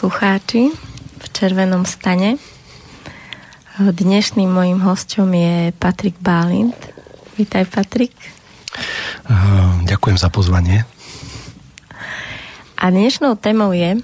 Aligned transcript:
Poslucháči 0.00 0.72
v 1.20 1.26
Červenom 1.28 1.84
stane. 1.84 2.40
Dnešným 3.76 4.48
mojim 4.48 4.80
hostom 4.80 5.28
je 5.28 5.76
Patrik 5.76 6.16
Bálint. 6.16 6.72
Vítaj 7.36 7.68
Patrik. 7.68 8.16
Ďakujem 9.84 10.16
za 10.16 10.32
pozvanie. 10.32 10.88
A 12.80 12.88
dnešnou 12.88 13.36
témou 13.36 13.76
je, 13.76 14.00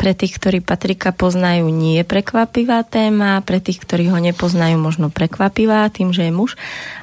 pre 0.00 0.16
tých, 0.16 0.40
ktorí 0.40 0.64
Patrika 0.64 1.12
poznajú, 1.12 1.68
nie 1.68 2.00
je 2.00 2.08
prekvapivá 2.08 2.80
téma, 2.80 3.44
pre 3.44 3.60
tých, 3.60 3.84
ktorí 3.84 4.08
ho 4.08 4.16
nepoznajú, 4.16 4.80
možno 4.80 5.12
prekvapivá 5.12 5.92
tým, 5.92 6.16
že 6.16 6.24
je 6.24 6.32
muž, 6.32 6.56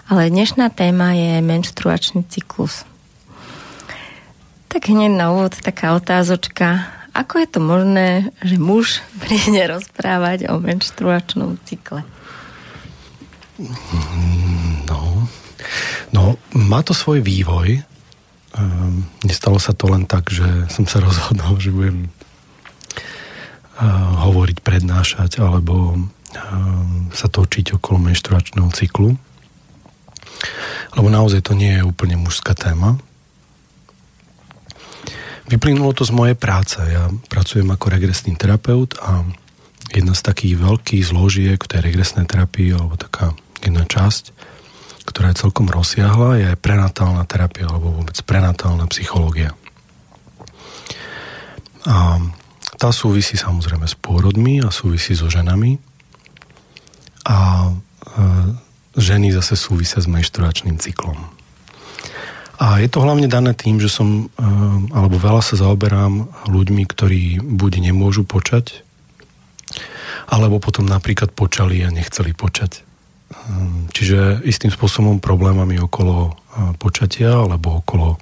ale 0.09 0.33
dnešná 0.33 0.73
téma 0.73 1.13
je 1.13 1.45
menštruačný 1.45 2.25
cyklus. 2.25 2.89
Tak 4.65 4.89
hneď 4.89 5.13
na 5.13 5.29
úvod 5.29 5.53
taká 5.61 5.93
otázočka. 5.93 6.97
Ako 7.13 7.41
je 7.41 7.47
to 7.49 7.59
možné, 7.59 8.29
že 8.43 8.61
muž 8.61 9.01
príde 9.21 9.65
rozprávať 9.69 10.49
o 10.49 10.61
menštruačnom 10.61 11.57
cykle? 11.65 12.05
No, 14.87 15.27
no 16.15 16.23
má 16.55 16.79
to 16.85 16.95
svoj 16.95 17.19
vývoj. 17.19 17.83
Um, 18.55 19.05
nestalo 19.21 19.59
sa 19.61 19.75
to 19.75 19.91
len 19.91 20.07
tak, 20.09 20.31
že 20.31 20.47
som 20.71 20.87
sa 20.87 21.03
rozhodol, 21.05 21.59
že 21.59 21.75
budem 21.75 22.07
uh, 23.77 24.29
hovoriť, 24.29 24.63
prednášať 24.63 25.43
alebo 25.43 25.95
uh, 25.95 26.01
sa 27.11 27.27
točiť 27.27 27.75
okolo 27.77 28.09
menštruačného 28.09 28.69
cyklu. 28.71 29.19
Lebo 30.95 31.07
naozaj 31.11 31.45
to 31.45 31.53
nie 31.53 31.77
je 31.77 31.83
úplne 31.83 32.15
mužská 32.15 32.55
téma. 32.55 32.95
Vyplynulo 35.49 35.97
to 35.97 36.05
z 36.05 36.13
mojej 36.13 36.37
práce. 36.37 36.77
Ja 36.77 37.09
pracujem 37.25 37.65
ako 37.73 37.89
regresný 37.89 38.37
terapeut 38.37 38.93
a 39.01 39.25
jedna 39.89 40.13
z 40.13 40.21
takých 40.21 40.61
veľkých 40.61 41.03
zložiek 41.09 41.57
v 41.57 41.69
tej 41.73 41.81
regresnej 41.81 42.29
terapii, 42.29 42.77
alebo 42.77 42.93
taká 43.01 43.33
jedna 43.65 43.81
časť, 43.89 44.29
ktorá 45.09 45.33
je 45.33 45.41
celkom 45.41 45.65
rozsiahla, 45.65 46.37
je 46.37 46.49
prenatálna 46.53 47.25
terapia, 47.25 47.65
alebo 47.65 47.97
vôbec 47.97 48.13
prenatálna 48.21 48.85
psychológia. 48.93 49.57
A 51.89 52.21
tá 52.77 52.93
súvisí 52.93 53.33
samozrejme 53.33 53.89
s 53.89 53.97
pôrodmi 53.97 54.61
a 54.61 54.69
súvisí 54.69 55.17
so 55.17 55.33
ženami. 55.33 55.81
A 57.25 57.67
e, 57.67 57.71
ženy 59.01 59.33
zase 59.33 59.57
súvisia 59.57 59.97
s 59.97 60.05
menštruačným 60.05 60.77
cyklom. 60.77 61.38
A 62.59 62.83
je 62.83 62.91
to 62.91 62.99
hlavne 62.99 63.31
dané 63.31 63.55
tým, 63.55 63.79
že 63.79 63.87
som, 63.87 64.27
eh, 64.27 64.43
alebo 64.91 65.15
veľa 65.15 65.39
sa 65.39 65.55
zaoberám 65.55 66.27
ľuďmi, 66.51 66.83
ktorí 66.83 67.39
buď 67.39 67.87
nemôžu 67.87 68.27
počať, 68.27 68.83
alebo 70.27 70.59
potom 70.59 70.83
napríklad 70.83 71.31
počali 71.31 71.79
a 71.87 71.89
nechceli 71.89 72.35
počať. 72.35 72.83
Eh, 72.83 73.87
čiže 73.95 74.43
istým 74.43 74.75
spôsobom 74.75 75.23
problémami 75.23 75.79
okolo 75.79 76.35
eh, 76.35 76.75
počatia 76.75 77.31
alebo 77.31 77.79
okolo 77.79 78.19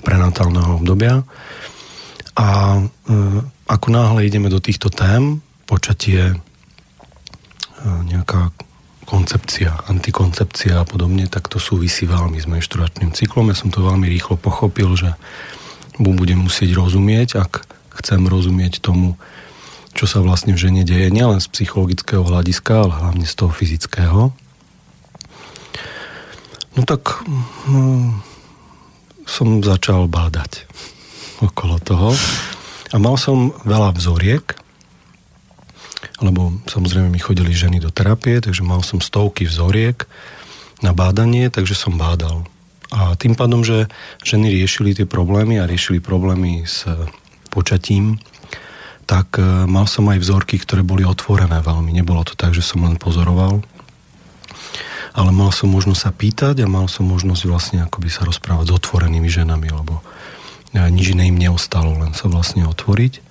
prenatálneho 0.00 0.80
obdobia. 0.80 1.20
A 2.38 2.78
ako 3.66 3.86
náhle 3.90 4.30
ideme 4.30 4.46
do 4.46 4.62
týchto 4.62 4.94
tém, 4.94 5.42
počatie, 5.66 6.38
nejaká 7.82 8.54
koncepcia, 9.08 9.88
antikoncepcia 9.88 10.76
a 10.76 10.84
podobne, 10.84 11.24
tak 11.32 11.48
to 11.48 11.56
súvisí 11.56 12.04
veľmi 12.04 12.36
s 12.36 12.44
menštruačným 12.44 13.16
cyklom. 13.16 13.48
Ja 13.48 13.56
som 13.56 13.72
to 13.72 13.80
veľmi 13.80 14.04
rýchlo 14.04 14.36
pochopil, 14.36 14.92
že 15.00 15.16
mu 15.96 16.12
budem 16.12 16.44
musieť 16.44 16.76
rozumieť, 16.76 17.40
ak 17.40 17.64
chcem 18.04 18.20
rozumieť 18.28 18.84
tomu, 18.84 19.16
čo 19.96 20.04
sa 20.04 20.20
vlastne 20.20 20.52
v 20.52 20.60
žene 20.60 20.82
deje, 20.84 21.08
nielen 21.08 21.40
z 21.40 21.48
psychologického 21.48 22.20
hľadiska, 22.20 22.84
ale 22.84 22.92
hlavne 23.00 23.24
z 23.24 23.34
toho 23.34 23.48
fyzického. 23.48 24.20
No 26.76 26.80
tak 26.84 27.24
no, 27.64 28.12
som 29.24 29.64
začal 29.64 30.04
bádať 30.04 30.68
okolo 31.40 31.80
toho 31.80 32.12
a 32.92 32.96
mal 33.00 33.16
som 33.16 33.56
veľa 33.64 33.96
vzoriek, 33.96 34.67
lebo 36.18 36.54
samozrejme 36.66 37.10
mi 37.10 37.20
chodili 37.22 37.54
ženy 37.54 37.78
do 37.78 37.90
terapie, 37.94 38.42
takže 38.42 38.66
mal 38.66 38.82
som 38.82 38.98
stovky 38.98 39.46
vzoriek 39.46 40.06
na 40.82 40.94
bádanie, 40.94 41.50
takže 41.50 41.74
som 41.74 41.98
bádal. 41.98 42.46
A 42.88 43.14
tým 43.20 43.36
pádom, 43.36 43.62
že 43.62 43.90
ženy 44.24 44.48
riešili 44.48 44.96
tie 44.96 45.04
problémy 45.04 45.60
a 45.60 45.68
riešili 45.68 46.00
problémy 46.00 46.64
s 46.64 46.88
počatím, 47.52 48.16
tak 49.08 49.40
e, 49.40 49.44
mal 49.64 49.88
som 49.88 50.04
aj 50.12 50.20
vzorky, 50.20 50.60
ktoré 50.60 50.84
boli 50.84 51.04
otvorené 51.04 51.64
veľmi. 51.64 51.96
Nebolo 51.96 52.24
to 52.28 52.36
tak, 52.36 52.52
že 52.52 52.60
som 52.60 52.84
len 52.84 53.00
pozoroval, 53.00 53.64
ale 55.16 55.30
mal 55.32 55.48
som 55.48 55.72
možnosť 55.72 56.00
sa 56.00 56.12
pýtať 56.12 56.60
a 56.64 56.68
mal 56.68 56.86
som 56.92 57.08
možnosť 57.08 57.42
vlastne 57.48 57.78
akoby 57.84 58.12
sa 58.12 58.28
rozprávať 58.28 58.68
s 58.68 58.76
otvorenými 58.76 59.28
ženami, 59.32 59.68
lebo 59.72 60.00
e, 60.76 60.84
nič 60.92 61.16
iné 61.16 61.32
im 61.32 61.40
neostalo, 61.40 61.96
len 61.96 62.12
sa 62.12 62.28
vlastne 62.28 62.68
otvoriť. 62.68 63.27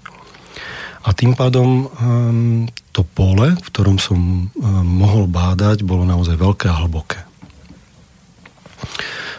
A 1.07 1.15
tým 1.15 1.39
pádom 1.39 1.87
um, 1.87 2.67
to 2.91 3.07
pole, 3.07 3.55
v 3.55 3.67
ktorom 3.71 3.95
som 3.95 4.19
um, 4.19 4.51
mohol 4.83 5.23
bádať, 5.31 5.87
bolo 5.87 6.03
naozaj 6.03 6.35
veľké 6.35 6.67
a 6.67 6.83
hlboké. 6.83 7.23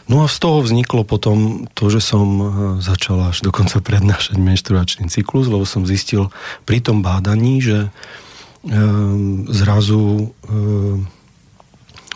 No 0.09 0.25
a 0.25 0.33
z 0.33 0.41
toho 0.41 0.65
vzniklo 0.65 1.05
potom 1.05 1.69
to, 1.77 1.93
že 1.93 2.01
som 2.01 2.25
uh, 2.25 2.49
začal 2.81 3.29
až 3.29 3.45
dokonca 3.45 3.85
prednášať 3.85 4.41
menštruačný 4.41 5.13
cyklus, 5.13 5.53
lebo 5.53 5.69
som 5.69 5.85
zistil 5.85 6.33
pri 6.65 6.81
tom 6.81 7.05
bádaní, 7.05 7.61
že 7.61 7.93
um, 8.65 9.45
zrazu 9.53 10.33
um, 10.49 11.05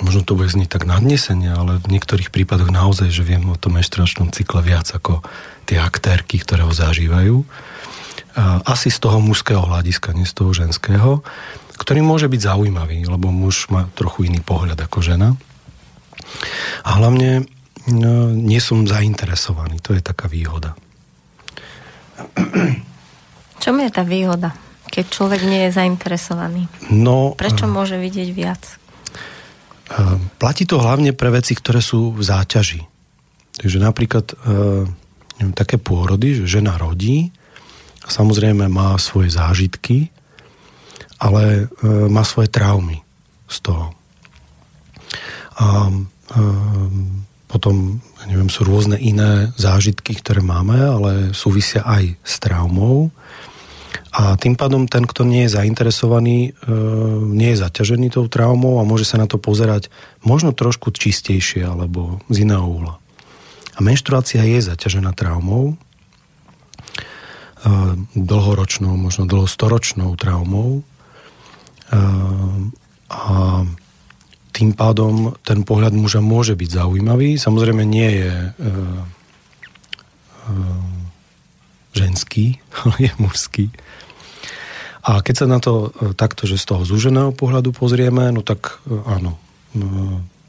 možno 0.01 0.25
to 0.25 0.33
bude 0.33 0.49
znieť 0.49 0.81
tak 0.81 0.89
nadnesenie, 0.89 1.53
ale 1.53 1.77
v 1.77 1.93
niektorých 1.93 2.33
prípadoch 2.33 2.73
naozaj, 2.73 3.13
že 3.13 3.21
viem 3.21 3.45
o 3.53 3.61
tom 3.61 3.77
menštruačnom 3.77 4.33
cykle 4.33 4.65
viac 4.65 4.89
ako 4.89 5.21
tie 5.69 5.77
aktérky, 5.77 6.41
ktoré 6.41 6.65
ho 6.65 6.73
zažívajú 6.73 7.45
asi 8.65 8.89
z 8.89 8.99
toho 8.99 9.21
mužského 9.21 9.61
hľadiska, 9.61 10.17
nie 10.17 10.25
z 10.25 10.35
toho 10.35 10.57
ženského, 10.57 11.21
ktorý 11.77 12.01
môže 12.01 12.29
byť 12.31 12.41
zaujímavý, 12.41 13.05
lebo 13.09 13.29
muž 13.29 13.69
má 13.69 13.89
trochu 13.93 14.29
iný 14.31 14.41
pohľad 14.41 14.79
ako 14.79 15.03
žena. 15.03 15.35
A 16.87 16.97
hlavne 16.97 17.45
no, 17.91 18.33
nie 18.33 18.61
som 18.63 18.89
zainteresovaný, 18.89 19.83
to 19.83 19.93
je 19.93 20.03
taká 20.05 20.31
výhoda. 20.31 20.79
Čom 23.63 23.75
je 23.83 23.91
tá 23.93 24.03
výhoda, 24.07 24.55
keď 24.89 25.05
človek 25.11 25.41
nie 25.45 25.69
je 25.69 25.77
zainteresovaný? 25.77 26.71
No, 26.89 27.35
Prečo 27.37 27.67
môže 27.69 27.99
vidieť 27.99 28.29
viac? 28.33 28.63
Platí 30.41 30.65
to 30.65 30.81
hlavne 30.81 31.13
pre 31.13 31.29
veci, 31.29 31.53
ktoré 31.53 31.85
sú 31.85 32.17
v 32.17 32.23
záťaži. 32.25 32.81
Takže 33.61 33.79
napríklad 33.83 34.33
neviem, 35.37 35.53
také 35.53 35.77
pôrody, 35.77 36.41
že 36.41 36.61
žena 36.61 36.81
rodí 36.81 37.29
samozrejme 38.07 38.67
má 38.67 38.99
svoje 38.99 39.31
zážitky, 39.35 40.11
ale 41.23 41.67
e, 41.71 41.89
má 42.11 42.27
svoje 42.27 42.51
traumy 42.51 42.99
z 43.47 43.57
toho. 43.63 43.87
A 45.63 45.87
e, 45.87 45.93
potom, 47.47 48.01
neviem, 48.27 48.51
sú 48.51 48.65
rôzne 48.67 48.99
iné 48.99 49.55
zážitky, 49.55 50.19
ktoré 50.19 50.43
máme, 50.43 50.75
ale 50.75 51.13
súvisia 51.37 51.85
aj 51.87 52.17
s 52.25 52.35
traumou. 52.43 53.13
A 54.13 54.37
tým 54.37 54.57
pádom 54.57 54.85
ten, 54.85 55.09
kto 55.09 55.25
nie 55.25 55.47
je 55.47 55.55
zainteresovaný, 55.57 56.53
e, 56.67 56.71
nie 57.33 57.55
je 57.55 57.63
zaťažený 57.63 58.19
tou 58.19 58.27
traumou 58.27 58.83
a 58.83 58.89
môže 58.89 59.07
sa 59.07 59.21
na 59.21 59.31
to 59.31 59.39
pozerať 59.39 59.93
možno 60.27 60.51
trošku 60.51 60.91
čistejšie 60.91 61.63
alebo 61.63 62.19
z 62.33 62.45
iného 62.45 62.67
úhla. 62.67 62.99
A 63.73 63.79
menštruácia 63.81 64.45
je 64.45 64.61
zaťažená 64.69 65.17
traumou, 65.17 65.81
dlhoročnou, 68.15 68.99
možno 68.99 69.31
dlhostoročnou 69.31 70.19
traumou. 70.19 70.83
A 73.13 73.63
tým 74.53 74.77
pádom 74.77 75.33
ten 75.43 75.65
pohľad 75.65 75.97
muža 75.97 76.21
môže 76.21 76.53
byť 76.53 76.71
zaujímavý. 76.71 77.41
Samozrejme 77.41 77.83
nie 77.89 78.21
je 78.21 78.31
e, 78.31 78.49
e, 78.53 78.55
ženský, 81.97 82.61
ale 82.85 83.09
je 83.09 83.13
mužský. 83.17 83.67
A 85.03 85.19
keď 85.19 85.35
sa 85.35 85.47
na 85.51 85.59
to 85.59 85.91
e, 85.91 86.15
takto, 86.15 86.45
že 86.45 86.61
z 86.61 86.69
toho 86.69 86.85
zúženého 86.85 87.33
pohľadu 87.33 87.73
pozrieme, 87.73 88.29
no 88.31 88.45
tak 88.45 88.85
áno, 88.87 89.41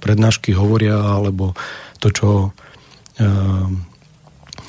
prednášky 0.04 0.52
hovoria, 0.52 1.00
alebo 1.00 1.56
to, 2.04 2.12
čo 2.12 2.30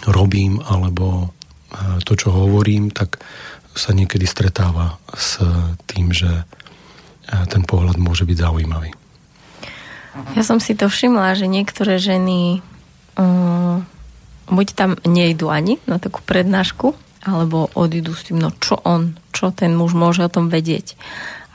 robím, 0.07 0.63
alebo 0.63 1.35
to, 2.07 2.13
čo 2.15 2.29
hovorím, 2.31 2.95
tak 2.95 3.19
sa 3.75 3.91
niekedy 3.91 4.23
stretáva 4.25 4.99
s 5.11 5.43
tým, 5.91 6.15
že 6.15 6.47
ten 7.27 7.67
pohľad 7.67 7.99
môže 7.99 8.23
byť 8.23 8.39
zaujímavý. 8.39 8.91
Ja 10.39 10.47
som 10.47 10.63
si 10.63 10.79
to 10.79 10.87
všimla, 10.87 11.35
že 11.35 11.51
niektoré 11.51 11.99
ženy 11.99 12.63
um, 13.19 13.83
buď 14.47 14.67
tam 14.79 14.91
nejdu 15.03 15.51
ani 15.51 15.83
na 15.91 15.99
takú 15.99 16.23
prednášku, 16.23 16.95
alebo 17.25 17.73
odídu 17.75 18.13
s 18.15 18.29
tým, 18.29 18.39
no 18.39 18.53
čo 18.55 18.79
on, 18.85 19.17
čo 19.33 19.51
ten 19.51 19.75
muž 19.75 19.97
môže 19.97 20.23
o 20.23 20.31
tom 20.31 20.53
vedieť. 20.53 20.95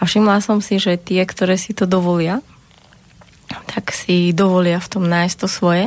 A 0.02 0.10
všimla 0.10 0.42
som 0.42 0.60
si, 0.60 0.82
že 0.82 1.00
tie, 1.00 1.24
ktoré 1.24 1.56
si 1.56 1.72
to 1.72 1.86
dovolia, 1.86 2.42
tak 3.70 3.94
si 3.94 4.34
dovolia 4.34 4.82
v 4.82 4.92
tom 4.92 5.06
nájsť 5.06 5.38
to 5.40 5.48
svoje 5.48 5.86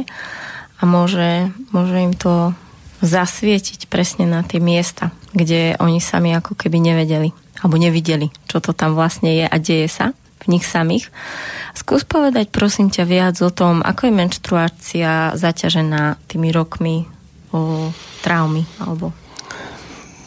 a 0.78 0.82
môže, 0.86 1.50
môže 1.74 1.96
im 1.98 2.14
to 2.14 2.54
zasvietiť 3.02 3.90
presne 3.90 4.24
na 4.30 4.46
tie 4.46 4.62
miesta, 4.62 5.10
kde 5.34 5.74
oni 5.82 5.98
sami 5.98 6.32
ako 6.32 6.54
keby 6.54 6.78
nevedeli 6.78 7.34
alebo 7.62 7.78
nevideli, 7.78 8.30
čo 8.46 8.58
to 8.58 8.74
tam 8.74 8.94
vlastne 8.94 9.30
je 9.30 9.46
a 9.46 9.56
deje 9.58 9.86
sa 9.86 10.14
v 10.42 10.58
nich 10.58 10.66
samých. 10.66 11.10
Skús 11.78 12.02
povedať 12.02 12.50
prosím 12.50 12.90
ťa 12.90 13.04
viac 13.06 13.36
o 13.42 13.50
tom, 13.54 13.82
ako 13.82 14.10
je 14.10 14.18
menštruácia 14.18 15.12
zaťažená 15.38 16.18
tými 16.26 16.50
rokmi 16.50 17.06
o 17.54 17.90
traumy 18.22 18.66
alebo 18.82 19.14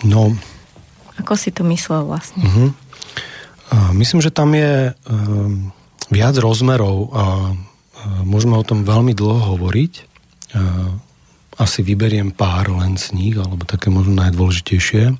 No. 0.05 0.37
Ako 1.17 1.33
si 1.33 1.49
to 1.49 1.65
myslel 1.65 2.05
vlastne? 2.05 2.45
Uh-huh. 2.45 2.69
Myslím, 3.97 4.21
že 4.21 4.29
tam 4.29 4.53
je 4.53 4.93
um, 5.09 5.73
viac 6.13 6.37
rozmerov 6.37 7.09
a 7.15 7.23
môžeme 8.21 8.53
o 8.59 8.67
tom 8.67 8.85
veľmi 8.85 9.17
dlho 9.17 9.57
hovoriť. 9.57 9.93
Asi 11.55 11.79
vyberiem 11.81 12.35
pár 12.35 12.67
len 12.67 12.99
z 12.99 13.15
nich, 13.15 13.35
alebo 13.39 13.63
také 13.63 13.87
možno 13.87 14.15
najdôležitejšie. 14.19 15.15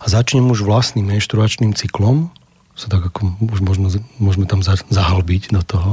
A 0.00 0.04
začnem 0.06 0.46
už 0.46 0.62
vlastným 0.62 1.10
menštruačným 1.10 1.74
cyklom, 1.74 2.30
sa 2.74 2.90
tak 2.90 3.06
ako 3.06 3.38
už 3.54 3.60
možno, 3.62 3.86
môžeme 4.18 4.46
tam 4.50 4.62
zahalbiť 4.66 5.54
do 5.54 5.62
toho. 5.62 5.90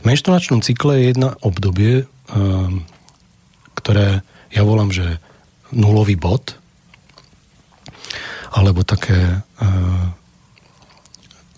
V 0.00 0.04
menštruačnom 0.04 0.60
cykle 0.60 1.00
je 1.00 1.04
jedna 1.12 1.34
obdobie, 1.40 2.04
um, 2.32 2.84
ktoré 3.76 4.20
ja 4.52 4.62
volám, 4.64 4.92
že 4.92 5.20
nulový 5.72 6.16
bod, 6.16 6.56
alebo 8.52 8.84
také 8.84 9.40
uh, 9.60 10.06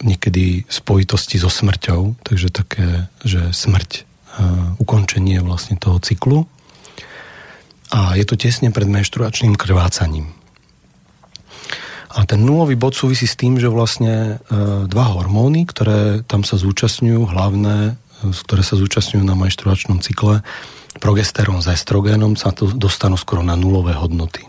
niekedy 0.02 0.66
spojitosti 0.66 1.38
so 1.38 1.50
smrťou, 1.50 2.18
takže 2.24 2.48
také, 2.50 3.10
že 3.22 3.52
smrť, 3.54 4.09
ukončenie 4.78 5.42
vlastne 5.42 5.76
toho 5.80 5.98
cyklu. 5.98 6.46
A 7.90 8.14
je 8.14 8.22
to 8.22 8.38
tesne 8.38 8.70
pred 8.70 8.86
menštruačným 8.86 9.58
krvácaním. 9.58 10.30
A 12.10 12.26
ten 12.26 12.42
nulový 12.42 12.74
bod 12.74 12.98
súvisí 12.98 13.26
s 13.26 13.38
tým, 13.38 13.62
že 13.62 13.70
vlastne 13.70 14.42
uh, 14.42 14.86
dva 14.90 15.06
hormóny, 15.14 15.62
ktoré 15.62 16.26
tam 16.26 16.42
sa 16.42 16.58
zúčastňujú, 16.58 17.22
hlavné, 17.22 17.94
ktoré 18.26 18.62
sa 18.66 18.74
zúčastňujú 18.74 19.22
na 19.22 19.38
menštruačnom 19.38 20.02
cykle, 20.02 20.42
progesterón 20.98 21.62
s 21.62 21.70
estrogénom 21.70 22.34
sa 22.34 22.50
to 22.50 22.66
dostanú 22.74 23.14
skoro 23.14 23.46
na 23.46 23.54
nulové 23.54 23.94
hodnoty. 23.94 24.42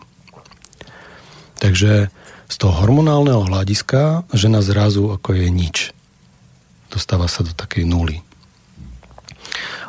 Takže 1.62 2.10
z 2.50 2.56
toho 2.58 2.74
hormonálneho 2.82 3.46
hľadiska 3.46 4.26
žena 4.34 4.66
zrazu 4.66 5.14
ako 5.14 5.38
je 5.38 5.48
nič. 5.54 5.78
Dostáva 6.90 7.30
sa 7.30 7.46
do 7.46 7.54
takej 7.54 7.86
nuly. 7.86 8.26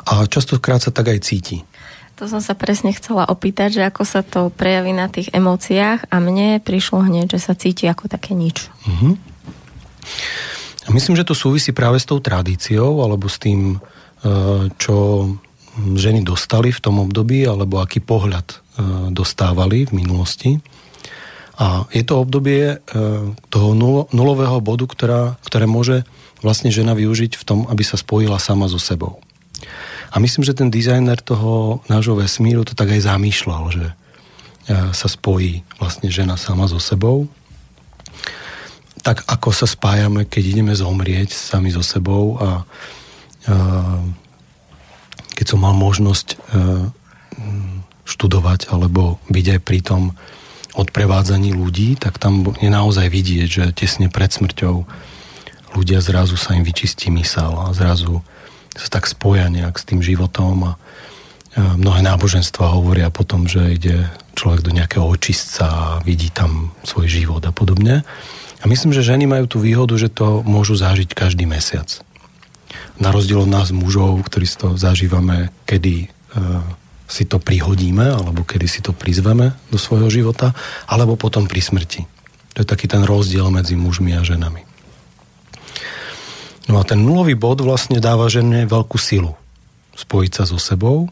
A 0.03 0.27
častokrát 0.27 0.83
sa 0.83 0.91
tak 0.91 1.11
aj 1.11 1.19
cíti. 1.23 1.57
To 2.21 2.29
som 2.29 2.39
sa 2.39 2.53
presne 2.53 2.93
chcela 2.93 3.25
opýtať, 3.25 3.81
že 3.81 3.83
ako 3.89 4.03
sa 4.05 4.21
to 4.21 4.53
prejaví 4.53 4.93
na 4.93 5.09
tých 5.09 5.33
emóciách 5.33 6.13
a 6.13 6.15
mne 6.21 6.61
prišlo 6.61 7.03
hneď, 7.03 7.35
že 7.35 7.39
sa 7.41 7.57
cíti 7.57 7.89
ako 7.89 8.05
také 8.05 8.37
nič. 8.37 8.69
Uh-huh. 8.85 9.17
Myslím, 10.93 11.17
že 11.17 11.25
to 11.25 11.33
súvisí 11.33 11.73
práve 11.73 11.97
s 11.97 12.05
tou 12.05 12.21
tradíciou 12.21 13.01
alebo 13.01 13.25
s 13.25 13.41
tým, 13.41 13.81
eh, 13.81 14.69
čo 14.77 15.25
ženy 15.77 16.21
dostali 16.21 16.69
v 16.69 16.83
tom 16.83 17.01
období, 17.01 17.45
alebo 17.49 17.81
aký 17.81 17.97
pohľad 18.03 18.47
e, 18.53 18.55
dostávali 19.09 19.89
v 19.89 19.91
minulosti. 19.97 20.61
A 21.57 21.85
je 21.93 22.03
to 22.05 22.21
obdobie 22.21 22.77
e, 22.77 22.97
toho 23.49 23.69
nulového 24.13 24.57
bodu, 24.61 24.85
ktorá, 24.85 25.21
ktoré 25.45 25.65
môže 25.65 26.05
vlastne 26.45 26.69
žena 26.69 26.93
využiť 26.93 27.37
v 27.37 27.43
tom, 27.45 27.59
aby 27.69 27.81
sa 27.81 27.97
spojila 27.97 28.37
sama 28.37 28.69
so 28.69 28.77
sebou. 28.77 29.21
A 30.13 30.21
myslím, 30.21 30.45
že 30.45 30.53
ten 30.53 30.69
dizajner 30.69 31.17
toho 31.25 31.81
nášho 31.89 32.13
vesmíru 32.13 32.61
to 32.61 32.77
tak 32.77 32.93
aj 32.93 33.09
zamýšľal, 33.09 33.63
že 33.73 33.85
e, 33.89 33.93
sa 34.93 35.07
spojí 35.09 35.65
vlastne 35.81 36.13
žena 36.13 36.37
sama 36.37 36.69
so 36.69 36.77
sebou. 36.77 37.25
Tak 39.01 39.25
ako 39.25 39.49
sa 39.49 39.65
spájame, 39.65 40.29
keď 40.29 40.43
ideme 40.53 40.73
zomrieť 40.77 41.33
sami 41.33 41.73
so 41.73 41.81
sebou 41.81 42.37
a 42.39 42.63
keď 45.33 45.45
som 45.49 45.59
mal 45.59 45.75
možnosť 45.75 46.27
e, 46.31 46.35
študovať 48.07 48.71
alebo 48.71 49.19
byť 49.27 49.45
aj 49.57 49.59
pri 49.59 49.79
tom 49.83 50.15
odprevádzaní 50.73 51.53
ľudí, 51.53 51.99
tak 51.99 52.17
tam 52.17 52.55
je 52.57 52.69
naozaj 52.69 53.09
vidieť, 53.09 53.47
že 53.49 53.63
tesne 53.75 54.07
pred 54.09 54.31
smrťou 54.31 54.87
ľudia 55.73 55.99
zrazu 56.01 56.37
sa 56.37 56.53
im 56.57 56.65
vyčistí 56.65 57.09
mysel 57.13 57.53
a 57.57 57.73
zrazu 57.73 58.21
sa 58.73 58.87
tak 58.89 59.05
spoja 59.05 59.49
nejak 59.49 59.77
s 59.77 59.87
tým 59.87 60.01
životom 60.01 60.55
a 60.67 60.71
e, 60.73 60.77
mnohé 61.77 62.01
náboženstva 62.01 62.73
hovoria 62.73 63.13
potom, 63.13 63.45
že 63.45 63.77
ide 63.77 64.09
človek 64.33 64.65
do 64.65 64.71
nejakého 64.73 65.05
očistca 65.05 65.65
a 65.65 65.85
vidí 66.01 66.33
tam 66.33 66.73
svoj 66.81 67.05
život 67.05 67.43
a 67.45 67.53
podobne. 67.53 68.01
A 68.59 68.63
myslím, 68.65 68.95
že 68.95 69.05
ženy 69.05 69.29
majú 69.29 69.45
tú 69.45 69.57
výhodu, 69.61 69.93
že 69.99 70.09
to 70.09 70.41
môžu 70.41 70.73
zažiť 70.79 71.11
každý 71.13 71.45
mesiac 71.45 72.01
na 73.01 73.09
rozdiel 73.09 73.45
od 73.45 73.49
nás 73.49 73.73
mužov, 73.73 74.21
ktorí 74.25 74.45
si 74.45 74.57
to 74.57 74.77
zažívame, 74.77 75.49
kedy 75.65 76.05
e, 76.05 76.07
si 77.09 77.23
to 77.25 77.41
prihodíme, 77.41 78.05
alebo 78.05 78.45
kedy 78.45 78.65
si 78.69 78.81
to 78.81 78.93
prizveme 78.93 79.53
do 79.73 79.77
svojho 79.81 80.09
života, 80.09 80.53
alebo 80.85 81.17
potom 81.17 81.49
pri 81.49 81.61
smrti. 81.61 82.05
To 82.53 82.61
je 82.61 82.67
taký 82.67 82.85
ten 82.85 83.01
rozdiel 83.01 83.49
medzi 83.49 83.73
mužmi 83.73 84.13
a 84.13 84.21
ženami. 84.21 84.72
No 86.71 86.79
a 86.79 86.83
ten 86.87 87.03
nulový 87.03 87.35
bod 87.35 87.59
vlastne 87.59 87.99
dáva 87.99 88.31
žene 88.31 88.63
veľkú 88.63 88.95
silu 88.95 89.35
spojiť 89.93 90.31
sa 90.33 90.43
so 90.49 90.57
sebou 90.57 91.05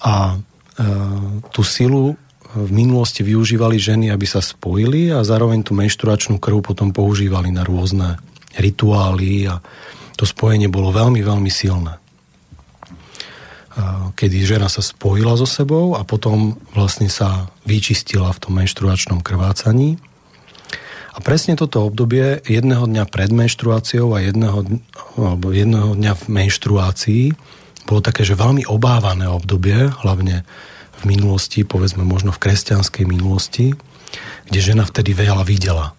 a 0.00 0.34
e, 0.34 0.36
tú 1.52 1.60
silu 1.60 2.16
v 2.48 2.70
minulosti 2.72 3.20
využívali 3.20 3.76
ženy, 3.76 4.08
aby 4.08 4.24
sa 4.24 4.40
spojili 4.40 5.12
a 5.12 5.20
zároveň 5.20 5.68
tú 5.68 5.76
menštruačnú 5.76 6.40
krv 6.40 6.64
potom 6.64 6.96
používali 6.96 7.52
na 7.52 7.60
rôzne 7.60 8.16
rituály 8.56 9.52
a 9.52 9.60
to 10.16 10.24
spojenie 10.24 10.72
bolo 10.72 10.88
veľmi, 10.88 11.20
veľmi 11.20 11.52
silné. 11.52 12.00
Kedy 14.18 14.42
žena 14.42 14.66
sa 14.66 14.82
spojila 14.82 15.38
so 15.38 15.46
sebou 15.46 15.94
a 15.94 16.02
potom 16.02 16.58
vlastne 16.74 17.06
sa 17.06 17.52
vyčistila 17.62 18.32
v 18.34 18.40
tom 18.42 18.58
menštruačnom 18.58 19.22
krvácaní. 19.22 20.00
A 21.18 21.20
presne 21.20 21.58
toto 21.58 21.82
obdobie 21.82 22.38
jedného 22.46 22.86
dňa 22.86 23.10
pred 23.10 23.34
menštruáciou 23.34 24.14
a 24.14 24.22
jedného, 24.22 24.62
alebo 25.18 25.50
jedného 25.50 25.98
dňa 25.98 26.12
v 26.14 26.24
menštruácii 26.30 27.24
bolo 27.90 27.98
také, 27.98 28.22
že 28.22 28.38
veľmi 28.38 28.70
obávané 28.70 29.26
obdobie, 29.26 29.90
hlavne 30.06 30.46
v 30.98 31.02
minulosti, 31.10 31.66
povedzme 31.66 32.06
možno 32.06 32.30
v 32.30 32.38
kresťanskej 32.38 33.02
minulosti, 33.02 33.74
kde 34.46 34.58
žena 34.62 34.86
vtedy 34.86 35.10
veľa 35.10 35.42
videla. 35.42 35.90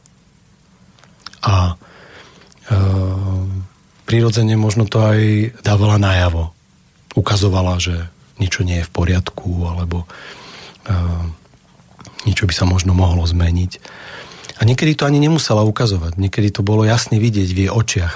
A 1.44 1.76
e, 1.76 2.78
prirodzene 4.08 4.56
možno 4.56 4.88
to 4.88 5.04
aj 5.04 5.52
dávala 5.68 6.00
najavo. 6.00 6.56
Ukazovala, 7.20 7.76
že 7.84 8.08
niečo 8.40 8.64
nie 8.64 8.80
je 8.80 8.88
v 8.88 8.96
poriadku, 8.96 9.68
alebo 9.68 10.08
uh, 10.88 11.24
niečo 12.24 12.48
by 12.48 12.54
sa 12.56 12.64
možno 12.64 12.96
mohlo 12.96 13.28
zmeniť. 13.28 13.84
A 14.60 14.68
niekedy 14.68 14.96
to 15.00 15.08
ani 15.08 15.24
nemusela 15.24 15.64
ukazovať. 15.64 16.20
Niekedy 16.20 16.52
to 16.52 16.62
bolo 16.62 16.84
jasne 16.84 17.16
vidieť 17.16 17.50
v 17.56 17.60
jej 17.66 17.72
očiach. 17.72 18.16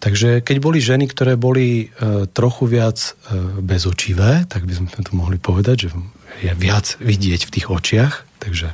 Takže 0.00 0.40
keď 0.40 0.56
boli 0.64 0.80
ženy, 0.80 1.12
ktoré 1.12 1.36
boli 1.36 1.92
e, 1.92 2.24
trochu 2.32 2.64
viac 2.64 2.96
e, 2.96 3.36
bezočivé, 3.60 4.48
tak 4.48 4.64
by 4.64 4.72
sme 4.72 4.88
to 4.88 5.12
mohli 5.12 5.36
povedať, 5.36 5.76
že 5.84 5.88
je 6.40 6.52
viac 6.56 6.96
vidieť 7.04 7.44
v 7.44 7.52
tých 7.52 7.66
očiach, 7.68 8.24
takže 8.40 8.72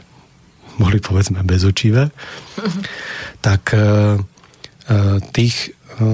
boli 0.79 1.03
povedzme 1.03 1.43
bezočivé, 1.43 2.15
tak 3.47 3.75
e, 3.75 4.23
Eh, 4.87 5.19
tých 5.35 5.75
eh, 5.75 6.07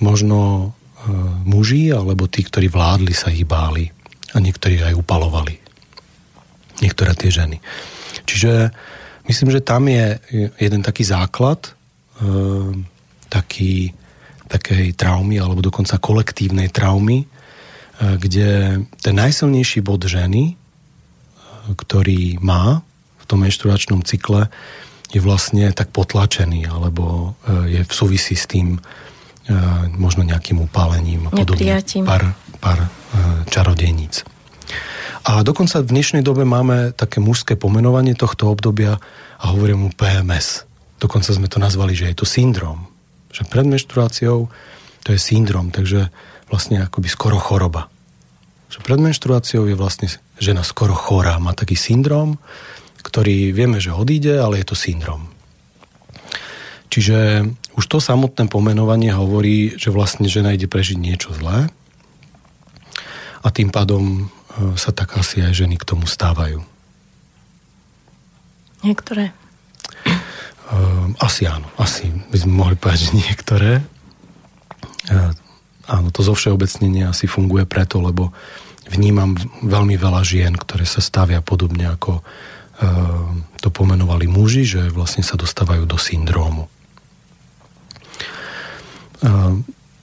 možno 0.00 0.38
eh, 0.64 1.12
muži 1.44 1.92
alebo 1.92 2.24
tí, 2.24 2.40
ktorí 2.40 2.72
vládli, 2.72 3.12
sa 3.12 3.28
ich 3.28 3.44
báli 3.44 3.92
a 4.32 4.40
niektorí 4.40 4.80
aj 4.80 4.96
upalovali. 4.96 5.60
Niektoré 6.80 7.12
tie 7.12 7.28
ženy. 7.28 7.60
Čiže 8.24 8.72
myslím, 9.28 9.52
že 9.52 9.60
tam 9.60 9.86
je 9.86 10.18
jeden 10.58 10.82
taký 10.82 11.04
základ 11.04 11.76
taký, 13.28 13.94
takej 14.48 14.96
traumy 14.98 15.38
alebo 15.38 15.62
dokonca 15.62 16.00
kolektívnej 16.02 16.72
traumy, 16.72 17.28
kde 18.00 18.82
ten 18.98 19.14
najsilnejší 19.14 19.84
bod 19.84 20.02
ženy, 20.08 20.56
ktorý 21.68 22.40
má 22.42 22.82
v 23.20 23.24
tom 23.28 23.44
menštruačnom 23.44 24.02
cykle, 24.02 24.48
je 25.12 25.20
vlastne 25.20 25.70
tak 25.76 25.92
potlačený, 25.92 26.68
alebo 26.68 27.36
je 27.68 27.84
v 27.84 27.92
súvisí 27.92 28.34
s 28.34 28.48
tým 28.48 28.80
možno 29.96 30.24
nejakým 30.24 30.60
upálením 30.60 31.28
a 31.28 31.30
podobne. 31.32 31.80
Pár, 32.04 32.32
pár 32.60 32.78
čarodejníc. 33.48 34.24
A 35.28 35.44
dokonca 35.44 35.84
v 35.84 35.92
dnešnej 35.92 36.24
dobe 36.24 36.48
máme 36.48 36.96
také 36.96 37.20
mužské 37.20 37.52
pomenovanie 37.52 38.16
tohto 38.16 38.48
obdobia 38.48 38.96
a 39.36 39.44
hovorím 39.52 39.84
mu 39.84 39.88
PMS. 39.92 40.64
Dokonca 40.96 41.36
sme 41.36 41.52
to 41.52 41.60
nazvali, 41.60 41.92
že 41.92 42.08
je 42.08 42.16
to 42.16 42.24
syndrom. 42.24 42.88
Že 43.28 43.44
pred 43.52 43.68
menštruáciou 43.68 44.48
to 45.04 45.08
je 45.12 45.20
syndrom, 45.20 45.68
takže 45.68 46.08
vlastne 46.48 46.80
akoby 46.80 47.12
skoro 47.12 47.36
choroba. 47.36 47.92
Že 48.72 48.80
pred 48.80 48.96
menštruáciou 49.04 49.68
je 49.68 49.76
vlastne 49.76 50.08
žena 50.40 50.64
skoro 50.64 50.96
chorá, 50.96 51.36
má 51.36 51.52
taký 51.52 51.76
syndrom, 51.76 52.40
ktorý 53.04 53.52
vieme, 53.52 53.84
že 53.84 53.92
odíde, 53.92 54.40
ale 54.40 54.64
je 54.64 54.72
to 54.72 54.80
syndrom. 54.80 55.28
Čiže 56.88 57.44
už 57.76 57.84
to 57.84 58.00
samotné 58.00 58.48
pomenovanie 58.48 59.12
hovorí, 59.12 59.76
že 59.76 59.92
vlastne 59.92 60.24
žena 60.24 60.56
ide 60.56 60.64
prežiť 60.64 60.96
niečo 60.96 61.36
zlé 61.36 61.68
a 63.44 63.48
tým 63.52 63.68
pádom 63.68 64.32
sa 64.74 64.90
tak 64.90 65.14
asi 65.14 65.42
aj 65.42 65.54
ženy 65.54 65.76
k 65.78 65.88
tomu 65.88 66.06
stávajú. 66.10 66.62
Niektoré. 68.82 69.34
Uh, 70.68 71.16
asi 71.18 71.48
áno, 71.48 71.66
asi 71.80 72.12
by 72.28 72.36
sme 72.38 72.52
mohli 72.52 72.76
povedať, 72.76 73.08
že 73.08 73.12
niektoré. 73.16 73.72
Uh, 75.08 75.32
áno, 75.88 76.12
to 76.12 76.20
zo 76.20 76.36
všeobecnenia 76.36 77.10
asi 77.10 77.24
funguje 77.24 77.64
preto, 77.64 77.98
lebo 78.04 78.36
vnímam 78.86 79.34
veľmi 79.64 79.96
veľa 79.96 80.22
žien, 80.22 80.52
ktoré 80.54 80.84
sa 80.84 81.00
stavia 81.00 81.40
podobne 81.40 81.88
ako 81.88 82.20
uh, 82.20 82.24
to 83.58 83.68
pomenovali 83.74 84.30
muži, 84.30 84.62
že 84.68 84.82
vlastne 84.94 85.26
sa 85.26 85.34
dostávajú 85.34 85.82
do 85.88 85.98
syndrómu. 85.98 86.70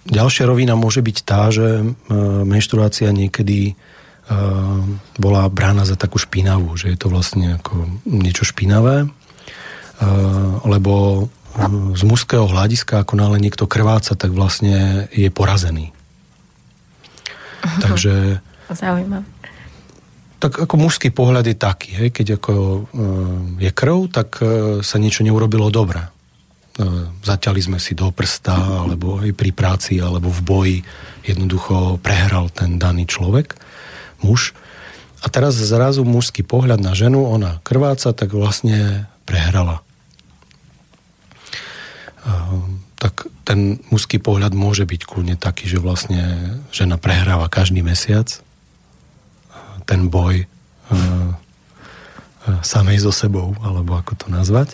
Ďalšia 0.05 0.43
rovina 0.43 0.75
môže 0.75 0.99
byť 0.99 1.17
tá, 1.23 1.47
že 1.47 1.87
menštruácia 2.43 3.15
niekedy 3.15 3.79
bola 5.21 5.45
brána 5.53 5.85
za 5.85 5.93
takú 5.93 6.17
špinavú, 6.17 6.73
že 6.73 6.89
je 6.89 6.97
to 6.97 7.13
vlastne 7.13 7.61
ako 7.61 7.85
niečo 8.09 8.41
špinavé, 8.41 9.05
lebo 10.65 11.27
z 11.95 12.03
mužského 12.03 12.49
hľadiska, 12.49 13.05
ako 13.05 13.15
nále 13.15 13.37
niekto 13.39 13.69
krváca, 13.69 14.17
tak 14.17 14.33
vlastne 14.35 15.07
je 15.13 15.29
porazený. 15.29 15.93
Takže... 17.79 18.43
Zaujímavé. 18.73 19.23
Tak 20.35 20.67
ako 20.67 20.75
mužský 20.77 21.15
pohľad 21.15 21.47
je 21.47 21.55
taký, 21.55 21.89
hej, 21.95 22.09
keď 22.11 22.41
ako 22.41 22.53
je 23.55 23.71
krv, 23.71 24.11
tak 24.11 24.41
sa 24.83 24.97
niečo 24.99 25.23
neurobilo 25.23 25.71
dobre. 25.71 26.01
Zaťali 27.23 27.61
sme 27.63 27.79
si 27.79 27.95
do 27.95 28.11
prsta, 28.11 28.83
alebo 28.83 29.23
aj 29.23 29.31
pri 29.31 29.55
práci, 29.55 29.95
alebo 30.03 30.27
v 30.27 30.41
boji 30.43 30.77
jednoducho 31.23 32.03
prehral 32.03 32.51
ten 32.51 32.75
daný 32.75 33.07
človek 33.07 33.55
muž. 34.21 34.55
A 35.23 35.31
teraz 35.31 35.57
zrazu 35.57 36.05
mužský 36.05 36.45
pohľad 36.45 36.77
na 36.77 36.93
ženu, 36.93 37.25
ona 37.25 37.57
krváca, 37.65 38.13
tak 38.13 38.35
vlastne 38.35 39.09
prehrala. 39.25 39.81
tak 43.05 43.29
ten 43.45 43.77
mužský 43.93 44.17
pohľad 44.17 44.57
môže 44.57 44.81
byť 44.87 45.01
kľudne 45.05 45.37
taký, 45.37 45.69
že 45.69 45.77
vlastne 45.77 46.57
žena 46.73 46.97
prehráva 46.97 47.45
každý 47.53 47.85
mesiac 47.85 48.41
ten 49.85 50.09
boj 50.09 50.49
samej 52.65 53.05
so 53.05 53.13
sebou, 53.13 53.53
alebo 53.61 53.93
ako 53.93 54.25
to 54.25 54.27
nazvať. 54.33 54.73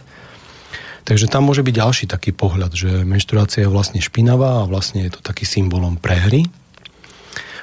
Takže 1.04 1.28
tam 1.28 1.50
môže 1.50 1.60
byť 1.60 1.76
ďalší 1.76 2.06
taký 2.08 2.32
pohľad, 2.32 2.72
že 2.72 3.04
menštruácia 3.04 3.68
je 3.68 3.74
vlastne 3.74 4.00
špinavá 4.00 4.64
a 4.64 4.70
vlastne 4.70 5.04
je 5.04 5.12
to 5.12 5.20
taký 5.20 5.44
symbolom 5.44 6.00
prehry. 6.00 6.48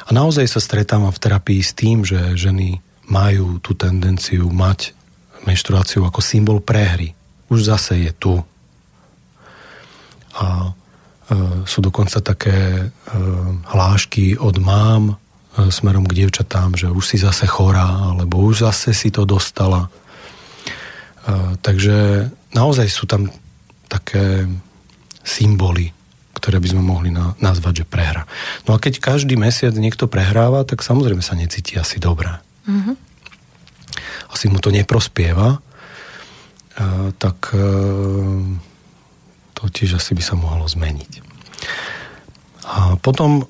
A 0.08 0.10
naozaj 0.16 0.48
sa 0.48 0.60
stretávam 0.64 1.12
v 1.12 1.20
terapii 1.20 1.60
s 1.60 1.76
tým, 1.76 2.00
že 2.00 2.32
ženy 2.32 2.80
majú 3.12 3.60
tú 3.60 3.76
tendenciu 3.76 4.48
mať 4.48 4.96
menštruáciu 5.44 6.08
ako 6.08 6.24
symbol 6.24 6.64
prehry. 6.64 7.12
Už 7.52 7.68
zase 7.68 8.08
je 8.08 8.12
tu. 8.16 8.40
A 10.40 10.46
e, 10.64 10.70
sú 11.68 11.84
dokonca 11.84 12.24
také 12.24 12.56
e, 12.56 12.86
hlášky 13.68 14.40
od 14.40 14.56
mám 14.60 15.12
e, 15.12 15.14
smerom 15.68 16.08
k 16.08 16.24
dievčatám, 16.24 16.72
že 16.72 16.88
už 16.88 17.04
si 17.04 17.16
zase 17.20 17.44
chorá, 17.44 18.12
alebo 18.12 18.40
už 18.48 18.64
zase 18.64 18.96
si 18.96 19.12
to 19.12 19.28
dostala. 19.28 19.88
E, 19.88 21.56
takže 21.60 22.28
naozaj 22.56 22.88
sú 22.88 23.04
tam 23.04 23.28
také 23.88 24.48
symboly 25.20 25.97
ktoré 26.38 26.62
by 26.62 26.68
sme 26.70 26.82
mohli 26.86 27.10
na, 27.10 27.34
nazvať, 27.42 27.82
že 27.82 27.90
prehra. 27.90 28.24
No 28.70 28.78
a 28.78 28.80
keď 28.80 29.02
každý 29.02 29.34
mesiac 29.34 29.74
niekto 29.74 30.06
prehráva, 30.06 30.62
tak 30.62 30.86
samozrejme 30.86 31.20
sa 31.20 31.34
necíti 31.34 31.74
asi 31.74 31.98
dobré. 31.98 32.38
Mm-hmm. 32.70 32.94
Asi 34.30 34.46
mu 34.46 34.62
to 34.62 34.70
neprospieva, 34.70 35.58
e, 35.58 37.10
tak 37.18 37.50
e, 37.50 37.66
to 39.58 39.62
tiež 39.66 39.98
asi 39.98 40.14
by 40.14 40.22
sa 40.22 40.38
mohlo 40.38 40.70
zmeniť. 40.70 41.26
A 42.68 43.00
potom 43.00 43.42
e, 43.42 43.44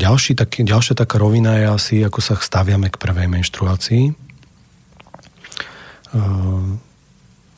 ďalší, 0.00 0.34
taký, 0.34 0.64
ďalšia 0.64 0.96
taká 0.96 1.20
rovina 1.20 1.60
je 1.60 1.66
asi, 1.68 1.94
ako 2.00 2.18
sa 2.24 2.34
staviame 2.40 2.88
k 2.88 2.96
prvej 2.96 3.28
menštruácii. 3.28 4.04
E, 4.10 4.12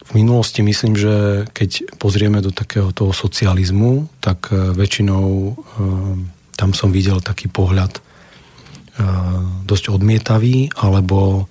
v 0.06 0.10
minulosti 0.14 0.62
myslím, 0.62 0.94
že 0.94 1.14
keď 1.50 1.98
pozrieme 1.98 2.38
do 2.38 2.54
takého 2.54 2.94
toho 2.94 3.10
socializmu, 3.10 4.06
tak 4.22 4.54
e, 4.54 4.70
väčšinou 4.70 5.26
e, 5.26 5.52
tam 6.54 6.70
som 6.70 6.94
videl 6.94 7.18
taký 7.18 7.50
pohľad 7.50 7.98
e, 7.98 8.00
dosť 9.66 9.90
odmietavý, 9.90 10.70
alebo 10.78 11.50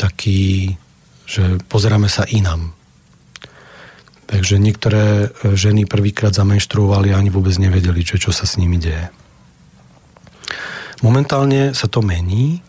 taký, 0.00 0.72
že 1.28 1.60
pozeráme 1.68 2.08
sa 2.08 2.24
inam. 2.24 2.72
Takže 4.24 4.56
niektoré 4.56 5.28
ženy 5.52 5.84
prvýkrát 5.84 6.32
zamenštruovali 6.32 7.12
a 7.12 7.20
ani 7.20 7.28
vôbec 7.28 7.52
nevedeli, 7.60 8.00
čo, 8.00 8.16
čo 8.16 8.32
sa 8.32 8.48
s 8.48 8.56
nimi 8.56 8.80
deje. 8.80 9.12
Momentálne 11.04 11.76
sa 11.76 11.92
to 11.92 12.00
mení, 12.00 12.64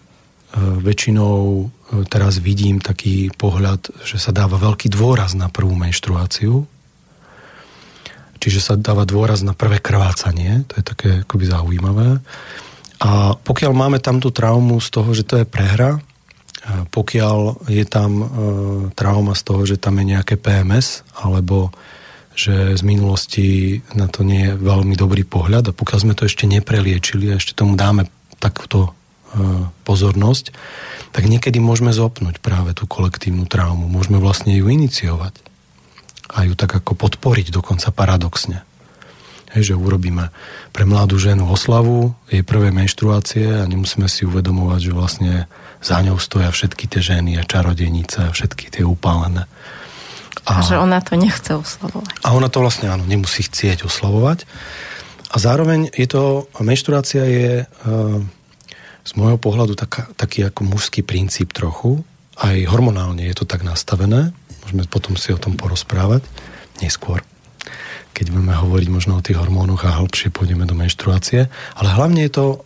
väčšinou 0.53 1.65
teraz 2.09 2.37
vidím 2.37 2.77
taký 2.77 3.33
pohľad, 3.33 3.89
že 4.05 4.21
sa 4.21 4.29
dáva 4.29 4.61
veľký 4.61 4.89
dôraz 4.89 5.33
na 5.33 5.49
prvú 5.49 5.73
menštruáciu. 5.73 6.65
Čiže 8.37 8.59
sa 8.59 8.73
dáva 8.75 9.07
dôraz 9.07 9.41
na 9.41 9.55
prvé 9.55 9.79
krvácanie, 9.79 10.67
to 10.67 10.73
je 10.77 10.83
také 10.83 11.09
akoby 11.23 11.45
zaujímavé. 11.47 12.09
A 13.03 13.35
pokiaľ 13.39 13.71
máme 13.71 13.99
tam 14.03 14.19
tú 14.19 14.29
traumu 14.35 14.77
z 14.83 14.89
toho, 14.91 15.09
že 15.15 15.23
to 15.23 15.41
je 15.41 15.45
prehra, 15.47 16.03
pokiaľ 16.91 17.67
je 17.67 17.83
tam 17.83 18.11
e, 18.23 18.25
trauma 18.95 19.35
z 19.35 19.41
toho, 19.43 19.61
že 19.67 19.75
tam 19.75 19.99
je 19.99 20.15
nejaké 20.15 20.39
PMS, 20.39 21.03
alebo 21.19 21.75
že 22.33 22.73
z 22.73 22.81
minulosti 22.81 23.47
na 23.93 24.07
to 24.07 24.23
nie 24.23 24.49
je 24.49 24.57
veľmi 24.57 24.95
dobrý 24.95 25.27
pohľad 25.27 25.69
a 25.69 25.75
pokiaľ 25.75 25.99
sme 25.99 26.15
to 26.17 26.25
ešte 26.25 26.47
nepreliečili 26.47 27.29
a 27.29 27.37
ešte 27.37 27.53
tomu 27.53 27.75
dáme 27.75 28.07
takúto 28.39 28.87
e, 28.87 28.91
pozornosť, 29.83 30.53
tak 31.13 31.29
niekedy 31.29 31.61
môžeme 31.61 31.93
zopnúť 31.93 32.41
práve 32.41 32.73
tú 32.73 32.89
kolektívnu 32.89 33.45
traumu. 33.45 33.85
Môžeme 33.85 34.17
vlastne 34.17 34.53
ju 34.53 34.69
iniciovať 34.69 35.33
a 36.33 36.49
ju 36.49 36.53
tak 36.57 36.73
ako 36.73 36.97
podporiť 36.97 37.53
dokonca 37.53 37.93
paradoxne. 37.93 38.65
Hej, 39.53 39.73
že 39.73 39.75
urobíme 39.77 40.33
pre 40.73 40.81
mladú 40.81 41.21
ženu 41.21 41.45
oslavu 41.45 42.17
jej 42.25 42.41
prvé 42.41 42.73
menštruácie 42.73 43.61
a 43.61 43.69
nemusíme 43.69 44.09
si 44.09 44.25
uvedomovať, 44.25 44.79
že 44.81 44.91
vlastne 44.97 45.33
za 45.77 46.01
ňou 46.01 46.17
stoja 46.17 46.49
všetky 46.49 46.89
tie 46.89 47.01
ženy 47.13 47.37
a 47.37 47.45
čarodejnice 47.45 48.29
a 48.29 48.33
všetky 48.33 48.73
tie 48.73 48.81
upálené. 48.81 49.45
A, 50.49 50.59
a 50.59 50.65
že 50.65 50.81
ona 50.81 50.97
to 51.05 51.13
nechce 51.13 51.53
oslavovať. 51.53 52.25
A 52.25 52.33
ona 52.33 52.49
to 52.49 52.65
vlastne 52.65 52.89
áno, 52.89 53.05
nemusí 53.05 53.45
chcieť 53.45 53.85
oslavovať. 53.85 54.49
A 55.29 55.35
zároveň 55.37 55.93
je 55.93 56.07
to, 56.09 56.49
menštruácia 56.57 57.23
je 57.25 57.51
uh, 57.65 58.21
z 59.03 59.11
môjho 59.19 59.35
pohľadu 59.35 59.75
taká, 59.75 60.07
taký 60.15 60.47
ako 60.47 60.63
mužský 60.63 61.03
princíp 61.03 61.51
trochu. 61.51 62.03
Aj 62.39 62.55
hormonálne 62.65 63.27
je 63.27 63.35
to 63.35 63.45
tak 63.45 63.61
nastavené. 63.61 64.31
Môžeme 64.63 64.87
potom 64.87 65.19
si 65.19 65.35
o 65.35 65.39
tom 65.39 65.59
porozprávať 65.59 66.23
neskôr 66.79 67.21
keď 68.13 68.29
budeme 68.29 68.53
hovoriť 68.53 68.89
možno 68.93 69.17
o 69.17 69.25
tých 69.25 69.41
hormónoch 69.41 69.89
a 69.89 69.97
hĺbšie 69.97 70.29
pôjdeme 70.29 70.69
do 70.69 70.77
menštruácie. 70.77 71.49
Ale 71.49 71.89
hlavne 71.97 72.21
je 72.29 72.31
to 72.31 72.45
e, 72.45 72.57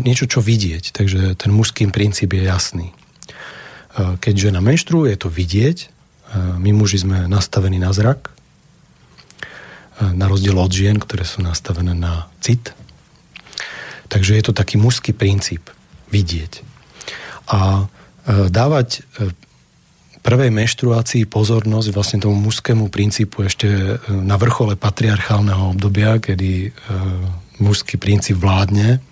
niečo, 0.00 0.24
čo 0.24 0.40
vidieť. 0.40 0.96
Takže 0.96 1.36
ten 1.36 1.52
mužský 1.52 1.84
princíp 1.92 2.32
je 2.32 2.48
jasný. 2.48 2.88
E, 2.88 2.94
keď 4.16 4.48
žena 4.48 4.64
menštruuje, 4.64 5.12
je 5.12 5.20
to 5.20 5.28
vidieť. 5.28 5.78
E, 5.84 5.88
my 6.56 6.72
muži 6.72 7.04
sme 7.04 7.28
nastavení 7.28 7.76
na 7.76 7.92
zrak, 7.92 8.32
na 10.00 10.26
rozdiel 10.26 10.58
od 10.58 10.72
žien, 10.72 10.98
ktoré 10.98 11.22
sú 11.22 11.38
nastavené 11.44 11.94
na 11.94 12.26
cit. 12.42 12.74
Takže 14.08 14.34
je 14.40 14.42
to 14.42 14.56
taký 14.56 14.74
mužský 14.80 15.14
princíp 15.14 15.70
vidieť. 16.14 16.52
A 17.50 17.82
e, 17.82 18.48
dávať 18.48 19.02
e, 19.18 19.34
prvej 20.22 20.54
menštruácii 20.54 21.26
pozornosť 21.26 21.88
vlastne 21.90 22.18
tomu 22.22 22.38
mužskému 22.38 22.86
princípu 22.88 23.50
ešte 23.50 23.66
e, 23.66 23.98
na 24.08 24.38
vrchole 24.38 24.78
patriarchálneho 24.78 25.74
obdobia, 25.74 26.22
kedy 26.22 26.70
mužský 27.58 27.98
princíp 27.98 28.38
vládne, 28.38 29.02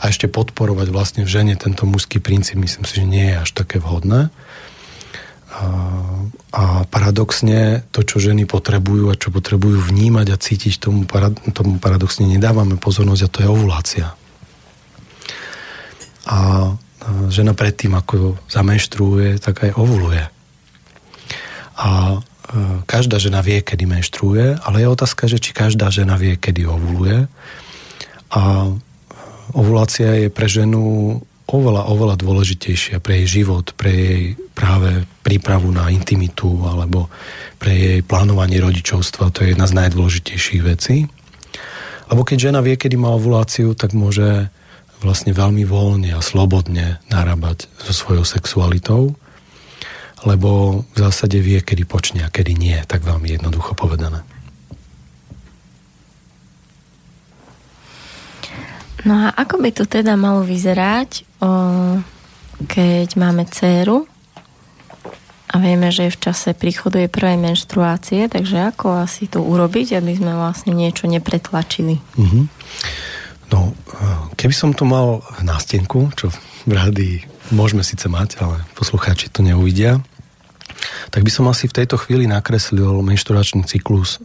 a 0.00 0.08
ešte 0.08 0.28
podporovať 0.28 0.88
vlastne 0.92 1.22
v 1.24 1.32
žene 1.32 1.54
tento 1.56 1.88
mužský 1.88 2.20
princíp, 2.20 2.60
myslím 2.60 2.84
si, 2.84 3.00
že 3.00 3.04
nie 3.04 3.32
je 3.32 3.36
až 3.40 3.50
také 3.52 3.80
vhodné. 3.80 4.28
A, 5.56 6.84
paradoxne 6.92 7.84
to, 7.92 8.04
čo 8.04 8.20
ženy 8.20 8.44
potrebujú 8.44 9.08
a 9.08 9.16
čo 9.16 9.32
potrebujú 9.32 9.88
vnímať 9.88 10.26
a 10.32 10.36
cítiť, 10.36 10.80
tomu 10.80 11.08
paradoxne 11.80 12.28
nedávame 12.28 12.76
pozornosť 12.76 13.22
a 13.24 13.32
to 13.32 13.38
je 13.40 13.48
ovulácia. 13.48 14.06
A 16.26 16.74
žena 17.30 17.54
predtým, 17.54 17.94
ako 17.94 18.34
zamenštruuje, 18.50 19.38
tak 19.38 19.62
aj 19.62 19.78
ovuluje. 19.78 20.26
A 21.76 21.88
e, 21.88 22.18
každá 22.88 23.22
žena 23.22 23.44
vie, 23.46 23.62
kedy 23.62 23.86
menštruuje, 23.86 24.58
ale 24.58 24.76
je 24.82 24.88
otázka, 24.90 25.30
že 25.30 25.38
či 25.38 25.54
každá 25.54 25.92
žena 25.92 26.18
vie, 26.18 26.34
kedy 26.34 26.66
ovuluje. 26.66 27.30
A 28.34 28.42
ovulácia 29.54 30.26
je 30.26 30.28
pre 30.32 30.50
ženu 30.50 31.14
oveľa, 31.46 31.86
oveľa 31.86 32.16
dôležitejšia 32.18 32.98
pre 32.98 33.22
jej 33.22 33.42
život, 33.42 33.70
pre 33.78 33.90
jej 33.94 34.22
práve 34.50 35.06
prípravu 35.22 35.70
na 35.70 35.94
intimitu 35.94 36.66
alebo 36.66 37.06
pre 37.62 37.70
jej 37.70 38.00
plánovanie 38.02 38.58
rodičovstva. 38.58 39.30
To 39.30 39.46
je 39.46 39.54
jedna 39.54 39.70
z 39.70 39.76
najdôležitejších 39.78 40.62
vecí. 40.66 41.06
Lebo 42.06 42.22
keď 42.22 42.50
žena 42.50 42.60
vie, 42.62 42.74
kedy 42.74 42.98
má 42.98 43.14
ovuláciu, 43.14 43.74
tak 43.78 43.94
môže 43.94 44.50
vlastne 45.00 45.32
veľmi 45.36 45.64
voľne 45.68 46.16
a 46.16 46.24
slobodne 46.24 47.00
narábať 47.12 47.68
so 47.80 47.92
svojou 47.92 48.24
sexualitou, 48.24 49.16
lebo 50.24 50.82
v 50.94 50.96
zásade 50.96 51.36
vie, 51.38 51.60
kedy 51.60 51.84
počne 51.84 52.24
a 52.24 52.32
kedy 52.32 52.56
nie, 52.56 52.78
tak 52.88 53.04
veľmi 53.04 53.36
jednoducho 53.36 53.76
povedané. 53.76 54.24
No 59.06 59.30
a 59.30 59.38
ako 59.38 59.62
by 59.62 59.70
to 59.70 59.84
teda 59.86 60.18
malo 60.18 60.42
vyzerať, 60.42 61.22
o, 61.38 61.50
keď 62.66 63.08
máme 63.14 63.46
dceru 63.46 64.02
a 65.46 65.62
vieme, 65.62 65.94
že 65.94 66.10
je 66.10 66.16
v 66.16 66.22
čase 66.26 66.58
príchodu 66.58 66.98
jej 66.98 67.06
prvej 67.06 67.38
menštruácie, 67.38 68.26
takže 68.26 68.74
ako 68.74 69.06
asi 69.06 69.30
to 69.30 69.46
urobiť, 69.46 70.02
aby 70.02 70.10
sme 70.10 70.34
vlastne 70.34 70.74
niečo 70.74 71.06
nepretlačili? 71.06 72.02
Mm-hmm. 72.18 72.44
No, 73.52 73.72
keby 74.34 74.54
som 74.54 74.74
tu 74.74 74.82
mal 74.82 75.22
nástenku, 75.38 76.10
čo 76.18 76.34
v 76.66 76.72
rádi 76.74 77.22
môžeme 77.54 77.86
síce 77.86 78.10
mať, 78.10 78.42
ale 78.42 78.66
poslucháči 78.74 79.30
to 79.30 79.46
neuvidia, 79.46 80.02
tak 81.14 81.22
by 81.22 81.30
som 81.30 81.46
asi 81.46 81.70
v 81.70 81.76
tejto 81.82 81.96
chvíli 81.96 82.26
nakreslil 82.26 83.00
menšturačný 83.06 83.64
cyklus 83.64 84.18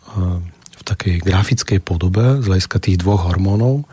v 0.73 0.81
takej 0.81 1.21
grafickej 1.21 1.79
podobe 1.79 2.41
z 2.41 2.45
hľadiska 2.49 2.81
tých 2.81 2.97
dvoch 2.97 3.29
hormónov, 3.29 3.85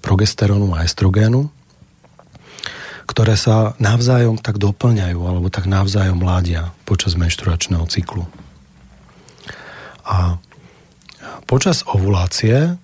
progesterónu 0.00 0.72
a 0.72 0.88
estrogénu, 0.88 1.52
ktoré 3.04 3.36
sa 3.36 3.76
navzájom 3.76 4.40
tak 4.40 4.56
doplňajú 4.56 5.20
alebo 5.20 5.52
tak 5.52 5.68
navzájom 5.68 6.24
ládia 6.24 6.72
počas 6.88 7.20
menšturačného 7.20 7.84
cyklu. 7.92 8.24
A 10.08 10.40
počas 11.44 11.84
ovulácie 11.84 12.80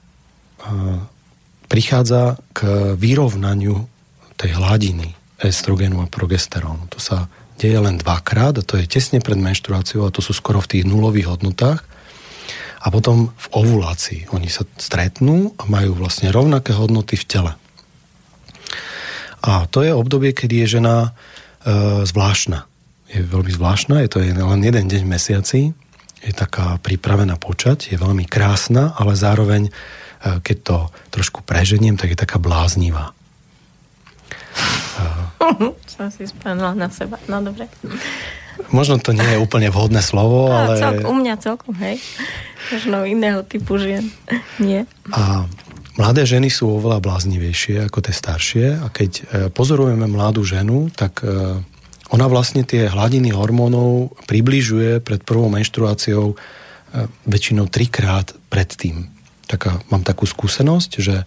prichádza 1.71 2.35
k 2.51 2.93
vyrovnaniu 2.99 3.87
tej 4.35 4.59
hladiny 4.59 5.15
estrogénu 5.39 6.03
a 6.03 6.11
progesterónu. 6.11 6.91
To 6.91 6.99
sa 6.99 7.31
deje 7.57 7.79
len 7.79 7.97
dvakrát 7.97 8.59
a 8.59 8.67
to 8.67 8.77
je 8.77 8.91
tesne 8.91 9.23
pred 9.23 9.39
menštruáciou 9.39 10.05
a 10.09 10.13
to 10.13 10.19
sú 10.19 10.35
skoro 10.35 10.59
v 10.59 10.77
tých 10.77 10.85
nulových 10.85 11.31
hodnotách. 11.31 11.87
A 12.81 12.89
potom 12.89 13.31
v 13.37 13.47
ovulácii 13.53 14.33
oni 14.33 14.49
sa 14.49 14.65
stretnú 14.81 15.53
a 15.61 15.69
majú 15.69 16.01
vlastne 16.01 16.33
rovnaké 16.33 16.73
hodnoty 16.73 17.15
v 17.21 17.29
tele. 17.29 17.53
A 19.45 19.69
to 19.69 19.85
je 19.85 19.93
obdobie, 19.93 20.33
kedy 20.33 20.65
je 20.65 20.81
žena 20.81 20.97
e, 21.05 21.09
zvláštna. 22.09 22.65
Je 23.13 23.21
veľmi 23.21 23.53
zvláštna, 23.53 24.05
je 24.05 24.09
to 24.09 24.19
len 24.25 24.61
jeden 24.65 24.85
deň 24.89 25.01
v 25.05 25.13
mesiaci, 25.13 25.61
je 26.21 26.33
taká 26.37 26.77
pripravená 26.81 27.37
počať, 27.41 27.93
je 27.93 27.97
veľmi 27.97 28.29
krásna, 28.29 28.97
ale 28.97 29.17
zároveň 29.17 29.73
keď 30.21 30.57
to 30.61 30.77
trošku 31.11 31.41
preženiem, 31.43 31.97
tak 31.97 32.13
je 32.13 32.19
taká 32.19 32.37
bláznivá. 32.37 33.17
Som 35.89 36.13
si 36.13 36.29
spomenula 36.29 36.77
na 36.77 36.89
seba, 36.93 37.17
no 37.25 37.41
dobre. 37.41 37.67
Možno 38.69 39.01
to 39.01 39.17
nie 39.17 39.25
je 39.25 39.41
úplne 39.41 39.73
vhodné 39.73 40.05
slovo, 40.05 40.53
ale... 40.53 40.77
Celk, 40.77 41.09
u 41.09 41.15
mňa 41.17 41.35
celkom, 41.41 41.73
hej. 41.81 41.97
Možno 42.69 43.09
iného 43.09 43.41
typu 43.41 43.81
žien. 43.81 44.13
Nie. 44.61 44.85
A 45.17 45.49
mladé 45.97 46.29
ženy 46.29 46.53
sú 46.53 46.77
oveľa 46.77 47.01
bláznivejšie 47.01 47.89
ako 47.89 47.99
tie 48.05 48.15
staršie 48.15 48.67
a 48.85 48.87
keď 48.93 49.11
e, 49.17 49.23
pozorujeme 49.49 50.05
mladú 50.05 50.45
ženu, 50.45 50.93
tak 50.93 51.25
ona 52.11 52.27
vlastne 52.29 52.67
tie 52.67 52.91
hladiny 52.91 53.33
hormónov 53.33 54.13
približuje 54.29 55.01
pred 55.01 55.23
prvou 55.25 55.49
menštruáciou 55.49 56.35
väčšinou 57.25 57.71
trikrát 57.71 58.35
predtým 58.51 59.20
taká, 59.51 59.83
mám 59.91 60.07
takú 60.07 60.31
skúsenosť, 60.31 60.91
že 61.03 61.27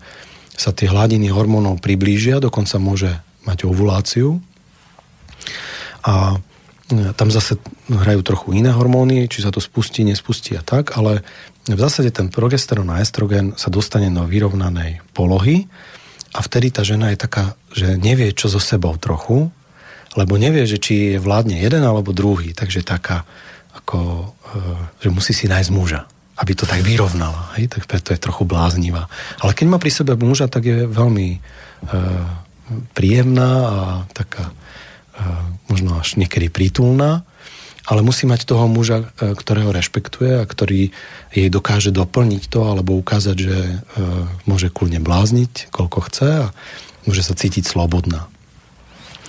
sa 0.56 0.72
tie 0.72 0.88
hladiny 0.88 1.28
hormónov 1.28 1.84
priblížia, 1.84 2.40
dokonca 2.40 2.80
môže 2.80 3.12
mať 3.44 3.68
ovuláciu. 3.68 4.40
A 6.08 6.38
e, 6.88 7.12
tam 7.18 7.28
zase 7.34 7.60
hrajú 7.92 8.24
trochu 8.24 8.56
iné 8.56 8.72
hormóny, 8.72 9.28
či 9.28 9.44
sa 9.44 9.52
to 9.52 9.60
spustí, 9.60 10.08
nespustí 10.08 10.56
a 10.56 10.64
tak, 10.64 10.96
ale 10.96 11.26
v 11.68 11.80
zásade 11.80 12.16
ten 12.16 12.32
progesterón 12.32 12.92
a 12.92 13.04
estrogen 13.04 13.56
sa 13.60 13.68
dostane 13.68 14.08
do 14.12 14.24
vyrovnanej 14.24 15.04
polohy 15.12 15.68
a 16.36 16.40
vtedy 16.44 16.72
tá 16.72 16.84
žena 16.84 17.12
je 17.12 17.24
taká, 17.24 17.56
že 17.72 18.00
nevie, 18.00 18.32
čo 18.36 18.48
so 18.52 18.60
sebou 18.60 18.96
trochu, 19.00 19.52
lebo 20.14 20.38
nevie, 20.38 20.70
že 20.70 20.78
či 20.78 21.18
je 21.18 21.24
vládne 21.24 21.58
jeden 21.58 21.82
alebo 21.82 22.14
druhý, 22.14 22.54
takže 22.54 22.86
taká, 22.86 23.26
ako, 23.74 24.00
e, 24.54 24.60
že 25.02 25.10
musí 25.10 25.34
si 25.34 25.50
nájsť 25.50 25.72
muža 25.74 26.13
aby 26.34 26.52
to 26.58 26.66
tak 26.66 26.82
vyrovnala. 26.82 27.54
Hej? 27.58 27.70
Tak 27.70 27.86
preto 27.86 28.14
je 28.14 28.22
trochu 28.22 28.44
bláznivá. 28.48 29.06
Ale 29.42 29.54
keď 29.54 29.66
má 29.70 29.78
pri 29.78 29.92
sebe 29.94 30.18
muža, 30.18 30.50
tak 30.50 30.66
je 30.66 30.90
veľmi 30.90 31.28
e, 31.34 31.40
príjemná 32.98 33.52
a 33.70 33.80
taká 34.12 34.50
e, 34.50 34.54
možno 35.70 36.00
až 36.02 36.18
niekedy 36.18 36.50
prítulná, 36.50 37.22
ale 37.84 38.00
musí 38.00 38.24
mať 38.24 38.48
toho 38.48 38.66
muža, 38.72 39.12
e, 39.20 39.36
ktorého 39.36 39.76
rešpektuje 39.76 40.40
a 40.40 40.48
ktorý 40.48 40.90
jej 41.36 41.50
dokáže 41.52 41.92
doplniť 41.92 42.44
to 42.48 42.66
alebo 42.66 42.96
ukázať, 42.98 43.38
že 43.38 43.58
e, 43.60 43.76
môže 44.48 44.72
kľudne 44.72 45.04
blázniť, 45.04 45.70
koľko 45.70 46.00
chce 46.10 46.30
a 46.50 46.56
môže 47.04 47.22
sa 47.22 47.36
cítiť 47.36 47.68
slobodná. 47.68 48.32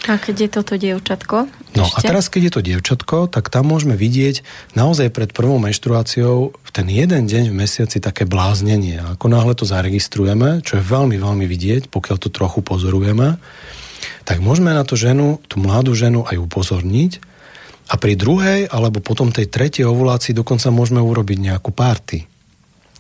A 0.05 0.21
keď 0.21 0.37
je 0.37 0.49
toto 0.53 0.75
dievčatko? 0.77 1.49
No 1.75 1.89
ešte? 1.89 2.05
a 2.05 2.13
teraz, 2.13 2.29
keď 2.29 2.43
je 2.45 2.53
to 2.53 2.61
dievčatko, 2.61 3.17
tak 3.33 3.49
tam 3.49 3.73
môžeme 3.73 3.97
vidieť 3.97 4.45
naozaj 4.77 5.09
pred 5.09 5.33
prvou 5.33 5.57
menštruáciou 5.57 6.53
v 6.53 6.71
ten 6.71 6.87
jeden 6.93 7.25
deň 7.25 7.49
v 7.49 7.59
mesiaci 7.65 8.05
také 8.05 8.29
bláznenie. 8.29 9.01
A 9.01 9.17
ako 9.17 9.27
náhle 9.33 9.57
to 9.57 9.65
zaregistrujeme, 9.65 10.61
čo 10.61 10.77
je 10.77 10.85
veľmi, 10.85 11.17
veľmi 11.17 11.49
vidieť, 11.49 11.89
pokiaľ 11.89 12.17
to 12.21 12.29
trochu 12.29 12.61
pozorujeme, 12.61 13.41
tak 14.29 14.45
môžeme 14.45 14.77
na 14.77 14.85
to 14.85 14.93
ženu, 14.97 15.41
tú 15.49 15.57
mladú 15.61 15.97
ženu 15.97 16.25
aj 16.29 16.37
upozorniť 16.37 17.13
a 17.93 17.95
pri 18.01 18.17
druhej 18.17 18.61
alebo 18.69 19.05
potom 19.05 19.29
tej 19.29 19.49
tretej 19.53 19.85
ovulácii 19.85 20.33
dokonca 20.33 20.73
môžeme 20.73 21.01
urobiť 21.05 21.39
nejakú 21.41 21.73
párty. 21.73 22.25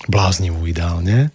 Bláznivú 0.05 0.69
ideálne. 0.69 1.33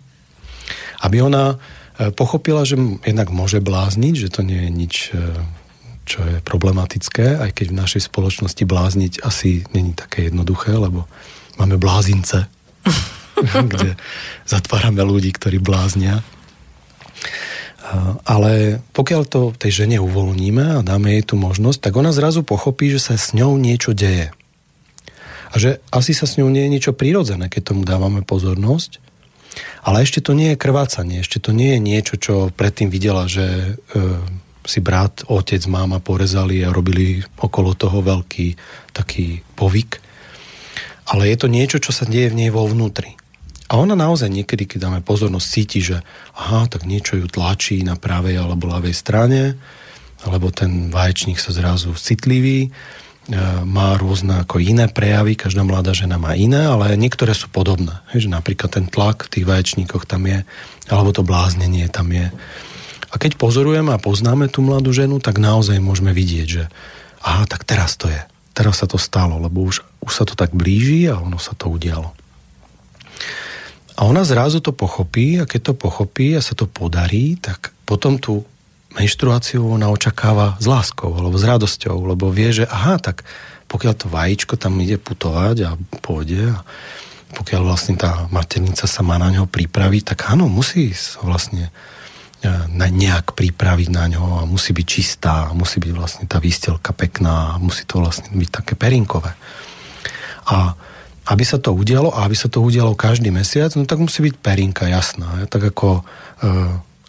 Aby 1.02 1.26
ona 1.26 1.58
e, 1.98 2.14
pochopila, 2.14 2.62
že 2.62 2.78
jednak 3.02 3.34
môže 3.34 3.58
blázniť, 3.58 4.14
že 4.14 4.30
to 4.30 4.46
nie 4.46 4.70
je 4.70 4.70
nič 4.70 4.96
e, 5.10 5.18
čo 6.10 6.26
je 6.26 6.42
problematické, 6.42 7.38
aj 7.38 7.54
keď 7.54 7.66
v 7.70 7.80
našej 7.86 8.02
spoločnosti 8.10 8.66
blázniť 8.66 9.22
asi 9.22 9.62
není 9.78 9.94
také 9.94 10.34
jednoduché, 10.34 10.74
lebo 10.74 11.06
máme 11.62 11.78
blázince, 11.78 12.50
kde 13.72 13.94
zatvárame 14.50 15.06
ľudí, 15.06 15.30
ktorí 15.30 15.62
bláznia. 15.62 16.26
Ale 18.26 18.84
pokiaľ 18.94 19.22
to 19.26 19.42
tej 19.58 19.86
žene 19.86 19.98
uvoľníme 20.02 20.82
a 20.82 20.86
dáme 20.86 21.14
jej 21.18 21.24
tú 21.26 21.36
možnosť, 21.38 21.90
tak 21.90 21.94
ona 21.98 22.14
zrazu 22.14 22.42
pochopí, 22.46 22.90
že 22.90 23.02
sa 23.02 23.14
s 23.18 23.34
ňou 23.38 23.58
niečo 23.58 23.94
deje. 23.94 24.34
A 25.50 25.56
že 25.58 25.82
asi 25.90 26.14
sa 26.14 26.30
s 26.30 26.38
ňou 26.38 26.50
nie 26.54 26.70
je 26.70 26.74
niečo 26.78 26.94
prirodzené, 26.94 27.50
keď 27.50 27.74
tomu 27.74 27.82
dávame 27.86 28.22
pozornosť. 28.22 29.02
Ale 29.82 30.06
ešte 30.06 30.22
to 30.22 30.38
nie 30.38 30.54
je 30.54 30.62
krvácanie, 30.62 31.26
ešte 31.26 31.42
to 31.42 31.50
nie 31.50 31.74
je 31.76 31.80
niečo, 31.82 32.16
čo 32.22 32.54
predtým 32.54 32.94
videla, 32.94 33.26
že 33.26 33.74
e, 33.74 33.74
si 34.70 34.86
brat, 34.86 35.26
otec, 35.26 35.66
máma 35.66 35.98
porezali 35.98 36.62
a 36.62 36.70
robili 36.70 37.18
okolo 37.42 37.74
toho 37.74 38.06
veľký 38.06 38.48
taký 38.94 39.42
povyk. 39.58 39.98
Ale 41.10 41.26
je 41.26 41.38
to 41.42 41.50
niečo, 41.50 41.82
čo 41.82 41.90
sa 41.90 42.06
deje 42.06 42.30
v 42.30 42.46
nej 42.46 42.50
vo 42.54 42.70
vnútri. 42.70 43.18
A 43.70 43.82
ona 43.82 43.98
naozaj 43.98 44.30
niekedy, 44.30 44.70
keď 44.70 44.90
dáme 44.90 45.00
pozornosť, 45.02 45.46
cíti, 45.50 45.82
že 45.82 46.02
aha, 46.38 46.70
tak 46.70 46.86
niečo 46.86 47.18
ju 47.18 47.26
tlačí 47.26 47.82
na 47.82 47.98
pravej 47.98 48.38
alebo 48.38 48.70
ľavej 48.70 48.94
strane, 48.94 49.58
alebo 50.26 50.54
ten 50.54 50.94
vaječník 50.94 51.42
sa 51.42 51.50
zrazu 51.50 51.94
citlivý, 51.98 52.70
má 53.62 53.94
rôzne 53.94 54.42
ako 54.42 54.58
iné 54.58 54.90
prejavy, 54.90 55.38
každá 55.38 55.62
mladá 55.62 55.94
žena 55.94 56.18
má 56.18 56.34
iné, 56.34 56.66
ale 56.66 56.98
niektoré 56.98 57.38
sú 57.38 57.46
podobné. 57.54 57.94
Hej, 58.10 58.26
že 58.26 58.34
napríklad 58.34 58.74
ten 58.74 58.90
tlak 58.90 59.30
v 59.30 59.32
tých 59.38 59.46
vaječníkoch 59.46 60.10
tam 60.10 60.26
je, 60.26 60.42
alebo 60.90 61.14
to 61.14 61.22
bláznenie 61.22 61.86
tam 61.94 62.10
je. 62.10 62.34
A 63.10 63.16
keď 63.18 63.42
pozorujeme 63.42 63.90
a 63.94 64.02
poznáme 64.02 64.50
tú 64.50 64.62
mladú 64.62 64.94
ženu, 64.94 65.18
tak 65.18 65.42
naozaj 65.42 65.82
môžeme 65.82 66.14
vidieť, 66.14 66.48
že 66.48 66.64
aha, 67.26 67.50
tak 67.50 67.66
teraz 67.66 67.98
to 67.98 68.10
je. 68.10 68.22
Teraz 68.54 68.84
sa 68.84 68.88
to 68.90 69.02
stalo, 69.02 69.42
lebo 69.42 69.66
už, 69.66 69.82
už 70.06 70.12
sa 70.14 70.24
to 70.28 70.38
tak 70.38 70.54
blíži 70.54 71.10
a 71.10 71.18
ono 71.18 71.42
sa 71.42 71.58
to 71.58 71.72
udialo. 71.72 72.14
A 74.00 74.08
ona 74.08 74.24
zrazu 74.24 74.64
to 74.64 74.72
pochopí 74.72 75.42
a 75.42 75.50
keď 75.50 75.72
to 75.72 75.74
pochopí 75.76 76.32
a 76.38 76.42
sa 76.44 76.56
to 76.56 76.70
podarí, 76.70 77.36
tak 77.36 77.76
potom 77.84 78.16
tú 78.16 78.48
menštruáciu 78.96 79.66
ona 79.66 79.92
očakáva 79.92 80.56
s 80.58 80.66
láskou 80.66 81.12
alebo 81.14 81.36
s 81.36 81.46
radosťou, 81.46 82.16
lebo 82.16 82.32
vie, 82.32 82.64
že 82.64 82.66
aha, 82.66 82.98
tak 82.98 83.28
pokiaľ 83.70 83.94
to 83.94 84.08
vajíčko 84.10 84.58
tam 84.58 84.80
ide 84.82 84.98
putovať 84.98 85.58
a 85.68 85.70
pôjde 86.02 86.58
a 86.58 86.66
pokiaľ 87.30 87.62
vlastne 87.62 87.94
tá 87.94 88.26
maternica 88.34 88.90
sa 88.90 89.02
má 89.06 89.22
na 89.22 89.30
ňo 89.30 89.46
pripraviť, 89.46 90.04
tak 90.16 90.20
áno, 90.34 90.50
musí 90.50 90.90
sa 90.98 91.22
vlastne 91.22 91.70
na 92.48 92.88
nejak 92.88 93.36
pripraviť 93.36 93.90
na 93.92 94.08
ňo 94.08 94.24
a 94.40 94.48
musí 94.48 94.72
byť 94.72 94.88
čistá, 94.88 95.52
musí 95.52 95.84
byť 95.84 95.92
vlastne 95.92 96.24
tá 96.24 96.40
výstelka 96.40 96.96
pekná 96.96 97.56
a 97.56 97.60
musí 97.60 97.84
to 97.84 98.00
vlastne 98.00 98.32
byť 98.32 98.50
také 98.64 98.74
perinkové. 98.80 99.36
A 100.48 100.72
aby 101.30 101.44
sa 101.46 101.62
to 101.62 101.76
udialo 101.76 102.10
a 102.10 102.26
aby 102.26 102.34
sa 102.34 102.50
to 102.50 102.64
udialo 102.64 102.98
každý 102.98 103.30
mesiac, 103.30 103.70
no 103.78 103.86
tak 103.86 104.02
musí 104.02 104.26
byť 104.26 104.36
perinka 104.42 104.90
jasná. 104.90 105.44
Ja, 105.44 105.46
tak 105.46 105.70
ako 105.76 106.02
e, 106.02 106.04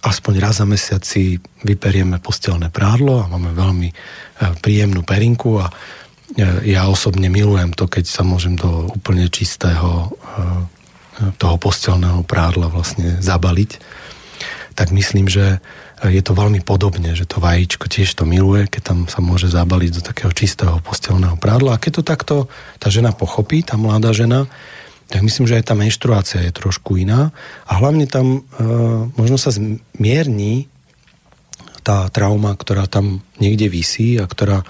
aspoň 0.04 0.34
raz 0.40 0.60
za 0.60 0.68
mesiac 0.68 1.02
si 1.04 1.40
vyperieme 1.64 2.20
postelné 2.20 2.68
prádlo 2.68 3.24
a 3.24 3.30
máme 3.32 3.56
veľmi 3.56 3.88
e, 3.88 3.94
príjemnú 4.60 5.06
perinku 5.08 5.64
a 5.64 5.72
e, 5.72 5.72
ja 6.68 6.84
osobne 6.92 7.32
milujem 7.32 7.72
to, 7.72 7.88
keď 7.88 8.04
sa 8.04 8.20
môžem 8.20 8.60
do 8.60 8.92
úplne 8.92 9.24
čistého 9.32 9.88
e, 10.04 11.28
toho 11.40 11.56
postelného 11.56 12.20
prádla 12.24 12.68
vlastne 12.68 13.20
zabaliť. 13.24 13.70
Tak 14.80 14.96
myslím, 14.96 15.28
že 15.28 15.60
je 16.00 16.22
to 16.24 16.32
veľmi 16.32 16.64
podobne, 16.64 17.12
že 17.12 17.28
to 17.28 17.36
vajíčko 17.36 17.84
tiež 17.84 18.16
to 18.16 18.24
miluje, 18.24 18.64
keď 18.64 18.80
tam 18.80 18.98
sa 19.12 19.20
môže 19.20 19.52
zabaliť 19.52 20.00
do 20.00 20.02
takého 20.08 20.32
čistého 20.32 20.80
postelného 20.80 21.36
prádla. 21.36 21.76
A 21.76 21.82
keď 21.82 22.00
to 22.00 22.08
takto 22.08 22.36
tá 22.80 22.88
žena 22.88 23.12
pochopí, 23.12 23.60
tá 23.60 23.76
mladá 23.76 24.16
žena, 24.16 24.48
tak 25.12 25.20
myslím, 25.20 25.44
že 25.44 25.60
aj 25.60 25.68
tá 25.68 25.74
menštruácia 25.76 26.40
je 26.48 26.56
trošku 26.56 26.96
iná 26.96 27.28
a 27.68 27.76
hlavne 27.76 28.08
tam 28.08 28.40
e, 28.40 28.64
možno 29.20 29.36
sa 29.36 29.52
zmierní 29.52 30.72
tá 31.84 32.08
trauma, 32.08 32.56
ktorá 32.56 32.88
tam 32.88 33.20
niekde 33.36 33.68
vysí 33.68 34.16
a 34.16 34.24
ktorá 34.24 34.64
e, 34.64 34.66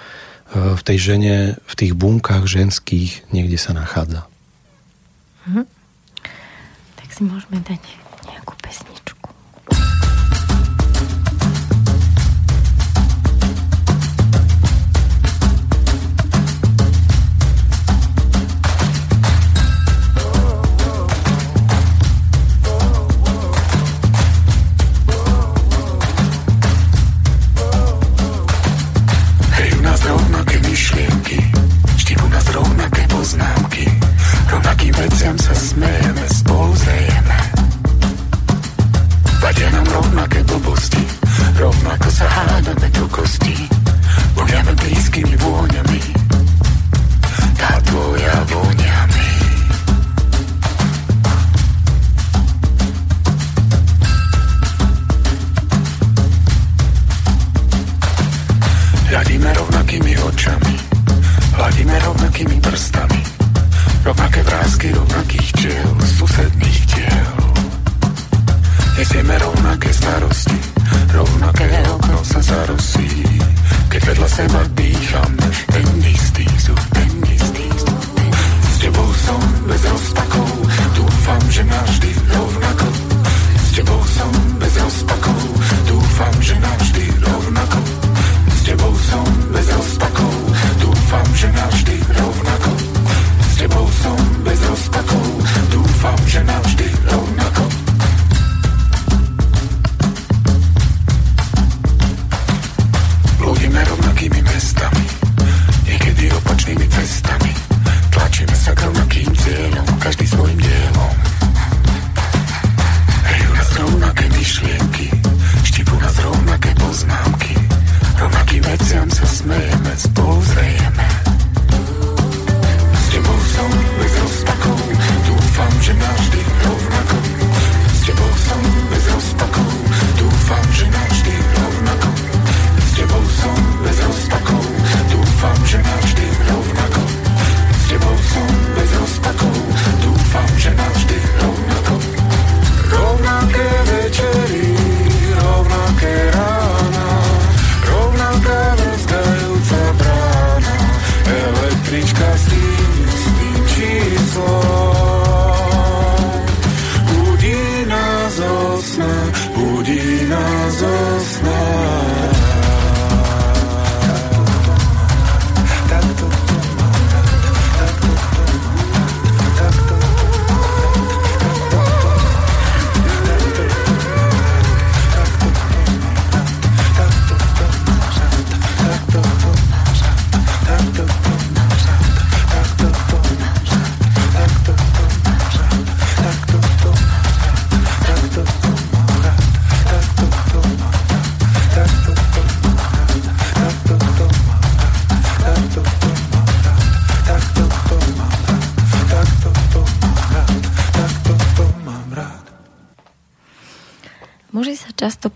v 0.75 0.81
tej 0.83 0.97
žene, 0.97 1.35
v 1.55 1.73
tých 1.77 1.93
bunkách 1.95 2.51
ženských 2.51 3.31
niekde 3.31 3.55
sa 3.55 3.71
nachádza. 3.71 4.27
Mhm. 5.47 5.63
Tak 6.99 7.07
si 7.15 7.21
môžeme 7.23 7.63
dať 7.63 8.00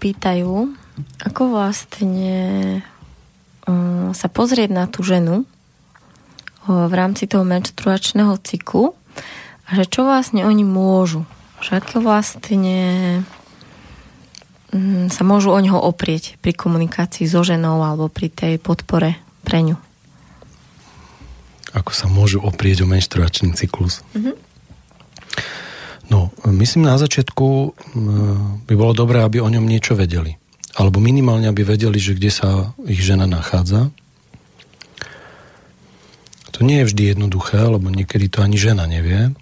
pýtajú, 0.06 0.70
ako 1.26 1.42
vlastne 1.50 2.38
um, 3.66 4.14
sa 4.14 4.30
pozrieť 4.30 4.70
na 4.70 4.86
tú 4.86 5.02
ženu, 5.02 5.50
v 6.66 6.94
rámci 6.94 7.30
toho 7.30 7.46
menštruačného 7.46 8.42
cyklu 8.42 8.98
a 9.70 9.70
že 9.78 9.86
čo 9.86 10.02
vlastne 10.06 10.46
oni 10.46 10.66
môžu. 10.66 11.26
Že 11.62 11.72
aké 11.78 11.98
vlastne 12.02 12.78
mm, 14.74 15.14
sa 15.14 15.22
môžu 15.22 15.54
o 15.54 15.60
neho 15.62 15.78
oprieť 15.78 16.42
pri 16.42 16.58
komunikácii 16.58 17.30
so 17.30 17.46
ženou 17.46 17.86
alebo 17.86 18.10
pri 18.10 18.34
tej 18.34 18.58
podpore 18.58 19.18
pre 19.46 19.62
ňu. 19.62 19.78
Ako 21.76 21.92
sa 21.92 22.08
môžu 22.08 22.40
oprieť 22.40 22.82
o 22.82 22.90
menštruačný 22.90 23.54
cyklus? 23.54 24.02
Myslím 26.56 26.88
na 26.88 26.96
začiatku 26.96 27.76
by 28.64 28.74
bolo 28.80 28.96
dobré, 28.96 29.20
aby 29.20 29.44
o 29.44 29.52
ňom 29.52 29.68
niečo 29.68 30.00
vedeli. 30.00 30.40
Alebo 30.76 31.04
minimálne, 31.04 31.52
aby 31.52 31.68
vedeli, 31.68 32.00
že 32.00 32.16
kde 32.16 32.32
sa 32.32 32.72
ich 32.88 33.04
žena 33.04 33.28
nachádza. 33.28 33.92
To 36.56 36.64
nie 36.64 36.84
je 36.84 36.88
vždy 36.88 37.04
jednoduché, 37.12 37.60
lebo 37.60 37.92
niekedy 37.92 38.32
to 38.32 38.40
ani 38.40 38.56
žena 38.56 38.88
nevie. 38.88 39.36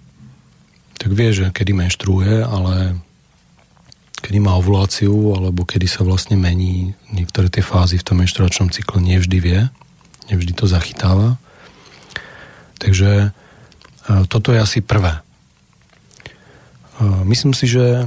Tak 0.98 1.10
vie, 1.14 1.30
že 1.30 1.54
kedy 1.54 1.70
menštruuje, 1.70 2.42
ale 2.42 2.98
kedy 4.18 4.42
má 4.42 4.58
ovuláciu, 4.58 5.38
alebo 5.38 5.62
kedy 5.62 5.86
sa 5.86 6.02
vlastne 6.02 6.34
mení 6.34 6.98
niektoré 7.14 7.46
tie 7.46 7.62
fázy 7.62 8.02
v 8.02 8.06
tom 8.06 8.18
menštruačnom 8.18 8.74
cykle, 8.74 8.98
nevždy 8.98 9.38
vie. 9.38 9.60
Nevždy 10.32 10.52
to 10.58 10.66
zachytáva. 10.66 11.38
Takže 12.82 13.30
e, 13.30 14.24
toto 14.26 14.50
je 14.50 14.58
asi 14.58 14.80
prvé. 14.82 15.20
Myslím 17.02 17.56
si, 17.56 17.66
že 17.66 18.06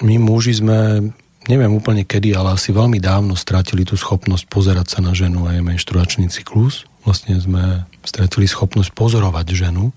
my 0.00 0.16
muži 0.16 0.56
sme 0.56 1.12
neviem 1.46 1.70
úplne 1.70 2.02
kedy, 2.02 2.34
ale 2.34 2.58
asi 2.58 2.74
veľmi 2.74 2.98
dávno 2.98 3.38
stratili 3.38 3.86
tú 3.86 3.94
schopnosť 3.94 4.50
pozerať 4.50 4.86
sa 4.98 5.00
na 5.02 5.14
ženu 5.14 5.46
a 5.46 5.54
jej 5.54 5.62
menštruačný 5.62 6.26
cyklus. 6.28 6.84
Vlastne 7.06 7.38
sme 7.38 7.86
stratili 8.02 8.50
schopnosť 8.50 8.90
pozorovať 8.90 9.46
ženu. 9.54 9.94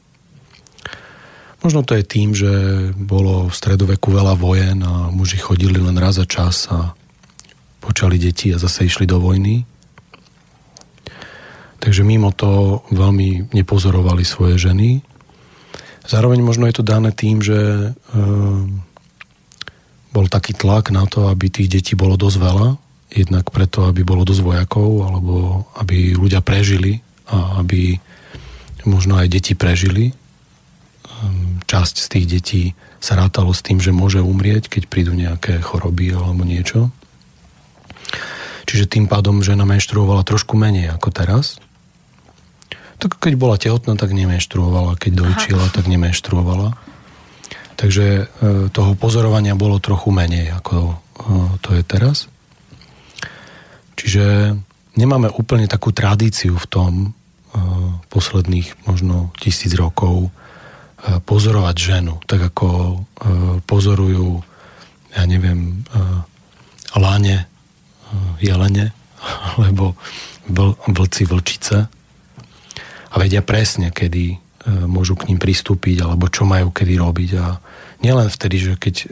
Možno 1.60 1.84
to 1.84 1.97
je 1.97 2.08
tým, 2.08 2.32
že 2.32 2.51
bolo 2.95 3.51
v 3.51 3.55
stredoveku 3.55 4.13
veľa 4.13 4.38
vojen 4.39 4.79
a 4.86 5.12
muži 5.12 5.41
chodili 5.41 5.75
len 5.82 5.97
raz 5.99 6.15
za 6.21 6.23
čas 6.23 6.71
a 6.71 6.95
počali 7.84 8.15
deti 8.15 8.53
a 8.55 8.62
zase 8.62 8.88
išli 8.88 9.03
do 9.03 9.19
vojny. 9.19 9.65
Takže 11.79 12.03
mimo 12.08 12.32
to 12.32 12.84
veľmi 12.91 13.51
nepozorovali 13.51 14.23
svoje 14.23 14.55
ženy. 14.69 15.03
Zároveň 16.10 16.41
možno 16.41 16.65
je 16.65 16.82
to 16.82 16.84
dané 16.84 17.13
tým, 17.13 17.38
že 17.38 17.54
e, 17.54 17.89
bol 20.10 20.26
taký 20.26 20.58
tlak 20.58 20.89
na 20.89 21.06
to, 21.06 21.30
aby 21.30 21.54
tých 21.54 21.69
detí 21.69 21.93
bolo 21.93 22.17
dosť 22.17 22.38
veľa, 22.41 22.67
jednak 23.13 23.54
preto, 23.54 23.86
aby 23.86 24.02
bolo 24.02 24.26
dosť 24.26 24.41
vojakov, 24.41 24.89
alebo 25.06 25.65
aby 25.78 26.17
ľudia 26.17 26.41
prežili 26.41 27.06
a 27.30 27.62
aby 27.62 28.02
možno 28.89 29.22
aj 29.22 29.30
deti 29.30 29.54
prežili. 29.54 30.10
Ehm, 30.10 31.62
časť 31.69 31.95
z 32.02 32.08
tých 32.10 32.26
detí 32.26 32.63
sa 32.98 33.13
rátalo 33.13 33.54
s 33.54 33.62
tým, 33.62 33.78
že 33.78 33.93
môže 33.93 34.17
umrieť, 34.17 34.65
keď 34.65 34.89
prídu 34.89 35.13
nejaké 35.13 35.62
choroby 35.62 36.17
alebo 36.17 36.41
niečo. 36.41 36.89
Čiže 38.65 38.86
tým 38.86 39.06
pádom 39.06 39.41
žena 39.45 39.65
menštruovala 39.65 40.26
trošku 40.26 40.54
menej 40.58 40.93
ako 40.93 41.10
teraz. 41.13 41.62
Tak 42.99 43.15
keď 43.15 43.33
bola 43.39 43.55
tehotná, 43.55 43.95
tak 43.95 44.12
nemenštruovala. 44.12 44.99
Keď 44.99 45.12
dojčila, 45.15 45.71
tak 45.71 45.88
nemenštruovala. 45.88 46.75
Takže 47.79 48.05
e, 48.12 48.23
toho 48.75 48.91
pozorovania 48.99 49.55
bolo 49.55 49.79
trochu 49.79 50.12
menej, 50.12 50.51
ako 50.51 50.75
e, 50.91 50.95
to 51.63 51.69
je 51.79 51.83
teraz. 51.88 52.27
Čiže 53.95 54.51
nemáme 54.99 55.31
úplne 55.31 55.63
takú 55.71 55.95
tradíciu 55.95 56.59
v 56.59 56.67
tom 56.67 56.91
e, 56.99 57.07
posledných 58.12 58.83
možno 58.83 59.31
tisíc 59.39 59.71
rokov 59.79 60.27
pozorovať 60.99 61.75
ženu, 61.79 62.19
tak 62.27 62.51
ako 62.51 62.99
pozorujú, 63.63 64.43
ja 65.15 65.23
neviem, 65.23 65.88
láne, 66.91 67.47
jelene, 68.43 68.91
alebo 69.55 69.95
vlci, 70.91 71.23
vlčice 71.23 71.88
a 73.10 73.15
vedia 73.17 73.41
presne, 73.41 73.89
kedy 73.89 74.38
môžu 74.69 75.15
k 75.15 75.32
ním 75.32 75.39
pristúpiť 75.41 76.04
alebo 76.04 76.28
čo 76.30 76.43
majú 76.45 76.69
kedy 76.69 76.93
robiť 77.00 77.32
a 77.39 77.58
nielen 78.00 78.32
vtedy, 78.32 78.58
že 78.60 78.74
keď 78.80 78.95
e, 78.95 79.08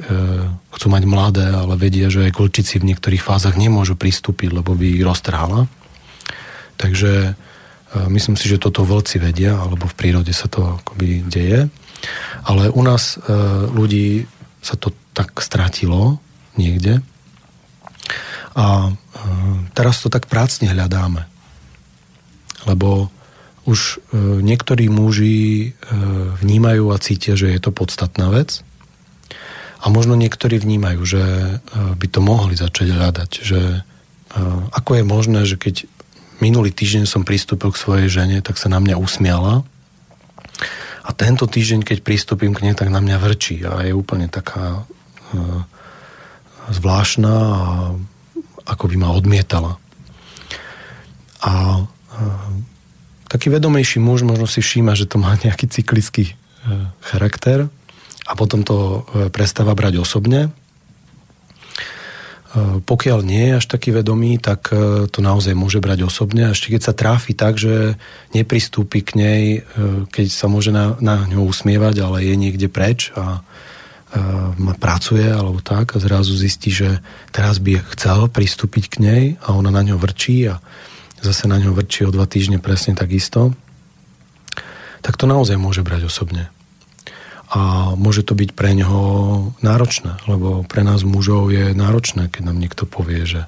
chcú 0.75 0.87
mať 0.87 1.03
mladé, 1.07 1.47
ale 1.51 1.75
vedia, 1.75 2.07
že 2.07 2.27
aj 2.27 2.35
kolčici 2.35 2.79
v 2.79 2.87
niektorých 2.93 3.23
fázach 3.23 3.59
nemôžu 3.59 3.99
pristúpiť, 3.99 4.55
lebo 4.55 4.75
by 4.75 4.85
ich 4.99 5.03
roztrhala. 5.03 5.67
Takže 6.79 7.11
e, 7.27 7.33
myslím 8.11 8.39
si, 8.39 8.47
že 8.47 8.61
toto 8.61 8.87
vlci 8.87 9.19
vedia, 9.19 9.59
alebo 9.59 9.91
v 9.91 9.97
prírode 9.97 10.31
sa 10.31 10.47
to 10.47 10.79
akoby 10.79 11.27
deje. 11.27 11.67
Ale 12.47 12.71
u 12.71 12.81
nás 12.83 13.19
e, 13.19 13.35
ľudí 13.67 14.23
sa 14.63 14.79
to 14.79 14.95
tak 15.11 15.35
stratilo 15.43 16.23
niekde. 16.55 17.03
A 18.55 18.87
e, 18.87 18.91
teraz 19.75 19.99
to 19.99 20.07
tak 20.07 20.31
prácne 20.31 20.71
hľadáme. 20.71 21.27
Lebo 22.63 23.11
už 23.67 23.79
e, 23.79 23.95
niektorí 24.39 24.87
muži 24.87 25.37
e, 25.37 25.67
vnímajú 26.39 26.95
a 26.95 26.97
cítia, 27.03 27.35
že 27.35 27.51
je 27.51 27.59
to 27.59 27.75
podstatná 27.75 28.31
vec. 28.31 28.63
A 29.83 29.91
možno 29.91 30.15
niektorí 30.15 30.57
vnímajú, 30.57 31.01
že 31.03 31.21
e, 31.21 31.53
by 31.99 32.07
to 32.07 32.23
mohli 32.23 32.55
začať 32.55 32.87
hľadať, 32.95 33.31
že 33.43 33.61
ako 34.75 35.01
je 35.01 35.03
možné, 35.07 35.39
že 35.47 35.55
keď 35.55 35.87
minulý 36.43 36.69
týždeň 36.69 37.07
som 37.09 37.23
pristúpil 37.23 37.73
k 37.73 37.79
svojej 37.79 38.07
žene, 38.11 38.37
tak 38.43 38.59
sa 38.59 38.69
na 38.69 38.77
mňa 38.77 38.99
usmiala. 38.99 39.63
A 41.01 41.09
tento 41.15 41.47
týždeň, 41.47 41.87
keď 41.87 42.03
pristúpim 42.03 42.51
k 42.51 42.67
nej, 42.67 42.75
tak 42.75 42.91
na 42.91 42.99
mňa 42.99 43.17
vrčí. 43.23 43.63
A 43.63 43.87
je 43.87 43.95
úplne 43.95 44.27
taká 44.27 44.83
zvláštna 46.69 47.33
a 47.33 47.61
ako 48.67 48.83
by 48.91 48.95
ma 48.99 49.09
odmietala. 49.15 49.79
A 51.41 51.87
taký 53.27 53.51
vedomejší 53.51 53.99
muž 53.99 54.23
možno 54.23 54.47
si 54.47 54.63
všíma, 54.63 54.95
že 54.95 55.07
to 55.07 55.19
má 55.19 55.35
nejaký 55.45 55.67
cyklický 55.69 56.33
uh, 56.33 56.91
charakter 57.03 57.71
a 58.27 58.35
potom 58.35 58.61
to 58.61 58.75
e, 58.75 59.31
prestáva 59.31 59.71
brať 59.71 60.03
osobne. 60.03 60.41
E, 60.47 60.49
pokiaľ 62.83 63.23
nie 63.23 63.47
je 63.47 63.57
až 63.63 63.65
taký 63.71 63.95
vedomý, 63.95 64.35
tak 64.35 64.67
e, 64.75 65.07
to 65.07 65.23
naozaj 65.23 65.55
môže 65.55 65.79
brať 65.79 66.03
osobne. 66.03 66.51
A 66.51 66.51
ešte 66.51 66.75
keď 66.75 66.81
sa 66.83 66.93
tráfi 66.93 67.31
tak, 67.31 67.55
že 67.55 67.95
nepristúpi 68.35 68.99
k 68.99 69.11
nej, 69.15 69.43
keď 70.11 70.27
sa 70.27 70.51
môže 70.51 70.75
na, 70.75 70.99
na 70.99 71.23
ňu 71.23 71.47
usmievať, 71.47 72.03
ale 72.03 72.27
je 72.27 72.35
niekde 72.35 72.67
preč 72.67 73.15
a 73.15 73.41
ma 74.57 74.71
pracuje 74.71 75.27
alebo 75.27 75.59
tak 75.59 75.93
a 75.93 75.99
zrazu 75.99 76.31
zistí, 76.31 76.71
že 76.71 77.03
teraz 77.35 77.59
by 77.59 77.83
chcel 77.91 78.31
pristúpiť 78.31 78.83
k 78.87 78.95
nej 79.03 79.23
a 79.43 79.51
ona 79.51 79.67
na 79.67 79.83
ňo 79.83 79.99
vrčí 79.99 80.47
a 80.47 80.63
zase 81.27 81.51
na 81.51 81.59
ňo 81.59 81.75
vrčí 81.75 82.07
o 82.07 82.13
dva 82.13 82.23
týždne 82.23 82.63
presne 82.63 82.95
takisto, 82.95 83.51
tak 85.03 85.19
to 85.19 85.27
naozaj 85.27 85.59
môže 85.59 85.83
brať 85.83 86.07
osobne. 86.07 86.47
A 87.47 87.91
môže 87.95 88.27
to 88.27 88.35
byť 88.35 88.51
pre 88.55 88.75
neho 88.75 88.99
náročné, 89.63 90.19
lebo 90.27 90.67
pre 90.67 90.83
nás 90.83 91.07
mužov 91.07 91.51
je 91.51 91.71
náročné, 91.71 92.27
keď 92.27 92.51
nám 92.51 92.59
niekto 92.59 92.83
povie, 92.83 93.23
že 93.23 93.47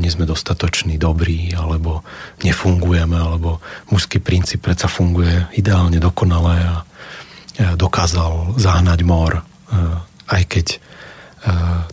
nie 0.00 0.08
sme 0.08 0.24
dostatoční, 0.24 0.96
dobrí, 0.96 1.52
alebo 1.52 2.00
nefungujeme, 2.40 3.16
alebo 3.16 3.60
mužský 3.92 4.24
princíp 4.24 4.64
predsa 4.64 4.88
funguje 4.88 5.52
ideálne, 5.52 6.00
dokonale 6.00 6.54
a 6.64 6.76
dokázal 7.76 8.56
zahnať 8.56 9.00
mor, 9.04 9.32
e, 9.36 9.42
aj 10.32 10.42
keď 10.48 10.66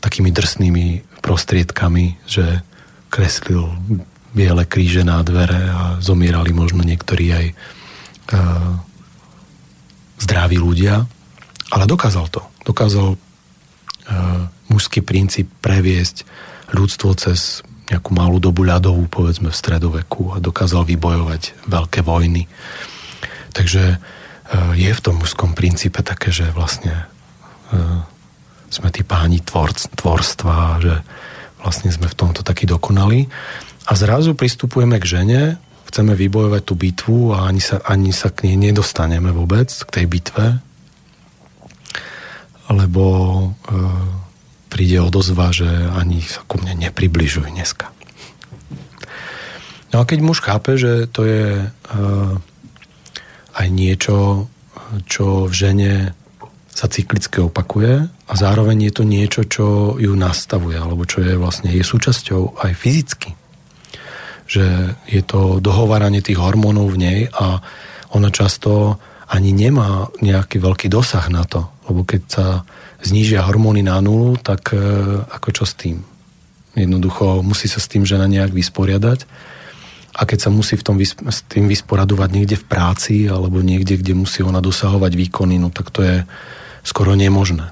takými 0.03 0.29
drsnými 0.35 0.85
prostriedkami, 1.23 2.19
že 2.27 2.63
kreslil 3.07 3.71
biele 4.37 4.69
kríže 4.69 5.01
na 5.01 5.25
dvere 5.25 5.57
a 5.57 5.81
zomierali 5.97 6.53
možno 6.53 6.85
niektorí 6.85 7.25
aj 7.33 7.45
zdraví 10.21 10.61
ľudia. 10.61 11.09
Ale 11.73 11.89
dokázal 11.89 12.29
to. 12.29 12.45
Dokázal 12.63 13.15
uh, 13.15 13.19
mužský 14.69 15.01
princíp 15.01 15.49
previesť 15.59 16.23
ľudstvo 16.71 17.17
cez 17.17 17.65
nejakú 17.87 18.11
malú 18.11 18.37
dobu 18.37 18.67
ľadovú, 18.67 19.07
povedzme 19.07 19.49
v 19.51 19.55
stredoveku 19.55 20.35
a 20.35 20.43
dokázal 20.43 20.83
vybojovať 20.83 21.67
veľké 21.67 22.03
vojny. 22.03 22.45
Takže 23.55 23.97
uh, 23.97 24.71
je 24.75 24.91
v 24.91 25.03
tom 25.03 25.19
mužskom 25.19 25.55
princípe 25.55 25.99
také, 26.05 26.29
že 26.29 26.53
vlastne 26.53 27.09
sme 28.71 28.87
tí 28.95 29.03
páni 29.03 29.43
tvorc, 29.43 29.91
tvorstva, 29.99 30.79
že 30.79 31.03
vlastne 31.59 31.91
sme 31.91 32.07
v 32.07 32.15
tomto 32.15 32.47
taký 32.47 32.63
dokonali. 32.63 33.27
A 33.87 33.91
zrazu 33.95 34.35
pristupujeme 34.35 34.99
k 34.99 35.05
žene, 35.07 35.41
chceme 35.87 36.11
vybojovať 36.11 36.61
tú 36.67 36.75
bitvu 36.75 37.31
a 37.31 37.47
ani 37.47 37.63
sa, 37.63 37.79
ani 37.87 38.11
sa 38.11 38.27
k 38.27 38.51
nej 38.51 38.59
nedostaneme 38.59 39.31
vôbec, 39.31 39.71
k 39.71 39.89
tej 39.89 40.05
bitve, 40.11 40.59
lebo 42.67 43.03
e, 43.07 43.47
príde 44.67 44.99
odozva, 44.99 45.55
že 45.55 45.67
ani 45.95 46.19
sa 46.19 46.43
ku 46.43 46.59
mne 46.59 46.75
nepribližuj 46.83 47.47
dneska. 47.47 47.87
No 49.95 50.03
a 50.03 50.07
keď 50.07 50.19
muž 50.19 50.43
chápe, 50.43 50.75
že 50.75 51.07
to 51.07 51.23
je 51.23 51.63
e, 51.63 51.67
aj 53.55 53.67
niečo, 53.71 54.51
čo 55.07 55.47
v 55.47 55.53
žene 55.55 55.93
sa 56.67 56.91
cyklicky 56.91 57.41
opakuje 57.41 58.05
a 58.05 58.33
zároveň 58.35 58.91
je 58.91 58.93
to 58.93 59.03
niečo, 59.07 59.41
čo 59.47 59.65
ju 59.95 60.13
nastavuje, 60.13 60.75
alebo 60.75 61.07
čo 61.07 61.23
je 61.23 61.39
vlastne 61.39 61.71
je 61.71 61.81
súčasťou 61.81 62.61
aj 62.61 62.71
fyzicky. 62.75 63.46
Že 64.47 64.95
je 65.11 65.21
to 65.27 65.59
dohováranie 65.59 66.23
tých 66.23 66.39
hormónov 66.39 66.95
v 66.95 67.01
nej 67.03 67.19
a 67.35 67.59
ona 68.15 68.31
často 68.31 68.95
ani 69.27 69.51
nemá 69.51 70.07
nejaký 70.23 70.63
veľký 70.63 70.87
dosah 70.87 71.27
na 71.27 71.43
to, 71.43 71.67
lebo 71.91 72.07
keď 72.07 72.21
sa 72.31 72.47
znížia 73.03 73.43
hormóny 73.43 73.83
na 73.83 73.99
nulu, 73.99 74.39
tak 74.39 74.71
e, 74.71 74.79
ako 75.27 75.49
čo 75.51 75.63
s 75.67 75.75
tým? 75.75 75.99
Jednoducho 76.79 77.43
musí 77.43 77.67
sa 77.67 77.83
s 77.83 77.91
tým 77.91 78.07
žena 78.07 78.23
nejak 78.29 78.55
vysporiadať 78.55 79.27
a 80.17 80.21
keď 80.25 80.47
sa 80.47 80.49
musí 80.49 80.79
v 80.79 80.85
tom, 80.85 80.95
s 81.03 81.39
tým 81.45 81.67
vysporadovať 81.67 82.29
niekde 82.31 82.55
v 82.57 82.65
práci 82.65 83.15
alebo 83.27 83.61
niekde, 83.61 83.99
kde 83.99 84.17
musí 84.17 84.41
ona 84.41 84.63
dosahovať 84.63 85.13
výkony, 85.13 85.59
no 85.59 85.69
tak 85.69 85.91
to 85.91 86.01
je 86.01 86.15
skoro 86.87 87.13
nemožné. 87.13 87.69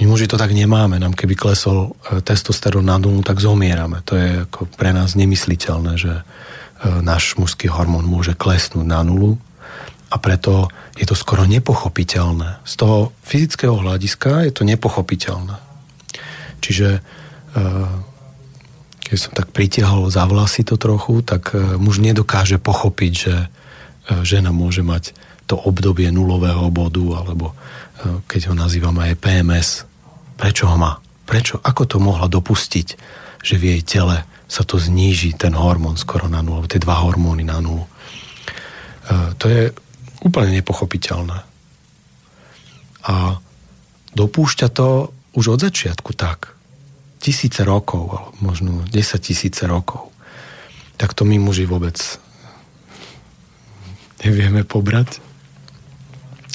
My 0.00 0.08
muži 0.08 0.32
to 0.32 0.40
tak 0.40 0.56
nemáme. 0.56 0.96
Nám 0.96 1.12
keby 1.12 1.36
klesol 1.36 1.92
e, 2.08 2.24
testosterón 2.24 2.88
na 2.88 2.96
nulu, 2.96 3.20
tak 3.20 3.36
zomierame. 3.36 4.00
To 4.08 4.16
je 4.16 4.48
ako 4.48 4.72
pre 4.72 4.96
nás 4.96 5.12
nemysliteľné, 5.12 6.00
že 6.00 6.12
e, 6.16 6.22
náš 7.04 7.36
mužský 7.36 7.68
hormón 7.68 8.08
môže 8.08 8.32
klesnúť 8.32 8.88
na 8.88 9.04
nulu 9.04 9.36
a 10.08 10.16
preto 10.16 10.72
je 10.96 11.04
to 11.04 11.12
skoro 11.12 11.44
nepochopiteľné. 11.44 12.64
Z 12.64 12.80
toho 12.80 13.12
fyzického 13.28 13.76
hľadiska 13.76 14.48
je 14.48 14.52
to 14.56 14.64
nepochopiteľné. 14.64 15.60
Čiže 16.64 16.88
e, 16.96 17.00
keď 19.04 19.18
som 19.20 19.32
tak 19.36 19.52
pritiahol 19.52 20.08
za 20.08 20.24
vlasy 20.24 20.64
to 20.64 20.80
trochu, 20.80 21.20
tak 21.20 21.50
muž 21.82 21.98
nedokáže 21.98 22.62
pochopiť, 22.62 23.12
že 23.12 23.34
žena 24.22 24.54
môže 24.54 24.86
mať 24.86 25.18
to 25.50 25.58
obdobie 25.58 26.06
nulového 26.14 26.70
bodu, 26.70 27.18
alebo 27.18 27.50
keď 28.30 28.40
ho 28.46 28.54
nazývame 28.54 29.10
aj 29.10 29.14
PMS. 29.18 29.89
Prečo 30.40 30.72
ho 30.72 30.76
má? 30.80 30.96
Prečo? 31.28 31.60
Ako 31.60 31.84
to 31.84 32.00
mohla 32.00 32.32
dopustiť, 32.32 32.88
že 33.44 33.54
v 33.60 33.76
jej 33.76 33.82
tele 33.84 34.24
sa 34.48 34.64
to 34.64 34.80
zníži, 34.80 35.36
ten 35.36 35.52
hormón 35.52 36.00
skoro 36.00 36.26
na 36.26 36.40
nulu, 36.40 36.64
tie 36.64 36.80
dva 36.80 37.04
hormóny 37.04 37.44
na 37.44 37.60
nulu. 37.60 37.84
E, 37.84 37.90
to 39.36 39.46
je 39.46 39.70
úplne 40.24 40.56
nepochopiteľné. 40.56 41.38
A 43.04 43.14
dopúšťa 44.16 44.68
to 44.72 45.12
už 45.36 45.54
od 45.54 45.60
začiatku 45.60 46.16
tak. 46.16 46.56
Tisíce 47.20 47.62
rokov, 47.62 48.10
alebo 48.10 48.32
možno 48.40 48.82
10 48.88 48.96
tisíce 49.20 49.68
rokov. 49.68 50.08
Tak 50.96 51.12
to 51.12 51.28
my 51.28 51.36
muži 51.36 51.68
vôbec 51.68 51.96
nevieme 54.24 54.64
pobrať. 54.64 55.20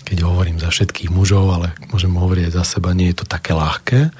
Keď 0.05 0.21
hovorím 0.21 0.61
za 0.61 0.69
všetkých 0.69 1.09
mužov, 1.09 1.49
ale 1.49 1.73
môžem 1.89 2.13
hovoriť 2.13 2.53
za 2.53 2.63
seba, 2.63 2.93
nie 2.93 3.09
je 3.09 3.19
to 3.19 3.25
také 3.25 3.57
ľahké. 3.57 4.13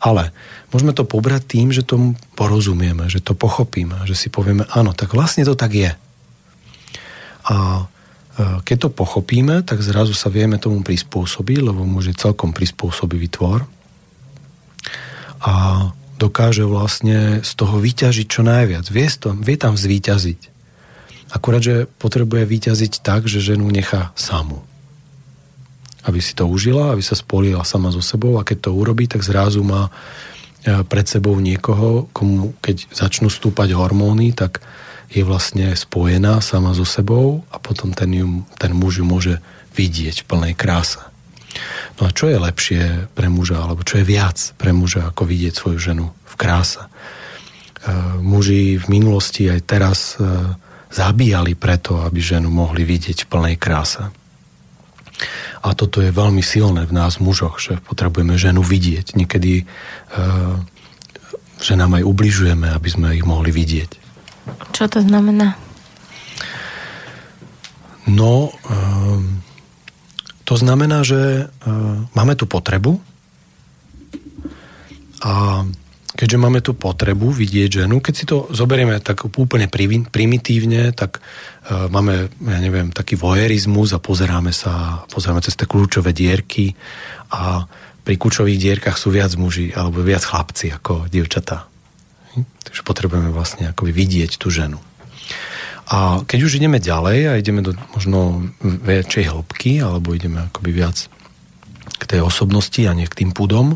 Ale 0.00 0.32
môžeme 0.72 0.96
to 0.96 1.04
pobrať 1.04 1.44
tým, 1.44 1.68
že 1.70 1.84
tomu 1.84 2.16
porozumieme, 2.32 3.04
že 3.12 3.20
to 3.20 3.36
pochopíme, 3.36 4.08
že 4.08 4.16
si 4.16 4.32
povieme, 4.32 4.64
áno, 4.72 4.96
tak 4.96 5.12
vlastne 5.12 5.44
to 5.44 5.52
tak 5.52 5.76
je. 5.76 5.92
A 7.44 7.56
e, 7.56 8.64
keď 8.64 8.88
to 8.88 8.96
pochopíme, 8.96 9.60
tak 9.60 9.84
zrazu 9.84 10.16
sa 10.16 10.32
vieme 10.32 10.56
tomu 10.56 10.80
prispôsobiť, 10.80 11.58
lebo 11.68 11.84
muž 11.84 12.10
je 12.10 12.16
celkom 12.16 12.56
prispôsobivý 12.56 13.28
tvor. 13.28 13.68
A 15.44 15.52
dokáže 16.20 16.64
vlastne 16.64 17.40
z 17.40 17.52
toho 17.56 17.76
vyťažiť 17.76 18.26
čo 18.28 18.40
najviac. 18.44 18.84
Vie, 18.88 19.08
to, 19.08 19.36
vie 19.36 19.56
tam 19.56 19.76
zvýťaziť. 19.76 20.40
Akurát, 21.32 21.62
že 21.64 21.88
potrebuje 22.00 22.44
vyťaziť 22.44 23.00
tak, 23.00 23.24
že 23.24 23.40
ženu 23.40 23.68
nechá 23.72 24.12
samú. 24.18 24.60
Aby 26.08 26.20
si 26.24 26.32
to 26.32 26.48
užila, 26.48 26.96
aby 26.96 27.04
sa 27.04 27.12
spolila 27.12 27.64
sama 27.64 27.92
so 27.92 28.00
sebou 28.00 28.40
a 28.40 28.46
keď 28.46 28.68
to 28.68 28.70
urobí, 28.72 29.04
tak 29.04 29.20
zrazu 29.20 29.60
má 29.60 29.88
e, 29.88 30.80
pred 30.84 31.04
sebou 31.04 31.36
niekoho, 31.36 32.08
komu 32.16 32.56
keď 32.64 32.88
začnú 32.92 33.28
stúpať 33.28 33.76
hormóny, 33.76 34.32
tak 34.32 34.64
je 35.10 35.26
vlastne 35.26 35.74
spojená 35.74 36.38
sama 36.38 36.72
so 36.72 36.86
sebou 36.86 37.42
a 37.50 37.58
potom 37.58 37.90
ten, 37.90 38.14
ju, 38.14 38.46
ten 38.56 38.70
muž 38.70 39.02
ju 39.02 39.04
môže 39.04 39.42
vidieť 39.74 40.22
v 40.22 40.28
plnej 40.30 40.54
kráse. 40.54 41.02
No 41.98 42.08
a 42.08 42.14
čo 42.14 42.30
je 42.30 42.38
lepšie 42.38 43.10
pre 43.12 43.26
muža, 43.26 43.60
alebo 43.60 43.82
čo 43.82 44.00
je 44.00 44.06
viac 44.06 44.38
pre 44.56 44.70
muža, 44.70 45.10
ako 45.10 45.26
vidieť 45.26 45.52
svoju 45.52 45.78
ženu 45.82 46.06
v 46.24 46.34
kráse? 46.38 46.80
E, 46.80 46.88
muži 48.22 48.78
v 48.78 48.86
minulosti 48.88 49.50
aj 49.50 49.60
teraz 49.66 50.16
e, 50.16 50.24
zabíjali 50.90 51.58
preto, 51.58 52.02
aby 52.02 52.18
ženu 52.22 52.50
mohli 52.50 52.86
vidieť 52.86 53.26
v 53.26 53.30
plnej 53.30 53.56
kráse. 53.58 54.10
A 55.60 55.76
toto 55.76 56.00
je 56.00 56.08
veľmi 56.08 56.40
silné 56.40 56.88
v 56.88 56.96
nás 56.96 57.20
mužoch, 57.20 57.60
že 57.60 57.80
potrebujeme 57.84 58.40
ženu 58.40 58.64
vidieť. 58.64 59.12
Niekedy 59.12 59.52
e, 59.60 59.64
ženám 61.60 62.00
aj 62.00 62.08
ubližujeme, 62.08 62.72
aby 62.72 62.88
sme 62.88 63.12
ich 63.12 63.28
mohli 63.28 63.52
vidieť. 63.52 63.90
Čo 64.72 64.88
to 64.88 65.04
znamená? 65.04 65.60
No, 68.08 68.48
e, 68.48 68.74
to 70.48 70.54
znamená, 70.56 71.04
že 71.04 71.20
e, 71.20 71.70
máme 72.16 72.34
tu 72.40 72.48
potrebu 72.48 72.96
a 75.20 75.62
keďže 76.14 76.42
máme 76.42 76.60
tú 76.60 76.74
potrebu 76.74 77.30
vidieť 77.30 77.84
ženu, 77.84 78.02
keď 78.02 78.14
si 78.14 78.24
to 78.26 78.50
zoberieme 78.50 78.98
tak 78.98 79.30
úplne 79.30 79.70
primitívne, 80.10 80.90
tak 80.90 81.22
uh, 81.22 81.86
máme, 81.86 82.28
ja 82.30 82.58
neviem, 82.58 82.90
taký 82.90 83.14
vojerizmus 83.14 83.94
a 83.94 84.02
pozeráme 84.02 84.50
sa, 84.50 85.06
pozeráme 85.06 85.44
cez 85.44 85.54
tie 85.54 85.70
kľúčové 85.70 86.10
dierky 86.10 86.74
a 87.30 87.64
pri 88.02 88.14
kľúčových 88.18 88.58
dierkach 88.58 88.98
sú 88.98 89.14
viac 89.14 89.30
muži 89.38 89.70
alebo 89.70 90.02
viac 90.02 90.24
chlapci 90.26 90.74
ako 90.74 91.06
dievčatá. 91.06 91.70
Hm? 92.34 92.46
Takže 92.66 92.82
potrebujeme 92.82 93.30
vlastne 93.30 93.70
akoby 93.70 93.94
vidieť 93.94 94.34
tú 94.40 94.50
ženu. 94.50 94.82
A 95.90 96.22
keď 96.22 96.46
už 96.46 96.62
ideme 96.62 96.78
ďalej 96.78 97.18
a 97.26 97.32
ideme 97.34 97.66
do 97.66 97.74
možno 97.94 98.50
väčšej 98.62 99.26
hĺbky 99.34 99.82
alebo 99.82 100.14
ideme 100.14 100.46
akoby 100.46 100.70
viac 100.70 101.10
k 101.98 102.02
tej 102.06 102.22
osobnosti 102.22 102.78
a 102.86 102.94
nie 102.94 103.10
k 103.10 103.26
tým 103.26 103.34
pudom, 103.34 103.74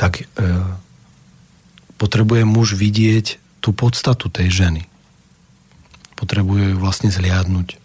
tak 0.00 0.24
e, 0.24 0.24
potrebuje 2.02 2.42
muž 2.42 2.74
vidieť 2.74 3.38
tú 3.62 3.70
podstatu 3.70 4.26
tej 4.26 4.50
ženy. 4.50 4.82
Potrebuje 6.18 6.74
ju 6.74 6.76
vlastne 6.82 7.14
zliadnúť. 7.14 7.78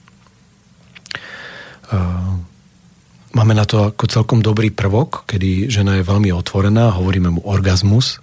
Máme 3.38 3.54
na 3.54 3.70
to 3.70 3.94
ako 3.94 4.10
celkom 4.10 4.40
dobrý 4.42 4.74
prvok, 4.74 5.30
kedy 5.30 5.70
žena 5.70 6.02
je 6.02 6.10
veľmi 6.10 6.34
otvorená, 6.34 6.98
hovoríme 6.98 7.38
mu 7.38 7.42
orgazmus, 7.46 8.18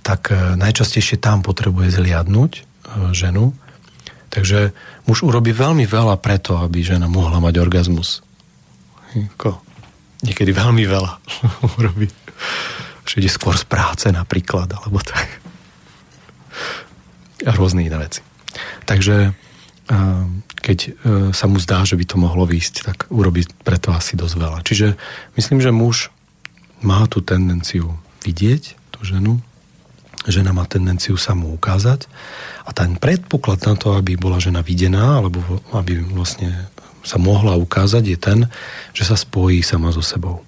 tak 0.00 0.32
e, 0.32 0.56
najčastejšie 0.56 1.20
tam 1.20 1.44
potrebuje 1.44 1.92
zliadnúť 2.00 2.52
e, 2.56 2.62
ženu. 3.12 3.52
Takže 4.32 4.72
muž 5.04 5.28
urobí 5.28 5.52
veľmi 5.52 5.84
veľa 5.84 6.16
preto, 6.24 6.56
aby 6.56 6.80
žena 6.80 7.04
mohla 7.04 7.36
mať 7.40 7.60
orgazmus. 7.60 8.24
Niekedy 10.24 10.56
veľmi 10.56 10.84
veľa 10.88 11.12
urobí 11.76 12.08
že 13.04 13.20
ide 13.20 13.30
skôr 13.30 13.56
z 13.56 13.64
práce 13.68 14.08
napríklad, 14.08 14.68
alebo 14.72 15.00
tak. 15.00 15.28
A 17.44 17.52
rôzne 17.52 17.84
iné 17.84 17.96
veci. 18.00 18.24
Takže 18.88 19.36
keď 20.64 20.78
e, 20.80 20.90
sa 21.36 21.44
mu 21.44 21.60
zdá, 21.60 21.84
že 21.84 22.00
by 22.00 22.04
to 22.08 22.16
mohlo 22.16 22.48
výjsť, 22.48 22.74
tak 22.88 22.98
urobí 23.12 23.44
preto 23.68 23.92
asi 23.92 24.16
dosť 24.16 24.34
veľa. 24.40 24.58
Čiže 24.64 24.96
myslím, 25.36 25.60
že 25.60 25.76
muž 25.76 26.08
má 26.80 27.04
tú 27.04 27.20
tendenciu 27.20 28.00
vidieť 28.24 28.80
tú 28.88 29.04
ženu, 29.04 29.44
žena 30.24 30.56
má 30.56 30.64
tendenciu 30.64 31.20
sa 31.20 31.36
mu 31.36 31.52
ukázať 31.52 32.08
a 32.64 32.72
ten 32.72 32.96
predpoklad 32.96 33.60
na 33.68 33.76
to, 33.76 33.92
aby 33.92 34.16
bola 34.16 34.40
žena 34.40 34.64
videná, 34.64 35.20
alebo 35.20 35.60
aby 35.76 36.00
vlastne 36.00 36.72
sa 37.04 37.20
mohla 37.20 37.52
ukázať, 37.60 38.02
je 38.08 38.16
ten, 38.16 38.38
že 38.96 39.04
sa 39.04 39.20
spojí 39.20 39.60
sama 39.60 39.92
so 39.92 40.00
sebou. 40.00 40.40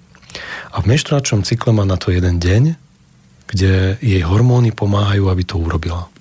A 0.73 0.83
v 0.83 0.89
menštruačnom 0.89 1.41
cykle 1.47 1.71
má 1.73 1.87
na 1.87 1.95
to 1.95 2.11
jeden 2.13 2.37
deň, 2.37 2.63
kde 3.47 3.95
jej 4.03 4.21
hormóny 4.27 4.75
pomáhajú, 4.75 5.31
aby 5.31 5.43
to 5.47 5.55
urobila. 5.57 6.11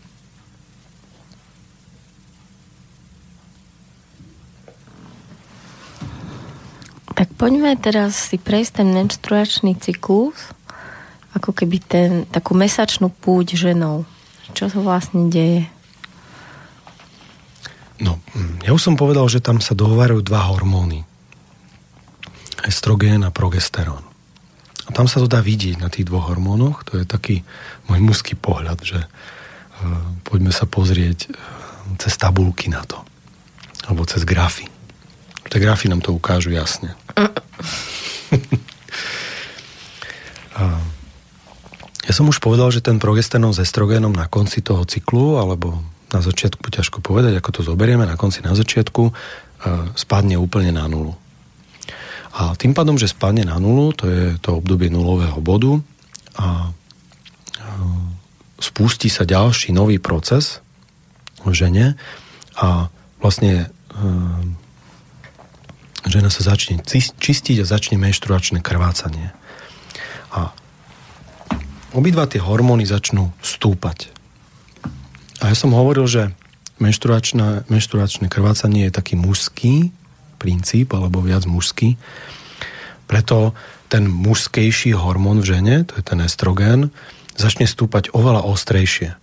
Tak 7.17 7.33
poďme 7.41 7.81
teraz 7.81 8.29
si 8.29 8.37
prejsť 8.37 8.85
ten 8.85 8.89
menštruačný 8.93 9.73
cyklus, 9.81 10.37
ako 11.33 11.57
keby 11.57 11.77
ten, 11.81 12.11
takú 12.29 12.53
mesačnú 12.53 13.09
púť 13.09 13.57
ženou. 13.57 14.05
Čo 14.53 14.69
sa 14.69 14.79
vlastne 14.85 15.33
deje? 15.33 15.65
No, 17.97 18.21
ja 18.61 18.77
už 18.77 18.93
som 18.93 19.01
povedal, 19.01 19.25
že 19.33 19.41
tam 19.41 19.65
sa 19.65 19.73
dohovárajú 19.73 20.21
dva 20.21 20.45
hormóny. 20.53 21.09
Estrogén 22.67 23.23
a 23.23 23.31
progesterón. 23.31 24.03
A 24.87 24.91
tam 24.95 25.11
sa 25.11 25.19
to 25.23 25.27
dá 25.27 25.43
vidieť 25.43 25.83
na 25.83 25.91
tých 25.91 26.07
dvoch 26.07 26.31
hormónoch. 26.31 26.87
To 26.91 26.99
je 27.03 27.07
taký 27.07 27.43
môj 27.91 27.99
mužský 28.03 28.35
pohľad, 28.39 28.79
že 28.83 29.03
uh, 29.03 29.11
poďme 30.23 30.55
sa 30.55 30.67
pozrieť 30.67 31.31
cez 31.99 32.15
tabulky 32.19 32.71
na 32.71 32.83
to. 32.87 33.03
Alebo 33.87 34.07
cez 34.07 34.27
grafy. 34.27 34.67
Tie 35.47 35.63
grafy 35.63 35.87
nám 35.87 36.03
to 36.03 36.11
ukážu 36.11 36.51
jasne. 36.51 36.95
ja 42.07 42.13
som 42.15 42.27
už 42.27 42.43
povedal, 42.43 42.71
že 42.75 42.83
ten 42.83 42.99
progesteron 42.99 43.55
s 43.55 43.63
estrogénom 43.63 44.11
na 44.11 44.27
konci 44.27 44.59
toho 44.63 44.83
cyklu, 44.83 45.39
alebo 45.39 45.79
na 46.11 46.23
začiatku, 46.23 46.67
ťažko 46.71 46.99
povedať, 47.03 47.39
ako 47.39 47.51
to 47.51 47.67
zoberieme, 47.67 48.07
na 48.07 48.19
konci, 48.19 48.43
na 48.43 48.55
začiatku, 48.55 49.11
spadne 49.99 50.39
úplne 50.39 50.75
na 50.75 50.87
nulu. 50.87 51.15
A 52.37 52.53
tým 52.53 52.77
pádom, 52.77 53.01
že 53.01 53.09
spadne 53.09 53.49
na 53.49 53.57
nulu, 53.57 53.97
to 53.97 54.05
je 54.05 54.25
to 54.45 54.61
obdobie 54.61 54.93
nulového 54.93 55.41
bodu 55.41 55.81
a 56.37 56.69
spustí 58.61 59.09
sa 59.09 59.25
ďalší 59.25 59.73
nový 59.73 59.97
proces 59.97 60.61
v 61.41 61.53
žene 61.57 61.97
a 62.61 62.93
vlastne 63.25 63.73
žena 66.05 66.29
sa 66.29 66.43
začne 66.45 66.85
čistiť 67.17 67.65
a 67.65 67.69
začne 67.69 67.97
menštruačné 67.97 68.61
krvácanie. 68.61 69.33
A 70.37 70.53
obidva 71.97 72.29
tie 72.29 72.45
hormóny 72.45 72.85
začnú 72.85 73.33
stúpať. 73.41 74.13
A 75.41 75.53
ja 75.53 75.57
som 75.57 75.73
hovoril, 75.73 76.05
že 76.05 76.23
menštruačné, 76.85 77.65
menštruačné 77.73 78.29
krvácanie 78.29 78.89
je 78.89 78.93
taký 78.93 79.17
mužský 79.17 79.89
princíp, 80.37 80.95
alebo 80.95 81.25
viac 81.25 81.49
mužský. 81.49 81.97
Preto 83.07 83.57
ten 83.87 84.11
mužskejší 84.11 84.99
hormón 84.99 85.43
v 85.43 85.57
žene, 85.57 85.77
to 85.87 85.99
je 85.99 86.05
ten 86.05 86.19
estrogen, 86.23 86.91
začne 87.39 87.69
stúpať 87.69 88.11
oveľa 88.11 88.43
ostrejšie. 88.49 89.15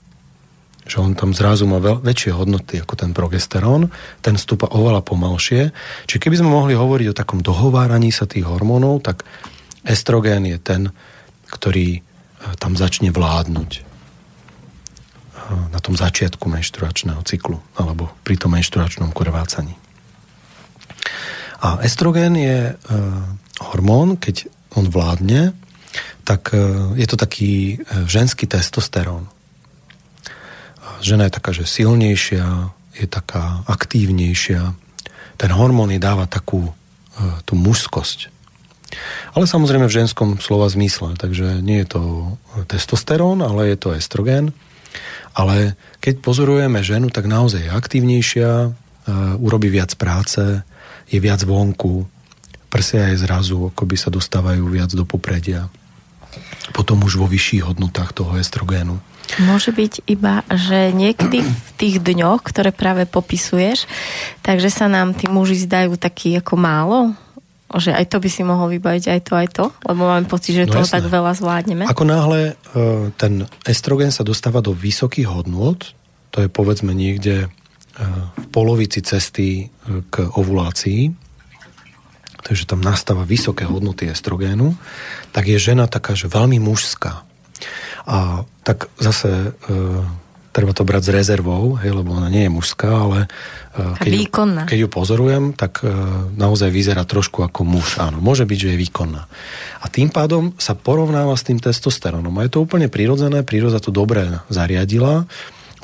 Že 0.84 0.97
on 0.99 1.11
tam 1.16 1.32
zrazu 1.32 1.64
má 1.64 1.80
veľ, 1.80 2.03
väčšie 2.03 2.32
hodnoty 2.36 2.84
ako 2.84 2.93
ten 2.99 3.11
progesterón, 3.16 3.91
ten 4.20 4.36
stúpa 4.36 4.68
oveľa 4.72 5.03
pomalšie. 5.03 5.72
Čiže 6.07 6.22
keby 6.22 6.36
sme 6.39 6.51
mohli 6.51 6.76
hovoriť 6.76 7.07
o 7.11 7.18
takom 7.18 7.39
dohováraní 7.39 8.11
sa 8.11 8.28
tých 8.28 8.43
hormónov, 8.47 9.03
tak 9.03 9.24
estrogén 9.88 10.43
je 10.47 10.59
ten, 10.59 10.91
ktorý 11.47 11.99
e, 11.99 12.01
tam 12.59 12.76
začne 12.76 13.16
vládnuť 13.16 13.72
e, 13.80 13.82
na 15.72 15.80
tom 15.80 15.95
začiatku 15.95 16.51
menštruačného 16.51 17.24
cyklu 17.24 17.64
alebo 17.80 18.11
pri 18.28 18.36
tom 18.36 18.55
menštruačnom 18.55 19.16
krvácaní. 19.16 19.82
A 21.63 21.79
estrogén 21.79 22.35
je 22.35 22.59
e, 22.67 22.73
hormón, 23.71 24.19
keď 24.19 24.51
on 24.75 24.91
vládne, 24.91 25.55
tak 26.27 26.51
e, 26.51 26.59
je 26.99 27.07
to 27.07 27.15
taký 27.15 27.79
e, 27.79 28.03
ženský 28.03 28.51
testosterón. 28.51 29.31
Žena 30.99 31.27
je 31.27 31.35
taká, 31.35 31.51
že 31.55 31.67
silnejšia, 31.67 32.71
je 32.99 33.07
taká 33.07 33.63
aktívnejšia. 33.67 34.75
Ten 35.39 35.51
hormón 35.51 35.91
jej 35.91 35.99
dáva 35.99 36.27
takú 36.27 36.71
tú 37.43 37.53
mužskosť. 37.59 38.31
Ale 39.35 39.45
samozrejme 39.45 39.85
v 39.85 39.97
ženskom 39.99 40.39
slova 40.39 40.71
zmysle, 40.71 41.19
takže 41.19 41.59
nie 41.59 41.83
je 41.83 41.87
to 41.91 42.01
testosterón, 42.71 43.43
ale 43.43 43.75
je 43.75 43.77
to 43.77 43.89
estrogen. 43.91 44.55
Ale 45.35 45.75
keď 45.99 46.23
pozorujeme 46.23 46.79
ženu, 46.85 47.11
tak 47.11 47.27
naozaj 47.27 47.67
je 47.67 47.75
aktívnejšia, 47.75 48.71
urobí 49.43 49.67
viac 49.67 49.91
práce, 49.99 50.63
je 51.14 51.20
viac 51.22 51.45
vonku, 51.45 52.09
prsia 52.74 53.14
aj 53.14 53.22
zrazu, 53.22 53.70
akoby 53.70 53.93
sa 53.93 54.09
dostávajú 54.09 54.66
viac 54.66 54.89
do 54.97 55.05
popredia. 55.05 55.70
Potom 56.74 57.05
už 57.05 57.22
vo 57.22 57.30
vyšších 57.30 57.70
hodnotách 57.70 58.18
toho 58.18 58.34
estrogénu. 58.41 58.97
Môže 59.45 59.70
byť 59.70 60.09
iba, 60.09 60.41
že 60.49 60.89
niekedy 60.89 61.45
v 61.45 61.70
tých 61.78 62.01
dňoch, 62.01 62.41
ktoré 62.41 62.74
práve 62.74 63.05
popisuješ, 63.05 63.86
takže 64.41 64.74
sa 64.74 64.89
nám 64.89 65.14
tí 65.14 65.30
muži 65.30 65.64
zdajú 65.64 65.95
taký 66.01 66.38
ako 66.41 66.53
málo? 66.57 66.99
Že 67.74 67.97
aj 67.97 68.05
to 68.09 68.18
by 68.22 68.30
si 68.30 68.41
mohol 68.45 68.70
vybaviť, 68.70 69.03
aj 69.09 69.22
to, 69.26 69.34
aj 69.34 69.47
to? 69.49 69.66
Lebo 69.89 70.05
máme 70.05 70.30
pocit, 70.30 70.53
že 70.53 70.70
no 70.70 70.78
toho 70.78 70.86
jasné. 70.86 71.01
tak 71.01 71.09
veľa 71.09 71.34
zvládneme. 71.34 71.84
Ako 71.89 72.05
náhle 72.05 72.53
e, 72.53 73.09
ten 73.18 73.49
estrogen 73.66 74.14
sa 74.14 74.22
dostáva 74.22 74.61
do 74.61 74.78
vysokých 74.78 75.26
hodnôt, 75.26 75.82
to 76.30 76.45
je 76.45 76.49
povedzme 76.53 76.93
niekde 76.93 77.49
v 78.37 78.45
polovici 78.49 79.05
cesty 79.05 79.47
e, 79.61 79.65
k 80.09 80.25
ovulácii, 80.25 81.13
takže 82.43 82.67
tam 82.67 82.81
nastáva 82.81 83.23
vysoké 83.23 83.63
hodnoty 83.63 84.09
estrogénu, 84.09 84.75
tak 85.31 85.47
je 85.47 85.57
žena 85.61 85.87
taká, 85.87 86.17
že 86.17 86.27
veľmi 86.27 86.59
mužská. 86.59 87.23
A 88.03 88.43
tak 88.67 88.91
zase 88.99 89.55
e, 89.55 89.71
treba 90.53 90.75
to 90.75 90.85
brať 90.85 91.09
s 91.09 91.13
rezervou, 91.15 91.79
hej, 91.81 91.95
lebo 91.97 92.13
ona 92.13 92.27
nie 92.27 92.45
je 92.45 92.51
mužská, 92.51 92.89
ale 92.91 93.19
e, 93.25 93.27
keď, 93.97 94.11
ju, 94.11 94.23
keď 94.67 94.77
ju 94.85 94.87
pozorujem, 94.91 95.43
tak 95.57 95.81
e, 95.81 95.89
naozaj 96.35 96.69
vyzerá 96.69 97.07
trošku 97.07 97.41
ako 97.41 97.65
muž. 97.65 97.97
Áno, 97.97 98.19
môže 98.19 98.43
byť, 98.45 98.57
že 98.59 98.71
je 98.75 98.81
výkonná. 98.85 99.21
A 99.81 99.85
tým 99.87 100.13
pádom 100.13 100.51
sa 100.61 100.77
porovnáva 100.77 101.33
s 101.33 101.47
tým 101.47 101.57
testosterónom. 101.57 102.31
A 102.37 102.45
je 102.45 102.53
to 102.53 102.61
úplne 102.61 102.91
prirodzené, 102.91 103.41
príroda 103.41 103.81
to 103.81 103.89
dobre 103.89 104.43
zariadila 104.51 105.25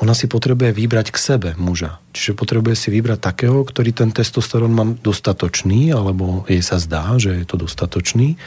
ona 0.00 0.16
si 0.16 0.24
potrebuje 0.24 0.72
vybrať 0.72 1.12
k 1.12 1.18
sebe 1.20 1.50
muža. 1.60 2.00
Čiže 2.16 2.32
potrebuje 2.32 2.72
si 2.72 2.88
vybrať 2.88 3.20
takého, 3.20 3.60
ktorý 3.60 3.92
ten 3.92 4.10
testosterón 4.16 4.72
má 4.72 4.88
dostatočný, 4.88 5.92
alebo 5.92 6.48
jej 6.48 6.64
sa 6.64 6.80
zdá, 6.80 7.20
že 7.20 7.36
je 7.36 7.44
to 7.44 7.60
dostatočný. 7.60 8.40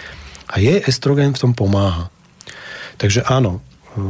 A 0.50 0.58
jej 0.58 0.82
estrogen 0.82 1.38
v 1.38 1.42
tom 1.46 1.54
pomáha. 1.54 2.10
Takže 2.98 3.30
áno, 3.30 3.62
e, 3.62 4.02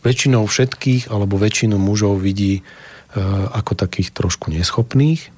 väčšinou 0.00 0.48
všetkých, 0.48 1.12
alebo 1.12 1.36
väčšinu 1.36 1.76
mužov 1.76 2.24
vidí 2.24 2.60
e, 2.60 2.62
ako 3.52 3.76
takých 3.76 4.16
trošku 4.16 4.48
neschopných, 4.48 5.28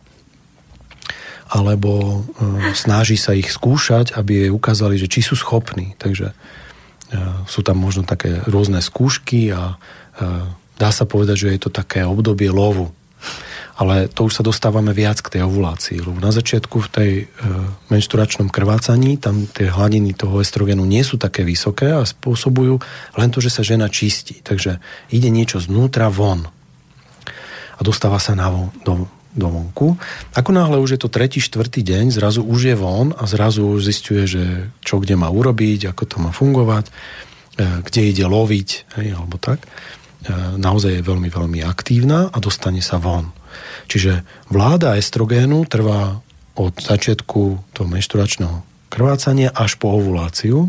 alebo 1.51 2.23
e, 2.23 2.71
snaží 2.79 3.19
sa 3.19 3.35
ich 3.35 3.51
skúšať, 3.51 4.15
aby 4.15 4.47
jej 4.47 4.51
ukázali, 4.55 4.95
že 4.95 5.11
či 5.11 5.27
sú 5.27 5.35
schopní. 5.35 5.99
Takže 5.99 6.39
sú 7.45 7.61
tam 7.61 7.77
možno 7.77 8.09
také 8.09 8.41
rôzne 8.49 8.81
skúšky 8.81 9.53
a 9.53 9.77
dá 10.77 10.91
sa 10.95 11.05
povedať, 11.05 11.49
že 11.49 11.53
je 11.55 11.61
to 11.69 11.71
také 11.73 12.05
obdobie 12.05 12.49
lovu. 12.49 12.93
Ale 13.73 14.07
to 14.07 14.29
už 14.29 14.39
sa 14.39 14.45
dostávame 14.45 14.93
viac 14.93 15.25
k 15.25 15.39
tej 15.39 15.43
ovulácii. 15.49 16.05
Lebo 16.05 16.21
na 16.21 16.31
začiatku 16.31 16.77
v 16.87 16.89
tej 16.93 17.11
e, 17.25 17.25
menšturačnom 17.89 18.53
krvácaní 18.53 19.17
tam 19.17 19.49
tie 19.49 19.73
hladiny 19.73 20.13
toho 20.13 20.45
estrogenu 20.45 20.85
nie 20.85 21.01
sú 21.03 21.17
také 21.17 21.43
vysoké 21.43 21.91
a 21.91 22.05
spôsobujú 22.05 22.79
len 23.17 23.29
to, 23.33 23.41
že 23.41 23.51
sa 23.51 23.65
žena 23.65 23.89
čistí. 23.89 24.45
Takže 24.45 24.79
ide 25.09 25.33
niečo 25.33 25.59
znútra 25.59 26.13
von 26.13 26.47
a 27.73 27.81
dostáva 27.81 28.21
sa 28.21 28.37
na 28.37 28.53
von, 28.53 28.71
do, 28.85 29.09
do 29.33 29.49
vonku. 29.49 29.97
Ako 30.37 30.53
náhle 30.53 30.77
už 30.79 30.95
je 30.95 31.01
to 31.01 31.09
tretí, 31.09 31.41
štvrtý 31.41 31.81
deň, 31.81 32.13
zrazu 32.13 32.45
už 32.45 32.61
je 32.71 32.77
von 32.77 33.17
a 33.17 33.25
zrazu 33.25 33.65
už 33.65 33.89
zistuje, 33.89 34.29
že 34.29 34.45
čo 34.85 35.01
kde 35.01 35.17
má 35.17 35.33
urobiť, 35.33 35.91
ako 35.91 36.03
to 36.05 36.17
má 36.21 36.31
fungovať, 36.31 36.87
e, 36.87 36.93
kde 37.89 38.01
ide 38.05 38.25
loviť, 38.29 39.01
hej, 39.01 39.17
alebo 39.17 39.41
tak 39.41 39.65
naozaj 40.59 41.01
je 41.01 41.07
veľmi, 41.07 41.29
veľmi 41.29 41.61
aktívna 41.67 42.31
a 42.31 42.37
dostane 42.39 42.79
sa 42.85 42.99
von. 43.03 43.35
Čiže 43.91 44.25
vláda 44.49 44.97
estrogénu 44.97 45.67
trvá 45.67 46.23
od 46.55 46.75
začiatku 46.77 47.73
toho 47.73 47.89
menšturačného 47.89 48.63
krvácania 48.93 49.51
až 49.53 49.81
po 49.81 49.89
ovuláciu 49.97 50.69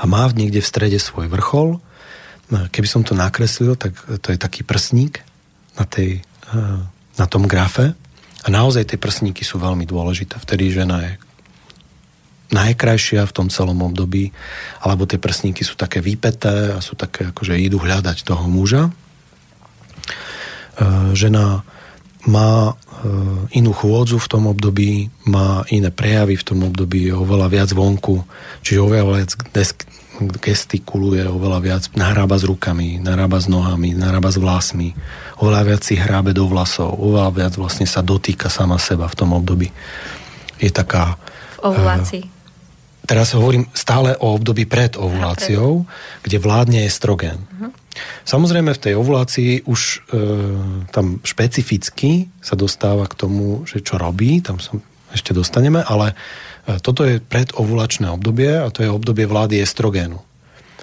a 0.00 0.04
má 0.08 0.24
v 0.32 0.44
niekde 0.44 0.64
v 0.64 0.70
strede 0.70 0.96
svoj 0.96 1.28
vrchol. 1.28 1.76
E, 1.76 1.78
keby 2.72 2.88
som 2.88 3.04
to 3.04 3.12
nakreslil, 3.12 3.76
tak 3.76 3.92
to 4.24 4.32
je 4.32 4.38
taký 4.40 4.64
prsník 4.64 5.20
na, 5.76 5.84
tej, 5.84 6.24
e, 6.48 6.60
na 7.20 7.26
tom 7.28 7.44
grafe. 7.44 7.92
A 8.44 8.48
naozaj 8.48 8.88
tie 8.88 8.98
prsníky 8.98 9.44
sú 9.44 9.60
veľmi 9.60 9.84
dôležité. 9.84 10.40
Vtedy 10.40 10.72
žena 10.72 11.04
je 11.04 11.12
najkrajšia 12.48 13.28
v 13.28 13.34
tom 13.34 13.48
celom 13.52 13.84
období, 13.84 14.32
alebo 14.80 15.04
tie 15.04 15.20
prsníky 15.20 15.64
sú 15.64 15.76
také 15.76 16.00
vypeté 16.00 16.72
a 16.76 16.80
sú 16.80 16.96
také, 16.96 17.28
akože 17.28 17.60
idú 17.60 17.76
hľadať 17.76 18.24
toho 18.24 18.48
muža. 18.48 18.88
E, 18.88 18.92
žena 21.12 21.60
má 22.24 22.72
e, 22.72 22.74
inú 23.60 23.76
chôdzu 23.76 24.16
v 24.16 24.30
tom 24.30 24.48
období, 24.48 25.12
má 25.28 25.64
iné 25.68 25.92
prejavy 25.92 26.40
v 26.40 26.46
tom 26.46 26.64
období, 26.64 27.12
je 27.12 27.14
oveľa 27.14 27.46
viac 27.52 27.70
vonku, 27.76 28.24
čiže 28.64 28.80
oveľa 28.80 29.12
viac 29.22 29.32
gestikuluje, 30.18 31.22
oveľa 31.30 31.58
viac 31.62 31.82
nahrába 31.94 32.40
s 32.40 32.44
rukami, 32.48 32.98
nahrába 32.98 33.38
s 33.38 33.46
nohami, 33.46 33.94
nahrába 33.94 34.34
s 34.34 34.38
vlasmi, 34.40 34.90
oveľa 35.38 35.62
viac 35.68 35.82
si 35.86 35.94
hrábe 35.94 36.34
do 36.34 36.48
vlasov, 36.50 36.96
oveľa 36.98 37.30
viac 37.30 37.54
vlastne 37.54 37.86
sa 37.86 38.02
dotýka 38.02 38.50
sama 38.50 38.80
seba 38.82 39.06
v 39.06 39.14
tom 39.14 39.30
období. 39.36 39.70
Je 40.58 40.72
taká... 40.74 41.14
V 41.62 41.70
ovulácii. 41.70 42.24
Uh, 42.26 42.37
Teraz 43.08 43.32
hovorím 43.32 43.64
stále 43.72 44.12
o 44.20 44.36
období 44.36 44.68
pred 44.68 45.00
ovuláciou, 45.00 45.88
kde 46.20 46.36
vládne 46.36 46.84
estrogen. 46.84 47.40
Uh-huh. 47.40 47.72
Samozrejme 48.28 48.76
v 48.76 48.82
tej 48.84 48.94
ovulácii 49.00 49.64
už 49.64 49.80
e, 49.80 49.96
tam 50.92 51.16
špecificky 51.24 52.28
sa 52.44 52.52
dostáva 52.52 53.08
k 53.08 53.16
tomu, 53.16 53.64
že 53.64 53.80
čo 53.80 53.96
robí, 53.96 54.44
tam 54.44 54.60
sa 54.60 54.76
ešte 55.08 55.32
dostaneme, 55.32 55.80
ale 55.80 56.12
e, 56.68 56.76
toto 56.84 57.08
je 57.08 57.16
predovulačné 57.16 58.12
obdobie 58.12 58.60
a 58.60 58.68
to 58.68 58.84
je 58.84 58.92
obdobie 58.92 59.24
vlády 59.24 59.64
estrogénu. 59.64 60.20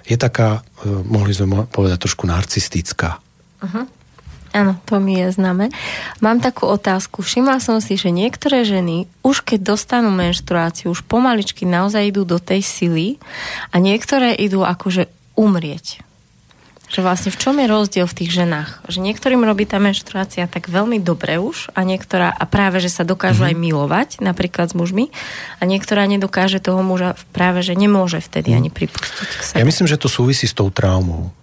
Je 0.10 0.18
taká, 0.18 0.66
e, 0.82 0.90
mohli 0.90 1.30
sme 1.30 1.70
povedať, 1.70 2.10
trošku 2.10 2.26
narcistická. 2.26 3.22
Uh-huh. 3.62 3.86
Áno, 4.56 4.80
to 4.88 5.04
mi 5.04 5.20
je 5.20 5.36
známe. 5.36 5.68
Mám 6.24 6.40
takú 6.40 6.64
otázku. 6.72 7.20
Všimla 7.20 7.60
som 7.60 7.84
si, 7.84 8.00
že 8.00 8.08
niektoré 8.08 8.64
ženy 8.64 9.12
už 9.20 9.44
keď 9.44 9.76
dostanú 9.76 10.16
menštruáciu, 10.16 10.96
už 10.96 11.04
pomaličky 11.04 11.68
naozaj 11.68 12.16
idú 12.16 12.24
do 12.24 12.40
tej 12.40 12.64
sily 12.64 13.08
a 13.76 13.84
niektoré 13.84 14.32
idú 14.32 14.64
akože 14.64 15.12
umrieť. 15.36 16.00
Že 16.86 17.02
vlastne 17.02 17.34
v 17.34 17.42
čom 17.42 17.56
je 17.60 17.68
rozdiel 17.68 18.08
v 18.08 18.18
tých 18.24 18.32
ženách? 18.32 18.88
Že 18.88 19.04
niektorým 19.04 19.42
robí 19.44 19.68
tá 19.68 19.82
menštruácia 19.82 20.48
tak 20.48 20.72
veľmi 20.72 21.04
dobre 21.04 21.36
už 21.36 21.74
a 21.76 21.84
niektorá, 21.84 22.32
a 22.32 22.46
práve, 22.48 22.80
že 22.80 22.94
sa 22.94 23.04
dokážu 23.04 23.44
mm-hmm. 23.44 23.60
aj 23.60 23.64
milovať, 23.68 24.10
napríklad 24.24 24.72
s 24.72 24.78
mužmi, 24.78 25.12
a 25.60 25.68
niektorá 25.68 26.08
nedokáže 26.08 26.64
toho 26.64 26.80
muža 26.86 27.20
práve, 27.36 27.66
že 27.66 27.76
nemôže 27.76 28.24
vtedy 28.24 28.54
mm. 28.54 28.58
ani 28.62 28.70
pripustiť 28.72 29.30
k 29.36 29.42
sebe. 29.44 29.60
Ja 29.60 29.68
myslím, 29.68 29.90
že 29.90 30.00
to 30.00 30.08
súvisí 30.08 30.46
s 30.48 30.56
tou 30.56 30.72
traumou 30.72 31.34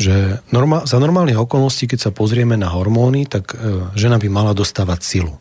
že 0.00 0.40
norma- 0.48 0.88
za 0.88 0.96
normálnych 0.96 1.36
okolností, 1.36 1.84
keď 1.84 2.08
sa 2.08 2.10
pozrieme 2.10 2.56
na 2.56 2.72
hormóny, 2.72 3.28
tak 3.28 3.52
e, 3.52 3.92
žena 3.92 4.16
by 4.16 4.32
mala 4.32 4.56
dostávať 4.56 5.04
silu. 5.04 5.36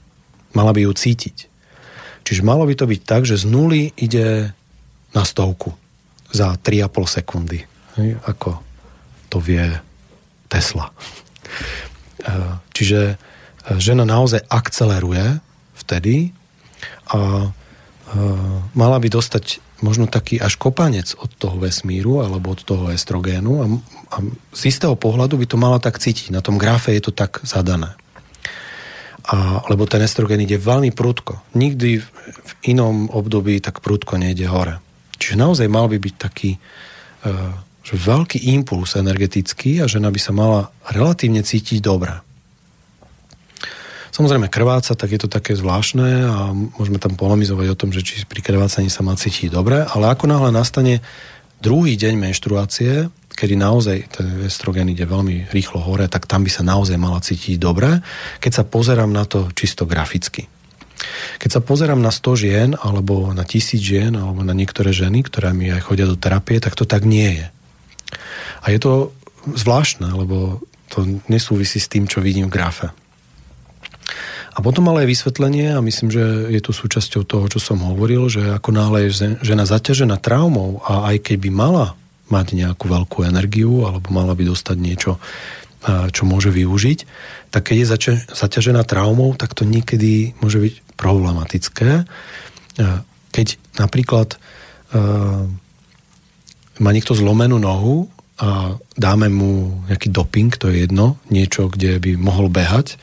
Mala 0.51 0.75
by 0.75 0.83
ju 0.83 0.91
cítiť. 0.91 1.47
Čiže 2.27 2.43
malo 2.43 2.67
by 2.67 2.75
to 2.75 2.83
byť 2.83 3.01
tak, 3.07 3.23
že 3.23 3.39
z 3.39 3.47
nuly 3.47 3.95
ide 3.95 4.51
na 5.15 5.23
stovku 5.23 5.71
za 6.35 6.59
3,5 6.59 7.07
sekundy. 7.07 7.63
Hej, 7.95 8.19
ako 8.27 8.59
to 9.31 9.39
vie 9.39 9.79
Tesla. 10.51 10.91
E, 12.19 12.59
čiže 12.75 13.15
e, 13.15 13.79
žena 13.79 14.03
naozaj 14.03 14.43
akceleruje 14.51 15.39
vtedy 15.71 16.35
a 17.07 17.47
e, 17.47 17.49
mala 18.75 18.99
by 18.99 19.07
dostať 19.07 19.63
možno 19.81 20.05
taký 20.07 20.39
až 20.39 20.59
kopanec 20.59 21.15
od 21.15 21.31
toho 21.35 21.57
vesmíru 21.59 22.23
alebo 22.23 22.51
od 22.53 22.61
toho 22.63 22.91
estrogénu 22.91 23.51
a, 23.59 23.65
a 24.13 24.17
z 24.51 24.61
istého 24.69 24.95
pohľadu 24.99 25.39
by 25.39 25.45
to 25.47 25.57
mala 25.59 25.79
tak 25.79 25.99
cítiť. 26.01 26.31
Na 26.31 26.43
tom 26.43 26.59
grafe 26.59 26.95
je 26.95 27.03
to 27.03 27.13
tak 27.15 27.39
zadané. 27.47 27.95
A, 29.29 29.61
lebo 29.69 29.85
ten 29.85 30.01
estrogen 30.01 30.41
ide 30.41 30.57
veľmi 30.57 30.91
prudko. 30.91 31.39
Nikdy 31.53 31.89
v, 32.01 32.07
inom 32.65 33.07
období 33.13 33.61
tak 33.61 33.79
prudko 33.79 34.17
nejde 34.17 34.49
hore. 34.49 34.81
Čiže 35.19 35.35
naozaj 35.37 35.67
mal 35.67 35.91
by 35.91 35.97
byť 35.99 36.15
taký 36.15 36.55
e, 36.55 36.59
že 37.89 37.95
veľký 37.97 38.53
impuls 38.53 38.93
energetický 38.93 39.81
a 39.81 39.89
žena 39.89 40.13
by 40.13 40.19
sa 40.21 40.29
mala 40.29 40.69
relatívne 40.93 41.41
cítiť 41.41 41.81
dobre. 41.81 42.21
Samozrejme, 44.09 44.49
krváca, 44.49 44.97
tak 44.97 45.09
je 45.13 45.21
to 45.21 45.29
také 45.29 45.53
zvláštne 45.53 46.07
a 46.25 46.37
môžeme 46.51 46.97
tam 46.97 47.13
polemizovať 47.13 47.67
o 47.71 47.79
tom, 47.79 47.89
že 47.93 48.01
či 48.01 48.25
pri 48.25 48.41
krvácaní 48.41 48.89
sa 48.89 49.05
má 49.05 49.13
cítiť 49.13 49.53
dobre, 49.53 49.85
ale 49.85 50.09
ako 50.09 50.25
náhle 50.25 50.49
nastane 50.49 51.05
druhý 51.61 51.95
deň 51.99 52.13
menštruácie, 52.17 53.07
kedy 53.39 53.55
naozaj 53.55 53.97
ten 54.11 54.27
estrogen 54.43 54.91
ide 54.91 55.07
veľmi 55.07 55.47
rýchlo 55.55 55.79
hore, 55.79 56.11
tak 56.11 56.27
tam 56.27 56.43
by 56.43 56.51
sa 56.51 56.65
naozaj 56.65 56.99
mala 56.99 57.23
cítiť 57.23 57.55
dobre, 57.55 58.03
keď 58.43 58.51
sa 58.51 58.63
pozerám 58.67 59.11
na 59.13 59.23
to 59.23 59.47
čisto 59.55 59.87
graficky. 59.87 60.51
Keď 61.39 61.49
sa 61.49 61.61
pozerám 61.63 62.03
na 62.03 62.11
100 62.11 62.43
žien, 62.43 62.69
alebo 62.75 63.31
na 63.31 63.47
tisíc 63.47 63.79
žien, 63.79 64.11
alebo 64.19 64.43
na 64.43 64.51
niektoré 64.51 64.91
ženy, 64.91 65.23
ktoré 65.23 65.55
mi 65.55 65.71
aj 65.71 65.87
chodia 65.87 66.03
do 66.03 66.19
terapie, 66.19 66.59
tak 66.59 66.75
to 66.75 66.83
tak 66.83 67.07
nie 67.07 67.39
je. 67.39 67.47
A 68.59 68.75
je 68.75 68.79
to 68.83 69.15
zvláštne, 69.47 70.11
lebo 70.11 70.59
to 70.91 71.07
nesúvisí 71.31 71.79
s 71.79 71.87
tým, 71.87 72.11
čo 72.11 72.19
vidím 72.19 72.51
v 72.51 72.55
grafe. 72.59 72.91
A 74.49 74.65
potom 74.65 74.89
ale 74.89 75.05
aj 75.05 75.13
vysvetlenie, 75.13 75.77
a 75.77 75.79
myslím, 75.79 76.09
že 76.09 76.49
je 76.49 76.61
to 76.61 76.73
súčasťou 76.73 77.21
toho, 77.23 77.45
čo 77.47 77.61
som 77.61 77.85
hovoril, 77.85 78.27
že 78.27 78.53
ako 78.57 78.69
náhle 78.73 79.07
je 79.07 79.37
žena 79.45 79.69
zaťažená 79.69 80.17
traumou 80.17 80.81
a 80.83 81.13
aj 81.13 81.31
keby 81.31 81.53
mala 81.53 81.93
mať 82.29 82.57
nejakú 82.57 82.85
veľkú 82.89 83.25
energiu 83.25 83.85
alebo 83.85 84.13
mala 84.13 84.33
by 84.33 84.49
dostať 84.49 84.77
niečo, 84.77 85.21
čo 85.85 86.23
môže 86.27 86.51
využiť, 86.51 86.99
tak 87.55 87.71
keď 87.71 87.75
je 87.81 87.87
zaťažená 88.35 88.83
traumou, 88.83 89.31
tak 89.33 89.55
to 89.55 89.63
niekedy 89.63 90.37
môže 90.43 90.59
byť 90.59 90.73
problematické. 90.99 92.03
Keď 93.31 93.47
napríklad 93.79 94.35
má 96.79 96.89
niekto 96.91 97.15
zlomenú 97.15 97.57
nohu 97.57 98.11
a 98.39 98.75
dáme 98.99 99.31
mu 99.31 99.83
nejaký 99.87 100.11
doping, 100.11 100.51
to 100.53 100.67
je 100.67 100.83
jedno, 100.87 101.15
niečo, 101.31 101.71
kde 101.71 101.97
by 101.99 102.19
mohol 102.19 102.51
behať, 102.51 102.99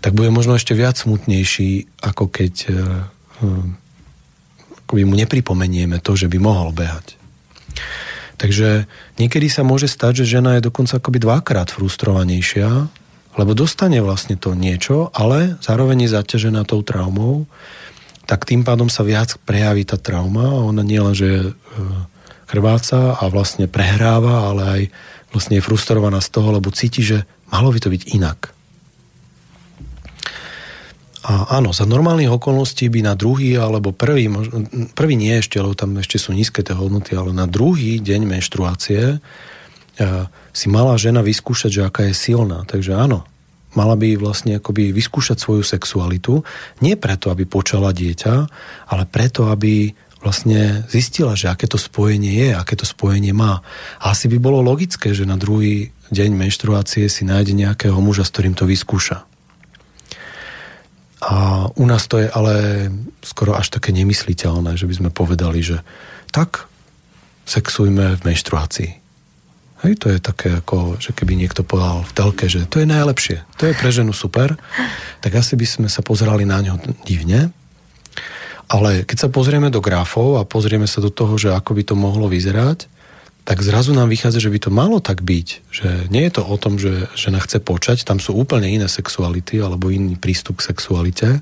tak 0.00 0.16
bude 0.16 0.32
možno 0.32 0.56
ešte 0.56 0.72
viac 0.72 0.96
smutnejší, 0.96 2.00
ako 2.00 2.32
keď 2.32 2.54
e, 2.66 2.72
e, 2.72 3.48
akoby 4.84 5.02
mu 5.04 5.14
nepripomenieme 5.16 6.00
to, 6.00 6.16
že 6.16 6.26
by 6.26 6.40
mohol 6.40 6.72
behať. 6.72 7.20
Takže 8.40 8.88
niekedy 9.20 9.52
sa 9.52 9.60
môže 9.60 9.84
stať, 9.84 10.24
že 10.24 10.40
žena 10.40 10.56
je 10.56 10.64
dokonca 10.64 10.96
akoby 10.96 11.20
dvakrát 11.20 11.68
frustrovanejšia, 11.68 12.88
lebo 13.36 13.52
dostane 13.52 14.00
vlastne 14.00 14.40
to 14.40 14.56
niečo, 14.56 15.12
ale 15.12 15.60
zároveň 15.60 16.08
je 16.08 16.14
zaťažená 16.16 16.64
tou 16.64 16.80
traumou, 16.80 17.44
tak 18.24 18.48
tým 18.48 18.64
pádom 18.64 18.88
sa 18.88 19.04
viac 19.04 19.36
prejaví 19.44 19.84
tá 19.84 20.00
trauma 20.00 20.48
a 20.48 20.64
ona 20.64 20.80
nie 20.80 20.98
len, 20.98 21.12
že 21.12 21.28
e, 21.28 21.50
krváca 22.48 23.20
a 23.20 23.24
vlastne 23.28 23.70
prehráva, 23.70 24.50
ale 24.50 24.62
aj 24.64 24.82
vlastne 25.30 25.60
je 25.60 25.66
frustrovaná 25.66 26.18
z 26.18 26.34
toho, 26.34 26.50
lebo 26.50 26.74
cíti, 26.74 27.04
že 27.04 27.28
malo 27.52 27.70
by 27.70 27.78
to 27.78 27.92
byť 27.92 28.02
inak. 28.16 28.50
A 31.20 31.60
áno, 31.60 31.76
za 31.76 31.84
normálnych 31.84 32.32
okolností 32.32 32.88
by 32.88 33.04
na 33.04 33.12
druhý 33.12 33.52
alebo 33.60 33.92
prvý, 33.92 34.32
prvý 34.96 35.14
nie 35.20 35.36
ešte, 35.36 35.60
lebo 35.60 35.76
tam 35.76 36.00
ešte 36.00 36.16
sú 36.16 36.32
nízke 36.32 36.64
tie 36.64 36.72
hodnoty, 36.72 37.12
ale 37.12 37.36
na 37.36 37.44
druhý 37.44 38.00
deň 38.00 38.24
menštruácie 38.24 39.02
e, 39.04 39.16
si 40.56 40.66
mala 40.72 40.96
žena 40.96 41.20
vyskúšať, 41.20 41.70
že 41.70 41.82
aká 41.84 42.08
je 42.08 42.16
silná. 42.16 42.64
Takže 42.64 42.96
áno, 42.96 43.28
mala 43.76 44.00
by 44.00 44.16
vlastne 44.16 44.56
akoby 44.56 44.96
vyskúšať 44.96 45.36
svoju 45.36 45.60
sexualitu, 45.60 46.40
nie 46.80 46.96
preto, 46.96 47.28
aby 47.28 47.44
počala 47.44 47.92
dieťa, 47.92 48.34
ale 48.88 49.04
preto, 49.04 49.52
aby 49.52 49.92
vlastne 50.24 50.84
zistila, 50.88 51.36
že 51.36 51.52
aké 51.52 51.68
to 51.68 51.76
spojenie 51.76 52.32
je, 52.32 52.48
aké 52.52 52.76
to 52.76 52.84
spojenie 52.88 53.32
má. 53.32 53.60
A 54.00 54.12
asi 54.12 54.28
by 54.28 54.40
bolo 54.40 54.64
logické, 54.64 55.12
že 55.12 55.28
na 55.28 55.36
druhý 55.36 55.92
deň 56.12 56.32
menštruácie 56.32 57.08
si 57.08 57.28
nájde 57.28 57.56
nejakého 57.56 57.96
muža, 58.00 58.24
s 58.24 58.32
ktorým 58.32 58.56
to 58.56 58.64
vyskúša. 58.68 59.29
A 61.20 61.68
u 61.76 61.84
nás 61.84 62.08
to 62.08 62.16
je 62.16 62.28
ale 62.32 62.88
skoro 63.20 63.52
až 63.52 63.68
také 63.68 63.92
nemysliteľné, 63.92 64.80
že 64.80 64.88
by 64.88 64.94
sme 64.96 65.10
povedali, 65.12 65.60
že 65.60 65.84
tak 66.32 66.64
sexujme 67.44 68.16
v 68.16 68.24
menštruácii. 68.24 68.90
Hej, 69.80 69.96
to 69.96 70.12
je 70.12 70.20
také 70.20 70.60
ako, 70.60 71.00
že 71.00 71.16
keby 71.16 71.40
niekto 71.40 71.64
povedal 71.64 72.04
v 72.04 72.12
telke, 72.12 72.44
že 72.52 72.68
to 72.68 72.84
je 72.84 72.88
najlepšie, 72.88 73.48
to 73.56 73.68
je 73.68 73.72
pre 73.72 73.88
ženu 73.88 74.12
super, 74.12 74.60
tak 75.24 75.32
asi 75.32 75.56
by 75.56 75.64
sme 75.64 75.88
sa 75.88 76.04
pozerali 76.04 76.44
na 76.44 76.60
ňo 76.60 76.76
divne. 77.08 77.48
Ale 78.70 79.08
keď 79.08 79.26
sa 79.26 79.28
pozrieme 79.32 79.72
do 79.72 79.80
grafov 79.80 80.36
a 80.36 80.44
pozrieme 80.44 80.84
sa 80.84 81.00
do 81.00 81.08
toho, 81.08 81.34
že 81.40 81.50
ako 81.50 81.74
by 81.74 81.82
to 81.82 81.94
mohlo 81.96 82.28
vyzerať, 82.28 82.86
tak 83.44 83.64
zrazu 83.64 83.96
nám 83.96 84.12
vychádza, 84.12 84.38
že 84.38 84.52
by 84.52 84.58
to 84.60 84.70
malo 84.70 85.00
tak 85.00 85.24
byť. 85.24 85.48
Že 85.72 85.88
nie 86.12 86.22
je 86.28 86.32
to 86.36 86.42
o 86.44 86.56
tom, 86.60 86.76
že 86.76 87.08
žena 87.16 87.40
chce 87.40 87.58
počať, 87.58 88.04
tam 88.04 88.20
sú 88.20 88.36
úplne 88.36 88.68
iné 88.68 88.86
sexuality 88.86 89.58
alebo 89.58 89.88
iný 89.90 90.14
prístup 90.20 90.60
k 90.60 90.70
sexualite, 90.70 91.40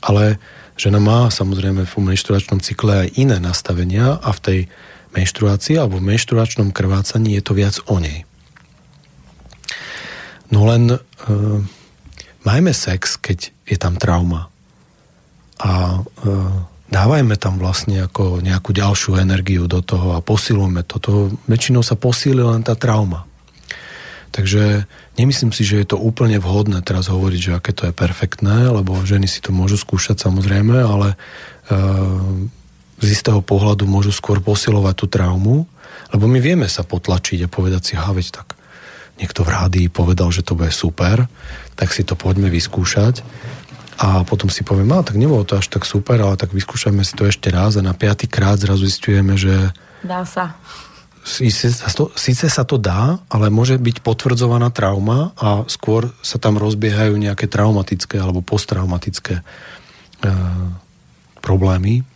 ale 0.00 0.40
žena 0.78 0.98
má 1.02 1.28
samozrejme 1.28 1.84
v 1.84 1.94
menštruačnom 2.00 2.62
cykle 2.62 3.06
aj 3.06 3.08
iné 3.18 3.36
nastavenia 3.42 4.16
a 4.18 4.30
v 4.32 4.40
tej 4.40 4.60
menštruácii 5.12 5.76
alebo 5.76 5.98
v 5.98 6.08
menštruačnom 6.14 6.70
krvácaní 6.72 7.36
je 7.38 7.42
to 7.44 7.52
viac 7.56 7.76
o 7.88 7.98
nej. 7.98 8.24
No 10.48 10.64
len 10.64 10.88
e, 10.88 10.98
majme 12.44 12.72
sex, 12.72 13.20
keď 13.20 13.52
je 13.68 13.76
tam 13.76 14.00
trauma. 14.00 14.48
A 15.60 16.00
e, 16.00 16.28
dávajme 16.88 17.36
tam 17.36 17.60
vlastne 17.60 18.08
ako 18.08 18.40
nejakú 18.40 18.72
ďalšiu 18.72 19.20
energiu 19.20 19.68
do 19.68 19.84
toho 19.84 20.16
a 20.16 20.24
posilujme 20.24 20.84
to. 20.84 20.96
to 21.00 21.12
väčšinou 21.48 21.84
sa 21.84 21.94
posíli 21.96 22.40
len 22.40 22.64
tá 22.64 22.72
trauma. 22.76 23.28
Takže 24.28 24.84
nemyslím 25.16 25.56
si, 25.56 25.64
že 25.64 25.80
je 25.80 25.86
to 25.88 25.96
úplne 25.96 26.36
vhodné 26.36 26.84
teraz 26.84 27.08
hovoriť, 27.08 27.40
že 27.40 27.56
aké 27.56 27.72
to 27.72 27.88
je 27.88 27.96
perfektné, 27.96 28.68
lebo 28.68 29.00
ženy 29.04 29.24
si 29.24 29.40
to 29.40 29.56
môžu 29.56 29.80
skúšať 29.80 30.20
samozrejme, 30.20 30.76
ale 30.76 31.08
e, 31.12 31.16
z 33.00 33.06
istého 33.08 33.40
pohľadu 33.40 33.88
môžu 33.88 34.12
skôr 34.12 34.44
posilovať 34.44 34.94
tú 35.00 35.06
traumu, 35.08 35.64
lebo 36.12 36.24
my 36.28 36.38
vieme 36.44 36.68
sa 36.68 36.84
potlačiť 36.84 37.48
a 37.48 37.52
povedať 37.52 37.82
si, 37.82 37.92
ha, 37.96 38.12
veď 38.12 38.44
tak 38.44 38.54
niekto 39.18 39.42
v 39.42 39.52
rádii 39.52 39.86
povedal, 39.90 40.30
že 40.30 40.44
to 40.46 40.54
bude 40.54 40.70
super, 40.70 41.26
tak 41.74 41.90
si 41.90 42.04
to 42.04 42.14
poďme 42.14 42.52
vyskúšať 42.52 43.24
a 43.98 44.22
potom 44.22 44.46
si 44.46 44.62
povieme, 44.62 44.94
no 44.94 45.02
tak 45.02 45.18
nebolo 45.18 45.42
to 45.42 45.58
až 45.58 45.66
tak 45.66 45.82
super, 45.82 46.22
ale 46.22 46.38
tak 46.38 46.54
vyskúšame 46.54 47.02
si 47.02 47.18
to 47.18 47.26
ešte 47.26 47.50
raz 47.50 47.74
a 47.74 47.82
na 47.82 47.98
piatý 47.98 48.30
krát 48.30 48.62
zrazu 48.62 48.86
zistujeme, 48.86 49.34
že... 49.34 49.74
Dá 50.06 50.22
sa. 50.22 50.54
Síce 51.26 51.74
sa, 51.74 51.90
to, 51.90 52.14
síce 52.14 52.46
sa 52.46 52.62
to 52.62 52.78
dá, 52.78 53.18
ale 53.26 53.50
môže 53.50 53.74
byť 53.74 54.00
potvrdzovaná 54.00 54.70
trauma 54.70 55.34
a 55.34 55.66
skôr 55.66 56.14
sa 56.22 56.38
tam 56.38 56.56
rozbiehajú 56.56 57.18
nejaké 57.18 57.50
traumatické 57.50 58.22
alebo 58.22 58.38
posttraumatické 58.40 59.42
e, 59.42 60.32
problémy. 61.42 62.06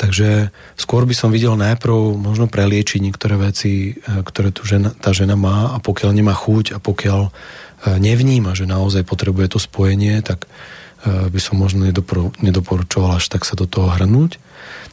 Takže 0.00 0.48
skôr 0.80 1.04
by 1.04 1.12
som 1.12 1.28
videl 1.28 1.56
najprv 1.60 2.16
možno 2.16 2.48
preliečiť 2.48 3.00
niektoré 3.04 3.40
veci, 3.40 3.96
e, 3.96 4.22
ktoré 4.22 4.52
tu 4.52 4.68
žena, 4.68 4.92
tá 4.94 5.10
žena 5.16 5.34
má 5.34 5.74
a 5.74 5.82
pokiaľ 5.82 6.14
nemá 6.14 6.36
chuť 6.36 6.76
a 6.76 6.78
pokiaľ 6.78 7.32
nevníma, 7.86 8.52
že 8.52 8.68
naozaj 8.68 9.08
potrebuje 9.08 9.56
to 9.56 9.58
spojenie, 9.60 10.20
tak 10.20 10.44
e, 10.44 11.28
by 11.32 11.40
som 11.40 11.56
možno 11.56 11.88
nedoporučoval 12.40 13.16
až 13.16 13.32
tak 13.32 13.48
sa 13.48 13.56
do 13.56 13.64
toho 13.64 13.88
hrnúť. 13.88 14.36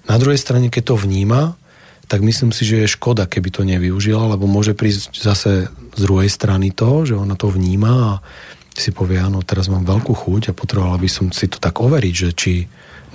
Na 0.07 0.15
druhej 0.15 0.39
strane, 0.39 0.71
keď 0.71 0.95
to 0.95 0.95
vníma, 0.95 1.59
tak 2.07 2.23
myslím 2.23 2.55
si, 2.55 2.63
že 2.63 2.88
je 2.88 2.95
škoda, 2.95 3.27
keby 3.27 3.51
to 3.51 3.67
nevyužila, 3.67 4.31
lebo 4.31 4.47
môže 4.47 4.71
prísť 4.71 5.19
zase 5.19 5.67
z 5.67 5.99
druhej 5.99 6.31
strany 6.31 6.71
to, 6.71 7.03
že 7.03 7.19
ona 7.19 7.35
to 7.35 7.51
vníma 7.51 7.91
a 7.91 8.11
si 8.77 8.93
povie, 8.93 9.17
áno, 9.17 9.41
teraz 9.41 9.67
mám 9.67 9.83
veľkú 9.83 10.13
chuť 10.13 10.53
a 10.53 10.57
potrebovala 10.57 11.01
by 11.01 11.09
som 11.09 11.33
si 11.33 11.49
to 11.49 11.57
tak 11.57 11.81
overiť, 11.81 12.13
že 12.13 12.29
či 12.38 12.53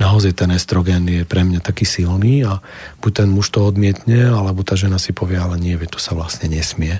naozaj 0.02 0.34
ten 0.34 0.50
estrogen 0.50 1.06
je 1.06 1.22
pre 1.22 1.46
mňa 1.46 1.62
taký 1.62 1.86
silný 1.86 2.42
a 2.42 2.58
buď 2.98 3.12
ten 3.24 3.28
muž 3.30 3.54
to 3.54 3.62
odmietne, 3.62 4.26
alebo 4.26 4.66
tá 4.66 4.74
žena 4.74 4.98
si 4.98 5.14
povie, 5.14 5.38
ale 5.38 5.62
nie, 5.62 5.78
to 5.86 6.02
sa 6.02 6.18
vlastne 6.18 6.50
nesmie. 6.50 6.98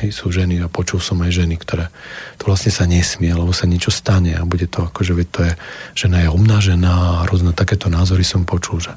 Hej, 0.00 0.16
sú 0.16 0.32
ženy 0.32 0.64
a 0.64 0.72
počul 0.72 0.96
som 0.96 1.20
aj 1.20 1.44
ženy, 1.44 1.60
ktoré 1.60 1.92
to 2.40 2.48
vlastne 2.48 2.72
sa 2.72 2.88
nesmie, 2.88 3.28
lebo 3.36 3.52
sa 3.52 3.68
niečo 3.68 3.92
stane 3.92 4.32
a 4.32 4.48
bude 4.48 4.64
to 4.64 4.88
ako, 4.88 5.04
že 5.04 5.12
to 5.28 5.44
je, 5.44 5.52
žena 5.92 6.24
je 6.24 6.32
omnažená 6.32 7.20
a 7.20 7.26
rôzne 7.28 7.52
takéto 7.52 7.92
názory 7.92 8.24
som 8.24 8.48
počul, 8.48 8.80
že, 8.80 8.96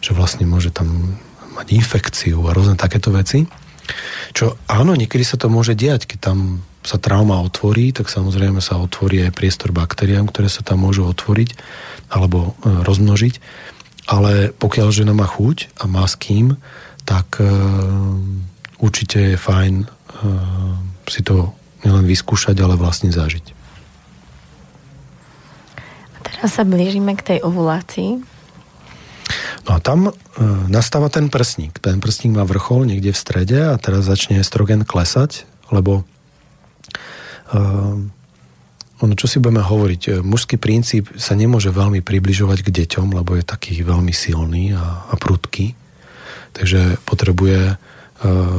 že 0.00 0.16
vlastne 0.16 0.48
môže 0.48 0.72
tam 0.72 1.20
mať 1.52 1.76
infekciu 1.76 2.40
a 2.48 2.56
rôzne 2.56 2.80
takéto 2.80 3.12
veci. 3.12 3.44
Čo 4.32 4.56
áno, 4.72 4.96
niekedy 4.96 5.20
sa 5.20 5.36
to 5.36 5.52
môže 5.52 5.76
diať, 5.76 6.08
keď 6.08 6.32
tam 6.32 6.64
sa 6.80 6.96
trauma 6.96 7.44
otvorí, 7.44 7.92
tak 7.92 8.08
samozrejme 8.08 8.64
sa 8.64 8.80
otvorí 8.80 9.20
aj 9.28 9.36
priestor 9.36 9.76
baktériám, 9.76 10.32
ktoré 10.32 10.48
sa 10.48 10.64
tam 10.64 10.88
môžu 10.88 11.04
otvoriť 11.04 11.52
alebo 12.08 12.56
e, 12.64 12.80
rozmnožiť. 12.88 13.34
Ale 14.08 14.56
pokiaľ 14.56 14.88
žena 14.88 15.12
má 15.12 15.28
chuť 15.28 15.76
a 15.76 15.84
má 15.84 16.08
s 16.08 16.16
kým, 16.16 16.56
tak 17.04 17.36
e, 17.36 17.48
určite 18.80 19.36
je 19.36 19.36
fajn 19.36 19.97
si 21.08 21.20
to 21.24 21.54
nielen 21.86 22.04
vyskúšať, 22.04 22.58
ale 22.58 22.74
vlastne 22.74 23.10
zažiť. 23.14 23.54
A 26.14 26.18
teraz 26.26 26.58
sa 26.58 26.66
blížime 26.66 27.14
k 27.14 27.34
tej 27.34 27.38
ovulácii. 27.46 28.38
No 29.68 29.70
a 29.76 29.78
tam 29.84 30.08
e, 30.08 30.12
nastáva 30.72 31.12
ten 31.12 31.28
prsník. 31.28 31.76
Ten 31.78 32.00
prsník 32.00 32.32
má 32.32 32.48
vrchol 32.48 32.88
niekde 32.88 33.12
v 33.12 33.20
strede 33.20 33.58
a 33.68 33.76
teraz 33.76 34.08
začne 34.08 34.40
estrogen 34.40 34.88
klesať, 34.88 35.44
lebo 35.68 36.02
e, 37.52 37.62
ono, 38.98 39.14
čo 39.14 39.28
si 39.30 39.38
budeme 39.38 39.60
hovoriť, 39.60 40.02
e, 40.08 40.10
mužský 40.24 40.56
princíp 40.56 41.12
sa 41.20 41.36
nemôže 41.36 41.68
veľmi 41.68 42.00
približovať 42.00 42.58
k 42.64 42.74
deťom, 42.82 43.12
lebo 43.12 43.36
je 43.36 43.44
taký 43.44 43.76
veľmi 43.84 44.10
silný 44.10 44.72
a, 44.72 45.04
a 45.04 45.14
prudký. 45.20 45.76
Takže 46.56 46.98
potrebuje 47.04 47.76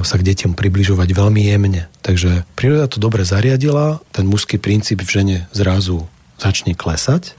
sa 0.03 0.16
k 0.16 0.26
deťom 0.26 0.55
približovať 0.55 1.10
veľmi 1.12 1.41
jemne. 1.43 1.91
Takže 1.99 2.47
príroda 2.55 2.88
to 2.88 3.03
dobre 3.03 3.28
zariadila, 3.28 3.99
ten 4.16 4.24
mužský 4.24 4.55
princíp 4.55 5.03
v 5.03 5.12
žene 5.12 5.38
zrazu 5.51 6.07
začne 6.39 6.80
klesať, 6.80 7.36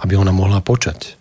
aby 0.00 0.16
ona 0.16 0.32
mohla 0.32 0.64
počať. 0.64 1.20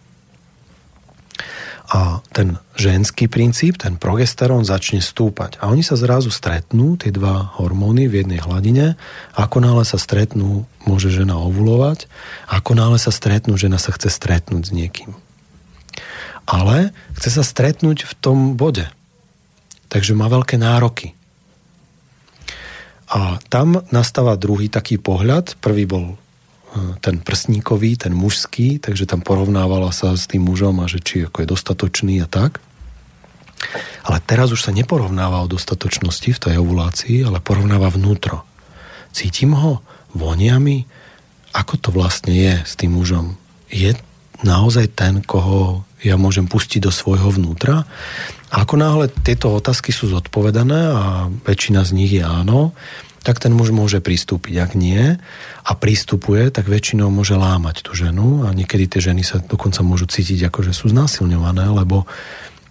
A 1.89 2.21
ten 2.37 2.61
ženský 2.77 3.25
princíp, 3.25 3.81
ten 3.81 3.97
progesterón 3.97 4.61
začne 4.61 5.01
stúpať. 5.01 5.57
A 5.57 5.73
oni 5.73 5.81
sa 5.81 5.97
zrazu 5.97 6.29
stretnú, 6.29 7.01
tie 7.01 7.09
dva 7.09 7.57
hormóny 7.57 8.05
v 8.05 8.21
jednej 8.21 8.39
hladine. 8.45 8.93
Ako 9.33 9.57
náhle 9.57 9.81
sa 9.89 9.97
stretnú, 9.97 10.69
môže 10.85 11.09
žena 11.09 11.41
ovulovať. 11.41 12.05
Ako 12.45 12.77
náhle 12.77 13.01
sa 13.01 13.09
stretnú, 13.09 13.57
žena 13.57 13.81
sa 13.81 13.89
chce 13.89 14.13
stretnúť 14.13 14.69
s 14.69 14.71
niekým. 14.71 15.17
Ale 16.45 16.93
chce 17.17 17.41
sa 17.41 17.43
stretnúť 17.43 18.05
v 18.05 18.13
tom 18.21 18.53
bode. 18.53 18.85
Takže 19.89 20.13
má 20.13 20.29
veľké 20.29 20.61
nároky. 20.61 21.17
A 23.09 23.41
tam 23.49 23.81
nastáva 23.89 24.37
druhý 24.37 24.69
taký 24.69 25.01
pohľad. 25.01 25.57
Prvý 25.57 25.89
bol 25.89 26.13
ten 27.01 27.17
prsníkový, 27.17 27.97
ten 27.97 28.13
mužský, 28.13 28.77
takže 28.77 29.09
tam 29.09 29.25
porovnávala 29.25 29.89
sa 29.89 30.13
s 30.13 30.29
tým 30.29 30.45
mužom 30.45 30.77
a 30.77 30.85
že 30.85 31.01
či 31.01 31.25
ako 31.25 31.41
je 31.41 31.47
dostatočný 31.49 32.21
a 32.21 32.29
tak. 32.29 32.61
Ale 34.05 34.21
teraz 34.23 34.53
už 34.53 34.61
sa 34.61 34.71
neporovnáva 34.71 35.41
o 35.41 35.51
dostatočnosti 35.51 36.29
v 36.29 36.41
tej 36.41 36.55
ovulácii, 36.61 37.25
ale 37.25 37.41
porovnáva 37.41 37.89
vnútro. 37.89 38.45
Cítim 39.09 39.57
ho 39.57 39.81
voniami, 40.13 40.85
ako 41.57 41.73
to 41.81 41.89
vlastne 41.89 42.37
je 42.37 42.53
s 42.61 42.77
tým 42.77 42.93
mužom. 42.93 43.33
Je 43.73 43.97
naozaj 44.45 44.93
ten, 44.93 45.25
koho 45.25 45.83
ja 46.03 46.15
môžem 46.15 46.47
pustiť 46.47 46.87
do 46.87 46.91
svojho 46.91 47.31
vnútra? 47.35 47.83
A 48.49 48.65
ako 48.65 48.75
náhle 48.79 49.05
tieto 49.21 49.53
otázky 49.53 49.91
sú 49.93 50.09
zodpovedané 50.09 50.81
a 50.95 51.03
väčšina 51.45 51.83
z 51.85 51.91
nich 51.93 52.11
je 52.15 52.23
áno, 52.23 52.73
tak 53.21 53.43
ten 53.43 53.51
muž 53.51 53.75
môže 53.75 53.99
pristúpiť. 53.99 54.53
Ak 54.63 54.71
nie 54.79 55.19
a 55.63 55.71
pristupuje, 55.75 56.47
tak 56.49 56.71
väčšinou 56.71 57.11
môže 57.11 57.35
lámať 57.35 57.83
tú 57.83 57.91
ženu 57.93 58.47
a 58.47 58.55
niekedy 58.55 58.87
tie 58.87 59.11
ženy 59.11 59.27
sa 59.27 59.43
dokonca 59.43 59.83
môžu 59.83 60.07
cítiť 60.07 60.47
ako, 60.47 60.59
že 60.65 60.73
sú 60.73 60.87
znásilňované, 60.89 61.67
lebo 61.67 62.07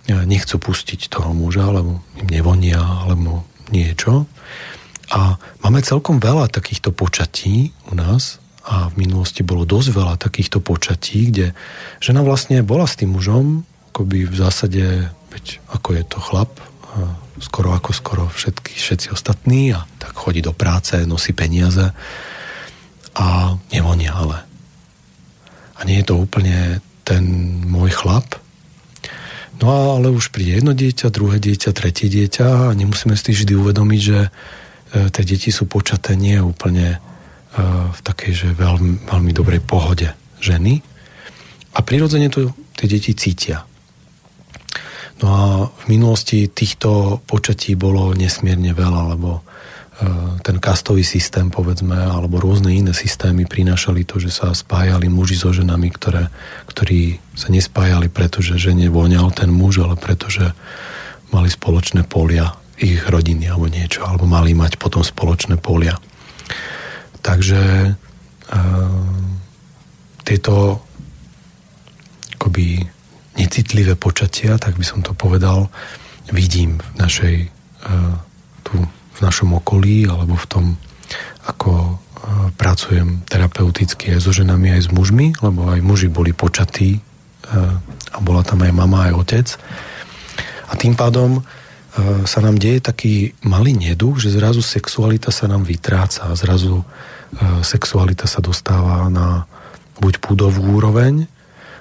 e, 0.09 0.17
nechcú 0.25 0.57
pustiť 0.57 1.13
toho 1.13 1.37
muža, 1.37 1.69
alebo 1.69 2.01
im 2.17 2.29
nevonia, 2.33 2.81
alebo 2.81 3.45
niečo. 3.69 4.25
A 5.13 5.37
máme 5.65 5.85
celkom 5.85 6.21
veľa 6.21 6.49
takýchto 6.49 6.93
počatí 6.97 7.77
u 7.89 7.97
nás 7.97 8.41
a 8.69 8.93
v 8.93 9.01
minulosti 9.01 9.41
bolo 9.41 9.65
dosť 9.65 9.89
veľa 9.97 10.15
takýchto 10.21 10.61
počatí, 10.61 11.33
kde 11.33 11.57
žena 12.05 12.21
vlastne 12.21 12.61
bola 12.61 12.85
s 12.85 13.01
tým 13.01 13.17
mužom, 13.17 13.65
akoby 13.91 14.29
v 14.29 14.37
zásade, 14.37 14.85
veď 15.33 15.65
ako 15.73 15.89
je 15.97 16.05
to 16.05 16.19
chlap, 16.21 16.53
skoro 17.41 17.73
ako 17.73 17.91
skoro 17.97 18.25
všetky, 18.29 18.77
všetci 18.77 19.09
ostatní 19.15 19.73
a 19.73 19.89
tak 19.97 20.13
chodí 20.13 20.45
do 20.45 20.53
práce, 20.53 21.01
nosí 21.07 21.33
peniaze 21.33 21.95
a 23.17 23.57
nevonia 23.73 24.15
ale. 24.15 24.39
A 25.79 25.87
nie 25.87 26.03
je 26.03 26.11
to 26.11 26.19
úplne 26.19 26.83
ten 27.07 27.25
môj 27.65 27.95
chlap. 27.95 28.37
No 29.59 29.99
ale 29.99 30.11
už 30.11 30.31
príde 30.31 30.59
jedno 30.59 30.75
dieťa, 30.75 31.11
druhé 31.11 31.43
dieťa, 31.43 31.75
tretie 31.75 32.07
dieťa 32.07 32.71
a 32.71 32.77
nemusíme 32.79 33.19
si 33.19 33.35
vždy 33.35 33.59
uvedomiť, 33.59 34.01
že 34.03 34.19
e, 34.23 34.31
tie 35.11 35.25
deti 35.27 35.51
sú 35.51 35.67
počaté 35.67 36.15
nie 36.15 36.39
úplne 36.39 37.03
v 37.93 38.01
takej, 38.07 38.33
že 38.33 38.49
veľmi, 38.55 39.07
veľmi 39.07 39.33
dobrej 39.35 39.61
pohode 39.67 40.09
ženy. 40.39 40.81
A 41.75 41.79
prirodzene 41.83 42.31
to 42.31 42.55
tie 42.79 42.87
deti 42.87 43.13
cítia. 43.15 43.67
No 45.19 45.27
a 45.27 45.45
v 45.67 45.85
minulosti 45.91 46.47
týchto 46.47 47.19
počatí 47.27 47.75
bolo 47.75 48.15
nesmierne 48.15 48.71
veľa, 48.71 49.19
lebo 49.19 49.31
e, 49.35 49.43
ten 50.47 50.63
kastový 50.63 51.03
systém, 51.03 51.51
povedzme, 51.51 51.99
alebo 51.99 52.39
rôzne 52.39 52.71
iné 52.71 52.95
systémy 52.95 53.43
prinášali 53.51 54.07
to, 54.07 54.23
že 54.23 54.31
sa 54.31 54.55
spájali 54.55 55.11
muži 55.11 55.35
so 55.35 55.51
ženami, 55.51 55.91
ktoré, 55.91 56.31
ktorí 56.71 57.19
sa 57.35 57.51
nespájali, 57.51 58.07
pretože 58.07 58.63
žene 58.63 58.87
voňal 58.87 59.35
ten 59.35 59.51
muž, 59.51 59.83
ale 59.83 59.99
pretože 59.99 60.55
mali 61.35 61.51
spoločné 61.51 62.07
polia 62.07 62.55
ich 62.79 63.03
rodiny 63.03 63.51
alebo 63.51 63.67
niečo, 63.67 64.07
alebo 64.07 64.23
mali 64.23 64.55
mať 64.55 64.79
potom 64.79 65.03
spoločné 65.03 65.59
polia. 65.59 65.99
Takže 67.23 67.63
e, 67.63 67.93
tieto 70.23 70.83
akoby 72.39 72.87
necitlivé 73.39 73.95
počatia, 73.99 74.59
tak 74.59 74.79
by 74.79 74.85
som 74.87 75.03
to 75.03 75.15
povedal, 75.15 75.71
vidím 76.31 76.79
v 76.79 76.91
našej, 76.99 77.37
e, 77.45 77.49
tu 78.63 78.75
v 78.89 79.21
našom 79.21 79.59
okolí 79.59 80.07
alebo 80.07 80.39
v 80.39 80.47
tom, 80.47 80.65
ako 81.47 81.73
e, 81.75 81.93
pracujem 82.55 83.27
terapeuticky 83.27 84.15
aj 84.15 84.21
so 84.23 84.31
ženami, 84.31 84.79
aj 84.79 84.83
s 84.87 84.91
mužmi, 84.95 85.35
lebo 85.43 85.71
aj 85.75 85.81
muži 85.83 86.09
boli 86.09 86.31
počatí 86.35 87.03
a 87.49 88.21
bola 88.21 88.45
tam 88.45 88.61
aj 88.61 88.77
mama, 88.77 89.09
aj 89.09 89.17
otec. 89.17 89.47
A 90.69 90.77
tým 90.77 90.93
pádom 90.93 91.41
sa 92.25 92.39
nám 92.39 92.63
deje 92.63 92.79
taký 92.79 93.35
malý 93.43 93.75
neduch, 93.75 94.23
že 94.23 94.31
zrazu 94.31 94.63
sexualita 94.63 95.35
sa 95.35 95.51
nám 95.51 95.67
vytráca 95.67 96.31
zrazu 96.39 96.87
sexualita 97.61 98.25
sa 98.25 98.41
dostáva 98.41 99.11
na 99.13 99.45
buď 99.99 100.23
púdovú 100.23 100.79
úroveň, 100.79 101.27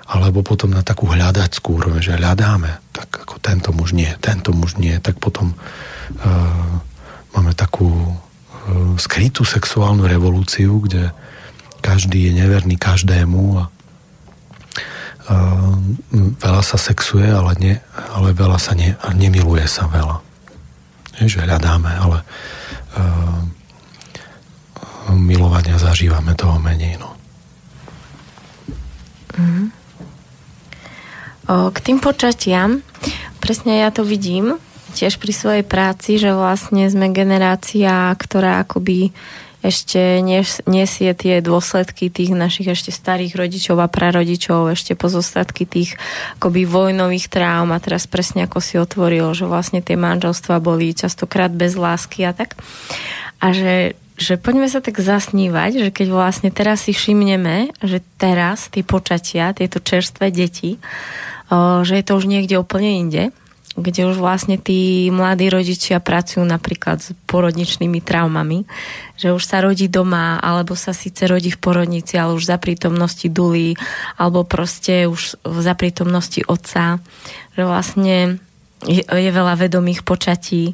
alebo 0.07 0.41
potom 0.41 0.71
na 0.71 0.81
takú 0.81 1.07
hľadačskú 1.11 1.83
úroveň, 1.83 2.01
že 2.01 2.17
hľadáme, 2.17 2.79
tak 2.95 3.27
ako 3.27 3.43
tento 3.43 3.69
muž 3.75 3.91
nie, 3.91 4.09
tento 4.23 4.55
muž 4.55 4.79
nie, 4.79 4.95
tak 5.03 5.19
potom 5.19 5.51
uh, 5.53 6.75
máme 7.35 7.51
takú 7.53 7.91
uh, 7.91 8.15
skrytú 8.95 9.43
sexuálnu 9.43 10.07
revolúciu, 10.07 10.79
kde 10.83 11.11
každý 11.83 12.31
je 12.31 12.33
neverný 12.39 12.79
každému 12.79 13.43
a 13.59 13.63
veľa 16.39 16.63
sa 16.63 16.77
sexuje, 16.79 17.27
ale, 17.27 17.51
nie, 17.59 17.75
ale 18.15 18.31
veľa 18.31 18.59
sa 18.59 18.73
ne, 18.73 18.95
nemiluje 19.11 19.67
sa 19.67 19.87
veľa. 19.91 20.23
Je, 21.19 21.27
že 21.27 21.43
hľadáme, 21.43 21.91
ale 21.91 22.23
uh, 22.95 23.41
milovania 25.11 25.75
zažívame 25.81 26.37
toho 26.37 26.61
menej. 26.61 26.95
No. 27.01 27.09
Mm-hmm. 29.37 29.67
O, 31.47 31.71
k 31.71 31.77
tým 31.79 31.97
počatiam, 32.03 32.83
presne 33.39 33.79
ja 33.79 33.89
to 33.89 34.03
vidím 34.03 34.59
tiež 34.91 35.21
pri 35.21 35.31
svojej 35.31 35.63
práci, 35.63 36.19
že 36.19 36.35
vlastne 36.35 36.89
sme 36.91 37.13
generácia, 37.13 38.11
ktorá 38.17 38.65
akoby 38.65 39.15
ešte 39.65 40.21
nesie 40.69 41.11
tie 41.17 41.41
dôsledky 41.41 42.13
tých 42.13 42.31
našich 42.37 42.69
ešte 42.69 42.93
starých 42.93 43.33
rodičov 43.33 43.81
a 43.81 43.89
prarodičov, 43.89 44.69
ešte 44.69 44.93
pozostatky 44.93 45.65
tých 45.65 45.97
akoby 46.37 46.69
vojnových 46.69 47.25
traum 47.27 47.73
a 47.73 47.81
teraz 47.81 48.05
presne 48.05 48.45
ako 48.45 48.59
si 48.61 48.77
otvoril, 48.77 49.33
že 49.33 49.49
vlastne 49.49 49.81
tie 49.81 49.97
manželstva 49.97 50.61
boli 50.61 50.93
častokrát 50.93 51.49
bez 51.49 51.73
lásky 51.73 52.29
a 52.29 52.37
tak. 52.37 52.53
A 53.41 53.49
že, 53.49 53.97
že 54.13 54.37
poďme 54.37 54.69
sa 54.69 54.77
tak 54.77 55.01
zasnívať, 55.01 55.81
že 55.83 55.89
keď 55.89 56.07
vlastne 56.13 56.49
teraz 56.53 56.85
si 56.85 56.93
všimneme, 56.93 57.73
že 57.81 58.05
teraz 58.21 58.69
tie 58.69 58.85
počatia, 58.85 59.57
tieto 59.57 59.81
čerstvé 59.81 60.29
deti, 60.29 60.77
že 61.81 61.93
je 61.97 62.03
to 62.05 62.13
už 62.13 62.29
niekde 62.29 62.61
úplne 62.61 63.01
inde, 63.01 63.23
kde 63.77 64.09
už 64.09 64.17
vlastne 64.17 64.57
tí 64.57 65.13
mladí 65.13 65.53
rodičia 65.53 66.01
pracujú 66.01 66.41
napríklad 66.41 66.97
s 66.97 67.13
porodničnými 67.29 68.01
traumami, 68.01 68.65
že 69.13 69.29
už 69.29 69.43
sa 69.45 69.61
rodí 69.61 69.85
doma, 69.85 70.41
alebo 70.41 70.73
sa 70.73 70.97
síce 70.97 71.29
rodí 71.29 71.53
v 71.53 71.61
porodnici, 71.61 72.17
ale 72.17 72.33
už 72.33 72.49
za 72.49 72.57
prítomnosti 72.57 73.29
dulí, 73.29 73.77
alebo 74.17 74.41
proste 74.41 75.05
už 75.05 75.37
za 75.45 75.73
prítomnosti 75.77 76.41
otca, 76.49 76.97
že 77.53 77.61
vlastne 77.61 78.41
je, 78.81 79.05
je 79.05 79.29
veľa 79.29 79.53
vedomých 79.61 80.01
počatí 80.01 80.73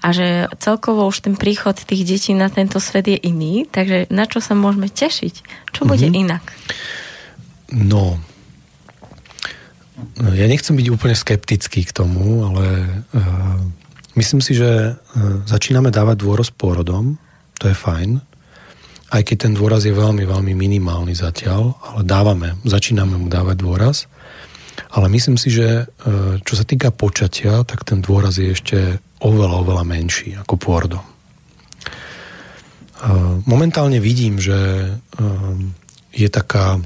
a 0.00 0.14
že 0.14 0.46
celkovo 0.62 1.04
už 1.10 1.26
ten 1.26 1.34
príchod 1.34 1.74
tých 1.74 2.06
detí 2.06 2.32
na 2.32 2.48
tento 2.48 2.80
svet 2.80 3.12
je 3.12 3.18
iný, 3.18 3.66
takže 3.68 4.08
na 4.08 4.24
čo 4.24 4.38
sa 4.38 4.54
môžeme 4.54 4.86
tešiť? 4.88 5.34
Čo 5.74 5.84
bude 5.84 6.06
mm-hmm. 6.06 6.22
inak? 6.24 6.44
No, 7.74 8.16
ja 10.34 10.46
nechcem 10.46 10.74
byť 10.78 10.88
úplne 10.94 11.14
skeptický 11.14 11.86
k 11.86 11.94
tomu, 11.94 12.46
ale 12.46 12.66
uh, 13.14 13.58
myslím 14.14 14.42
si, 14.42 14.54
že 14.54 14.94
uh, 14.94 14.98
začíname 15.46 15.90
dávať 15.90 16.16
dôraz 16.22 16.48
pôrodom, 16.50 17.18
to 17.58 17.70
je 17.70 17.76
fajn, 17.76 18.22
aj 19.08 19.22
keď 19.24 19.36
ten 19.48 19.52
dôraz 19.56 19.88
je 19.88 19.94
veľmi, 19.94 20.22
veľmi 20.28 20.52
minimálny 20.54 21.16
zatiaľ, 21.16 21.74
ale 21.82 22.02
dávame, 22.06 22.48
začíname 22.62 23.16
mu 23.16 23.26
dávať 23.26 23.56
dôraz. 23.58 23.96
Ale 24.94 25.10
myslím 25.10 25.34
si, 25.34 25.50
že 25.50 25.84
uh, 25.84 26.38
čo 26.42 26.54
sa 26.54 26.62
týka 26.62 26.94
počatia, 26.94 27.66
tak 27.66 27.82
ten 27.82 27.98
dôraz 27.98 28.38
je 28.38 28.54
ešte 28.54 28.78
oveľa, 29.18 29.66
oveľa 29.66 29.84
menší 29.84 30.38
ako 30.38 30.54
pôrodom. 30.54 31.04
Momentálne 33.46 34.02
vidím, 34.02 34.42
že 34.42 34.90
je 36.10 36.26
taká 36.26 36.82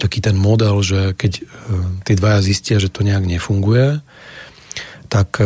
taký 0.00 0.24
ten 0.24 0.40
model, 0.40 0.80
že 0.80 1.12
keď 1.12 1.32
e, 1.36 1.42
tí 2.08 2.12
dvaja 2.16 2.40
zistia, 2.40 2.80
že 2.80 2.88
to 2.88 3.04
nejak 3.04 3.28
nefunguje, 3.28 4.00
tak 5.12 5.36
e, 5.36 5.44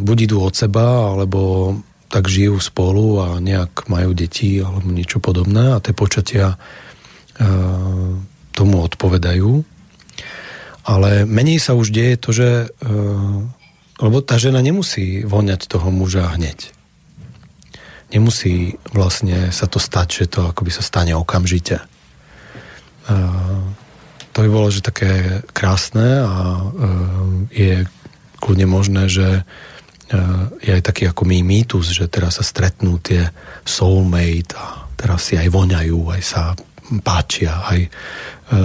buď 0.00 0.32
idú 0.32 0.40
od 0.40 0.56
seba, 0.56 1.12
alebo 1.12 1.76
tak 2.08 2.32
žijú 2.32 2.56
spolu 2.56 3.20
a 3.20 3.26
nejak 3.40 3.88
majú 3.92 4.16
deti 4.16 4.60
alebo 4.60 4.88
niečo 4.88 5.20
podobné 5.20 5.76
a 5.76 5.82
tie 5.84 5.92
počatia 5.92 6.56
e, 6.56 6.56
tomu 8.56 8.80
odpovedajú. 8.80 9.60
Ale 10.82 11.28
menej 11.28 11.60
sa 11.60 11.78
už 11.78 11.94
deje 11.94 12.18
to, 12.18 12.34
že 12.34 12.48
lebo 14.02 14.18
tá 14.18 14.34
žena 14.34 14.58
nemusí 14.58 15.22
voňať 15.22 15.70
toho 15.70 15.94
muža 15.94 16.26
hneď. 16.34 16.74
Nemusí 18.10 18.82
vlastne 18.90 19.54
sa 19.54 19.70
to 19.70 19.78
stať, 19.78 20.08
že 20.10 20.24
to 20.26 20.50
akoby 20.50 20.74
sa 20.74 20.82
stane 20.82 21.14
okamžite 21.14 21.86
to 24.32 24.38
by 24.44 24.48
bolo, 24.48 24.68
že 24.72 24.80
také 24.84 25.44
krásne 25.52 26.24
a 26.24 26.36
e, 26.56 26.64
je 27.52 27.74
kľudne 28.40 28.64
možné, 28.64 29.06
že 29.12 29.28
e, 30.08 30.20
je 30.64 30.72
aj 30.72 30.82
taký 30.82 31.12
ako 31.12 31.28
my 31.28 31.44
mýtus, 31.44 31.92
že 31.92 32.08
teraz 32.08 32.40
sa 32.40 32.44
stretnú 32.44 32.96
tie 32.98 33.28
soulmate 33.68 34.56
a 34.56 34.88
teraz 34.96 35.28
si 35.28 35.36
aj 35.36 35.52
voňajú, 35.52 36.00
aj 36.16 36.22
sa 36.24 36.56
páčia, 37.04 37.60
aj, 37.68 37.80
e, 38.56 38.60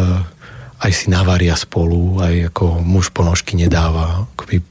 aj 0.79 0.91
si 0.95 1.11
navaria 1.11 1.53
spolu, 1.59 2.23
aj 2.23 2.55
ako 2.55 2.79
muž 2.79 3.11
ponožky 3.11 3.59
nedáva 3.59 4.23
akoby, 4.33 4.63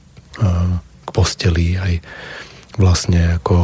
k 1.07 1.09
posteli, 1.09 1.81
aj 1.81 1.97
vlastne 2.77 3.41
ako 3.41 3.57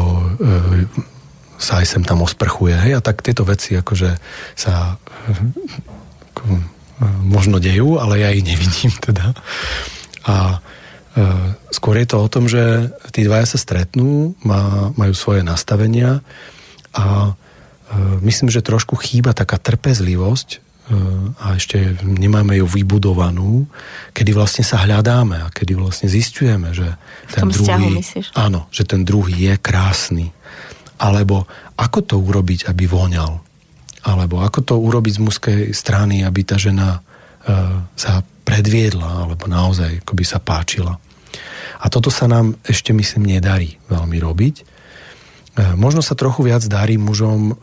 sa 1.62 1.80
aj 1.80 1.86
sem 1.86 2.02
tam 2.02 2.26
osprchuje. 2.26 2.74
Hej? 2.74 2.98
A 2.98 3.06
tak 3.06 3.22
tieto 3.22 3.46
veci 3.46 3.78
akože 3.78 4.18
sa 4.58 4.98
ako, 6.34 6.73
možno 7.24 7.60
dejú, 7.60 8.00
ale 8.00 8.24
ja 8.24 8.30
ich 8.32 8.46
nevidím 8.46 8.94
teda. 9.08 9.36
A 10.24 10.60
e, 11.16 11.28
skôr 11.72 12.00
je 12.00 12.08
to 12.08 12.18
o 12.24 12.32
tom, 12.32 12.48
že 12.48 12.92
tí 13.12 13.28
dvaja 13.28 13.56
sa 13.56 13.60
stretnú, 13.60 14.36
má, 14.44 14.92
majú 14.96 15.14
svoje 15.14 15.44
nastavenia 15.44 16.24
a 16.96 17.32
e, 17.32 18.22
myslím, 18.24 18.50
že 18.50 18.64
trošku 18.64 18.96
chýba 18.96 19.36
taká 19.36 19.60
trpezlivosť 19.60 20.50
e, 20.54 20.58
a 21.44 21.60
ešte 21.60 22.00
nemáme 22.04 22.58
ju 22.64 22.66
vybudovanú, 22.68 23.68
kedy 24.16 24.32
vlastne 24.32 24.64
sa 24.64 24.80
hľadáme 24.84 25.44
a 25.44 25.52
kedy 25.52 25.76
vlastne 25.76 26.08
zistujeme, 26.08 26.72
že 26.72 26.96
ten 27.30 27.52
druhý, 27.52 28.00
vzťahu, 28.00 28.40
áno, 28.40 28.72
že 28.72 28.84
ten 28.88 29.04
druhý 29.04 29.52
je 29.52 29.56
krásny. 29.60 30.32
Alebo 31.04 31.50
ako 31.76 32.00
to 32.06 32.16
urobiť, 32.16 32.72
aby 32.72 32.88
voňal 32.88 33.53
alebo 34.04 34.44
ako 34.44 34.60
to 34.62 34.76
urobiť 34.76 35.14
z 35.16 35.24
mužskej 35.24 35.62
strany, 35.72 36.28
aby 36.28 36.44
tá 36.44 36.60
žena 36.60 37.00
e, 37.00 37.02
sa 37.96 38.20
predviedla, 38.44 39.24
alebo 39.24 39.48
naozaj 39.48 40.04
by 40.04 40.26
sa 40.28 40.44
páčila. 40.44 41.00
A 41.80 41.86
toto 41.88 42.12
sa 42.12 42.28
nám 42.28 42.60
ešte, 42.68 42.92
myslím, 42.92 43.40
nedarí 43.40 43.80
veľmi 43.88 44.20
robiť. 44.20 44.56
E, 44.60 44.64
možno 45.80 46.04
sa 46.04 46.20
trochu 46.20 46.44
viac 46.44 46.68
darí 46.68 47.00
mužom, 47.00 47.42
e, 47.48 47.54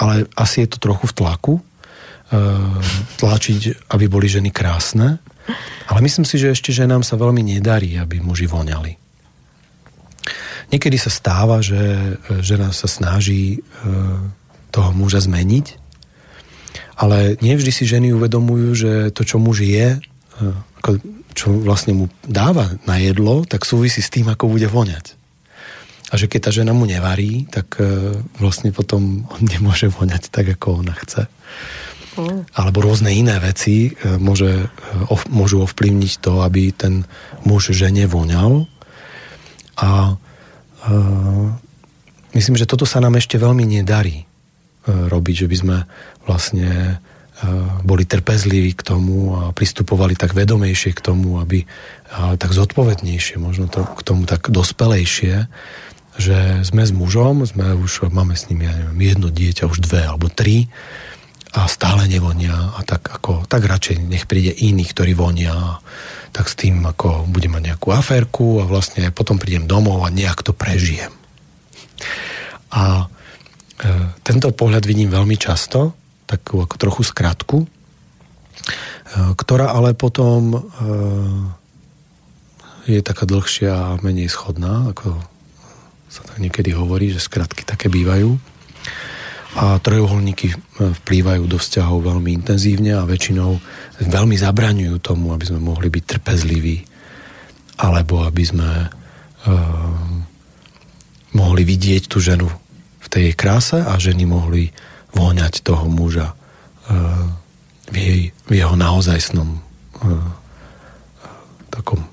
ale 0.00 0.24
asi 0.32 0.64
je 0.64 0.68
to 0.72 0.78
trochu 0.80 1.12
v 1.12 1.16
tlaku, 1.16 1.54
tlačiť, 3.18 3.88
aby 3.88 4.04
boli 4.04 4.28
ženy 4.28 4.52
krásne. 4.52 5.16
Ale 5.88 6.04
myslím 6.04 6.28
si, 6.28 6.36
že 6.36 6.52
ešte 6.52 6.76
ženám 6.76 7.00
sa 7.00 7.16
veľmi 7.16 7.40
nedarí, 7.40 7.96
aby 7.96 8.20
muži 8.20 8.44
voňali. 8.44 9.00
Niekedy 10.68 11.00
sa 11.00 11.08
stáva, 11.08 11.64
že 11.64 11.80
žena 12.44 12.68
sa 12.76 12.84
snaží 12.84 13.64
toho 14.70 14.90
muža 14.92 15.24
zmeniť. 15.24 15.88
Ale 16.98 17.38
nevždy 17.38 17.70
si 17.70 17.84
ženy 17.86 18.10
uvedomujú, 18.10 18.68
že 18.74 18.92
to, 19.14 19.22
čo 19.22 19.38
muž 19.38 19.62
je, 19.62 19.98
e, 19.98 20.92
čo 21.38 21.54
vlastne 21.54 21.94
mu 21.94 22.10
dáva 22.26 22.74
na 22.82 22.98
jedlo, 22.98 23.46
tak 23.46 23.62
súvisí 23.62 24.02
s 24.02 24.10
tým, 24.10 24.26
ako 24.26 24.50
bude 24.50 24.66
voňať. 24.66 25.14
A 26.08 26.16
že 26.16 26.26
keď 26.26 26.48
tá 26.48 26.50
žena 26.50 26.72
mu 26.74 26.88
nevarí, 26.88 27.46
tak 27.46 27.78
e, 27.78 28.18
vlastne 28.42 28.74
potom 28.74 29.28
on 29.30 29.40
nemôže 29.46 29.86
voňať 29.86 30.32
tak, 30.32 30.58
ako 30.58 30.82
ona 30.82 30.96
chce. 30.98 31.30
Mm. 32.18 32.50
Alebo 32.50 32.82
rôzne 32.82 33.14
iné 33.14 33.38
veci 33.38 33.94
e, 33.94 34.18
môže, 34.18 34.66
môžu 35.30 35.62
ovplyvniť 35.62 36.12
to, 36.18 36.42
aby 36.42 36.74
ten 36.74 37.06
muž 37.46 37.70
žene 37.70 38.10
voňal. 38.10 38.66
A, 39.78 39.86
a 39.86 39.90
myslím, 42.34 42.58
že 42.58 42.66
toto 42.66 42.82
sa 42.88 42.98
nám 42.98 43.20
ešte 43.20 43.38
veľmi 43.38 43.62
nedarí. 43.62 44.27
Robiť, 44.88 45.44
že 45.44 45.50
by 45.52 45.56
sme 45.56 45.76
vlastne 46.24 46.70
e, 46.72 47.46
boli 47.84 48.08
trpezliví 48.08 48.72
k 48.72 48.82
tomu 48.82 49.36
a 49.36 49.52
pristupovali 49.52 50.16
tak 50.16 50.32
vedomejšie 50.32 50.96
k 50.96 51.04
tomu, 51.04 51.38
aby 51.38 51.68
tak 52.08 52.56
zodpovednejšie, 52.56 53.36
možno 53.36 53.68
to, 53.68 53.84
k 53.84 54.00
tomu 54.00 54.24
tak 54.24 54.48
dospelejšie, 54.48 55.44
že 56.16 56.64
sme 56.64 56.82
s 56.82 56.90
mužom, 56.90 57.44
sme 57.44 57.76
už, 57.76 58.08
máme 58.08 58.32
s 58.32 58.48
ním, 58.48 58.64
ja 58.64 58.72
neviem, 58.74 59.00
jedno 59.12 59.28
dieťa, 59.28 59.68
už 59.68 59.84
dve 59.84 60.08
alebo 60.08 60.32
tri 60.32 60.72
a 61.52 61.68
stále 61.68 62.08
nevonia 62.08 62.74
a 62.76 62.80
tak 62.84 63.08
ako, 63.08 63.44
tak 63.48 63.64
radšej 63.64 64.04
nech 64.04 64.24
príde 64.24 64.52
iný, 64.52 64.84
ktorý 64.88 65.12
vonia 65.16 65.80
tak 66.32 66.50
s 66.50 66.58
tým 66.58 66.84
ako 66.84 67.24
budem 67.24 67.56
mať 67.56 67.72
nejakú 67.72 67.88
aférku 67.88 68.60
a 68.60 68.68
vlastne 68.68 69.08
potom 69.14 69.40
prídem 69.40 69.64
domov 69.64 70.04
a 70.04 70.12
nejak 70.12 70.44
to 70.44 70.52
prežijem. 70.52 71.12
A 72.68 73.08
tento 74.26 74.48
pohľad 74.50 74.82
vidím 74.82 75.10
veľmi 75.10 75.38
často, 75.38 75.94
takú 76.26 76.60
ako 76.66 76.74
trochu 76.76 77.02
skratku, 77.06 77.58
e, 77.62 77.68
ktorá 79.38 79.70
ale 79.72 79.94
potom 79.94 80.52
e, 80.52 80.58
je 82.90 83.00
taká 83.00 83.24
dlhšia 83.24 83.72
a 83.72 84.00
menej 84.02 84.28
schodná, 84.28 84.90
ako 84.90 85.14
sa 86.10 86.24
tak 86.24 86.42
niekedy 86.42 86.74
hovorí, 86.74 87.12
že 87.12 87.22
skratky 87.22 87.62
také 87.62 87.86
bývajú. 87.92 88.34
A 89.58 89.80
trojuholníky 89.80 90.54
vplývajú 90.76 91.48
do 91.48 91.56
vzťahov 91.56 92.04
veľmi 92.04 92.36
intenzívne 92.36 92.96
a 92.96 93.08
väčšinou 93.08 93.58
veľmi 94.04 94.36
zabraňujú 94.36 94.96
tomu, 95.00 95.32
aby 95.32 95.44
sme 95.48 95.60
mohli 95.60 95.88
byť 95.88 96.04
trpezliví 96.04 96.84
alebo 97.80 98.22
aby 98.28 98.44
sme 98.44 98.70
mohli 101.32 101.62
vidieť 101.64 102.06
tú 102.06 102.20
ženu 102.20 102.48
v 103.08 103.12
tej 103.16 103.26
kráse 103.32 103.80
a 103.80 103.96
ženy 103.96 104.28
mohli 104.28 104.68
voňať 105.16 105.64
toho 105.64 105.88
muža 105.88 106.28
e, 106.28 106.34
v, 107.88 107.96
jej, 107.96 108.20
v 108.44 108.52
jeho 108.52 108.76
naozajstnom 108.76 109.64
takom 111.72 112.04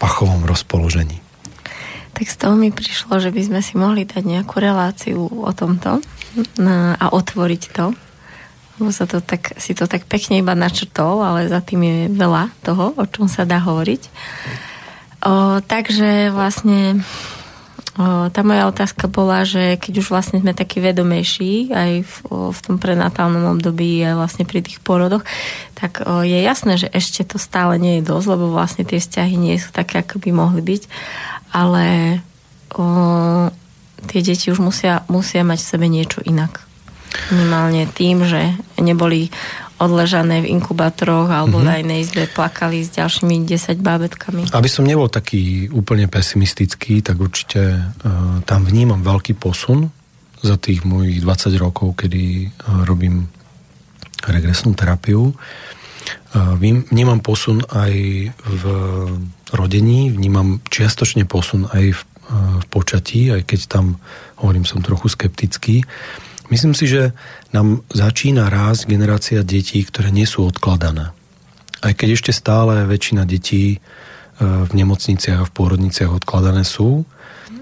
pachovom 0.00 0.46
rozpoložení. 0.48 1.20
Tak 2.16 2.26
z 2.28 2.36
toho 2.36 2.54
mi 2.56 2.68
prišlo, 2.72 3.16
že 3.20 3.32
by 3.32 3.42
sme 3.48 3.60
si 3.64 3.74
mohli 3.80 4.04
dať 4.04 4.24
nejakú 4.24 4.56
reláciu 4.60 5.24
o 5.24 5.52
tomto 5.56 6.04
a 7.00 7.06
otvoriť 7.12 7.62
to. 7.72 7.96
Lebo 8.80 8.90
sa 8.92 9.04
to 9.04 9.20
tak, 9.20 9.60
si 9.60 9.76
to 9.76 9.84
tak 9.84 10.08
pekne 10.08 10.40
iba 10.40 10.56
načrtol, 10.56 11.20
ale 11.20 11.52
za 11.52 11.60
tým 11.60 11.84
je 11.84 11.96
veľa 12.12 12.48
toho, 12.64 12.96
o 12.96 13.04
čom 13.04 13.28
sa 13.28 13.44
dá 13.44 13.60
hovoriť. 13.60 14.02
O, 15.20 15.60
takže 15.60 16.32
vlastne 16.32 17.04
tá 18.30 18.40
moja 18.46 18.70
otázka 18.70 19.10
bola, 19.10 19.42
že 19.42 19.74
keď 19.74 19.98
už 19.98 20.14
vlastne 20.14 20.38
sme 20.38 20.54
takí 20.54 20.78
vedomejší 20.78 21.74
aj 21.74 21.92
v, 22.06 22.14
v 22.54 22.58
tom 22.62 22.78
prenatálnom 22.78 23.58
období 23.58 23.98
a 24.06 24.14
vlastne 24.14 24.46
pri 24.46 24.62
tých 24.62 24.78
porodoch, 24.78 25.26
tak 25.74 26.06
je 26.06 26.38
jasné, 26.38 26.78
že 26.78 26.86
ešte 26.94 27.26
to 27.26 27.42
stále 27.42 27.74
nie 27.82 27.98
je 27.98 28.06
dosť, 28.06 28.26
lebo 28.30 28.54
vlastne 28.54 28.86
tie 28.86 29.02
vzťahy 29.02 29.34
nie 29.34 29.58
sú 29.58 29.74
také, 29.74 30.06
ako 30.06 30.22
by 30.22 30.30
mohli 30.30 30.62
byť, 30.62 30.82
ale 31.50 31.84
o, 32.78 32.86
tie 34.06 34.20
deti 34.22 34.54
už 34.54 34.62
musia, 34.62 35.02
musia 35.10 35.42
mať 35.42 35.58
v 35.58 35.70
sebe 35.74 35.86
niečo 35.90 36.22
inak. 36.22 36.62
Minimálne 37.34 37.90
tým, 37.90 38.22
že 38.22 38.54
neboli 38.78 39.34
odležané 39.80 40.44
v 40.44 40.52
inkubátoroch 40.52 41.32
alebo 41.32 41.58
mm-hmm. 41.58 41.70
na 41.72 41.80
inej 41.80 41.98
izbe 42.12 42.28
plakali 42.28 42.84
s 42.84 42.92
ďalšími 43.00 43.48
10 43.48 43.80
bábetkami. 43.80 44.52
Aby 44.52 44.68
som 44.68 44.84
nebol 44.84 45.08
taký 45.08 45.72
úplne 45.72 46.04
pesimistický, 46.06 47.00
tak 47.00 47.16
určite 47.16 47.80
uh, 47.80 48.44
tam 48.44 48.68
vnímam 48.68 49.00
veľký 49.00 49.40
posun 49.40 49.88
za 50.44 50.60
tých 50.60 50.84
mojich 50.84 51.24
20 51.24 51.56
rokov, 51.56 51.96
kedy 51.96 52.52
uh, 52.52 52.84
robím 52.84 53.32
regresnú 54.28 54.76
terapiu. 54.76 55.32
Uh, 55.32 56.54
vnímam 56.92 57.24
posun 57.24 57.64
aj 57.72 57.94
v 58.36 58.62
rodení, 59.56 60.12
vnímam 60.12 60.60
čiastočne 60.68 61.24
posun 61.24 61.66
aj 61.72 61.96
v, 61.96 62.00
v 62.30 62.64
počatí, 62.68 63.32
aj 63.32 63.42
keď 63.48 63.60
tam, 63.66 63.98
hovorím, 64.38 64.68
som 64.68 64.84
trochu 64.84 65.08
skeptický. 65.10 65.82
Myslím 66.50 66.74
si, 66.74 66.90
že 66.90 67.14
nám 67.54 67.86
začína 67.94 68.50
rásť 68.50 68.90
generácia 68.90 69.40
detí, 69.46 69.86
ktoré 69.86 70.10
nie 70.10 70.26
sú 70.26 70.50
odkladané. 70.50 71.14
Aj 71.80 71.92
keď 71.94 72.18
ešte 72.18 72.32
stále 72.34 72.84
väčšina 72.84 73.22
detí 73.22 73.64
e, 73.74 73.78
v 74.42 74.72
nemocniciach 74.74 75.40
a 75.40 75.48
v 75.48 75.54
pôrodniciach 75.54 76.10
odkladané 76.10 76.66
sú, 76.66 77.06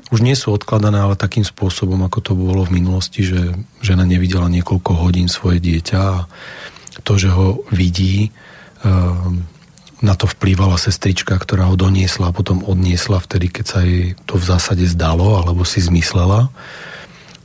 už 0.09 0.25
nie 0.25 0.33
sú 0.33 0.57
odkladané, 0.57 1.05
ale 1.05 1.21
takým 1.21 1.45
spôsobom, 1.45 2.01
ako 2.01 2.19
to 2.25 2.33
bolo 2.33 2.65
v 2.65 2.81
minulosti, 2.81 3.29
že 3.29 3.53
žena 3.85 4.09
nevidela 4.09 4.49
niekoľko 4.49 5.05
hodín 5.05 5.29
svoje 5.29 5.61
dieťa 5.61 6.01
a 6.01 6.25
to, 7.05 7.21
že 7.21 7.29
ho 7.29 7.61
vidí, 7.69 8.29
e, 8.29 8.31
na 10.01 10.15
to 10.15 10.31
vplývala 10.31 10.81
sestrička, 10.81 11.37
ktorá 11.37 11.69
ho 11.69 11.77
doniesla 11.77 12.31
a 12.31 12.37
potom 12.37 12.65
odniesla 12.65 13.21
vtedy, 13.21 13.53
keď 13.53 13.65
sa 13.67 13.81
jej 13.85 14.17
to 14.25 14.41
v 14.41 14.49
zásade 14.49 14.85
zdalo 14.89 15.43
alebo 15.43 15.67
si 15.67 15.83
zmyslela. 15.83 16.49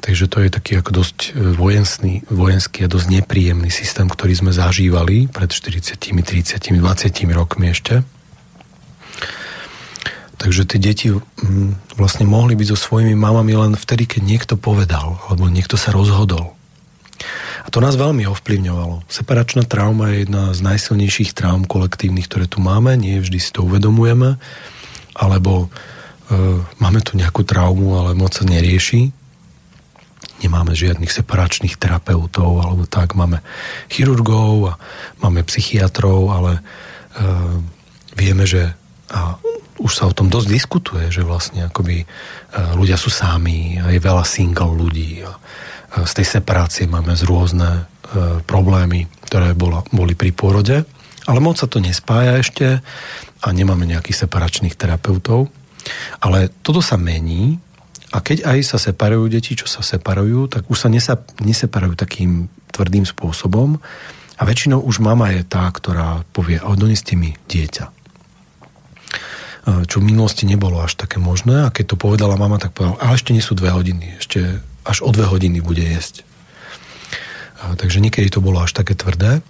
Takže 0.04 0.28
to 0.28 0.44
je 0.44 0.52
taký 0.52 0.84
ako 0.84 1.00
dosť 1.00 1.18
e, 1.32 1.56
vojenský, 1.56 2.28
vojenský 2.28 2.84
a 2.84 2.92
dosť 2.92 3.08
nepríjemný 3.08 3.72
systém, 3.72 4.12
ktorý 4.12 4.36
sme 4.36 4.52
zažívali 4.52 5.32
pred 5.32 5.48
40, 5.48 5.96
30, 5.96 6.60
20 6.60 6.84
rokmi 7.32 7.72
ešte. 7.72 8.04
Takže 10.36 10.68
tie 10.68 10.80
deti 10.84 11.08
vlastne 11.96 12.28
mohli 12.28 12.60
byť 12.60 12.76
so 12.76 12.78
svojimi 12.78 13.16
mamami 13.16 13.56
len 13.56 13.74
vtedy, 13.80 14.04
keď 14.04 14.22
niekto 14.28 14.54
povedal, 14.60 15.24
alebo 15.32 15.48
niekto 15.48 15.80
sa 15.80 15.96
rozhodol. 15.96 16.52
A 17.64 17.72
to 17.72 17.80
nás 17.80 17.96
veľmi 17.96 18.28
ovplyvňovalo. 18.28 19.08
Separačná 19.08 19.64
trauma 19.64 20.12
je 20.12 20.28
jedna 20.28 20.52
z 20.52 20.60
najsilnejších 20.68 21.32
traum 21.32 21.64
kolektívnych, 21.64 22.28
ktoré 22.28 22.52
tu 22.52 22.60
máme. 22.60 23.00
Nie 23.00 23.24
vždy 23.24 23.40
si 23.40 23.56
to 23.56 23.64
uvedomujeme. 23.64 24.36
Alebo 25.16 25.72
e, 25.72 26.60
máme 26.84 27.00
tu 27.00 27.16
nejakú 27.16 27.48
traumu, 27.48 27.96
ale 28.04 28.12
moc 28.12 28.36
sa 28.36 28.44
nerieši 28.44 29.23
nemáme 30.44 30.76
žiadnych 30.76 31.12
separačných 31.12 31.80
terapeutov 31.80 32.60
alebo 32.60 32.84
tak, 32.86 33.16
máme 33.16 33.40
chirurgov 33.88 34.54
a 34.70 34.74
máme 35.24 35.42
psychiatrov, 35.48 36.30
ale 36.30 36.52
e, 36.60 36.62
vieme, 38.14 38.44
že 38.44 38.76
a 39.14 39.38
už 39.78 39.92
sa 39.94 40.10
o 40.10 40.16
tom 40.16 40.32
dosť 40.32 40.48
diskutuje, 40.48 41.06
že 41.12 41.26
vlastne 41.26 41.68
akoby 41.68 42.04
e, 42.04 42.06
ľudia 42.78 42.98
sú 42.98 43.12
sami 43.14 43.78
a 43.78 43.92
je 43.94 44.00
veľa 44.02 44.26
single 44.26 44.74
ľudí 44.74 45.22
a, 45.22 45.32
a 45.94 45.98
z 46.08 46.12
tej 46.22 46.40
separácie 46.40 46.86
máme 46.90 47.14
z 47.14 47.24
rôzne 47.26 47.70
e, 47.70 47.82
problémy, 48.46 49.06
ktoré 49.30 49.54
bola, 49.54 49.86
boli 49.92 50.18
pri 50.18 50.34
pôrode, 50.34 50.86
ale 51.24 51.40
moc 51.40 51.60
sa 51.60 51.70
to 51.70 51.84
nespája 51.84 52.40
ešte 52.40 52.84
a 53.44 53.48
nemáme 53.52 53.84
nejakých 53.88 54.28
separačných 54.28 54.76
terapeutov. 54.76 55.52
Ale 56.24 56.48
toto 56.64 56.80
sa 56.80 56.96
mení 56.96 57.60
a 58.14 58.22
keď 58.22 58.46
aj 58.46 58.60
sa 58.62 58.78
separujú 58.78 59.26
deti, 59.26 59.58
čo 59.58 59.66
sa 59.66 59.82
separujú, 59.82 60.46
tak 60.46 60.70
už 60.70 60.78
sa 60.78 60.90
nesa, 60.94 61.18
neseparujú 61.42 61.98
takým 61.98 62.46
tvrdým 62.70 63.10
spôsobom 63.10 63.82
a 64.38 64.42
väčšinou 64.46 64.86
už 64.86 65.02
mama 65.02 65.34
je 65.34 65.42
tá, 65.42 65.66
ktorá 65.74 66.22
povie, 66.30 66.62
a 66.62 66.70
doneste 66.78 67.18
mi 67.18 67.34
dieťa. 67.50 67.90
Čo 69.64 70.04
v 70.04 70.08
minulosti 70.14 70.46
nebolo 70.46 70.78
až 70.84 70.94
také 70.94 71.18
možné 71.18 71.66
a 71.66 71.74
keď 71.74 71.96
to 71.96 72.02
povedala 72.02 72.38
mama, 72.38 72.62
tak 72.62 72.78
povedala, 72.78 73.02
a 73.02 73.18
ešte 73.18 73.34
nie 73.34 73.42
sú 73.42 73.58
dve 73.58 73.74
hodiny, 73.74 74.22
ešte 74.22 74.62
až 74.86 75.02
o 75.02 75.10
dve 75.10 75.26
hodiny 75.26 75.64
bude 75.64 75.82
jesť. 75.82 76.22
A 77.64 77.74
takže 77.74 78.04
niekedy 78.04 78.30
to 78.30 78.44
bolo 78.44 78.62
až 78.62 78.76
také 78.76 78.94
tvrdé. 78.94 79.42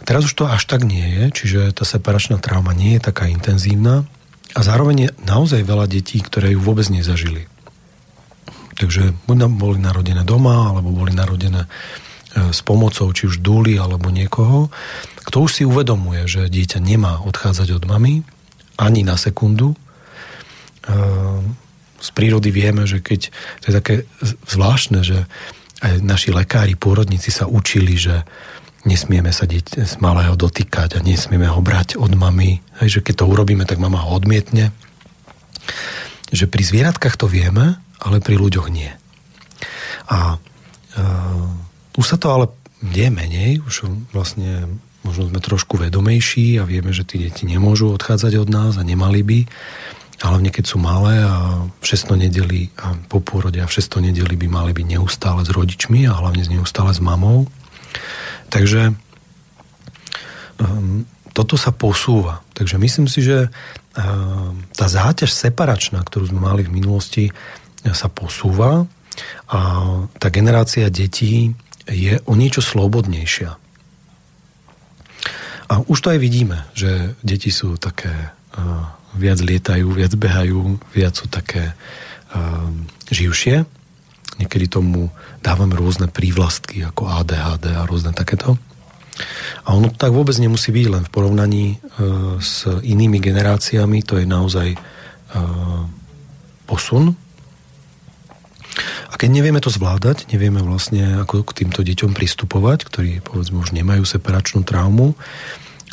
A 0.00 0.02
teraz 0.02 0.26
už 0.26 0.34
to 0.34 0.48
až 0.48 0.64
tak 0.66 0.82
nie 0.82 1.04
je, 1.04 1.24
čiže 1.30 1.60
tá 1.76 1.84
separačná 1.86 2.40
trauma 2.42 2.74
nie 2.74 2.98
je 2.98 3.06
taká 3.12 3.28
intenzívna 3.28 4.08
a 4.56 4.60
zároveň 4.64 4.96
je 4.96 5.10
naozaj 5.28 5.62
veľa 5.62 5.86
detí, 5.86 6.18
ktoré 6.24 6.56
ju 6.56 6.60
vôbec 6.64 6.88
nezažili. 6.88 7.46
Takže 8.76 9.16
buď 9.24 9.36
nám 9.36 9.52
boli 9.56 9.80
narodené 9.80 10.22
doma, 10.22 10.70
alebo 10.72 10.92
boli 10.92 11.16
narodené 11.16 11.64
e, 11.64 11.68
s 12.52 12.60
pomocou 12.60 13.08
či 13.10 13.26
už 13.26 13.40
dúly 13.40 13.80
alebo 13.80 14.12
niekoho, 14.12 14.68
kto 15.26 15.36
už 15.48 15.50
si 15.50 15.62
uvedomuje, 15.64 16.28
že 16.28 16.52
dieťa 16.52 16.78
nemá 16.78 17.24
odchádzať 17.24 17.68
od 17.72 17.84
mamy 17.88 18.22
ani 18.76 19.00
na 19.02 19.16
sekundu. 19.16 19.72
E, 19.72 19.76
z 21.96 22.08
prírody 22.12 22.52
vieme, 22.52 22.84
že 22.84 23.00
keď 23.00 23.32
to 23.64 23.66
je 23.72 23.74
také 23.74 23.94
zvláštne, 24.44 25.00
že 25.00 25.24
aj 25.80 26.04
naši 26.04 26.32
lekári, 26.32 26.76
pôrodníci 26.76 27.32
sa 27.32 27.48
učili, 27.48 27.96
že 27.96 28.24
nesmieme 28.86 29.32
sa 29.34 29.48
dieť 29.48 29.82
z 29.84 29.94
malého 29.98 30.36
dotýkať 30.38 30.96
a 30.96 31.04
nesmieme 31.04 31.48
ho 31.48 31.60
brať 31.60 31.98
od 31.98 32.12
mamy. 32.14 32.60
Hej, 32.80 33.00
že 33.00 33.04
keď 33.04 33.24
to 33.24 33.30
urobíme, 33.32 33.64
tak 33.64 33.82
mama 33.82 34.04
ho 34.04 34.14
odmietne. 34.14 34.70
Že 36.30 36.46
pri 36.46 36.62
zvieratkách 36.62 37.16
to 37.18 37.26
vieme, 37.26 37.80
ale 38.00 38.20
pri 38.20 38.36
ľuďoch 38.36 38.68
nie. 38.68 38.90
A 40.10 40.36
uh, 40.36 41.98
už 41.98 42.04
sa 42.04 42.16
to 42.20 42.28
ale 42.30 42.46
nie 42.84 43.08
menej, 43.08 43.64
už 43.64 43.88
vlastne 44.12 44.68
možno 45.06 45.30
sme 45.30 45.38
trošku 45.38 45.78
vedomejší 45.78 46.58
a 46.58 46.66
vieme, 46.66 46.90
že 46.90 47.06
tí 47.06 47.22
deti 47.22 47.46
nemôžu 47.46 47.94
odchádzať 47.94 48.42
od 48.42 48.48
nás 48.50 48.74
a 48.74 48.82
nemali 48.82 49.22
by, 49.22 49.38
hlavne 50.18 50.50
keď 50.50 50.64
sú 50.66 50.82
malé 50.82 51.22
a 51.22 51.62
v 51.68 51.84
6. 51.84 52.18
nedeli 52.18 52.74
a 52.80 52.98
po 53.06 53.22
pôrode 53.22 53.62
a 53.62 53.70
v 53.70 53.74
6. 53.78 54.02
nedeli 54.02 54.34
by 54.34 54.46
mali 54.50 54.72
byť 54.74 54.86
neustále 54.98 55.46
s 55.46 55.50
rodičmi 55.52 56.08
a 56.10 56.18
hlavne 56.18 56.42
neustále 56.48 56.90
s 56.90 56.98
mamou. 56.98 57.46
Takže 58.50 58.96
um, 60.58 61.06
toto 61.36 61.60
sa 61.60 61.70
posúva. 61.70 62.40
Takže 62.56 62.80
myslím 62.80 63.06
si, 63.06 63.20
že 63.20 63.52
um, 63.94 64.64
tá 64.72 64.88
záťaž 64.88 65.30
separačná, 65.30 66.00
ktorú 66.00 66.32
sme 66.32 66.40
mali 66.40 66.64
v 66.64 66.74
minulosti, 66.80 67.28
sa 67.92 68.08
posúva 68.08 68.88
a 69.46 69.60
tá 70.18 70.28
generácia 70.28 70.90
detí 70.90 71.54
je 71.86 72.18
o 72.26 72.34
niečo 72.34 72.60
slobodnejšia. 72.60 73.54
A 75.66 75.82
už 75.86 75.98
to 75.98 76.08
aj 76.14 76.18
vidíme, 76.22 76.62
že 76.74 77.14
deti 77.26 77.50
sú 77.50 77.74
také 77.78 78.10
uh, 78.10 78.86
viac 79.18 79.42
lietajú, 79.42 79.90
viac 79.98 80.14
behajú, 80.14 80.78
viac 80.94 81.14
sú 81.18 81.26
také 81.26 81.74
uh, 81.74 82.70
živšie. 83.10 83.66
Niekedy 84.36 84.66
tomu 84.70 85.10
dávame 85.42 85.74
rôzne 85.74 86.06
prívlastky 86.06 86.86
ako 86.86 87.10
ADHD 87.10 87.74
a 87.74 87.88
rôzne 87.88 88.14
takéto. 88.14 88.58
A 89.66 89.74
ono 89.74 89.90
tak 89.90 90.12
vôbec 90.12 90.36
nemusí 90.38 90.70
byť, 90.70 90.86
len 90.86 91.02
v 91.02 91.10
porovnaní 91.14 91.64
uh, 91.74 92.38
s 92.38 92.66
inými 92.66 93.18
generáciami 93.18 94.06
to 94.06 94.22
je 94.22 94.26
naozaj 94.26 94.70
uh, 94.74 95.82
posun 96.66 97.25
a 99.08 99.14
keď 99.16 99.28
nevieme 99.32 99.60
to 99.60 99.72
zvládať, 99.72 100.28
nevieme 100.32 100.60
vlastne 100.60 101.24
ako 101.24 101.44
k 101.48 101.64
týmto 101.64 101.80
deťom 101.80 102.12
pristupovať, 102.12 102.78
ktorí 102.88 103.12
povedzme 103.24 103.60
už 103.60 103.72
nemajú 103.72 104.04
separačnú 104.04 104.62
traumu 104.62 105.16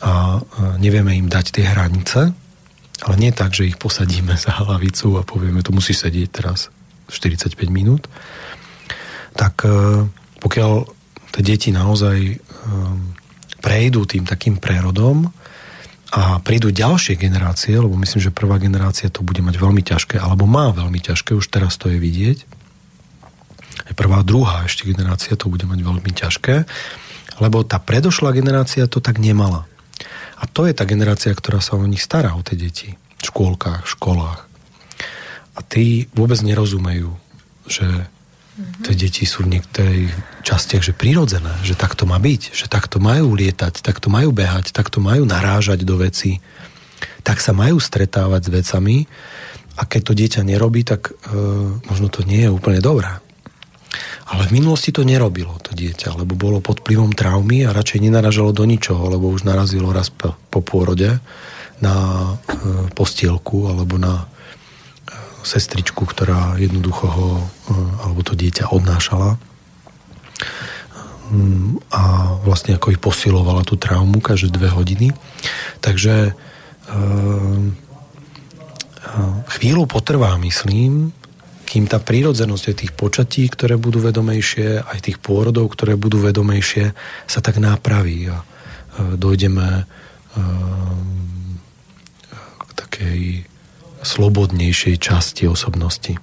a 0.03 0.43
nevieme 0.79 1.15
im 1.15 1.31
dať 1.31 1.45
tie 1.55 1.65
hranice, 1.67 2.35
ale 3.03 3.15
nie 3.15 3.31
tak, 3.31 3.55
že 3.55 3.67
ich 3.67 3.79
posadíme 3.79 4.35
za 4.35 4.51
hlavicu 4.63 5.15
a 5.19 5.23
povieme, 5.23 5.63
to 5.63 5.71
musí 5.71 5.95
sedieť 5.95 6.29
teraz 6.31 6.71
45 7.07 7.55
minút, 7.71 8.07
tak 9.35 9.63
e, 9.65 10.07
pokiaľ 10.39 10.71
tie 11.35 11.43
deti 11.43 11.69
naozaj 11.71 12.17
e, 12.19 12.35
prejdú 13.59 14.07
tým 14.07 14.23
takým 14.27 14.59
prerodom, 14.59 15.31
a 16.13 16.37
prídu 16.45 16.69
ďalšie 16.69 17.17
generácie, 17.17 17.73
lebo 17.73 17.97
myslím, 17.97 18.21
že 18.21 18.29
prvá 18.29 18.61
generácia 18.61 19.09
to 19.09 19.25
bude 19.25 19.41
mať 19.41 19.57
veľmi 19.57 19.81
ťažké, 19.81 20.21
alebo 20.21 20.45
má 20.45 20.69
veľmi 20.69 21.01
ťažké, 21.01 21.33
už 21.33 21.49
teraz 21.49 21.73
to 21.81 21.89
je 21.89 21.97
vidieť. 21.97 22.45
Aj 23.83 23.93
prvá, 23.95 24.23
druhá 24.23 24.63
ešte 24.63 24.87
generácia 24.87 25.35
to 25.35 25.51
bude 25.51 25.67
mať 25.67 25.79
veľmi 25.83 26.11
ťažké, 26.11 26.55
lebo 27.41 27.65
tá 27.67 27.81
predošlá 27.81 28.31
generácia 28.31 28.87
to 28.87 29.03
tak 29.03 29.19
nemala. 29.19 29.67
A 30.39 30.47
to 30.47 30.67
je 30.67 30.75
tá 30.75 30.83
generácia, 30.83 31.31
ktorá 31.31 31.63
sa 31.63 31.79
o 31.79 31.83
nich 31.87 32.03
stará, 32.03 32.35
o 32.35 32.43
tie 32.43 32.59
deti. 32.59 32.99
V 33.23 33.31
škôlkach, 33.31 33.87
v 33.87 33.93
školách. 33.95 34.39
A 35.55 35.59
tí 35.63 36.11
vôbec 36.11 36.39
nerozumejú, 36.43 37.15
že 37.67 37.87
Mm-hmm. 38.53 38.85
Tie 38.85 38.93
deti 38.93 39.25
sú 39.25 39.49
v 39.49 39.57
niektorej 39.57 40.13
častiach, 40.45 40.85
že 40.85 40.93
prirodzené, 40.93 41.49
že 41.65 41.73
takto 41.73 42.05
má 42.05 42.21
byť, 42.21 42.53
že 42.53 42.69
takto 42.69 43.01
majú 43.01 43.33
lietať, 43.33 43.81
takto 43.81 44.13
majú 44.13 44.29
behať, 44.29 44.69
takto 44.69 45.01
majú 45.01 45.25
narážať 45.25 45.81
do 45.81 45.97
veci, 45.97 46.37
tak 47.25 47.41
sa 47.41 47.49
majú 47.49 47.81
stretávať 47.81 48.41
s 48.45 48.53
vecami 48.53 48.97
a 49.73 49.89
keď 49.89 50.01
to 50.05 50.13
dieťa 50.13 50.41
nerobí, 50.45 50.85
tak 50.85 51.09
e, 51.09 51.33
možno 51.89 52.13
to 52.13 52.21
nie 52.21 52.45
je 52.45 52.53
úplne 52.53 52.77
dobré. 52.77 53.22
Ale 54.23 54.47
v 54.47 54.55
minulosti 54.55 54.95
to 54.95 55.03
nerobilo, 55.03 55.59
to 55.59 55.75
dieťa, 55.75 56.15
lebo 56.15 56.39
bolo 56.39 56.63
pod 56.63 56.79
vplyvom 56.79 57.11
traumy 57.11 57.67
a 57.67 57.75
radšej 57.75 58.07
nenaražalo 58.07 58.55
do 58.55 58.63
ničoho, 58.63 59.11
lebo 59.11 59.27
už 59.27 59.43
narazilo 59.43 59.91
raz 59.91 60.07
po, 60.07 60.39
pôrode 60.63 61.19
na 61.83 61.95
e, 62.47 62.87
postielku 62.95 63.67
alebo 63.67 63.99
na 63.99 64.31
sestričku, 65.43 66.07
ktorá 66.07 66.55
jednoducho 66.55 67.05
ho, 67.05 67.29
eh, 67.43 68.03
alebo 68.07 68.23
to 68.23 68.33
dieťa 68.33 68.71
odnášala 68.71 69.35
mm, 71.29 71.91
a 71.91 72.03
vlastne 72.47 72.79
ako 72.79 72.95
ich 72.95 73.03
posilovala 73.03 73.67
tú 73.67 73.75
traumu 73.75 74.23
každé 74.23 74.55
dve 74.55 74.71
hodiny. 74.71 75.11
Takže 75.83 76.31
chvíľu 79.57 79.87
potrvá, 79.87 80.35
myslím, 80.39 81.15
kým 81.73 81.89
tá 81.89 81.97
prírodzenosť 81.97 82.63
aj 82.69 82.75
tých 82.85 82.93
počatí, 82.93 83.49
ktoré 83.49 83.81
budú 83.81 83.97
vedomejšie, 83.97 84.85
aj 84.85 85.09
tých 85.09 85.17
pôrodov, 85.17 85.73
ktoré 85.73 85.97
budú 85.97 86.21
vedomejšie, 86.21 86.93
sa 87.25 87.41
tak 87.41 87.57
nápraví 87.57 88.29
a 88.29 88.45
dojdeme 89.17 89.89
k 92.61 92.71
takej 92.77 93.49
slobodnejšej 94.05 95.01
časti 95.01 95.49
osobnosti. 95.49 96.13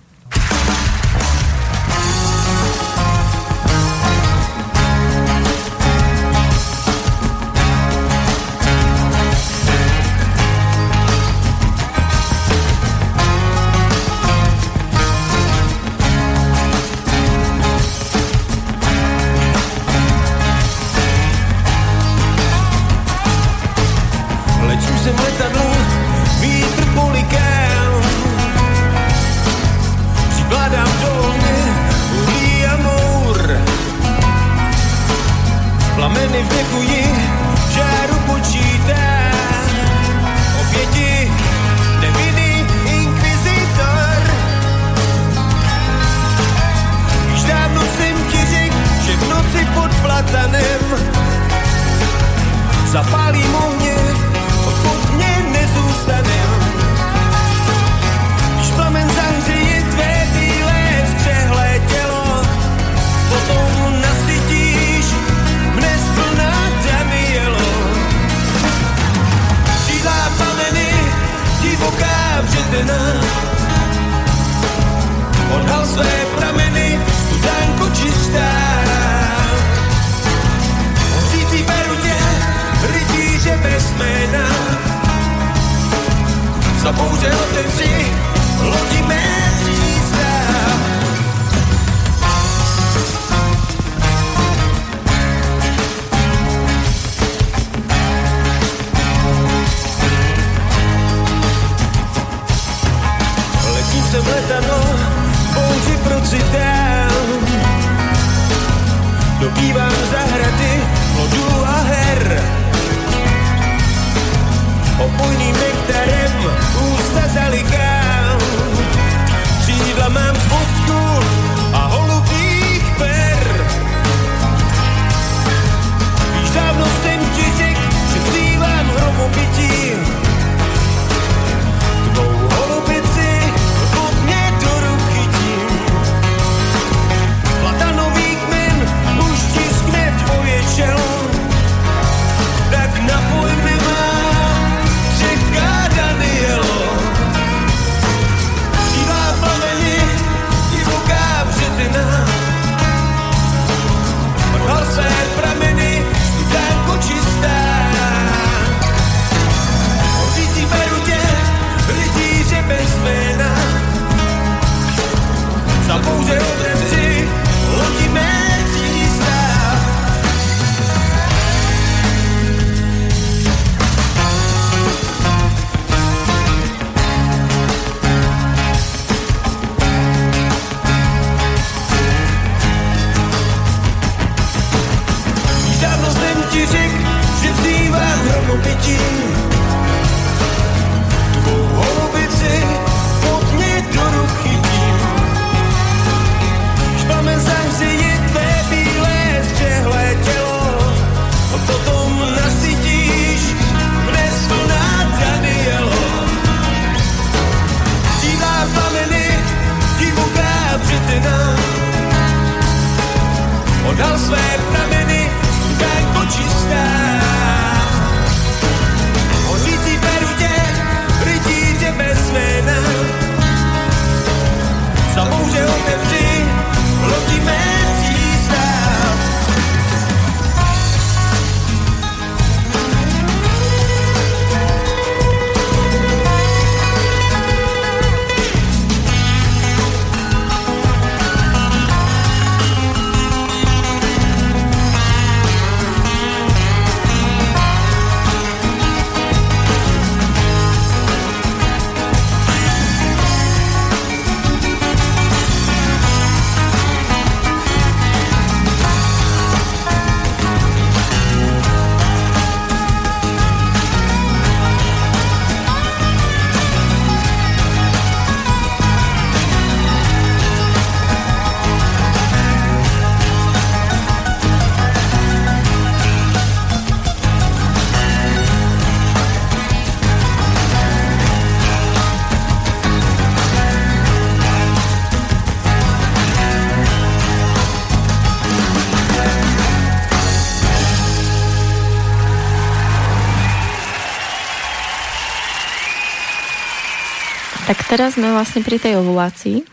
Teraz 297.91 298.15
sme 298.15 298.31
vlastne 298.31 298.63
pri 298.63 298.79
tej 298.79 299.03
ovulácii 299.03 299.67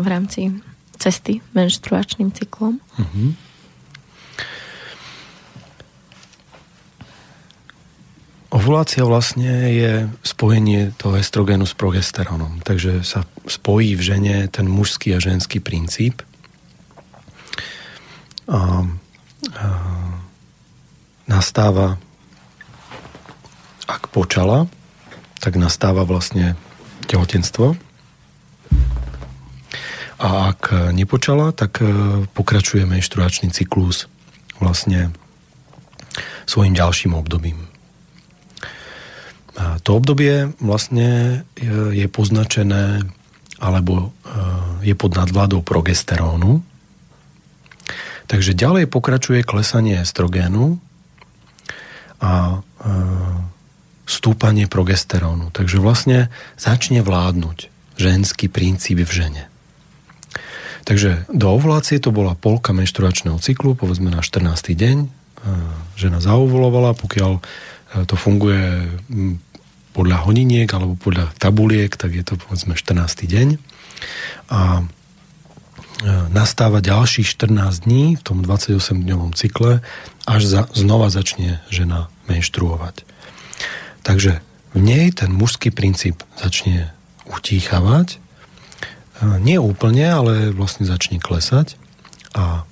v 0.00 0.06
rámci 0.08 0.48
cesty 0.96 1.44
menštruačným 1.52 2.32
cyklom. 2.32 2.80
Uh-huh. 2.96 3.36
Ovulácia 8.50 9.04
vlastne 9.04 9.70
je 9.70 9.92
spojenie 10.24 10.96
toho 10.96 11.20
estrogénu 11.20 11.68
s 11.68 11.76
progesterónom. 11.76 12.64
Takže 12.64 13.04
sa 13.04 13.28
spojí 13.44 13.94
v 13.94 14.02
žene 14.02 14.36
ten 14.48 14.64
mužský 14.64 15.14
a 15.14 15.22
ženský 15.22 15.60
princíp. 15.60 16.24
A, 18.50 18.82
a 19.54 19.66
nastáva, 21.30 22.00
ak 23.86 24.10
počala, 24.10 24.66
tak 25.38 25.54
nastáva 25.54 26.02
vlastne 26.02 26.58
tehotenstvo. 27.10 27.74
A 30.20 30.52
ak 30.54 30.92
nepočala, 30.94 31.50
tak 31.50 31.82
e, 31.82 31.88
pokračuje 32.36 32.86
menštruačný 32.86 33.50
cyklus 33.50 34.06
vlastne 34.60 35.10
svojim 36.44 36.76
ďalším 36.76 37.16
obdobím. 37.16 37.66
A 39.56 39.80
to 39.80 39.96
obdobie 39.96 40.52
vlastne 40.60 41.42
je 41.92 42.06
poznačené 42.06 43.08
alebo 43.60 44.12
e, 44.24 44.92
je 44.92 44.94
pod 44.96 45.16
nadvládou 45.16 45.64
progesterónu. 45.64 46.60
Takže 48.28 48.54
ďalej 48.54 48.86
pokračuje 48.92 49.40
klesanie 49.42 50.04
estrogénu 50.04 50.76
a 52.20 52.60
e, 52.60 52.88
stúpanie 54.10 54.66
progesterónu. 54.66 55.54
Takže 55.54 55.78
vlastne 55.78 56.34
začne 56.58 57.06
vládnuť 57.06 57.70
ženský 57.94 58.50
princíp 58.50 59.06
v 59.06 59.12
žene. 59.12 59.42
Takže 60.82 61.30
do 61.30 61.46
ovulácie 61.54 62.02
to 62.02 62.10
bola 62.10 62.34
polka 62.34 62.74
menštruačného 62.74 63.38
cyklu, 63.38 63.78
povedzme 63.78 64.10
na 64.10 64.24
14. 64.24 64.74
deň. 64.74 64.96
Žena 65.94 66.18
zaovulovala, 66.18 66.98
pokiaľ 66.98 67.32
e, 67.38 67.42
to 68.04 68.12
funguje 68.16 68.88
podľa 69.96 70.16
honiniek 70.28 70.68
alebo 70.68 70.96
podľa 70.96 71.32
tabuliek, 71.40 71.92
tak 71.94 72.12
je 72.12 72.24
to 72.24 72.36
povedzme 72.36 72.76
14. 72.76 73.24
deň. 73.24 73.48
A 74.52 74.80
e, 74.80 74.84
nastáva 76.32 76.84
ďalších 76.84 77.28
14 77.28 77.88
dní 77.88 78.20
v 78.20 78.22
tom 78.24 78.44
28-dňovom 78.44 79.32
cykle, 79.32 79.80
až 80.28 80.42
za, 80.44 80.62
znova 80.76 81.08
začne 81.08 81.64
žena 81.72 82.12
menštruovať. 82.28 83.04
Takže 84.02 84.40
v 84.72 84.78
nej 84.80 85.10
ten 85.12 85.34
mužský 85.34 85.74
princíp 85.74 86.22
začne 86.38 86.94
utíchavať, 87.28 88.18
nie 89.44 89.60
úplne, 89.60 90.08
ale 90.08 90.34
vlastne 90.56 90.88
začne 90.88 91.20
klesať. 91.20 91.76
A 92.32 92.64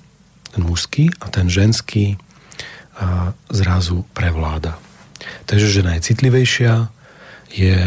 ten 0.49 0.65
mužský 0.65 1.13
a 1.21 1.29
ten 1.29 1.45
ženský 1.45 2.17
zrazu 3.53 4.03
prevláda. 4.17 4.81
Takže 5.45 5.69
žena 5.69 5.93
je 5.95 6.05
citlivejšia, 6.09 6.89
je 7.53 7.77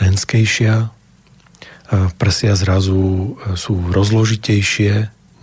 ženskejšia, 0.00 0.88
prsia 2.16 2.52
zrazu 2.56 3.36
sú 3.58 3.74
rozložitejšie, 3.92 4.92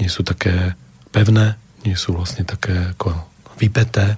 nie 0.01 0.09
sú 0.09 0.25
také 0.25 0.73
pevné, 1.13 1.59
nie 1.85 1.93
sú 1.93 2.17
vlastne 2.17 2.41
také 2.47 2.97
ako 2.97 3.13
vypeté 3.61 4.17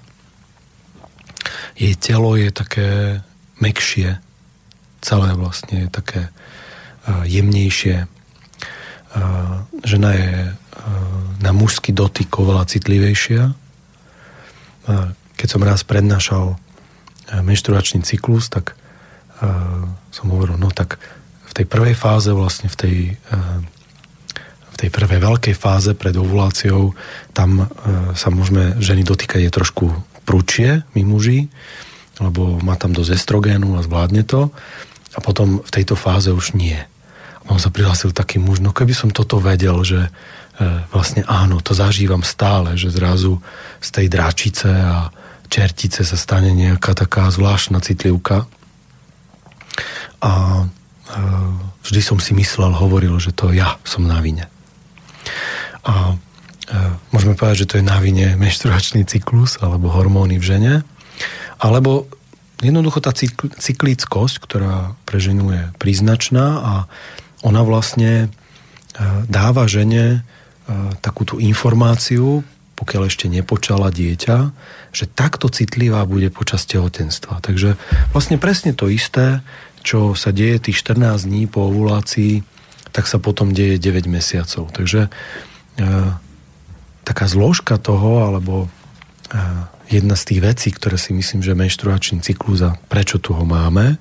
jej 1.80 1.94
telo 1.95 2.36
je 2.36 2.49
také 2.52 2.90
mekšie, 3.60 4.20
celé 4.99 5.30
vlastne 5.36 5.88
je 5.88 5.90
také 5.90 6.22
jemnejšie. 7.07 8.06
Žena 9.84 10.11
je 10.14 10.32
na 11.40 11.52
mužský 11.56 11.95
dotyk 11.95 12.30
oveľa 12.36 12.70
citlivejšia. 12.70 13.56
Keď 15.40 15.48
som 15.48 15.64
raz 15.64 15.82
prednášal 15.88 16.60
menštruačný 17.30 18.03
cyklus, 18.03 18.52
tak 18.52 18.76
som 20.11 20.26
hovoril, 20.30 20.60
no 20.60 20.70
tak 20.70 20.99
v 21.48 21.53
tej 21.56 21.66
prvej 21.66 21.95
fáze, 21.95 22.30
vlastne 22.36 22.68
v 22.68 22.78
tej, 22.78 22.98
v 24.70 24.76
tej 24.76 24.90
prvej 24.91 25.20
veľkej 25.24 25.56
fáze 25.56 25.95
pred 25.95 26.14
ovuláciou, 26.14 26.94
tam 27.32 27.72
sa 28.14 28.28
môžeme 28.30 28.78
ženy 28.84 29.07
dotýkať 29.07 29.48
je 29.48 29.52
trošku 29.52 29.86
prúčie, 30.30 30.85
my 30.93 31.01
muži, 31.01 31.49
lebo 32.22 32.61
má 32.61 32.77
tam 32.77 32.93
dosť 32.93 33.18
estrogénu 33.18 33.73
a 33.73 33.81
zvládne 33.81 34.22
to. 34.30 34.53
A 35.18 35.19
potom 35.26 35.65
v 35.65 35.73
tejto 35.73 35.97
fáze 35.97 36.30
už 36.30 36.53
nie. 36.53 36.77
A 36.77 37.47
on 37.49 37.57
sa 37.57 37.73
prihlásil 37.73 38.14
taký 38.14 38.38
muž, 38.38 38.61
no 38.61 38.69
keby 38.69 38.93
som 38.93 39.10
toto 39.10 39.41
vedel, 39.41 39.81
že 39.81 40.06
e, 40.06 40.10
vlastne 40.93 41.26
áno, 41.26 41.57
to 41.65 41.73
zažívam 41.73 42.22
stále, 42.22 42.77
že 42.77 42.93
zrazu 42.93 43.41
z 43.81 43.89
tej 43.89 44.06
dráčice 44.06 44.69
a 44.69 45.10
čertice 45.49 46.06
sa 46.06 46.14
stane 46.14 46.53
nejaká 46.53 46.93
taká 46.93 47.26
zvláštna 47.34 47.81
citlivka. 47.81 48.45
A 50.22 50.31
e, 50.61 50.65
vždy 51.89 52.01
som 52.06 52.22
si 52.22 52.38
myslel, 52.38 52.69
hovoril, 52.77 53.18
že 53.18 53.34
to 53.34 53.49
ja 53.49 53.81
som 53.81 54.06
na 54.06 54.22
vine. 54.22 54.45
A 55.89 56.14
môžeme 57.10 57.34
povedať, 57.34 57.66
že 57.66 57.70
to 57.70 57.76
je 57.82 57.86
na 57.86 57.98
vine 57.98 58.38
menštruačný 58.38 59.06
cyklus 59.10 59.58
alebo 59.62 59.90
hormóny 59.90 60.38
v 60.38 60.46
žene, 60.46 60.74
alebo 61.58 62.06
jednoducho 62.62 63.00
tá 63.02 63.12
cyklickosť, 63.16 64.36
ktorá 64.44 64.94
pre 65.08 65.20
ženu 65.20 65.52
je 65.52 65.64
príznačná 65.80 66.48
a 66.60 66.74
ona 67.40 67.64
vlastne 67.64 68.28
e, 68.28 68.28
dáva 69.32 69.64
žene 69.66 70.06
e, 70.12 70.20
takú 71.00 71.24
tú 71.24 71.40
informáciu, 71.40 72.44
pokiaľ 72.76 73.12
ešte 73.12 73.32
nepočala 73.32 73.91
dieťa, 73.91 74.38
že 74.91 75.06
takto 75.08 75.52
citlivá 75.52 76.04
bude 76.04 76.32
počas 76.32 76.64
tehotenstva. 76.68 77.44
Takže 77.44 77.76
vlastne 78.12 78.40
presne 78.40 78.72
to 78.76 78.91
isté, 78.91 79.44
čo 79.84 80.16
sa 80.16 80.36
deje 80.36 80.72
tých 80.72 80.84
14 80.84 81.28
dní 81.28 81.48
po 81.48 81.68
ovulácii, 81.68 82.44
tak 82.91 83.08
sa 83.08 83.20
potom 83.20 83.56
deje 83.56 83.80
9 83.80 84.08
mesiacov. 84.12 84.72
Takže 84.76 85.08
taká 87.10 87.26
zložka 87.26 87.81
toho, 87.81 88.30
alebo 88.30 88.69
jedna 89.90 90.14
z 90.14 90.23
tých 90.30 90.41
vecí, 90.45 90.69
ktoré 90.69 91.02
si 91.02 91.18
myslím, 91.18 91.41
že 91.41 91.57
menštruačný 91.57 92.22
cyklus 92.22 92.61
a 92.61 92.77
prečo 92.77 93.18
tu 93.18 93.34
ho 93.34 93.41
máme 93.41 93.98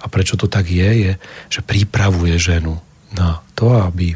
a 0.00 0.04
prečo 0.12 0.36
to 0.36 0.44
tak 0.52 0.68
je, 0.68 0.90
je, 1.08 1.12
že 1.48 1.64
pripravuje 1.64 2.36
ženu 2.36 2.76
na 3.16 3.40
to, 3.56 3.72
aby 3.80 4.12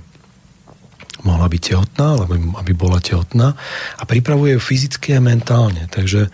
mohla 1.25 1.49
byť 1.49 1.63
tehotná, 1.73 2.07
alebo 2.15 2.37
aby 2.61 2.73
bola 2.77 3.01
tehotná 3.01 3.57
a 3.97 4.03
pripravuje 4.05 4.55
ju 4.55 4.61
fyzicky 4.61 5.17
a 5.17 5.25
mentálne. 5.25 5.89
Takže 5.89 6.29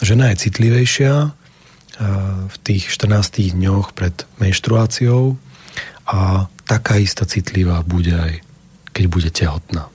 žena 0.00 0.32
je 0.32 0.48
citlivejšia 0.48 1.14
v 2.50 2.56
tých 2.66 2.90
14 2.90 3.54
dňoch 3.54 3.94
pred 3.94 4.26
menštruáciou 4.42 5.38
a 6.10 6.50
taká 6.66 6.98
istá 6.98 7.22
citlivá 7.28 7.84
bude 7.86 8.16
aj 8.16 8.32
keď 8.90 9.04
bude 9.06 9.30
tehotná. 9.30 9.93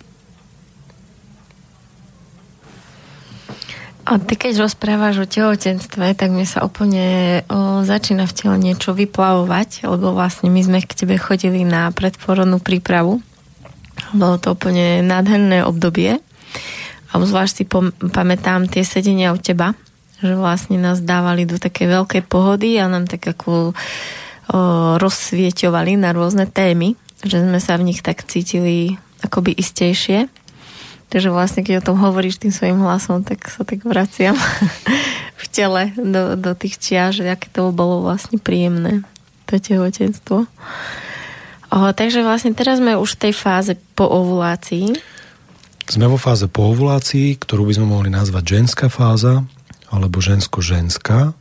A 4.09 4.17
ty 4.17 4.41
keď 4.41 4.65
rozprávaš 4.65 5.21
o 5.21 5.29
tehotenstve, 5.29 6.17
tak 6.17 6.33
mi 6.33 6.41
sa 6.41 6.65
úplne 6.65 7.39
o, 7.45 7.85
začína 7.85 8.25
v 8.25 8.33
tele 8.33 8.57
niečo 8.57 8.97
vyplavovať, 8.97 9.85
lebo 9.85 10.17
vlastne 10.17 10.49
my 10.49 10.65
sme 10.65 10.81
k 10.81 10.97
tebe 10.97 11.13
chodili 11.21 11.61
na 11.61 11.93
predporodnú 11.93 12.57
prípravu. 12.57 13.21
Bolo 14.09 14.41
to 14.41 14.57
úplne 14.57 15.05
nádherné 15.05 15.61
obdobie. 15.61 16.17
A 17.13 17.21
zvlášť 17.21 17.53
si 17.53 17.63
pom- 17.69 17.93
pamätám 17.93 18.65
tie 18.65 18.81
sedenia 18.81 19.29
u 19.29 19.37
teba, 19.37 19.77
že 20.25 20.33
vlastne 20.33 20.81
nás 20.81 21.05
dávali 21.05 21.45
do 21.45 21.61
také 21.61 21.85
veľkej 21.85 22.25
pohody 22.25 22.81
a 22.81 22.89
nám 22.89 23.05
tak 23.05 23.21
ako 23.29 23.53
o, 23.53 23.73
rozsvieťovali 24.97 26.01
na 26.01 26.17
rôzne 26.17 26.49
témy, 26.49 26.97
že 27.21 27.45
sme 27.45 27.61
sa 27.61 27.77
v 27.77 27.93
nich 27.93 28.01
tak 28.01 28.25
cítili 28.25 28.97
akoby 29.21 29.53
istejšie. 29.53 30.33
Takže 31.09 31.33
vlastne, 31.33 31.65
keď 31.65 31.81
o 31.81 31.87
tom 31.89 31.97
hovoríš 31.97 32.37
tým 32.37 32.53
svojim 32.53 32.77
hlasom, 32.85 33.25
tak 33.25 33.49
sa 33.49 33.65
tak 33.65 33.81
vraciam 33.81 34.37
v 35.41 35.45
tele 35.49 35.89
do, 35.97 36.37
do 36.37 36.53
tých 36.53 36.77
čia, 36.77 37.09
že 37.09 37.25
aké 37.25 37.49
to 37.49 37.73
bolo 37.73 38.05
vlastne 38.05 38.37
príjemné, 38.37 39.01
to 39.49 39.57
tehotenstvo. 39.57 40.45
O, 41.69 41.77
takže 41.93 42.21
vlastne 42.21 42.53
teraz 42.53 42.77
sme 42.77 42.93
už 42.97 43.17
v 43.17 43.21
tej 43.29 43.33
fáze 43.33 43.73
po 43.97 44.05
ovulácii. 44.05 44.93
Sme 45.89 46.05
vo 46.05 46.21
fáze 46.21 46.45
po 46.45 46.69
ovulácii, 46.69 47.41
ktorú 47.41 47.65
by 47.65 47.73
sme 47.81 47.87
mohli 47.89 48.09
nazvať 48.13 48.57
ženská 48.61 48.93
fáza, 48.93 49.41
alebo 49.89 50.21
žensko-ženská. 50.21 51.33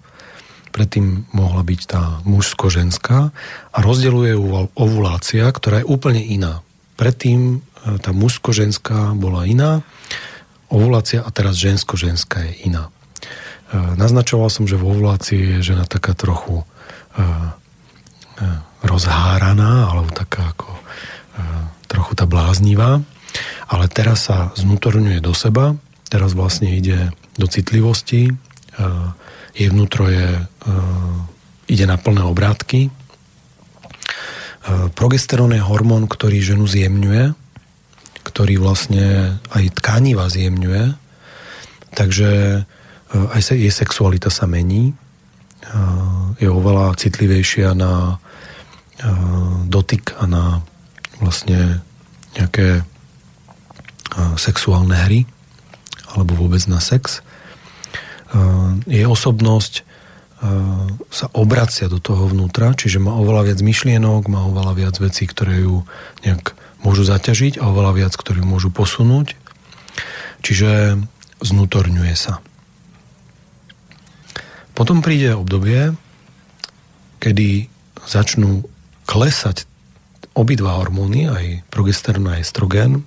Predtým 0.73 1.28
mohla 1.36 1.61
byť 1.61 1.81
tá 1.85 2.20
mužsko-ženská 2.24 3.32
a 3.73 3.78
rozdeluje 3.85 4.32
ovulácia, 4.77 5.45
ktorá 5.49 5.85
je 5.85 5.89
úplne 5.89 6.20
iná. 6.24 6.65
Predtým 6.99 7.62
tá 8.03 8.11
mužsko-ženská 8.11 9.15
bola 9.15 9.47
iná, 9.47 9.87
ovulácia 10.66 11.23
a 11.23 11.31
teraz 11.31 11.55
žensko-ženská 11.57 12.43
je 12.51 12.69
iná. 12.69 12.91
naznačoval 13.73 14.49
som, 14.49 14.65
že 14.65 14.81
vo 14.81 14.93
ovulácii 14.93 15.61
je 15.61 15.73
žena 15.73 15.85
taká 15.85 16.16
trochu 16.16 16.65
rozháraná, 18.81 19.91
alebo 19.91 20.11
taká 20.15 20.55
ako 20.55 20.70
trochu 21.91 22.12
tá 22.15 22.25
bláznivá, 22.29 23.03
ale 23.69 23.85
teraz 23.91 24.31
sa 24.31 24.55
znutorňuje 24.57 25.20
do 25.20 25.35
seba, 25.35 25.77
teraz 26.09 26.33
vlastne 26.33 26.73
ide 26.73 27.12
do 27.37 27.47
citlivosti, 27.51 28.33
jej 29.59 29.69
vnútro 29.69 30.07
je, 30.07 30.39
ide 31.66 31.85
na 31.85 31.99
plné 31.99 32.23
obrátky. 32.23 32.95
Progesterón 34.93 35.57
je 35.57 35.65
hormón, 35.65 36.05
ktorý 36.05 36.45
ženu 36.45 36.69
zjemňuje, 36.69 37.32
ktorý 38.28 38.61
vlastne 38.61 39.40
aj 39.49 39.65
tkaniva 39.81 40.28
zjemňuje, 40.28 40.93
takže 41.97 42.62
aj 43.09 43.40
jej 43.57 43.73
sexualita 43.73 44.28
sa 44.28 44.45
mení, 44.45 44.93
je 46.36 46.49
oveľa 46.53 47.01
citlivejšia 47.01 47.73
na 47.73 48.20
dotyk 49.65 50.12
a 50.20 50.28
na 50.28 50.61
vlastne 51.16 51.81
nejaké 52.36 52.85
sexuálne 54.36 54.93
hry 54.93 55.24
alebo 56.12 56.36
vôbec 56.36 56.61
na 56.69 56.85
sex. 56.85 57.24
Jej 58.85 59.09
osobnosť 59.09 59.88
sa 61.10 61.27
obracia 61.35 61.90
do 61.90 61.98
toho 61.98 62.31
vnútra, 62.31 62.70
čiže 62.78 63.02
má 63.02 63.10
oveľa 63.19 63.51
viac 63.52 63.59
myšlienok, 63.59 64.31
má 64.31 64.47
oveľa 64.47 64.73
viac 64.78 64.94
vecí, 65.02 65.27
ktoré 65.27 65.66
ju 65.66 65.82
nejak 66.23 66.55
môžu 66.86 67.02
zaťažiť 67.02 67.59
a 67.59 67.66
oveľa 67.66 67.93
viac, 67.98 68.12
ktoré 68.15 68.39
ju 68.39 68.47
môžu 68.47 68.70
posunúť. 68.70 69.35
Čiže 70.47 71.02
znutorňuje 71.43 72.15
sa. 72.15 72.39
Potom 74.78 75.02
príde 75.02 75.35
obdobie, 75.35 75.98
kedy 77.19 77.66
začnú 78.06 78.62
klesať 79.10 79.66
obidva 80.39 80.78
hormóny, 80.78 81.27
aj 81.27 81.44
progesterón 81.66 82.31
a 82.31 82.39
estrogen, 82.39 83.02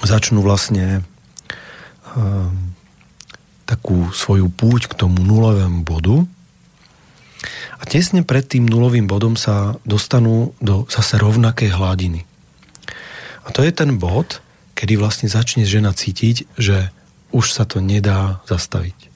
začnú 0.00 0.40
vlastne 0.40 1.04
um, 2.16 2.71
takú 3.72 4.12
svoju 4.12 4.52
púť 4.52 4.92
k 4.92 4.96
tomu 5.00 5.24
nulovému 5.24 5.80
bodu 5.80 6.28
a 7.80 7.82
tesne 7.88 8.20
pred 8.22 8.44
tým 8.44 8.68
nulovým 8.68 9.08
bodom 9.08 9.34
sa 9.34 9.80
dostanú 9.88 10.52
do 10.60 10.84
zase 10.92 11.16
rovnakej 11.16 11.72
hladiny. 11.72 12.28
A 13.42 13.48
to 13.50 13.64
je 13.64 13.72
ten 13.74 13.98
bod, 13.98 14.44
kedy 14.78 15.00
vlastne 15.00 15.26
začne 15.26 15.66
žena 15.66 15.90
cítiť, 15.90 16.46
že 16.54 16.92
už 17.34 17.50
sa 17.50 17.66
to 17.66 17.82
nedá 17.82 18.44
zastaviť. 18.46 18.98
E, 19.02 19.06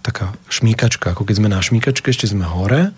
taká 0.00 0.32
šmíkačka, 0.48 1.12
ako 1.12 1.28
keď 1.28 1.34
sme 1.44 1.52
na 1.52 1.60
šmíkačke, 1.60 2.08
ešte 2.08 2.30
sme 2.30 2.48
hore, 2.48 2.94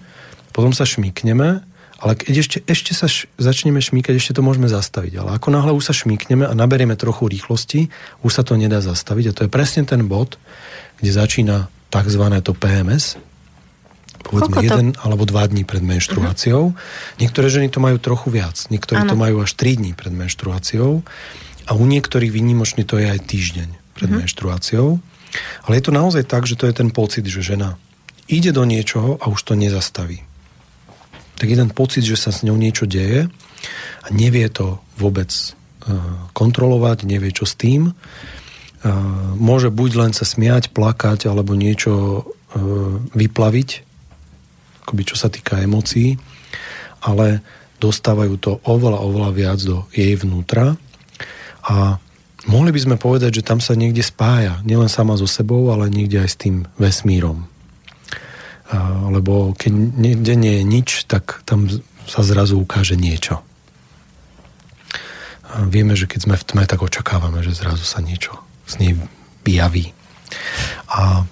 potom 0.55 0.71
sa 0.71 0.87
šmíkneme, 0.87 1.67
ale 2.01 2.17
keď 2.17 2.35
ešte, 2.41 2.59
ešte 2.65 2.97
sa 2.97 3.07
š, 3.07 3.29
začneme 3.37 3.77
šmíkať, 3.77 4.17
ešte 4.17 4.33
to 4.33 4.41
môžeme 4.41 4.73
zastaviť. 4.73 5.21
Ale 5.21 5.37
ako 5.37 5.49
náhle 5.53 5.77
už 5.77 5.85
sa 5.85 5.95
šmíkneme 5.95 6.49
a 6.49 6.57
naberieme 6.57 6.97
trochu 6.97 7.29
rýchlosti, 7.29 7.93
už 8.25 8.33
sa 8.33 8.43
to 8.43 8.57
nedá 8.57 8.81
zastaviť. 8.81 9.25
A 9.29 9.35
to 9.37 9.41
je 9.45 9.51
presne 9.53 9.85
ten 9.85 10.09
bod, 10.09 10.41
kde 11.05 11.13
začína 11.13 11.69
tzv. 11.93 12.25
to 12.41 12.57
PMS, 12.57 13.21
povedzme 14.25 14.57
Koľko 14.57 14.65
jeden 14.65 14.89
to... 14.97 15.01
alebo 15.05 15.29
dva 15.29 15.45
dní 15.45 15.69
pred 15.69 15.85
menštruáciou. 15.85 16.73
Uh-huh. 16.73 17.21
Niektoré 17.21 17.53
ženy 17.53 17.69
to 17.69 17.85
majú 17.85 18.01
trochu 18.01 18.33
viac, 18.33 18.57
niektoré 18.73 19.05
ano. 19.05 19.13
to 19.13 19.17
majú 19.21 19.45
až 19.45 19.53
3 19.57 19.81
dní 19.81 19.93
pred 19.93 20.13
menštruáciou. 20.13 21.05
A 21.69 21.77
u 21.77 21.85
niektorých 21.85 22.33
výnimočne 22.33 22.89
to 22.89 22.97
je 22.97 23.07
aj 23.13 23.21
týždeň 23.29 23.69
pred 23.95 24.09
mm-hmm. 24.09 24.25
menštruáciou. 24.25 24.99
Ale 25.69 25.73
je 25.79 25.85
to 25.85 25.93
naozaj 25.95 26.25
tak, 26.27 26.49
že 26.49 26.59
to 26.59 26.67
je 26.67 26.75
ten 26.75 26.91
pocit, 26.91 27.23
že 27.29 27.45
žena 27.45 27.79
ide 28.27 28.51
do 28.51 28.67
niečoho 28.67 29.21
a 29.23 29.31
už 29.31 29.39
to 29.47 29.53
nezastaví. 29.55 30.30
Tak 31.41 31.49
je 31.49 31.57
ten 31.57 31.73
pocit, 31.73 32.05
že 32.05 32.21
sa 32.21 32.29
s 32.29 32.45
ňou 32.45 32.61
niečo 32.61 32.85
deje 32.85 33.33
a 34.05 34.07
nevie 34.13 34.45
to 34.53 34.77
vôbec 35.01 35.33
uh, 35.33 36.29
kontrolovať, 36.37 37.09
nevie 37.09 37.33
čo 37.33 37.49
s 37.49 37.57
tým. 37.57 37.97
Uh, 38.85 38.93
môže 39.41 39.73
buď 39.73 39.91
len 39.97 40.13
sa 40.13 40.29
smiať, 40.29 40.77
plakať 40.77 41.33
alebo 41.33 41.57
niečo 41.57 41.93
uh, 41.97 42.25
vyplaviť, 43.17 43.69
akoby 44.85 45.03
čo 45.09 45.17
sa 45.17 45.33
týka 45.33 45.65
emócií, 45.65 46.21
ale 47.01 47.41
dostávajú 47.81 48.37
to 48.37 48.53
oveľa, 48.69 49.01
oveľa 49.01 49.31
viac 49.33 49.59
do 49.65 49.89
jej 49.97 50.13
vnútra 50.21 50.77
a 51.65 51.97
mohli 52.45 52.71
by 52.73 52.81
sme 52.81 52.97
povedať, 53.01 53.41
že 53.41 53.47
tam 53.49 53.65
sa 53.65 53.73
niekde 53.73 54.05
spája, 54.05 54.61
nielen 54.65 54.93
sama 54.93 55.17
so 55.17 55.25
sebou, 55.25 55.73
ale 55.73 55.89
niekde 55.89 56.21
aj 56.21 56.29
s 56.29 56.37
tým 56.37 56.57
vesmírom. 56.77 57.49
Lebo 59.11 59.53
keď 59.59 59.73
niekde 59.75 60.35
nie 60.39 60.63
je 60.63 60.65
nič, 60.65 60.89
tak 61.11 61.43
tam 61.43 61.67
sa 62.07 62.23
zrazu 62.23 62.59
ukáže 62.59 62.95
niečo. 62.95 63.43
A 65.51 65.67
vieme, 65.67 65.99
že 65.99 66.07
keď 66.07 66.21
sme 66.23 66.37
v 66.39 66.47
tme, 66.47 66.65
tak 66.67 66.79
očakávame, 66.79 67.43
že 67.43 67.55
zrazu 67.55 67.83
sa 67.83 67.99
niečo 67.99 68.39
z 68.71 68.75
nej 68.79 68.93
vyjaví. 69.43 69.91
A, 70.87 71.27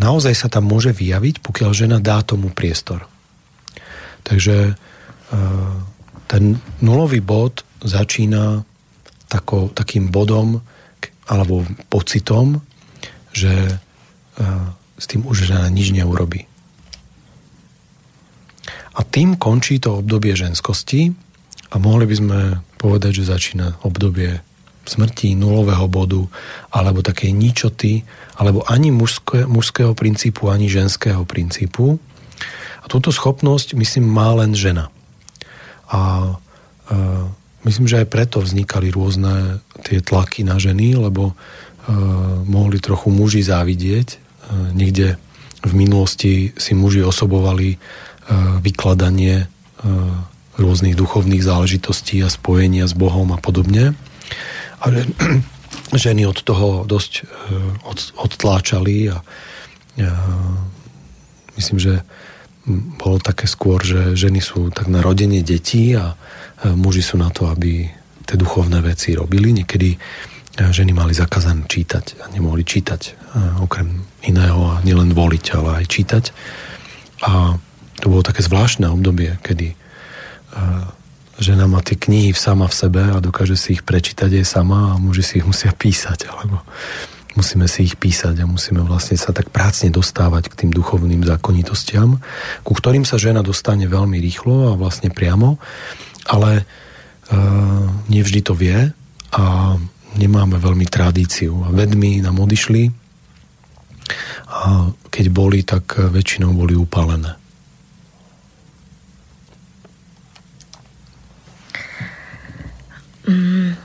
naozaj 0.00 0.34
sa 0.34 0.48
tam 0.50 0.66
môže 0.66 0.90
vyjaviť, 0.90 1.44
pokiaľ 1.44 1.70
žena 1.70 1.98
dá 2.02 2.18
tomu 2.24 2.50
priestor. 2.50 3.06
Takže 4.26 4.74
ten 6.26 6.44
nulový 6.82 7.22
bod 7.22 7.62
začína 7.80 8.66
tako, 9.30 9.70
takým 9.70 10.10
bodom 10.10 10.58
alebo 11.30 11.62
pocitom, 11.86 12.58
že 13.30 13.78
s 15.00 15.08
tým 15.08 15.24
už 15.24 15.48
žena 15.48 15.72
nič 15.72 15.96
neurobi. 15.96 16.44
A 18.92 19.00
tým 19.00 19.40
končí 19.40 19.80
to 19.80 20.04
obdobie 20.04 20.36
ženskosti 20.36 21.16
a 21.72 21.80
mohli 21.80 22.04
by 22.04 22.14
sme 22.14 22.38
povedať, 22.76 23.24
že 23.24 23.32
začína 23.32 23.80
obdobie 23.80 24.44
smrti, 24.84 25.32
nulového 25.38 25.86
bodu, 25.88 26.28
alebo 26.68 27.00
takej 27.00 27.32
ničoty, 27.32 28.04
alebo 28.36 28.60
ani 28.68 28.92
mužské, 28.92 29.48
mužského 29.48 29.96
princípu, 29.96 30.52
ani 30.52 30.68
ženského 30.68 31.22
princípu. 31.24 31.96
A 32.82 32.84
túto 32.90 33.14
schopnosť, 33.14 33.78
myslím, 33.78 34.04
má 34.10 34.34
len 34.34 34.52
žena. 34.52 34.92
A 35.88 36.34
e, 36.90 36.94
Myslím, 37.60 37.92
že 37.92 38.00
aj 38.00 38.08
preto 38.08 38.40
vznikali 38.40 38.88
rôzne 38.88 39.60
tie 39.84 40.00
tlaky 40.00 40.48
na 40.48 40.56
ženy, 40.56 40.96
lebo 40.96 41.32
uh, 41.32 41.34
mohli 42.48 42.80
trochu 42.80 43.12
muži 43.12 43.44
závidieť. 43.44 44.16
Uh, 44.50 44.74
niekde 44.74 45.14
v 45.62 45.72
minulosti 45.72 46.50
si 46.58 46.74
muži 46.74 47.06
osobovali 47.06 47.78
uh, 47.78 48.58
vykladanie 48.58 49.46
uh, 49.46 50.26
rôznych 50.58 50.98
duchovných 50.98 51.40
záležitostí 51.40 52.18
a 52.20 52.28
spojenia 52.28 52.90
s 52.90 52.92
Bohom 52.98 53.30
a 53.30 53.38
podobne. 53.38 53.94
A 54.82 54.84
že, 54.90 55.06
ženy 56.10 56.26
od 56.26 56.42
toho 56.42 56.82
dosť 56.84 57.24
od, 57.82 57.98
odtláčali 58.18 59.10
a 59.10 59.22
myslím, 61.58 61.78
že 61.82 62.06
bolo 63.00 63.18
také 63.18 63.50
skôr, 63.50 63.82
že 63.82 64.14
ženy 64.14 64.38
sú 64.38 64.70
tak 64.70 64.86
na 64.86 65.02
rodenie 65.02 65.42
detí 65.42 65.96
a 65.96 66.14
muži 66.62 67.02
sú 67.02 67.16
na 67.18 67.32
to, 67.32 67.48
aby 67.50 67.90
tie 68.28 68.36
duchovné 68.38 68.78
veci 68.84 69.18
robili. 69.18 69.50
Niekedy 69.50 69.98
ženy 70.68 70.92
mali 70.92 71.16
zakázané 71.16 71.64
čítať 71.64 72.20
a 72.20 72.28
nemohli 72.28 72.60
čítať 72.60 73.16
okrem 73.64 74.04
iného 74.28 74.76
a 74.76 74.84
nielen 74.84 75.16
voliť, 75.16 75.44
ale 75.56 75.80
aj 75.80 75.86
čítať. 75.88 76.24
A 77.24 77.56
to 78.04 78.06
bolo 78.12 78.20
také 78.20 78.44
zvláštne 78.44 78.92
obdobie, 78.92 79.40
kedy 79.40 79.72
žena 81.40 81.64
má 81.64 81.80
tie 81.80 81.96
knihy 81.96 82.36
sama 82.36 82.68
v 82.68 82.76
sebe 82.76 83.00
a 83.00 83.24
dokáže 83.24 83.56
si 83.56 83.80
ich 83.80 83.86
prečítať 83.86 84.44
aj 84.44 84.44
sama 84.44 84.92
a 84.92 85.00
muži 85.00 85.24
si 85.24 85.34
ich 85.40 85.46
musia 85.48 85.72
písať, 85.72 86.28
alebo 86.28 86.60
musíme 87.38 87.64
si 87.64 87.88
ich 87.88 87.96
písať 87.96 88.42
a 88.42 88.50
musíme 88.50 88.84
vlastne 88.84 89.16
sa 89.16 89.32
tak 89.32 89.48
prácne 89.48 89.88
dostávať 89.88 90.52
k 90.52 90.66
tým 90.66 90.70
duchovným 90.76 91.24
zákonitostiam, 91.24 92.20
ku 92.66 92.72
ktorým 92.76 93.08
sa 93.08 93.16
žena 93.16 93.40
dostane 93.40 93.88
veľmi 93.88 94.20
rýchlo 94.20 94.74
a 94.74 94.76
vlastne 94.76 95.08
priamo 95.08 95.56
ale 96.30 96.62
uh, 96.62 97.86
nevždy 98.06 98.40
to 98.44 98.52
vie 98.54 98.92
a 99.34 99.44
nemáme 100.18 100.58
veľmi 100.58 100.86
tradíciu. 100.88 101.66
A 101.66 101.74
vedmi 101.74 102.18
nám 102.22 102.42
odišli 102.42 102.90
a 104.50 104.90
keď 105.10 105.26
boli, 105.30 105.62
tak 105.62 105.94
väčšinou 105.98 106.50
boli 106.50 106.74
upálené. 106.74 107.38
Mm, 113.30 113.78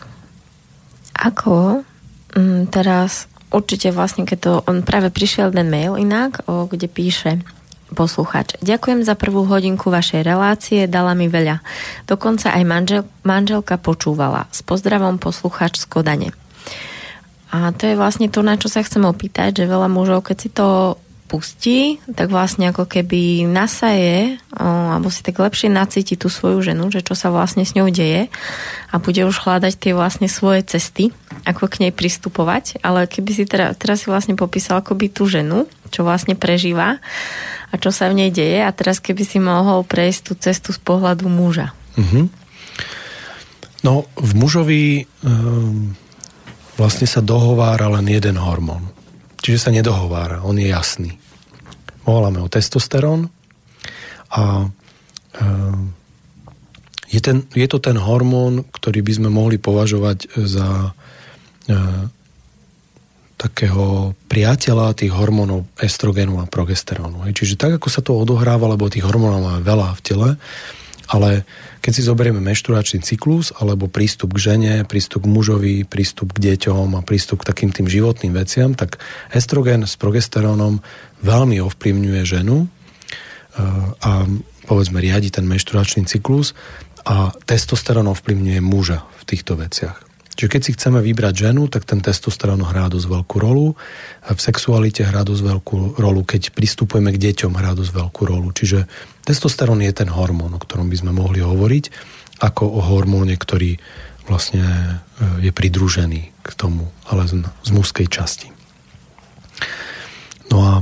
ako 1.13 1.85
mm, 2.33 2.73
teraz 2.73 3.29
určite 3.53 3.93
vlastne, 3.93 4.25
keď 4.25 4.37
to 4.41 4.53
on 4.65 4.81
práve 4.81 5.13
prišiel 5.13 5.53
ten 5.53 5.69
mail 5.69 6.01
inak, 6.01 6.41
o, 6.49 6.65
kde 6.65 6.89
píše 6.89 7.45
posluchač. 7.95 8.59
Ďakujem 8.59 9.07
za 9.07 9.15
prvú 9.15 9.47
hodinku 9.47 9.87
vašej 9.87 10.21
relácie, 10.21 10.85
dala 10.91 11.15
mi 11.15 11.31
veľa. 11.31 11.63
Dokonca 12.03 12.51
aj 12.51 12.63
manžel, 12.67 13.03
manželka 13.23 13.79
počúvala. 13.79 14.51
S 14.51 14.59
pozdravom 14.61 15.15
posluchač 15.15 15.79
z 15.79 15.85
Kodane. 15.87 16.29
A 17.55 17.71
to 17.71 17.87
je 17.87 17.95
vlastne 17.95 18.27
to, 18.27 18.43
na 18.43 18.59
čo 18.59 18.67
sa 18.67 18.83
chcem 18.83 19.07
opýtať, 19.07 19.63
že 19.63 19.71
veľa 19.71 19.87
mužov, 19.87 20.27
keď 20.27 20.37
si 20.37 20.49
to 20.51 20.99
pustí, 21.25 21.97
tak 22.13 22.29
vlastne 22.29 22.69
ako 22.69 22.85
keby 22.85 23.49
nasaje, 23.49 24.37
alebo 24.53 25.09
si 25.09 25.25
tak 25.25 25.41
lepšie 25.41 25.73
nacíti 25.73 26.13
tú 26.13 26.29
svoju 26.29 26.61
ženu, 26.61 26.93
že 26.93 27.01
čo 27.01 27.17
sa 27.17 27.33
vlastne 27.33 27.65
s 27.65 27.73
ňou 27.73 27.89
deje 27.89 28.29
a 28.93 28.95
bude 29.01 29.25
už 29.25 29.41
hľadať 29.41 29.73
tie 29.73 29.93
vlastne 29.97 30.29
svoje 30.29 30.61
cesty, 30.61 31.09
ako 31.43 31.65
k 31.65 31.87
nej 31.87 31.93
pristupovať. 31.95 32.79
Ale 32.85 33.09
keby 33.09 33.31
si 33.33 33.43
teraz, 33.49 33.73
teraz 33.81 34.05
si 34.05 34.07
vlastne 34.13 34.37
popísal 34.37 34.85
akoby 34.85 35.09
tú 35.09 35.25
ženu, 35.25 35.65
čo 35.95 36.03
vlastne 36.03 36.35
prežíva 36.35 36.99
a 37.71 37.73
čo 37.79 37.95
sa 37.95 38.11
v 38.11 38.19
nej 38.19 38.31
deje 38.35 38.59
a 38.59 38.75
teraz 38.75 38.99
keby 38.99 39.23
si 39.23 39.39
mohol 39.39 39.87
prejsť 39.87 40.19
tú 40.27 40.33
cestu 40.35 40.75
z 40.75 40.79
pohľadu 40.83 41.31
muža. 41.31 41.71
Mm-hmm. 41.95 42.25
No, 43.87 44.03
v 44.19 44.31
mužovi 44.35 45.07
um, 45.23 45.95
vlastne 46.75 47.07
sa 47.07 47.23
dohovára 47.23 47.87
len 47.87 48.11
jeden 48.11 48.35
hormón 48.35 48.91
Čiže 49.45 49.61
sa 49.61 49.69
nedohovára, 49.69 50.41
on 50.41 50.57
je 50.57 50.73
jasný. 50.73 51.21
Voláme 52.01 52.41
ho 52.41 52.49
testosterón 52.49 53.29
a 54.33 54.65
e, 54.65 55.47
je, 57.13 57.21
ten, 57.21 57.45
je 57.53 57.69
to 57.69 57.77
ten 57.77 57.93
hormón, 57.93 58.65
ktorý 58.73 59.05
by 59.05 59.13
sme 59.13 59.29
mohli 59.29 59.61
považovať 59.61 60.33
za 60.49 60.89
e, 60.89 61.77
takého 63.35 64.15
priateľa 64.31 64.95
tých 64.95 65.11
hormónov 65.11 65.67
estrogenu 65.79 66.39
a 66.39 66.47
progesterónu. 66.47 67.27
Čiže 67.35 67.59
tak, 67.59 67.77
ako 67.77 67.87
sa 67.91 67.99
to 67.99 68.15
odohráva, 68.15 68.71
lebo 68.71 68.87
tých 68.87 69.03
hormónov 69.03 69.43
máme 69.43 69.61
veľa 69.61 69.95
v 69.99 70.03
tele, 70.03 70.29
ale 71.05 71.45
keď 71.85 71.91
si 71.93 72.01
zoberieme 72.01 72.41
menštruačný 72.41 73.05
cyklus 73.05 73.53
alebo 73.53 73.85
prístup 73.85 74.33
k 74.33 74.51
žene, 74.51 74.73
prístup 74.89 75.29
k 75.29 75.31
mužovi, 75.31 75.75
prístup 75.85 76.33
k 76.33 76.41
deťom 76.41 76.97
a 76.97 77.05
prístup 77.05 77.45
k 77.45 77.53
takým 77.53 77.69
tým 77.69 77.85
životným 77.85 78.33
veciam, 78.33 78.73
tak 78.73 78.97
estrogen 79.29 79.85
s 79.85 79.93
progesterónom 80.01 80.81
veľmi 81.21 81.61
ovplyvňuje 81.61 82.21
ženu 82.25 82.65
eh, 82.65 83.61
a 84.01 84.25
povedzme 84.65 84.97
riadi 84.97 85.29
ten 85.29 85.45
menštruačný 85.45 86.09
cyklus 86.09 86.57
a 87.05 87.29
testosterón 87.45 88.09
ovplyvňuje 88.09 88.59
muža 88.65 89.05
v 89.21 89.23
týchto 89.29 89.53
veciach. 89.53 90.14
Čiže 90.35 90.51
keď 90.51 90.61
si 90.61 90.71
chceme 90.75 90.99
vybrať 90.99 91.47
ženu, 91.47 91.71
tak 91.71 91.87
ten 91.87 92.03
testosterón 92.03 92.59
hrá 92.67 92.91
dosť 92.91 93.07
veľkú 93.07 93.35
rolu. 93.39 93.79
V 94.27 94.39
sexualite 94.39 95.07
hrá 95.07 95.23
dosť 95.23 95.41
veľkú 95.47 95.77
rolu. 95.95 96.27
Keď 96.27 96.51
pristupujeme 96.51 97.15
k 97.15 97.21
deťom, 97.31 97.55
hrá 97.55 97.71
dosť 97.71 97.95
veľkú 97.95 98.21
rolu. 98.27 98.51
Čiže 98.51 98.83
testosterón 99.23 99.79
je 99.79 99.95
ten 99.95 100.11
hormón, 100.11 100.51
o 100.51 100.59
ktorom 100.59 100.91
by 100.91 100.97
sme 100.99 101.11
mohli 101.15 101.39
hovoriť, 101.39 101.87
ako 102.43 102.67
o 102.67 102.81
hormóne, 102.83 103.39
ktorý 103.39 103.79
vlastne 104.27 104.65
e, 104.65 105.47
je 105.47 105.51
pridružený 105.55 106.21
k 106.43 106.49
tomu, 106.59 106.91
ale 107.07 107.29
z, 107.31 107.39
z 107.63 107.69
mužskej 107.71 108.07
časti. 108.11 108.51
No 110.51 110.57
a 110.65 110.73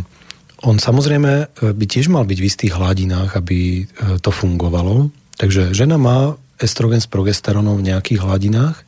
on 0.65 0.81
samozrejme 0.81 1.31
e, 1.31 1.45
by 1.75 1.85
tiež 1.85 2.09
mal 2.09 2.25
byť 2.25 2.39
v 2.39 2.47
istých 2.49 2.73
hladinách, 2.73 3.37
aby 3.37 3.83
e, 3.83 4.17
to 4.17 4.31
fungovalo. 4.33 5.13
Takže 5.37 5.75
žena 5.75 5.99
má 5.99 6.39
estrogen 6.57 7.03
s 7.03 7.11
progesterónom 7.11 7.77
v 7.77 7.91
nejakých 7.91 8.23
hladinách 8.23 8.81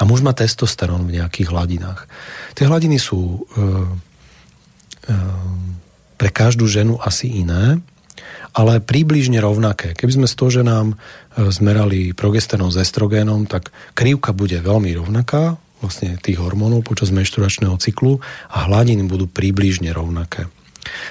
a 0.00 0.02
muž 0.08 0.24
má 0.24 0.32
testosterón 0.32 1.04
v 1.04 1.20
nejakých 1.20 1.52
hladinách. 1.52 2.08
Tie 2.56 2.64
hladiny 2.64 2.96
sú 2.96 3.20
e, 3.20 3.60
e, 5.08 5.16
pre 6.16 6.30
každú 6.32 6.64
ženu 6.64 6.96
asi 7.00 7.28
iné, 7.28 7.80
ale 8.52 8.84
príbližne 8.84 9.40
rovnaké. 9.40 9.96
Keby 9.96 10.22
sme 10.22 10.26
z 10.28 10.34
toho, 10.36 10.50
že 10.52 10.62
nám 10.64 10.94
e, 10.94 10.96
zmerali 11.52 12.12
progesteron 12.16 12.72
s 12.72 12.80
estrogénom, 12.80 13.48
tak 13.48 13.72
krivka 13.96 14.32
bude 14.36 14.60
veľmi 14.60 14.92
rovnaká, 14.96 15.56
vlastne 15.82 16.20
tých 16.20 16.38
hormónov 16.38 16.86
počas 16.86 17.10
menšturačného 17.10 17.74
cyklu 17.80 18.22
a 18.48 18.70
hladiny 18.70 19.02
budú 19.04 19.26
príbližne 19.26 19.90
rovnaké. 19.90 20.46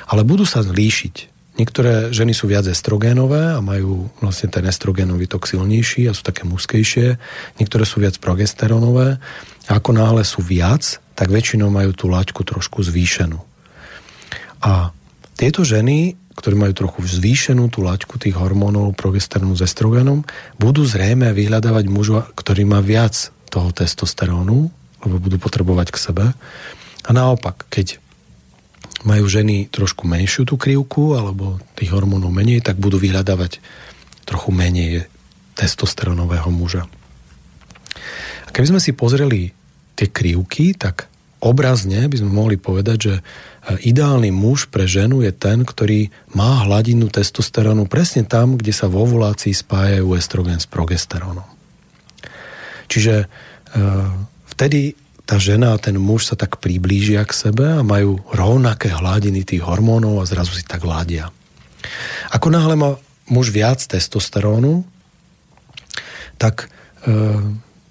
Ale 0.08 0.24
budú 0.24 0.48
sa 0.48 0.64
líšiť. 0.64 1.31
Niektoré 1.62 2.10
ženy 2.10 2.34
sú 2.34 2.50
viac 2.50 2.66
estrogénové 2.66 3.54
a 3.54 3.62
majú 3.62 4.10
vlastne 4.18 4.50
ten 4.50 4.66
estrogénový 4.66 5.30
tok 5.30 5.46
silnejší 5.46 6.10
a 6.10 6.18
sú 6.18 6.26
také 6.26 6.42
muskejšie. 6.50 7.22
Niektoré 7.62 7.86
sú 7.86 8.02
viac 8.02 8.18
progesterónové. 8.18 9.22
A 9.70 9.72
ako 9.78 9.94
náhle 9.94 10.26
sú 10.26 10.42
viac, 10.42 10.98
tak 11.14 11.30
väčšinou 11.30 11.70
majú 11.70 11.94
tú 11.94 12.10
laťku 12.10 12.42
trošku 12.42 12.82
zvýšenú. 12.82 13.38
A 14.66 14.90
tieto 15.38 15.62
ženy, 15.62 16.18
ktoré 16.34 16.58
majú 16.58 16.74
trochu 16.74 17.06
zvýšenú 17.06 17.70
tú 17.70 17.86
laťku 17.86 18.18
tých 18.18 18.42
hormónov 18.42 18.98
progesterónu 18.98 19.54
s 19.54 19.62
estrogénom, 19.62 20.26
budú 20.58 20.82
zrejme 20.82 21.30
vyhľadávať 21.30 21.86
muža, 21.94 22.26
ktorý 22.34 22.66
má 22.66 22.82
viac 22.82 23.30
toho 23.54 23.70
testosterónu, 23.70 24.66
lebo 25.06 25.16
budú 25.22 25.38
potrebovať 25.38 25.94
k 25.94 26.02
sebe. 26.10 26.26
A 27.06 27.10
naopak, 27.14 27.70
keď 27.70 28.02
majú 29.04 29.26
ženy 29.26 29.70
trošku 29.70 30.06
menšiu 30.06 30.46
tú 30.46 30.58
krivku 30.58 31.18
alebo 31.18 31.58
tých 31.74 31.92
hormónov 31.94 32.30
menej, 32.30 32.62
tak 32.62 32.78
budú 32.78 33.02
vyhľadávať 33.02 33.62
trochu 34.26 34.50
menej 34.54 35.10
testosterónového 35.58 36.50
muža. 36.54 36.86
A 38.46 38.50
keby 38.50 38.78
sme 38.78 38.82
si 38.84 38.92
pozreli 38.96 39.52
tie 39.98 40.08
krivky, 40.10 40.74
tak 40.78 41.12
obrazne 41.42 42.06
by 42.06 42.16
sme 42.22 42.32
mohli 42.32 42.56
povedať, 42.56 42.98
že 42.98 43.14
e, 43.18 43.22
ideálny 43.90 44.30
muž 44.30 44.70
pre 44.70 44.86
ženu 44.86 45.26
je 45.26 45.34
ten, 45.34 45.66
ktorý 45.66 46.14
má 46.38 46.66
hladinu 46.66 47.10
testosterónu 47.10 47.90
presne 47.90 48.22
tam, 48.24 48.56
kde 48.56 48.72
sa 48.72 48.86
v 48.86 49.02
ovulácii 49.02 49.52
spájajú 49.52 50.14
estrogen 50.14 50.62
s 50.62 50.70
progesterónom. 50.70 51.46
Čiže 52.86 53.26
e, 53.26 53.28
vtedy 54.54 54.94
tá 55.32 55.40
žena 55.40 55.72
a 55.72 55.80
ten 55.80 55.96
muž 55.96 56.28
sa 56.28 56.36
tak 56.36 56.60
priblížia 56.60 57.24
k 57.24 57.32
sebe 57.32 57.80
a 57.80 57.88
majú 57.88 58.20
rovnaké 58.36 58.92
hladiny 58.92 59.48
tých 59.48 59.64
hormónov 59.64 60.20
a 60.20 60.28
zrazu 60.28 60.60
si 60.60 60.68
tak 60.68 60.84
ladia. 60.84 61.32
Ako 62.36 62.52
náhle 62.52 62.76
má 62.76 63.00
muž 63.32 63.56
viac 63.56 63.80
testosterónu, 63.80 64.84
tak 66.36 66.68
e, 67.08 67.16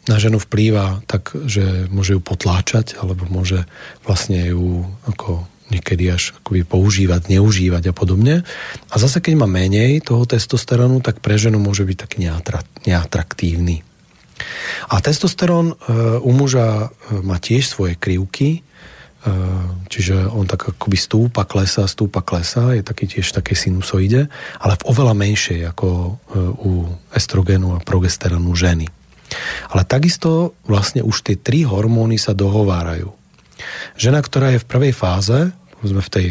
na 0.04 0.16
ženu 0.20 0.36
vplýva 0.36 1.00
tak, 1.08 1.32
že 1.48 1.88
môže 1.88 2.12
ju 2.12 2.20
potláčať 2.20 3.00
alebo 3.00 3.24
môže 3.24 3.64
vlastne 4.04 4.52
ju 4.52 4.84
ako 5.08 5.48
niekedy 5.72 6.12
až 6.12 6.36
akoby 6.44 6.68
používať, 6.68 7.32
neužívať 7.32 7.88
a 7.88 7.96
podobne. 7.96 8.44
A 8.92 8.94
zase 9.00 9.24
keď 9.24 9.40
má 9.40 9.48
menej 9.48 10.04
toho 10.04 10.28
testosterónu, 10.28 11.00
tak 11.00 11.24
pre 11.24 11.40
ženu 11.40 11.56
môže 11.56 11.88
byť 11.88 11.96
taký 12.04 12.28
neatraktívny. 12.84 13.80
A 14.90 14.98
testosterón 14.98 15.72
e, 15.72 15.74
u 16.18 16.30
muža 16.34 16.90
e, 16.90 17.22
má 17.22 17.38
tiež 17.38 17.70
svoje 17.70 17.94
krivky, 17.94 18.58
e, 18.58 18.60
čiže 19.86 20.26
on 20.34 20.50
tak 20.50 20.74
akoby 20.74 20.98
stúpa, 20.98 21.46
klesa, 21.46 21.86
stúpa, 21.86 22.26
klesa, 22.26 22.74
je 22.74 22.82
taký 22.82 23.06
tiež 23.06 23.30
také 23.30 23.54
sinusoide, 23.54 24.26
ale 24.58 24.74
v 24.80 24.86
oveľa 24.90 25.14
menšej 25.14 25.60
ako 25.70 25.88
u 26.58 26.72
estrogénu 27.14 27.78
a 27.78 27.84
progesterónu 27.84 28.50
ženy. 28.58 28.90
Ale 29.70 29.86
takisto 29.86 30.58
vlastne 30.66 31.06
už 31.06 31.22
tie 31.22 31.36
tri 31.38 31.62
hormóny 31.62 32.18
sa 32.18 32.34
dohovárajú. 32.34 33.14
Žena, 33.94 34.18
ktorá 34.26 34.56
je 34.56 34.62
v 34.64 34.66
prvej 34.66 34.94
fáze, 34.96 35.54
povedzme 35.78 36.02
v 36.02 36.10
tej 36.10 36.28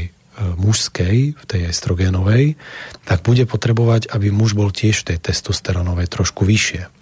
mužskej, 0.59 1.15
v 1.35 1.43
tej 1.47 1.61
estrogénovej, 1.71 2.59
tak 3.07 3.23
bude 3.23 3.43
potrebovať, 3.47 4.11
aby 4.11 4.31
muž 4.31 4.55
bol 4.55 4.71
tiež 4.71 5.03
v 5.03 5.15
tej 5.15 5.31
testosterónovej 5.31 6.11
trošku 6.11 6.43
vyššie 6.43 6.98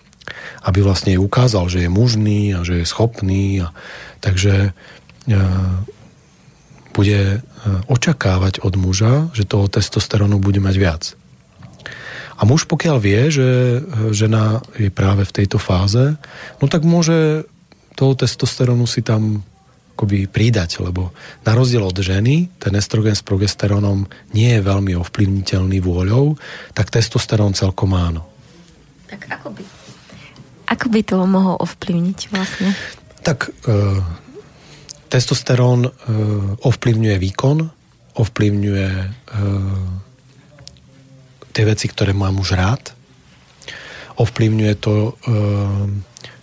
aby 0.63 0.79
vlastne 0.83 1.15
ukázal, 1.19 1.71
že 1.71 1.85
je 1.85 1.89
mužný 1.89 2.53
a 2.55 2.63
že 2.67 2.83
je 2.83 2.85
schopný. 2.87 3.63
A, 3.63 3.71
takže 4.19 4.71
e, 5.27 5.37
bude 6.97 7.21
e, 7.21 7.39
očakávať 7.87 8.65
od 8.65 8.73
muža, 8.73 9.29
že 9.37 9.45
toho 9.45 9.69
testosterónu 9.69 10.41
bude 10.41 10.57
mať 10.57 10.75
viac. 10.75 11.03
A 12.37 12.45
muž 12.45 12.69
pokiaľ 12.69 12.97
vie, 13.01 13.21
že 13.29 13.47
e, 13.47 13.79
žena 14.13 14.65
je 14.77 14.89
práve 14.89 15.25
v 15.25 15.35
tejto 15.35 15.61
fáze, 15.61 16.17
no 16.57 16.65
tak 16.65 16.85
môže 16.85 17.45
toho 17.97 18.13
testosterónu 18.13 18.85
si 18.85 19.01
tam 19.01 19.41
akoby 19.97 20.29
pridať, 20.29 20.77
lebo 20.77 21.09
na 21.41 21.57
rozdiel 21.57 21.81
od 21.81 21.97
ženy, 21.97 22.53
ten 22.61 22.77
estrogen 22.77 23.17
s 23.17 23.25
progesterónom 23.25 24.05
nie 24.37 24.53
je 24.53 24.61
veľmi 24.61 24.93
ovplyvniteľný 24.93 25.81
vôľou, 25.81 26.37
tak 26.77 26.93
testosterón 26.93 27.57
celkom 27.57 27.97
áno. 27.97 28.21
Tak 29.09 29.25
ako 29.25 29.57
by 29.57 29.76
ako 30.67 30.85
by 30.91 31.01
to 31.01 31.15
mohol 31.23 31.55
ovplyvniť 31.63 32.19
vlastne? 32.29 32.75
Tak 33.23 33.47
e, 33.47 33.51
testosterón 35.07 35.87
e, 35.87 35.91
ovplyvňuje 36.59 37.17
výkon, 37.17 37.57
ovplyvňuje 38.19 38.87
e, 38.91 39.07
tie 41.55 41.63
veci, 41.65 41.85
ktoré 41.89 42.11
má 42.11 42.29
muž 42.29 42.53
rád, 42.53 42.93
ovplyvňuje 44.19 44.73
to, 44.77 44.93
e, 44.93 45.11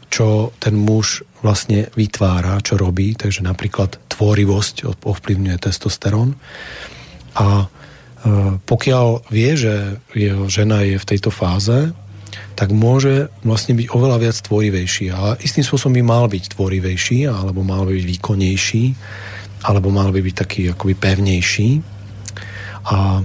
čo 0.09 0.55
ten 0.57 0.75
muž 0.79 1.27
vlastne 1.45 1.93
vytvára, 1.93 2.63
čo 2.65 2.81
robí, 2.81 3.13
takže 3.19 3.45
napríklad 3.45 4.01
tvorivosť 4.09 5.05
ovplyvňuje 5.05 5.57
testosterón. 5.61 6.39
A 7.37 7.47
e, 7.63 7.67
pokiaľ 8.63 9.29
vie, 9.29 9.51
že 9.59 10.01
jeho 10.15 10.49
žena 10.49 10.87
je 10.87 10.97
v 10.97 11.09
tejto 11.09 11.29
fáze, 11.29 11.93
tak 12.55 12.71
môže 12.71 13.29
vlastne 13.43 13.75
byť 13.75 13.87
oveľa 13.91 14.17
viac 14.23 14.37
tvorivejší. 14.39 15.11
A 15.11 15.35
istým 15.43 15.67
spôsobom 15.67 15.99
by 15.99 16.03
mal 16.05 16.25
byť 16.31 16.55
tvorivejší, 16.55 17.27
alebo 17.27 17.67
mal 17.67 17.87
by 17.87 17.99
byť 17.99 18.07
výkonnejší, 18.07 18.85
alebo 19.65 19.89
mal 19.91 20.13
by 20.15 20.21
byť 20.21 20.35
taký 20.35 20.61
akoby 20.71 20.95
pevnejší. 20.95 21.71
A 22.91 23.25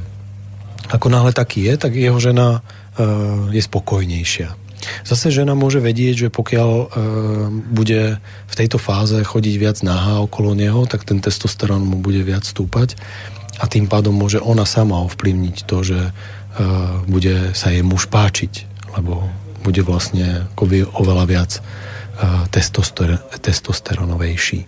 ako 0.89 1.07
náhle 1.11 1.31
taký 1.35 1.69
je, 1.69 1.73
tak 1.77 1.93
jeho 1.93 2.17
žena 2.17 2.59
e, 2.59 2.59
je 3.53 3.61
spokojnejšia. 3.61 4.49
Zase 5.03 5.29
žena 5.29 5.53
môže 5.59 5.83
vedieť, 5.83 6.27
že 6.27 6.29
pokiaľ 6.31 6.71
e, 6.71 6.85
bude 7.69 8.17
v 8.23 8.53
tejto 8.55 8.79
fáze 8.79 9.19
chodiť 9.19 9.55
viac 9.59 9.77
nahá 9.83 10.23
okolo 10.23 10.55
neho, 10.55 10.87
tak 10.87 11.03
ten 11.03 11.19
testosterón 11.19 11.83
mu 11.83 11.99
bude 11.99 12.23
viac 12.23 12.47
stúpať 12.47 12.95
a 13.59 13.67
tým 13.67 13.91
pádom 13.91 14.15
môže 14.15 14.39
ona 14.39 14.63
sama 14.63 15.03
ovplyvniť 15.03 15.57
to, 15.67 15.77
že 15.83 15.99
e, 15.99 16.11
bude 17.05 17.51
sa 17.53 17.75
jej 17.75 17.83
muž 17.83 18.07
páčiť, 18.07 18.68
lebo 18.97 19.27
bude 19.61 19.83
vlastne 19.83 20.49
akoby 20.55 20.87
oveľa 20.87 21.25
viac 21.27 21.51
e, 21.57 21.61
testoster- 22.49 23.19
testosteronovejší. 23.43 24.59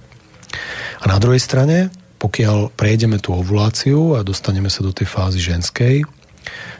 A 1.01 1.03
na 1.07 1.17
druhej 1.17 1.39
strane, 1.39 1.89
pokiaľ 2.19 2.75
prejdeme 2.75 3.17
tú 3.17 3.33
ovuláciu 3.33 4.19
a 4.19 4.21
dostaneme 4.21 4.69
sa 4.69 4.85
do 4.85 4.93
tej 4.93 5.07
fázy 5.09 5.41
ženskej, 5.41 6.05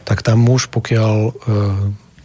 tak 0.04 0.22
tam 0.22 0.44
muž, 0.44 0.68
pokiaľ 0.70 1.14
e, 1.26 1.30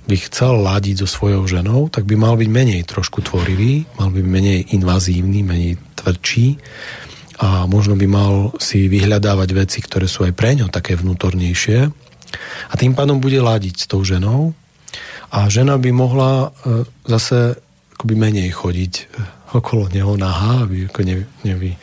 by 0.07 0.15
chcel 0.31 0.63
ladiť 0.63 1.03
so 1.03 1.07
svojou 1.07 1.43
ženou, 1.43 1.91
tak 1.91 2.07
by 2.07 2.15
mal 2.15 2.39
byť 2.39 2.49
menej 2.49 2.81
trošku 2.87 3.25
tvorivý, 3.27 3.83
mal 3.99 4.07
by 4.07 4.23
byť 4.23 4.29
menej 4.31 4.59
invazívny, 4.71 5.43
menej 5.43 5.75
tvrdší 5.99 6.47
a 7.43 7.67
možno 7.69 7.99
by 7.99 8.07
mal 8.07 8.33
si 8.57 8.87
vyhľadávať 8.87 9.49
veci, 9.53 9.79
ktoré 9.83 10.07
sú 10.07 10.23
aj 10.25 10.33
pre 10.33 10.55
ňo 10.57 10.71
také 10.71 10.95
vnútornejšie 10.95 11.79
a 12.71 12.73
tým 12.79 12.95
pádom 12.95 13.19
bude 13.19 13.37
ladiť 13.37 13.75
s 13.83 13.85
tou 13.85 14.01
ženou 14.01 14.55
a 15.31 15.51
žena 15.51 15.75
by 15.75 15.91
mohla 15.91 16.31
e, 16.47 16.87
zase 17.03 17.59
akoby 17.97 18.15
menej 18.15 18.49
chodiť 18.55 18.93
e, 18.95 19.03
okolo 19.59 19.91
neho 19.91 20.15
nahá, 20.15 20.63
aby 20.63 20.87
ako 20.87 20.99
ne, 21.03 21.27
nevy, 21.43 21.75
e, 21.75 21.79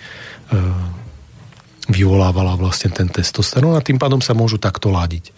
vyvolávala 1.92 2.56
vlastne 2.56 2.88
ten 2.88 3.12
testosterón 3.12 3.76
a 3.76 3.84
tým 3.84 4.00
pádom 4.00 4.24
sa 4.24 4.32
môžu 4.32 4.56
takto 4.56 4.88
ladiť. 4.88 5.36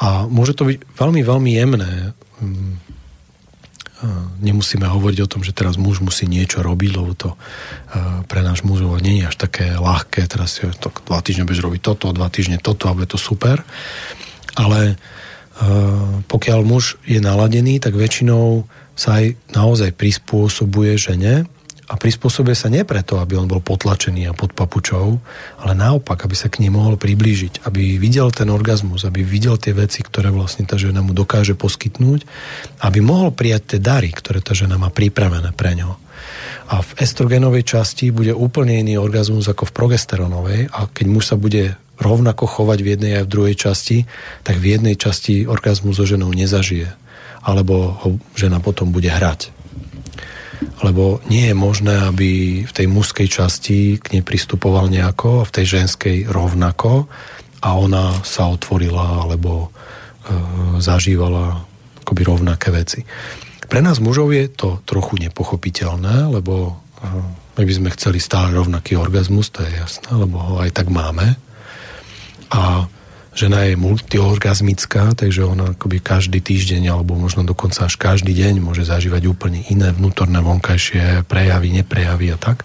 A 0.00 0.24
môže 0.24 0.56
to 0.56 0.64
byť 0.64 0.96
veľmi, 0.96 1.20
veľmi 1.20 1.50
jemné. 1.52 2.16
Mm, 2.40 2.74
nemusíme 4.40 4.84
hovoriť 4.84 5.18
o 5.24 5.30
tom, 5.30 5.40
že 5.40 5.56
teraz 5.56 5.80
muž 5.80 6.04
musí 6.04 6.28
niečo 6.28 6.60
robiť, 6.60 6.90
lebo 6.92 7.16
to 7.16 7.40
pre 8.28 8.44
náš 8.44 8.60
mužov 8.60 9.00
nie 9.00 9.24
je 9.24 9.32
až 9.32 9.36
také 9.48 9.80
ľahké. 9.80 10.28
Teraz 10.28 10.60
si 10.60 10.68
to 10.76 10.92
dva 11.08 11.24
týždne 11.24 11.48
budeš 11.48 11.64
robiť 11.64 11.80
toto, 11.80 12.12
dva 12.12 12.28
týždne 12.28 12.60
toto 12.60 12.92
a 12.92 12.96
bude 12.96 13.08
to 13.08 13.16
super. 13.16 13.64
Ale 14.60 15.00
pokiaľ 16.26 16.60
muž 16.66 16.98
je 17.06 17.22
naladený, 17.22 17.78
tak 17.78 17.94
väčšinou 17.94 18.66
sa 18.98 19.22
aj 19.22 19.38
naozaj 19.54 19.94
prispôsobuje 19.94 20.98
žene 20.98 21.46
a 21.84 21.94
prispôsobuje 22.00 22.56
sa 22.56 22.72
nie 22.72 22.82
preto, 22.82 23.20
aby 23.20 23.36
on 23.36 23.44
bol 23.44 23.60
potlačený 23.60 24.26
a 24.26 24.36
pod 24.36 24.56
papučou, 24.56 25.20
ale 25.60 25.72
naopak, 25.76 26.24
aby 26.24 26.32
sa 26.32 26.48
k 26.48 26.64
nej 26.64 26.72
mohol 26.72 26.96
priblížiť, 26.96 27.68
aby 27.68 28.00
videl 28.00 28.32
ten 28.32 28.48
orgazmus, 28.48 29.04
aby 29.04 29.20
videl 29.20 29.60
tie 29.60 29.76
veci, 29.76 30.00
ktoré 30.00 30.32
vlastne 30.32 30.64
tá 30.64 30.80
žena 30.80 31.04
mu 31.04 31.12
dokáže 31.12 31.52
poskytnúť, 31.54 32.24
aby 32.82 32.98
mohol 33.04 33.36
prijať 33.36 33.76
tie 33.76 33.80
dary, 33.84 34.10
ktoré 34.10 34.40
tá 34.40 34.56
žena 34.56 34.80
má 34.80 34.88
pripravené 34.88 35.52
pre 35.52 35.76
ňo. 35.76 36.00
A 36.72 36.80
v 36.80 36.90
estrogenovej 36.96 37.68
časti 37.68 38.08
bude 38.08 38.32
úplne 38.32 38.80
iný 38.80 38.96
orgazmus 38.96 39.44
ako 39.44 39.68
v 39.68 39.76
progesteronovej 39.76 40.60
a 40.72 40.88
keď 40.88 41.06
muž 41.06 41.28
sa 41.28 41.36
bude 41.36 41.76
rovnako 42.00 42.44
chovať 42.46 42.78
v 42.82 42.90
jednej 42.96 43.12
aj 43.22 43.24
v 43.26 43.32
druhej 43.32 43.56
časti, 43.56 43.98
tak 44.42 44.58
v 44.58 44.78
jednej 44.78 44.94
časti 44.98 45.46
orgazmu 45.46 45.94
so 45.94 46.06
ženou 46.06 46.30
nezažije. 46.34 46.90
Alebo 47.44 47.94
ho 48.00 48.08
žena 48.34 48.58
potom 48.58 48.90
bude 48.90 49.12
hrať 49.12 49.54
lebo 50.82 51.20
nie 51.28 51.50
je 51.50 51.56
možné, 51.56 52.08
aby 52.08 52.62
v 52.64 52.72
tej 52.72 52.86
mužskej 52.88 53.28
časti 53.28 53.78
k 54.00 54.16
nej 54.16 54.22
pristupoval 54.24 54.88
nejako, 54.88 55.44
a 55.44 55.48
v 55.48 55.54
tej 55.54 55.66
ženskej 55.80 56.16
rovnako 56.28 57.06
a 57.64 57.68
ona 57.76 58.12
sa 58.24 58.48
otvorila 58.52 59.24
alebo 59.24 59.68
e, 59.68 60.36
zažívala 60.80 61.64
akoby 62.04 62.22
rovnaké 62.24 62.68
veci. 62.68 63.00
Pre 63.64 63.80
nás 63.80 63.98
mužov 63.98 64.36
je 64.36 64.44
to 64.52 64.84
trochu 64.84 65.16
nepochopiteľné, 65.16 66.28
lebo 66.28 66.54
e, 66.68 66.72
my 67.56 67.62
by 67.64 67.72
sme 67.72 67.94
chceli 67.96 68.18
stále 68.20 68.52
rovnaký 68.52 69.00
orgazmus, 69.00 69.48
to 69.48 69.64
je 69.64 69.72
jasné, 69.80 70.08
lebo 70.12 70.36
ho 70.36 70.54
aj 70.60 70.76
tak 70.76 70.92
máme. 70.92 71.40
A 72.52 72.88
žena 73.34 73.66
je 73.66 73.74
multiorgazmická, 73.74 75.12
takže 75.18 75.42
ona 75.42 75.74
akoby 75.74 75.98
každý 75.98 76.38
týždeň 76.38 76.94
alebo 76.94 77.18
možno 77.18 77.42
dokonca 77.42 77.90
až 77.90 77.98
každý 77.98 78.30
deň 78.30 78.62
môže 78.62 78.86
zažívať 78.86 79.26
úplne 79.26 79.66
iné 79.68 79.90
vnútorné 79.90 80.38
vonkajšie 80.38 81.26
prejavy, 81.26 81.74
neprejavy 81.82 82.30
a 82.30 82.38
tak. 82.38 82.62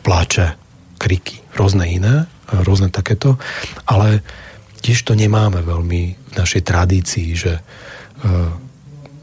Pláče, 0.00 0.56
kriky, 0.96 1.44
rôzne 1.52 1.84
iné, 1.84 2.24
rôzne 2.48 2.88
takéto, 2.88 3.36
ale 3.84 4.24
tiež 4.80 5.04
to 5.04 5.12
nemáme 5.12 5.60
veľmi 5.60 6.02
v 6.16 6.32
našej 6.32 6.62
tradícii, 6.64 7.28
že 7.36 7.60
e, 7.60 7.62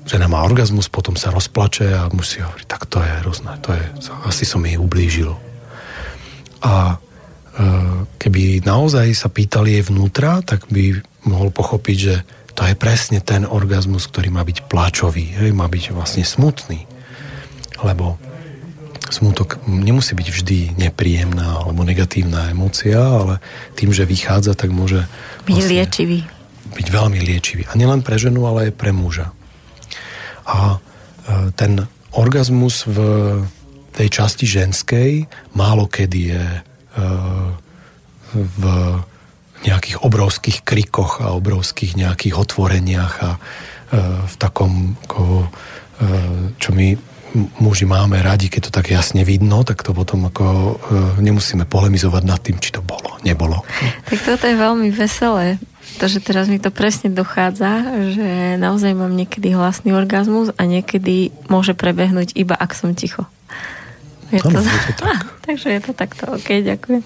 žena 0.06 0.30
má 0.30 0.46
orgazmus, 0.46 0.86
potom 0.86 1.18
sa 1.18 1.34
rozplače 1.34 1.90
a 1.98 2.14
musí 2.14 2.46
hovoriť, 2.46 2.68
tak 2.70 2.86
to 2.86 3.02
je 3.02 3.14
rôzne, 3.26 3.52
to 3.66 3.74
je, 3.74 3.84
asi 4.30 4.46
som 4.46 4.62
jej 4.62 4.78
ublížil. 4.78 5.34
A 6.62 7.02
keby 8.20 8.66
naozaj 8.68 9.16
sa 9.16 9.32
pýtali 9.32 9.80
jej 9.80 9.84
vnútra, 9.88 10.44
tak 10.44 10.68
by 10.68 11.00
mohol 11.24 11.50
pochopiť, 11.56 11.98
že 11.98 12.16
to 12.56 12.64
je 12.64 12.76
presne 12.76 13.20
ten 13.20 13.44
orgazmus, 13.44 14.08
ktorý 14.08 14.32
má 14.32 14.44
byť 14.44 14.68
pláčový, 14.72 15.40
hej, 15.40 15.52
má 15.52 15.68
byť 15.68 15.92
vlastne 15.92 16.24
smutný. 16.24 16.88
Lebo 17.84 18.16
smutok 19.12 19.60
nemusí 19.68 20.16
byť 20.16 20.28
vždy 20.32 20.60
nepríjemná 20.80 21.64
alebo 21.64 21.84
negatívna 21.84 22.52
emócia, 22.52 23.00
ale 23.00 23.44
tým, 23.76 23.92
že 23.92 24.08
vychádza, 24.08 24.56
tak 24.56 24.72
môže 24.72 25.04
byť 25.48 25.56
vlastne 25.56 25.72
liečivý. 25.76 26.20
Byť 26.76 26.88
veľmi 26.92 27.20
liečivý. 27.20 27.64
A 27.72 27.78
nielen 27.80 28.04
pre 28.04 28.20
ženu, 28.20 28.48
ale 28.48 28.72
aj 28.72 28.74
pre 28.76 28.92
muža. 28.96 29.32
A 30.48 30.80
eh, 30.80 31.52
ten 31.56 31.88
orgazmus 32.16 32.88
v 32.88 33.00
tej 33.96 34.08
časti 34.12 34.44
ženskej 34.48 35.28
málo 35.56 35.88
kedy 35.88 36.20
je 36.36 36.44
v 38.36 38.64
nejakých 39.66 39.98
obrovských 40.06 40.62
krikoch 40.62 41.24
a 41.24 41.34
obrovských 41.34 41.98
nejakých 41.98 42.36
otvoreniach 42.38 43.14
a 43.24 43.32
e, 43.36 43.40
v 44.30 44.36
takom, 44.38 44.94
ako, 45.10 45.24
e, 45.42 45.48
čo 46.62 46.70
my 46.76 46.94
muži 47.60 47.84
máme 47.84 48.22
radi, 48.24 48.48
keď 48.48 48.70
to 48.70 48.72
tak 48.72 48.94
jasne 48.94 49.28
vidno, 49.28 49.66
tak 49.68 49.84
to 49.84 49.92
potom 49.92 50.30
ako 50.30 50.46
e, 50.46 50.74
nemusíme 51.20 51.66
polemizovať 51.66 52.24
nad 52.24 52.40
tým, 52.40 52.62
či 52.62 52.72
to 52.72 52.86
bolo, 52.86 53.18
nebolo. 53.26 53.66
Tak 54.06 54.20
toto 54.22 54.46
je 54.46 54.56
veľmi 54.56 54.94
veselé, 54.94 55.58
pretože 55.96 56.22
teraz 56.22 56.46
mi 56.52 56.62
to 56.62 56.70
presne 56.70 57.12
dochádza, 57.12 57.72
že 58.14 58.60
naozaj 58.62 58.94
mám 58.94 59.18
niekedy 59.18 59.56
hlasný 59.56 59.98
orgazmus 59.98 60.54
a 60.56 60.62
niekedy 60.68 61.34
môže 61.50 61.74
prebehnúť 61.74 62.38
iba 62.38 62.54
ak 62.54 62.76
som 62.78 62.94
ticho. 62.94 63.26
Je 64.36 64.42
to, 64.44 64.52
ano, 64.52 64.60
je 64.68 64.82
to 64.84 64.94
tak. 65.00 65.08
Ah, 65.08 65.20
takže 65.48 65.68
je 65.72 65.82
to 65.82 65.92
takto, 65.96 66.24
ok, 66.36 66.50
ďakujem. 66.60 67.04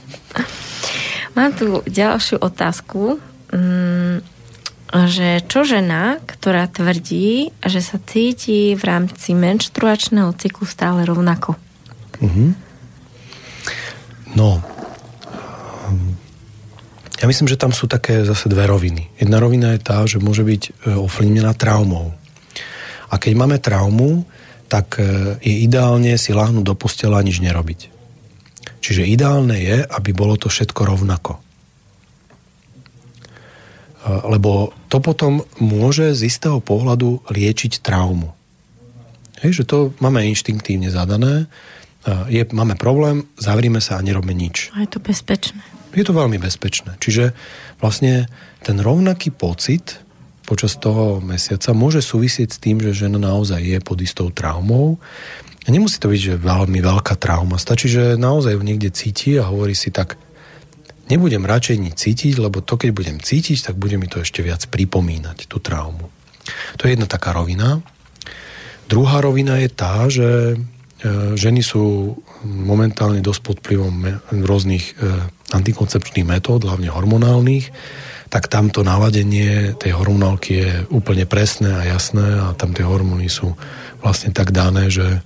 Mám 1.38 1.52
tu 1.54 1.86
ďalšiu 1.86 2.42
otázku, 2.42 3.22
mm, 3.54 4.18
že 5.06 5.46
čo 5.46 5.62
žena, 5.62 6.18
ktorá 6.26 6.66
tvrdí, 6.66 7.54
že 7.62 7.86
sa 7.86 8.02
cíti 8.02 8.74
v 8.74 8.82
rámci 8.82 9.38
menštruačného 9.38 10.34
cyklu 10.34 10.66
stále 10.66 11.06
rovnako? 11.06 11.54
Mm-hmm. 12.18 12.50
No, 14.34 14.62
ja 17.20 17.28
myslím, 17.28 17.52
že 17.52 17.60
tam 17.60 17.76
sú 17.76 17.86
také 17.92 18.24
zase 18.24 18.48
dve 18.48 18.64
roviny. 18.64 19.12
Jedna 19.20 19.44
rovina 19.44 19.76
je 19.76 19.82
tá, 19.84 20.08
že 20.08 20.24
môže 20.24 20.48
byť 20.48 20.64
e, 20.64 20.72
ovplyvnená 20.96 21.52
traumou. 21.52 22.16
A 23.12 23.20
keď 23.20 23.34
máme 23.36 23.60
traumu, 23.60 24.24
tak 24.70 25.02
e, 25.02 25.36
je 25.42 25.56
ideálne 25.66 26.14
si 26.16 26.32
láhnuť 26.32 26.64
do 26.64 26.78
postela 26.78 27.18
a 27.18 27.26
nič 27.26 27.42
nerobiť. 27.42 27.90
Čiže 28.80 29.10
ideálne 29.10 29.58
je, 29.58 29.82
aby 29.84 30.14
bolo 30.14 30.38
to 30.38 30.48
všetko 30.48 30.86
rovnako. 30.86 31.36
E, 31.36 31.42
lebo 34.30 34.72
to 34.88 35.02
potom 35.02 35.42
môže 35.58 36.14
z 36.14 36.30
istého 36.30 36.62
pohľadu 36.62 37.26
liečiť 37.34 37.82
traumu. 37.82 38.32
Hej, 39.42 39.64
že 39.64 39.68
to 39.68 39.78
máme 39.98 40.22
inštinktívne 40.30 40.94
zadané, 40.94 41.50
e, 42.06 42.30
je, 42.30 42.44
máme 42.54 42.78
problém, 42.78 43.26
zavrime 43.42 43.82
sa 43.82 43.98
a 43.98 44.06
nerobme 44.06 44.38
nič. 44.38 44.70
A 44.78 44.86
je 44.86 44.94
to 44.94 45.02
bezpečné. 45.02 45.66
Je 45.98 46.06
to 46.06 46.14
veľmi 46.14 46.38
bezpečné. 46.38 47.02
Čiže 47.02 47.34
vlastne 47.82 48.30
ten 48.62 48.78
rovnaký 48.78 49.34
pocit 49.34 49.98
počas 50.50 50.74
toho 50.82 51.22
mesiaca 51.22 51.70
môže 51.78 52.02
súvisieť 52.02 52.50
s 52.50 52.58
tým, 52.58 52.82
že 52.82 52.98
žena 52.98 53.22
naozaj 53.22 53.62
je 53.62 53.78
pod 53.78 54.02
istou 54.02 54.34
traumou. 54.34 54.98
A 55.64 55.70
nemusí 55.70 56.02
to 56.02 56.10
byť, 56.10 56.22
že 56.34 56.42
veľmi 56.42 56.82
veľká 56.82 57.14
trauma. 57.22 57.62
Stačí, 57.62 57.94
že 57.94 58.18
naozaj 58.18 58.58
ju 58.58 58.62
niekde 58.66 58.90
cíti 58.90 59.38
a 59.38 59.46
hovorí 59.46 59.78
si 59.78 59.94
tak, 59.94 60.18
nebudem 61.06 61.46
radšej 61.46 61.78
nič 61.78 61.96
cítiť, 62.02 62.42
lebo 62.42 62.66
to, 62.66 62.82
keď 62.82 62.90
budem 62.90 63.18
cítiť, 63.22 63.70
tak 63.70 63.76
bude 63.78 63.94
mi 64.02 64.10
to 64.10 64.26
ešte 64.26 64.42
viac 64.42 64.66
pripomínať, 64.66 65.46
tú 65.46 65.62
traumu. 65.62 66.10
To 66.82 66.90
je 66.90 66.98
jedna 66.98 67.06
taká 67.06 67.38
rovina. 67.38 67.86
Druhá 68.90 69.22
rovina 69.22 69.62
je 69.62 69.70
tá, 69.70 70.10
že 70.10 70.58
ženy 71.38 71.62
sú 71.62 72.18
momentálne 72.42 73.22
dosť 73.22 73.42
pod 73.46 73.58
vplyvom 73.62 74.20
rôznych 74.44 74.98
antikoncepčných 75.54 76.26
metód, 76.26 76.66
hlavne 76.66 76.90
hormonálnych, 76.90 77.70
tak 78.30 78.46
tamto 78.46 78.86
naladenie 78.86 79.74
tej 79.74 79.98
hormonálky 79.98 80.52
je 80.54 80.72
úplne 80.94 81.26
presné 81.26 81.74
a 81.74 81.98
jasné 81.98 82.26
a 82.38 82.54
tam 82.54 82.78
tie 82.78 82.86
hormóny 82.86 83.26
sú 83.26 83.58
vlastne 84.06 84.30
tak 84.30 84.54
dané, 84.54 84.94
že 84.94 85.26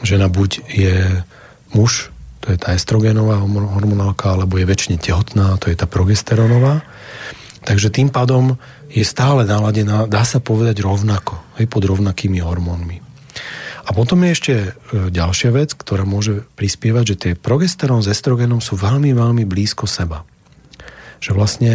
žena 0.00 0.32
buď 0.32 0.50
je 0.66 0.96
muž, 1.76 2.08
to 2.42 2.50
je 2.50 2.58
tá 2.58 2.74
estrogénová 2.74 3.38
hormonálka, 3.44 4.34
alebo 4.34 4.58
je 4.58 4.66
väčšine 4.66 4.98
tehotná, 4.98 5.60
to 5.62 5.70
je 5.70 5.78
tá 5.78 5.86
progesterónová. 5.86 6.82
Takže 7.62 7.94
tým 7.94 8.10
pádom 8.10 8.58
je 8.90 9.06
stále 9.06 9.46
naladená, 9.46 10.10
dá 10.10 10.26
sa 10.26 10.42
povedať 10.42 10.82
rovnako, 10.82 11.38
aj 11.62 11.64
pod 11.70 11.82
rovnakými 11.86 12.42
hormónmi. 12.42 12.98
A 13.82 13.90
potom 13.94 14.22
je 14.26 14.34
ešte 14.34 14.54
e, 14.54 14.68
ďalšia 15.10 15.50
vec, 15.54 15.74
ktorá 15.74 16.06
môže 16.06 16.46
prispievať, 16.54 17.04
že 17.06 17.16
tie 17.18 17.32
progesterón 17.38 18.02
s 18.02 18.10
estrogénom 18.10 18.62
sú 18.62 18.78
veľmi, 18.78 19.10
veľmi 19.14 19.42
blízko 19.46 19.90
seba. 19.90 20.22
Že 21.18 21.30
vlastne 21.34 21.72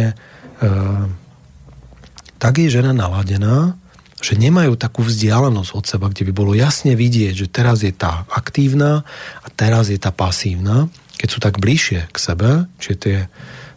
tak 2.38 2.54
je 2.58 2.70
žena 2.70 2.94
naladená, 2.94 3.74
že 4.18 4.34
nemajú 4.34 4.74
takú 4.74 5.06
vzdialenosť 5.06 5.70
od 5.74 5.84
seba, 5.86 6.06
kde 6.10 6.26
by 6.30 6.32
bolo 6.34 6.52
jasne 6.54 6.98
vidieť, 6.98 7.34
že 7.34 7.46
teraz 7.46 7.86
je 7.86 7.94
tá 7.94 8.26
aktívna 8.30 9.06
a 9.42 9.46
teraz 9.50 9.90
je 9.94 9.98
tá 9.98 10.10
pasívna. 10.10 10.90
Keď 11.18 11.28
sú 11.30 11.38
tak 11.38 11.62
bližšie 11.62 12.10
k 12.10 12.16
sebe, 12.18 12.66
čiže 12.82 12.96
tie 12.98 13.16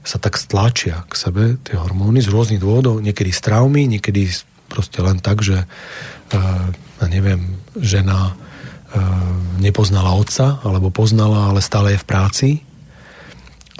sa 0.01 0.17
tak 0.17 0.37
stlačia 0.41 1.05
k 1.05 1.13
sebe, 1.13 1.43
tie 1.61 1.77
hormóny 1.77 2.25
z 2.25 2.33
rôznych 2.33 2.61
dôvodov, 2.61 3.05
niekedy 3.05 3.29
z 3.29 3.41
traumy, 3.45 3.85
niekedy 3.85 4.33
proste 4.65 4.97
len 5.05 5.21
tak, 5.21 5.45
že 5.45 5.61
uh, 5.61 6.65
neviem, 7.05 7.61
žena 7.77 8.33
uh, 8.33 8.37
nepoznala 9.61 10.17
otca, 10.17 10.57
alebo 10.65 10.89
poznala, 10.89 11.53
ale 11.53 11.61
stále 11.61 11.93
je 11.93 12.01
v 12.01 12.09
práci 12.09 12.49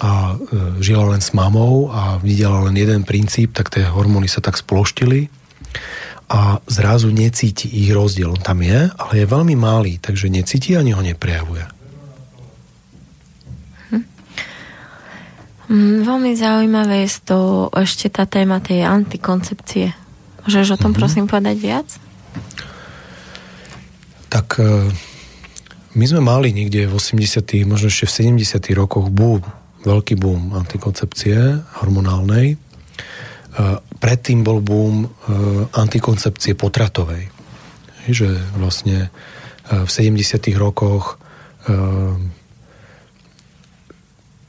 a 0.00 0.36
uh, 0.36 0.80
žila 0.80 1.12
len 1.12 1.20
s 1.20 1.36
mamou 1.36 1.92
a 1.92 2.16
videla 2.22 2.64
len 2.64 2.76
jeden 2.78 3.04
princíp, 3.04 3.52
tak 3.52 3.68
tie 3.68 3.84
hormóny 3.84 4.30
sa 4.30 4.40
tak 4.40 4.56
sploštili 4.56 5.28
a 6.32 6.64
zrazu 6.64 7.12
necíti 7.12 7.68
ich 7.68 7.92
rozdiel. 7.92 8.32
On 8.32 8.40
tam 8.40 8.64
je, 8.64 8.88
ale 8.88 9.12
je 9.12 9.26
veľmi 9.28 9.52
malý, 9.52 10.00
takže 10.00 10.32
necíti 10.32 10.72
ani 10.72 10.96
ho 10.96 11.04
neprejavuje. 11.04 11.64
Hm. 13.92 14.04
Mm, 15.68 15.98
veľmi 16.08 16.32
zaujímavé 16.32 17.04
je 17.04 17.20
to 17.20 17.68
ešte 17.76 18.08
tá 18.08 18.24
téma 18.24 18.64
tej 18.64 18.88
antikoncepcie. 18.88 19.92
Môžeš 20.48 20.74
o 20.74 20.80
tom 20.80 20.96
mm-hmm. 20.96 20.98
prosím 20.98 21.24
povedať 21.28 21.56
viac? 21.60 21.88
Tak 24.32 24.56
e, 24.56 24.88
my 25.92 26.04
sme 26.08 26.24
mali 26.24 26.56
niekde 26.56 26.88
v 26.88 26.96
80 26.96 27.44
možno 27.68 27.92
ešte 27.92 28.08
v 28.08 28.40
70 28.40 28.72
rokoch 28.72 29.12
boom, 29.12 29.44
veľký 29.82 30.14
boom 30.18 30.54
antikoncepcie 30.54 31.36
hormonálnej 31.82 32.58
Predtým 34.02 34.40
bol 34.42 34.64
boom 34.64 35.04
e, 35.04 35.08
antikoncepcie 35.76 36.56
potratovej. 36.56 37.28
Že 38.08 38.34
vlastne 38.56 39.12
e, 39.68 39.86
v 39.86 39.90
70. 39.92 40.18
rokoch 40.56 41.20
e, 41.68 41.76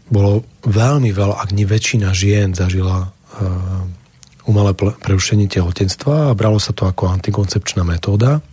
bolo 0.08 0.48
veľmi 0.64 1.12
veľa, 1.12 1.36
ak 1.38 1.50
nie 1.52 1.68
väčšina 1.68 2.14
žien 2.14 2.54
zažila 2.54 3.10
umelé 4.46 4.78
prerušenie 4.78 5.50
tehotenstva 5.50 6.30
a 6.30 6.38
bralo 6.38 6.62
sa 6.62 6.70
to 6.70 6.86
ako 6.86 7.10
antikoncepčná 7.10 7.82
metóda. 7.82 8.46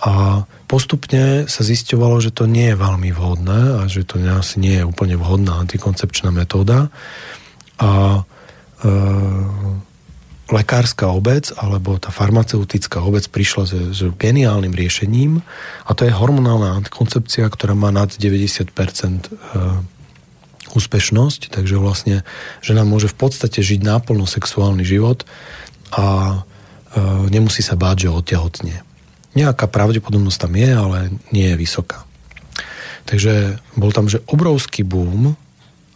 A 0.00 0.40
postupne 0.68 1.48
sa 1.48 1.62
zisťovalo, 1.64 2.20
že 2.20 2.30
to 2.30 2.44
nie 2.44 2.70
je 2.70 2.76
veľmi 2.76 3.10
vhodné 3.16 3.80
a 3.80 3.88
že 3.88 4.04
to 4.04 4.20
asi 4.20 4.60
nie 4.60 4.78
je 4.78 4.84
úplne 4.84 5.16
vhodná 5.16 5.64
antikoncepčná 5.64 6.28
metóda. 6.28 6.92
A 7.80 8.22
Ehm, 8.78 9.82
lekárska 10.48 11.10
obec 11.10 11.50
alebo 11.58 11.98
tá 12.00 12.08
farmaceutická 12.08 13.02
obec 13.04 13.26
prišla 13.28 13.62
s, 13.68 13.72
s 13.92 14.00
geniálnym 14.16 14.72
riešením 14.72 15.42
a 15.84 15.90
to 15.92 16.06
je 16.06 16.14
hormonálna 16.14 16.78
antikoncepcia, 16.78 17.44
ktorá 17.50 17.74
má 17.74 17.90
nad 17.90 18.14
90% 18.14 18.70
ehm, 18.70 19.82
úspešnosť, 20.78 21.50
takže 21.50 21.74
vlastne 21.80 22.22
žena 22.62 22.86
môže 22.86 23.10
v 23.10 23.18
podstate 23.18 23.66
žiť 23.66 23.82
náplno 23.82 24.30
sexuálny 24.30 24.86
život 24.86 25.26
a 25.90 26.38
ehm, 26.94 27.26
nemusí 27.34 27.66
sa 27.66 27.74
báť, 27.74 28.06
že 28.06 28.14
otehotne. 28.14 28.87
Nejaká 29.38 29.70
pravdepodobnosť 29.70 30.38
tam 30.42 30.52
je, 30.58 30.70
ale 30.74 30.98
nie 31.30 31.46
je 31.54 31.56
vysoká. 31.56 32.02
Takže 33.06 33.62
bol 33.78 33.94
tam, 33.94 34.10
že 34.10 34.20
obrovský 34.26 34.82
boom 34.82 35.38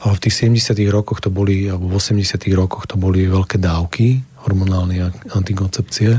ale 0.02 0.18
v 0.18 0.22
tých 0.26 0.50
70 0.50 0.74
rokoch 0.90 1.22
to 1.22 1.30
boli, 1.30 1.70
alebo 1.70 1.86
v 1.86 1.94
80 1.94 2.42
rokoch 2.58 2.90
to 2.90 2.98
boli 2.98 3.22
veľké 3.30 3.62
dávky 3.62 4.18
hormonálnej 4.42 5.06
antikoncepcie, 5.30 6.18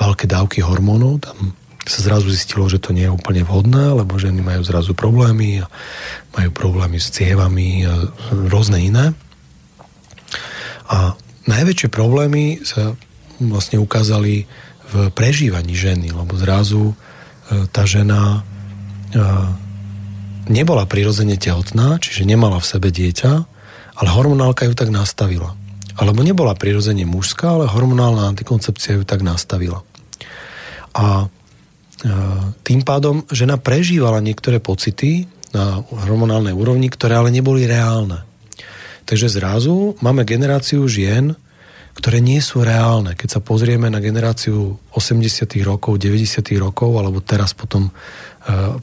veľké 0.00 0.24
dávky 0.24 0.64
hormónov. 0.64 1.20
Tam 1.20 1.52
sa 1.84 2.00
zrazu 2.00 2.32
zistilo, 2.32 2.64
že 2.72 2.80
to 2.80 2.96
nie 2.96 3.04
je 3.04 3.12
úplne 3.12 3.44
vhodné, 3.44 3.92
lebo 3.92 4.16
ženy 4.16 4.40
majú 4.40 4.64
zrazu 4.64 4.96
problémy 4.96 5.60
a 5.60 5.68
majú 6.40 6.50
problémy 6.56 6.96
s 6.96 7.12
cievami 7.12 7.84
a 7.84 8.08
rôzne 8.48 8.80
iné. 8.80 9.12
A 10.88 11.12
najväčšie 11.44 11.92
problémy 11.92 12.64
sa 12.64 12.96
vlastne 13.36 13.76
ukázali 13.76 14.48
v 14.88 15.12
prežívaní 15.12 15.76
ženy, 15.76 16.16
lebo 16.16 16.32
zrazu 16.40 16.92
e, 16.92 16.94
tá 17.68 17.84
žena 17.84 18.40
e, 19.12 19.20
nebola 20.48 20.88
prirodzene 20.88 21.36
tehotná, 21.36 22.00
čiže 22.00 22.24
nemala 22.24 22.56
v 22.56 22.68
sebe 22.68 22.88
dieťa, 22.88 23.32
ale 23.98 24.08
hormonálka 24.08 24.64
ju 24.64 24.72
tak 24.72 24.88
nastavila. 24.88 25.52
Alebo 25.98 26.24
nebola 26.24 26.56
prirodzene 26.56 27.04
mužská, 27.04 27.58
ale 27.58 27.66
hormonálna 27.68 28.30
antikoncepcia 28.32 28.96
ju 28.96 29.04
tak 29.04 29.20
nastavila. 29.20 29.84
A 30.96 31.24
e, 31.24 31.26
tým 32.64 32.80
pádom 32.80 33.28
žena 33.28 33.60
prežívala 33.60 34.24
niektoré 34.24 34.56
pocity 34.56 35.28
na 35.52 35.84
hormonálnej 35.84 36.56
úrovni, 36.56 36.88
ktoré 36.88 37.20
ale 37.20 37.28
neboli 37.32 37.68
reálne. 37.68 38.24
Takže 39.08 39.32
zrazu 39.32 39.96
máme 40.04 40.28
generáciu 40.28 40.84
žien, 40.84 41.32
ktoré 41.98 42.22
nie 42.22 42.38
sú 42.38 42.62
reálne. 42.62 43.18
Keď 43.18 43.28
sa 43.28 43.40
pozrieme 43.42 43.90
na 43.90 43.98
generáciu 43.98 44.78
80. 44.94 45.50
rokov, 45.66 45.98
90. 45.98 46.46
rokov, 46.62 46.94
alebo 46.94 47.18
teraz 47.18 47.58
potom 47.58 47.90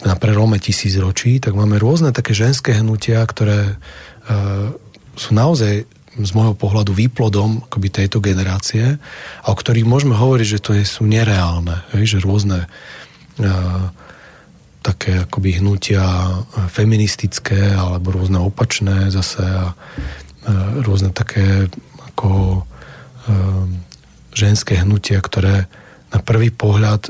na 0.04 0.16
prelome 0.20 0.60
tisíc 0.60 0.94
ročí, 1.00 1.40
tak 1.40 1.56
máme 1.56 1.80
rôzne 1.80 2.12
také 2.12 2.36
ženské 2.38 2.78
hnutia, 2.78 3.26
ktoré 3.26 3.66
e, 3.66 3.76
sú 5.18 5.34
naozaj 5.34 5.90
z 6.16 6.32
môjho 6.32 6.56
pohľadu 6.56 6.96
výplodom 6.96 7.66
akoby 7.68 7.88
tejto 7.92 8.24
generácie 8.24 9.00
a 9.44 9.48
o 9.52 9.56
ktorých 9.56 9.88
môžeme 9.88 10.16
hovoriť, 10.16 10.48
že 10.48 10.64
to 10.64 10.72
sú 10.88 11.04
nereálne. 11.04 11.84
Že 11.92 12.24
rôzne 12.24 12.72
uh, 12.72 13.92
také 14.80 15.28
akoby 15.28 15.60
hnutia 15.60 16.40
feministické 16.72 17.76
alebo 17.76 18.16
rôzne 18.16 18.40
opačné 18.40 19.12
zase 19.12 19.44
a 19.44 19.76
rôzne 20.88 21.12
také 21.12 21.68
ako 22.14 22.62
ženské 24.36 24.82
hnutia, 24.84 25.24
ktoré 25.24 25.66
na 26.12 26.20
prvý 26.22 26.52
pohľad 26.52 27.10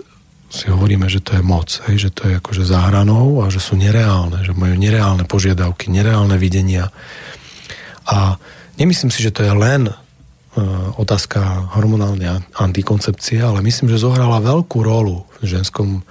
si 0.49 0.71
hovoríme, 0.71 1.09
že 1.11 1.19
to 1.19 1.35
je 1.35 1.43
moc, 1.43 1.67
hej, 1.89 2.07
že 2.07 2.09
to 2.15 2.29
je 2.29 2.39
akože 2.39 2.63
za 2.63 2.87
hranou 2.87 3.43
a 3.43 3.51
že 3.51 3.59
sú 3.59 3.75
nereálne, 3.75 4.45
že 4.45 4.55
majú 4.55 4.77
nereálne 4.77 5.27
požiadavky, 5.27 5.91
nereálne 5.91 6.39
videnia. 6.39 6.93
A 8.07 8.39
nemyslím 8.79 9.11
si, 9.11 9.19
že 9.19 9.33
to 9.35 9.43
je 9.43 9.51
len 9.51 9.89
uh, 9.89 9.95
otázka 10.95 11.73
hormonálnej 11.75 12.45
antikoncepcie, 12.55 13.41
ale 13.41 13.65
myslím, 13.65 13.91
že 13.91 13.99
zohrala 13.99 14.39
veľkú 14.39 14.79
rolu 14.85 15.27
v 15.41 15.59
ženskom 15.59 15.99
uh, 15.99 16.03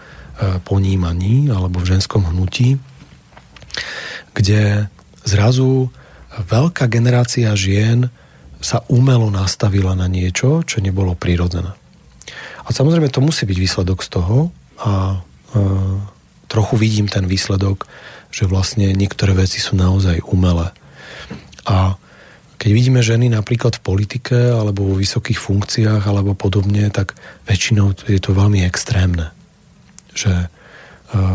ponímaní 0.66 1.48
alebo 1.48 1.80
v 1.80 1.96
ženskom 1.96 2.26
hnutí, 2.28 2.76
kde 4.34 4.90
zrazu 5.24 5.88
veľká 6.36 6.90
generácia 6.90 7.54
žien 7.54 8.10
sa 8.64 8.80
umelo 8.88 9.28
nastavila 9.28 9.92
na 9.92 10.08
niečo, 10.08 10.64
čo 10.64 10.80
nebolo 10.80 11.12
prirodzené. 11.12 11.76
A 12.64 12.68
samozrejme 12.72 13.12
to 13.12 13.20
musí 13.20 13.44
byť 13.44 13.58
výsledok 13.60 14.00
z 14.00 14.08
toho 14.08 14.48
a 14.80 15.20
e, 15.52 15.62
trochu 16.48 16.74
vidím 16.80 17.04
ten 17.04 17.28
výsledok, 17.28 17.84
že 18.32 18.48
vlastne 18.48 18.96
niektoré 18.96 19.36
veci 19.36 19.60
sú 19.60 19.76
naozaj 19.76 20.24
umelé. 20.32 20.72
A 21.68 22.00
keď 22.56 22.70
vidíme 22.72 23.04
ženy 23.04 23.28
napríklad 23.28 23.76
v 23.76 23.84
politike 23.84 24.56
alebo 24.56 24.88
vo 24.88 24.96
vysokých 24.96 25.36
funkciách 25.36 26.00
alebo 26.08 26.32
podobne, 26.32 26.88
tak 26.88 27.12
väčšinou 27.44 27.92
je 28.08 28.16
to 28.16 28.32
veľmi 28.32 28.64
extrémne. 28.64 29.28
Že 30.16 30.32
e, 30.32 30.48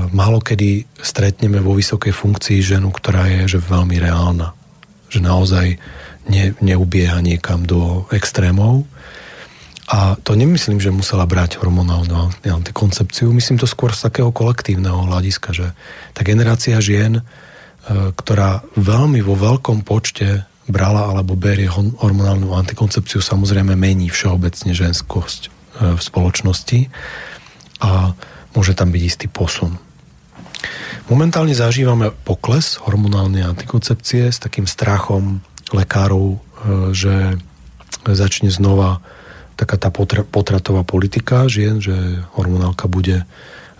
málo 0.09 0.41
kedy 0.41 0.89
stretneme 0.97 1.61
vo 1.61 1.77
vysokej 1.77 2.09
funkcii 2.09 2.65
ženu, 2.65 2.89
ktorá 2.89 3.29
je 3.29 3.53
že 3.53 3.59
veľmi 3.61 4.01
reálna. 4.01 4.57
Že 5.13 5.19
naozaj 5.21 5.67
ne, 6.29 6.53
neubieha 6.61 7.19
niekam 7.19 7.65
do 7.65 8.05
extrémov 8.13 8.85
A 9.89 10.13
to 10.21 10.37
nemyslím, 10.37 10.77
že 10.77 10.93
musela 10.93 11.25
brať 11.25 11.57
hormonálnu 11.57 12.45
antikoncepciu, 12.45 13.33
myslím 13.33 13.57
to 13.57 13.65
skôr 13.65 13.89
z 13.89 14.05
takého 14.05 14.29
kolektívneho 14.29 15.09
hľadiska, 15.09 15.49
že 15.49 15.73
tá 16.13 16.21
generácia 16.21 16.77
žien, 16.77 17.17
e, 17.17 17.23
ktorá 18.13 18.61
veľmi 18.77 19.17
vo 19.25 19.33
veľkom 19.33 19.81
počte 19.81 20.45
brala 20.69 21.09
alebo 21.09 21.33
berie 21.33 21.65
hormonálnu 21.73 22.53
antikoncepciu, 22.53 23.17
samozrejme 23.17 23.73
mení 23.73 24.13
všeobecne 24.13 24.77
ženskosť 24.77 25.41
e, 25.41 25.97
v 25.97 26.01
spoločnosti 26.05 26.79
a 27.81 28.13
môže 28.53 28.77
tam 28.77 28.93
byť 28.93 29.01
istý 29.01 29.25
posun. 29.25 29.81
Momentálne 31.09 31.57
zažívame 31.57 32.13
pokles 32.13 32.77
hormonálnej 32.85 33.41
antikoncepcie 33.41 34.29
s 34.29 34.37
takým 34.37 34.69
strachom 34.69 35.41
lekárov, 35.73 36.35
e, 36.35 36.39
že 36.93 37.15
začne 38.05 38.49
znova 38.49 39.03
taká 39.59 39.75
tá 39.75 39.91
potratová 40.23 40.87
politika 40.87 41.51
žien, 41.51 41.83
že 41.83 41.93
hormonálka 42.39 42.87
bude 42.87 43.27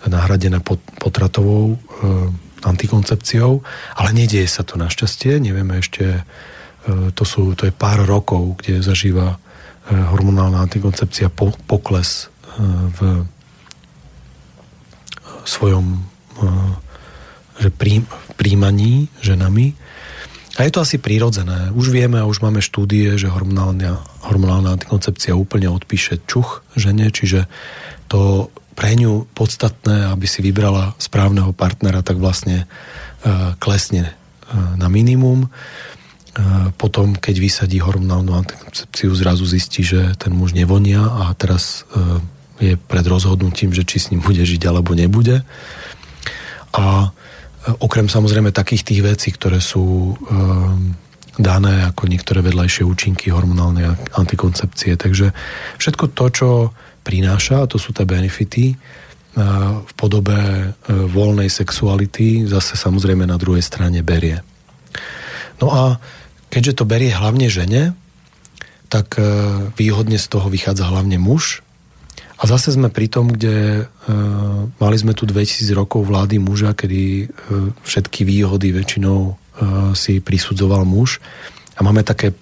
nahradená 0.04 0.60
potratovou 1.00 1.74
e, 1.74 1.78
antikoncepciou, 2.60 3.64
ale 3.96 4.10
nedieje 4.12 4.48
sa 4.48 4.62
to 4.64 4.76
našťastie, 4.76 5.40
nevieme 5.40 5.80
ešte, 5.80 6.20
e, 6.20 6.22
to, 7.16 7.24
sú, 7.24 7.56
to 7.56 7.64
je 7.68 7.72
pár 7.72 8.04
rokov, 8.04 8.60
kde 8.60 8.84
zažíva 8.84 9.40
hormonálna 9.90 10.62
antikoncepcia 10.70 11.34
po, 11.34 11.50
pokles 11.66 12.30
v 12.94 13.26
svojom 15.42 15.98
že 17.60 17.68
prí, 17.68 18.00
príjmaní 18.40 19.12
ženami 19.20 19.76
a 20.60 20.68
je 20.68 20.76
to 20.76 20.84
asi 20.84 21.00
prírodzené. 21.00 21.72
Už 21.72 21.88
vieme 21.88 22.20
a 22.20 22.28
už 22.28 22.44
máme 22.44 22.60
štúdie, 22.60 23.16
že 23.16 23.32
hormonálna, 23.32 23.96
hormonálna 24.28 24.76
antikoncepcia 24.76 25.32
úplne 25.32 25.72
odpíše 25.72 26.20
čuch 26.28 26.60
žene, 26.76 27.08
čiže 27.08 27.48
to 28.12 28.52
pre 28.76 28.92
ňu 28.92 29.24
podstatné, 29.32 30.12
aby 30.12 30.28
si 30.28 30.44
vybrala 30.44 30.92
správneho 31.00 31.56
partnera, 31.56 32.04
tak 32.04 32.20
vlastne 32.20 32.68
uh, 32.68 33.56
klesne 33.56 34.12
uh, 34.12 34.76
na 34.76 34.92
minimum. 34.92 35.48
Uh, 35.48 36.68
potom, 36.76 37.16
keď 37.16 37.40
vysadí 37.40 37.80
hormonálnu 37.80 38.36
antikoncepciu, 38.36 39.16
zrazu 39.16 39.48
zistí, 39.48 39.80
že 39.80 40.12
ten 40.20 40.36
muž 40.36 40.52
nevonia 40.52 41.00
a 41.00 41.32
teraz 41.40 41.88
je 42.60 42.76
pred 42.76 43.04
rozhodnutím, 43.08 43.72
že 43.72 43.88
či 43.88 43.96
s 43.96 44.12
ním 44.12 44.20
bude 44.20 44.44
žiť 44.44 44.60
alebo 44.68 44.92
nebude. 44.92 45.40
A 46.76 47.16
Okrem 47.60 48.08
samozrejme 48.08 48.56
takých 48.56 48.88
tých 48.88 49.00
vecí, 49.04 49.28
ktoré 49.36 49.60
sú 49.60 50.16
um, 50.16 50.96
dané 51.36 51.84
ako 51.92 52.08
niektoré 52.08 52.40
vedľajšie 52.40 52.88
účinky 52.88 53.28
hormonálnej 53.28 53.84
antikoncepcie. 54.16 54.96
Takže 54.96 55.36
všetko 55.76 56.04
to, 56.16 56.26
čo 56.32 56.48
prináša, 57.04 57.68
to 57.68 57.76
sú 57.76 57.92
tie 57.92 58.08
benefity 58.08 58.72
uh, 58.72 59.84
v 59.84 59.92
podobe 59.92 60.40
uh, 60.40 60.72
voľnej 60.88 61.52
sexuality, 61.52 62.48
zase 62.48 62.80
samozrejme 62.80 63.28
na 63.28 63.36
druhej 63.36 63.60
strane 63.60 64.00
berie. 64.00 64.40
No 65.60 65.68
a 65.68 65.82
keďže 66.48 66.80
to 66.80 66.88
berie 66.88 67.12
hlavne 67.12 67.52
žene, 67.52 67.92
tak 68.88 69.20
uh, 69.20 69.68
výhodne 69.76 70.16
z 70.16 70.26
toho 70.32 70.48
vychádza 70.48 70.88
hlavne 70.88 71.20
muž, 71.20 71.60
a 72.40 72.48
zase 72.48 72.72
sme 72.72 72.88
pri 72.88 73.12
tom, 73.12 73.28
kde 73.28 73.84
e, 73.84 74.12
mali 74.80 74.96
sme 74.96 75.12
tu 75.12 75.28
2000 75.28 75.76
rokov 75.76 76.08
vlády 76.08 76.40
muža, 76.40 76.72
kedy 76.72 77.02
e, 77.04 77.24
všetky 77.84 78.24
výhody 78.24 78.72
väčšinou 78.72 79.20
e, 79.28 79.32
si 79.92 80.24
prisudzoval 80.24 80.88
muž. 80.88 81.20
A 81.76 81.84
máme 81.84 82.00
také 82.00 82.32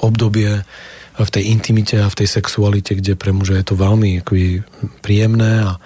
obdobie 0.00 0.64
v 1.20 1.28
tej 1.28 1.52
intimite 1.52 2.00
a 2.00 2.08
v 2.08 2.24
tej 2.24 2.28
sexualite, 2.40 2.96
kde 2.96 3.20
pre 3.20 3.36
muža 3.36 3.60
je 3.60 3.68
to 3.68 3.76
veľmi 3.76 4.24
akoby, 4.24 4.64
príjemné 5.04 5.60
a 5.60 5.76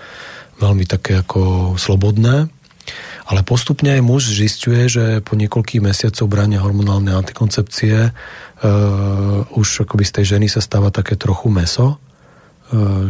veľmi 0.62 0.86
také 0.86 1.18
ako 1.18 1.74
slobodné. 1.74 2.46
Ale 3.26 3.40
postupne 3.42 3.90
aj 3.90 4.06
muž 4.06 4.30
zistuje, 4.30 4.86
že 4.86 5.18
po 5.18 5.34
niekoľkých 5.34 5.82
mesiacov 5.82 6.30
brania 6.30 6.62
hormonálne 6.62 7.10
antikoncepcie 7.16 8.12
uh, 8.12 9.56
už 9.56 9.88
akoby 9.88 10.04
z 10.04 10.12
tej 10.20 10.24
ženy 10.36 10.46
sa 10.52 10.60
stáva 10.60 10.92
také 10.92 11.16
trochu 11.16 11.48
meso 11.48 11.96
E, 11.96 12.13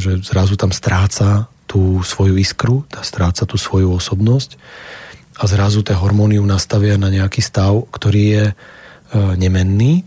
že 0.00 0.22
zrazu 0.24 0.58
tam 0.58 0.74
stráca 0.74 1.46
tú 1.64 2.02
svoju 2.04 2.38
iskru, 2.38 2.86
tá 2.86 3.02
stráca 3.02 3.48
tú 3.48 3.56
svoju 3.58 3.94
osobnosť 3.98 4.60
a 5.40 5.44
zrazu 5.50 5.82
tie 5.82 5.98
hormóny 5.98 6.38
nastavia 6.38 6.94
na 6.94 7.10
nejaký 7.10 7.42
stav, 7.42 7.90
ktorý 7.90 8.22
je 8.22 8.44
e, 8.50 8.54
nemenný. 9.34 10.06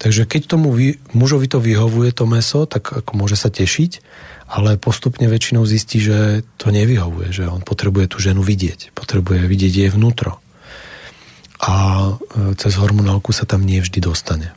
Takže 0.00 0.24
keď 0.24 0.56
tomu 0.56 0.72
mužovi 1.12 1.44
to 1.44 1.60
vyhovuje 1.60 2.16
to 2.16 2.24
meso, 2.24 2.64
tak 2.64 2.88
ako 3.04 3.12
môže 3.20 3.36
sa 3.36 3.52
tešiť, 3.52 4.00
ale 4.48 4.80
postupne 4.80 5.28
väčšinou 5.28 5.68
zistí, 5.68 6.00
že 6.00 6.40
to 6.56 6.72
nevyhovuje, 6.72 7.28
že 7.36 7.44
on 7.44 7.60
potrebuje 7.60 8.16
tú 8.16 8.18
ženu 8.18 8.40
vidieť, 8.40 8.96
potrebuje 8.96 9.44
vidieť 9.44 9.72
jej 9.84 9.90
vnútro. 9.92 10.40
A 11.60 12.08
cez 12.56 12.72
hormonálku 12.80 13.36
sa 13.36 13.44
tam 13.44 13.68
nie 13.68 13.84
vždy 13.84 14.00
dostane. 14.00 14.56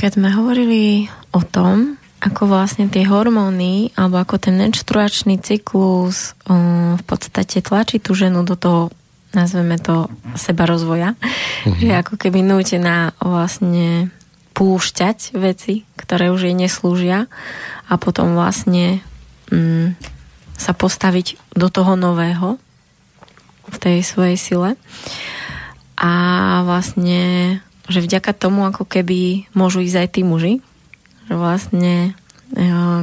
Keď 0.00 0.16
sme 0.16 0.32
hovorili 0.32 1.12
o 1.36 1.44
tom, 1.44 2.00
ako 2.24 2.48
vlastne 2.48 2.88
tie 2.88 3.04
hormóny 3.04 3.92
alebo 4.00 4.16
ako 4.16 4.40
ten 4.40 4.56
menštruačný 4.56 5.36
cyklus 5.44 6.32
um, 6.48 6.96
v 6.96 7.04
podstate 7.04 7.60
tlačí 7.60 8.00
tú 8.00 8.16
ženu 8.16 8.40
do 8.48 8.56
toho, 8.56 8.88
nazveme 9.36 9.76
to 9.76 10.08
seba 10.40 10.64
rozvoja, 10.64 11.20
mm-hmm. 11.20 11.84
že 11.84 11.92
ako 12.00 12.16
keby 12.16 12.40
nútená 12.40 13.12
vlastne 13.20 14.08
púšťať 14.56 15.36
veci, 15.36 15.84
ktoré 16.00 16.32
už 16.32 16.48
jej 16.48 16.56
neslúžia 16.56 17.28
a 17.84 18.00
potom 18.00 18.32
vlastne 18.32 19.04
um, 19.52 19.92
sa 20.56 20.72
postaviť 20.72 21.36
do 21.52 21.68
toho 21.68 21.92
nového 22.00 22.56
v 23.68 23.76
tej 23.76 24.00
svojej 24.00 24.40
sile. 24.40 24.70
A 26.00 26.12
vlastne 26.64 27.60
že 27.90 28.00
vďaka 28.00 28.30
tomu 28.32 28.62
ako 28.70 28.86
keby 28.86 29.50
môžu 29.52 29.82
ísť 29.82 29.96
aj 29.98 30.08
tí 30.14 30.22
muži. 30.22 30.54
Že 31.26 31.34
vlastne 31.34 31.94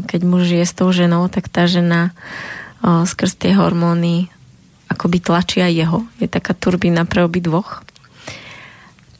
keď 0.04 0.22
muž 0.28 0.52
je 0.52 0.64
s 0.64 0.76
tou 0.76 0.92
ženou, 0.92 1.28
tak 1.32 1.48
tá 1.48 1.68
žena 1.68 2.12
skrz 2.84 3.40
tie 3.40 3.56
hormóny 3.56 4.28
akoby 4.88 5.20
tlačia 5.20 5.68
jeho. 5.68 6.08
Je 6.20 6.28
taká 6.32 6.56
turbína 6.56 7.04
pre 7.04 7.24
obi 7.24 7.44
dvoch. 7.44 7.84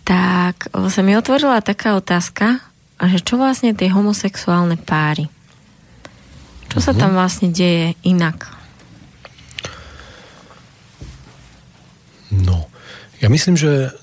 Tak 0.08 0.72
sa 0.72 1.02
mi 1.04 1.16
otvorila 1.20 1.60
taká 1.60 2.00
otázka, 2.00 2.64
že 2.98 3.20
čo 3.20 3.36
vlastne 3.36 3.76
tie 3.76 3.92
homosexuálne 3.92 4.80
páry? 4.80 5.28
Čo 6.72 6.80
sa 6.80 6.92
mhm. 6.96 7.00
tam 7.00 7.12
vlastne 7.16 7.48
deje 7.52 7.96
inak? 8.04 8.56
No, 12.28 12.68
ja 13.24 13.32
myslím, 13.32 13.56
že 13.56 13.96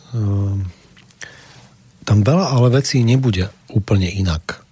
tam 2.04 2.20
veľa 2.20 2.54
ale 2.54 2.68
vecí 2.78 3.00
nebude 3.00 3.48
úplne 3.72 4.06
inak. 4.06 4.64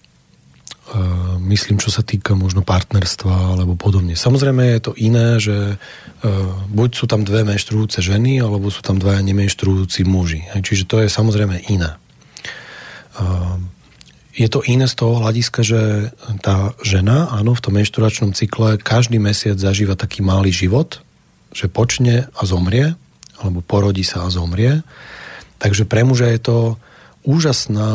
E, 0.92 0.96
myslím, 1.48 1.80
čo 1.80 1.88
sa 1.88 2.04
týka 2.04 2.36
možno 2.36 2.60
partnerstva 2.60 3.56
alebo 3.56 3.72
podobne. 3.74 4.12
Samozrejme 4.12 4.76
je 4.76 4.80
to 4.84 4.92
iné, 5.00 5.40
že 5.40 5.56
e, 5.56 5.76
buď 6.68 6.90
sú 6.92 7.04
tam 7.08 7.24
dve 7.24 7.48
menštrujúce 7.48 8.04
ženy, 8.04 8.44
alebo 8.44 8.68
sú 8.68 8.84
tam 8.84 9.00
dvaja 9.00 9.24
nemenštrujúci 9.24 10.04
muži. 10.04 10.44
Čiže 10.52 10.84
to 10.84 11.00
je 11.00 11.08
samozrejme 11.08 11.64
iné. 11.72 11.96
E, 11.96 11.98
je 14.32 14.48
to 14.48 14.64
iné 14.64 14.88
z 14.88 14.96
toho 14.96 15.20
hľadiska, 15.20 15.60
že 15.60 16.12
tá 16.40 16.72
žena, 16.80 17.28
áno, 17.32 17.52
v 17.52 17.62
tom 17.64 17.76
menšturačnom 17.76 18.32
cykle 18.32 18.80
každý 18.80 19.20
mesiac 19.20 19.60
zažíva 19.60 19.92
taký 19.92 20.24
malý 20.24 20.48
život, 20.48 21.04
že 21.52 21.68
počne 21.68 22.32
a 22.32 22.42
zomrie, 22.48 22.96
alebo 23.40 23.60
porodí 23.60 24.04
sa 24.04 24.24
a 24.24 24.32
zomrie. 24.32 24.80
Takže 25.60 25.84
pre 25.84 26.04
muža 26.04 26.32
je 26.32 26.40
to 26.40 26.56
úžasná 27.22 27.90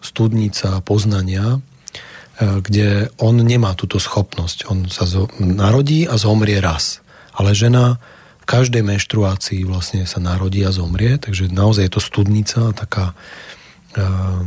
studnica 0.00 0.80
poznania, 0.84 1.58
e, 1.58 2.60
kde 2.60 3.12
on 3.20 3.36
nemá 3.40 3.76
túto 3.76 4.00
schopnosť. 4.00 4.68
On 4.72 4.88
sa 4.88 5.04
narodí 5.40 6.08
a 6.08 6.16
zomrie 6.16 6.60
raz. 6.60 7.04
Ale 7.32 7.56
žena 7.56 8.00
v 8.42 8.44
každej 8.44 8.82
menštruácii 8.82 9.62
vlastne 9.64 10.02
sa 10.04 10.18
narodí 10.18 10.66
a 10.66 10.74
zomrie, 10.74 11.16
takže 11.16 11.48
naozaj 11.48 11.88
je 11.88 11.94
to 11.94 12.02
studnica, 12.02 12.74
taká 12.74 13.14
uh, 13.94 14.42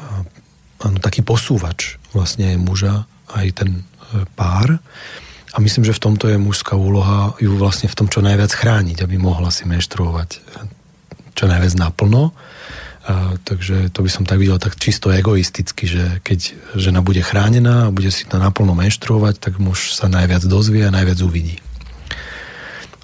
uh, 0.00 0.98
taký 1.04 1.20
posúvač 1.20 2.00
vlastne 2.16 2.56
je 2.56 2.58
muža 2.58 3.04
aj 3.28 3.46
ten 3.60 3.70
pár. 4.34 4.80
A 5.54 5.56
myslím, 5.62 5.86
že 5.86 5.94
v 5.94 6.02
tomto 6.02 6.26
je 6.26 6.38
mužská 6.40 6.74
úloha 6.74 7.36
ju 7.38 7.54
vlastne 7.54 7.86
v 7.86 7.94
tom 7.94 8.08
čo 8.10 8.24
najviac 8.24 8.50
chrániť, 8.50 9.06
aby 9.06 9.20
mohla 9.20 9.54
si 9.54 9.68
menštruovať 9.70 10.42
čo 11.34 11.50
najviac 11.50 11.74
naplno. 11.76 12.32
A, 13.04 13.36
takže 13.44 13.92
to 13.92 14.00
by 14.00 14.08
som 14.08 14.24
tak 14.24 14.40
videl 14.40 14.56
tak 14.56 14.80
čisto 14.80 15.12
egoisticky, 15.12 15.84
že 15.84 16.04
keď 16.24 16.56
žena 16.80 17.04
bude 17.04 17.20
chránená 17.20 17.86
a 17.86 17.92
bude 17.92 18.08
si 18.08 18.24
to 18.24 18.40
naplno 18.40 18.72
menštruovať, 18.72 19.36
tak 19.36 19.60
muž 19.60 19.92
sa 19.92 20.08
najviac 20.08 20.40
dozvie 20.48 20.88
a 20.88 20.94
najviac 20.94 21.20
uvidí. 21.20 21.60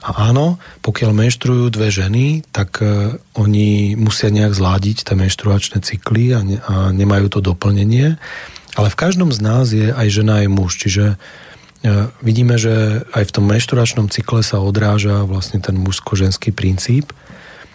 A 0.00 0.32
áno, 0.32 0.56
pokiaľ 0.80 1.12
menštruujú 1.12 1.68
dve 1.76 1.92
ženy, 1.92 2.40
tak 2.48 2.80
uh, 2.80 3.20
oni 3.36 4.00
musia 4.00 4.32
nejak 4.32 4.56
zladiť 4.56 5.04
tie 5.04 5.12
menštruačné 5.12 5.84
cykly 5.84 6.32
a, 6.32 6.40
ne, 6.40 6.56
a 6.64 6.88
nemajú 6.88 7.28
to 7.28 7.44
doplnenie. 7.44 8.16
Ale 8.80 8.88
v 8.88 8.96
každom 8.96 9.28
z 9.28 9.40
nás 9.44 9.68
je 9.76 9.92
aj 9.92 10.08
žena, 10.08 10.40
aj 10.40 10.48
muž. 10.48 10.80
Čiže 10.80 11.20
uh, 11.20 12.08
vidíme, 12.24 12.56
že 12.56 13.04
aj 13.12 13.28
v 13.28 13.34
tom 13.36 13.44
menštruačnom 13.52 14.08
cykle 14.08 14.40
sa 14.40 14.64
odráža 14.64 15.28
vlastne 15.28 15.60
ten 15.60 15.76
mužsko-ženský 15.76 16.56
princíp. 16.56 17.12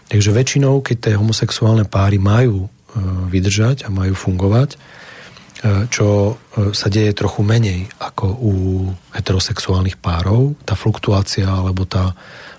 Takže 0.06 0.30
väčšinou, 0.32 0.86
keď 0.86 0.98
tie 1.02 1.14
homosexuálne 1.18 1.90
páry 1.90 2.22
majú 2.22 2.66
uh, 2.66 2.70
vydržať 3.30 3.86
a 3.86 3.90
majú 3.90 4.14
fungovať, 4.14 4.78
E, 5.66 5.90
čo 5.90 6.36
e, 6.36 6.76
sa 6.78 6.92
deje 6.94 7.16
trochu 7.18 7.42
menej 7.42 7.90
ako 7.98 8.26
u 8.38 8.54
heterosexuálnych 9.18 9.98
párov. 9.98 10.54
Tá 10.62 10.78
fluktuácia 10.78 11.50
alebo 11.50 11.90
tá 11.90 12.14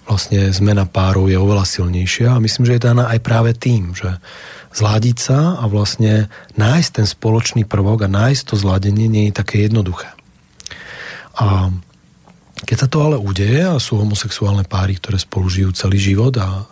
vlastne 0.08 0.50
zmena 0.50 0.88
párov 0.90 1.30
je 1.30 1.38
oveľa 1.38 1.68
silnejšia 1.68 2.34
a 2.34 2.42
myslím, 2.42 2.66
že 2.66 2.74
je 2.80 2.86
daná 2.88 3.06
aj 3.12 3.20
práve 3.22 3.54
tým, 3.54 3.94
že 3.94 4.16
zladiť 4.74 5.16
sa 5.22 5.60
a 5.60 5.68
vlastne 5.70 6.32
nájsť 6.58 6.90
ten 6.98 7.06
spoločný 7.06 7.62
prvok 7.68 8.06
a 8.06 8.12
nájsť 8.12 8.42
to 8.42 8.54
zladenie 8.58 9.06
nie 9.06 9.30
je 9.30 9.38
také 9.38 9.68
jednoduché. 9.68 10.10
A 11.38 11.70
keď 12.64 12.76
sa 12.80 12.88
to 12.90 12.98
ale 13.06 13.20
udeje 13.20 13.60
a 13.60 13.76
sú 13.76 14.00
homosexuálne 14.00 14.64
páry, 14.66 14.96
ktoré 14.98 15.20
spolu 15.20 15.46
žijú 15.46 15.70
celý 15.76 16.00
život 16.00 16.32
a 16.40 16.48
e, 16.48 16.64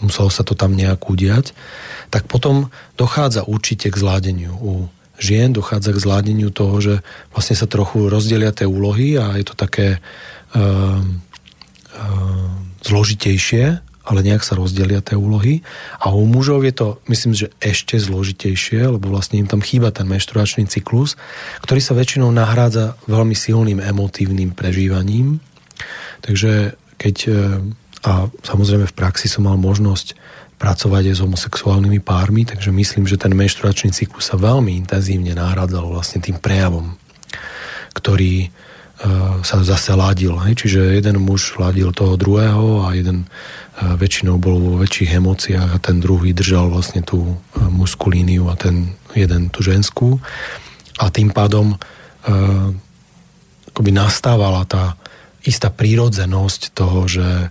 muselo 0.00 0.32
sa 0.32 0.42
to 0.42 0.56
tam 0.56 0.76
nejak 0.76 1.00
udiať, 1.08 1.52
tak 2.12 2.26
potom 2.26 2.72
dochádza 3.00 3.46
určite 3.46 3.92
k 3.92 3.96
zládeniu 3.96 4.52
u 4.60 4.72
žien 5.20 5.52
dochádza 5.52 5.92
k 5.92 6.02
zládeniu 6.02 6.48
toho, 6.48 6.80
že 6.80 6.94
vlastne 7.36 7.52
sa 7.52 7.68
trochu 7.68 8.08
rozdelia 8.08 8.56
tie 8.56 8.64
úlohy 8.64 9.20
a 9.20 9.36
je 9.36 9.44
to 9.44 9.54
také 9.54 10.00
uh, 10.00 10.96
uh, 10.96 12.48
zložitejšie, 12.80 13.84
ale 14.10 14.26
nejak 14.26 14.42
sa 14.42 14.56
rozdelia 14.56 15.04
tie 15.04 15.14
úlohy. 15.14 15.60
A 16.00 16.10
u 16.10 16.24
mužov 16.24 16.64
je 16.64 16.74
to, 16.74 16.88
myslím, 17.06 17.36
že 17.36 17.52
ešte 17.60 18.00
zložitejšie, 18.00 18.96
lebo 18.96 19.12
vlastne 19.12 19.38
im 19.38 19.46
tam 19.46 19.60
chýba 19.60 19.92
ten 19.92 20.08
menštruačný 20.08 20.66
cyklus, 20.66 21.20
ktorý 21.62 21.78
sa 21.84 21.94
väčšinou 21.94 22.32
nahrádza 22.32 22.96
veľmi 23.06 23.36
silným 23.36 23.78
emotívnym 23.78 24.56
prežívaním. 24.56 25.38
Takže 26.24 26.74
keď, 26.96 27.16
e, 27.28 27.32
a 28.00 28.32
samozrejme 28.40 28.88
v 28.88 28.96
praxi 28.96 29.28
som 29.28 29.44
mal 29.44 29.60
možnosť 29.60 30.16
pracovať 30.60 31.12
aj 31.12 31.14
s 31.16 31.24
homosexuálnymi 31.24 32.00
pármi, 32.04 32.44
takže 32.44 32.68
myslím, 32.68 33.08
že 33.08 33.16
ten 33.16 33.32
menštruačný 33.32 33.96
cyklus 33.96 34.28
sa 34.28 34.36
veľmi 34.36 34.76
intenzívne 34.76 35.32
nahrádzal 35.32 35.88
vlastne 35.88 36.20
tým 36.20 36.36
prejavom, 36.36 37.00
ktorý 37.96 38.48
uh, 38.48 39.40
sa 39.40 39.64
zase 39.64 39.96
ladil. 39.96 40.36
Čiže 40.36 41.00
jeden 41.00 41.24
muž 41.24 41.56
ladil 41.56 41.96
toho 41.96 42.20
druhého 42.20 42.84
a 42.84 42.92
jeden 42.92 43.24
uh, 43.24 43.96
väčšinou 43.96 44.36
bol 44.36 44.60
vo 44.60 44.76
väčších 44.76 45.16
emóciách 45.16 45.70
a 45.76 45.78
ten 45.80 45.96
druhý 45.96 46.36
držal 46.36 46.68
vlastne 46.68 47.00
tú 47.00 47.24
uh, 47.24 47.36
mužskú 47.72 48.12
líniu 48.12 48.52
a 48.52 48.54
ten 48.56 48.92
jeden 49.16 49.48
tú 49.48 49.64
ženskú. 49.64 50.20
A 51.00 51.08
tým 51.08 51.32
pádom 51.32 51.72
uh, 51.72 52.68
akoby 53.72 53.96
nastávala 53.96 54.68
tá 54.68 55.00
istá 55.40 55.72
prírodzenosť 55.72 56.76
toho, 56.76 57.08
že 57.08 57.48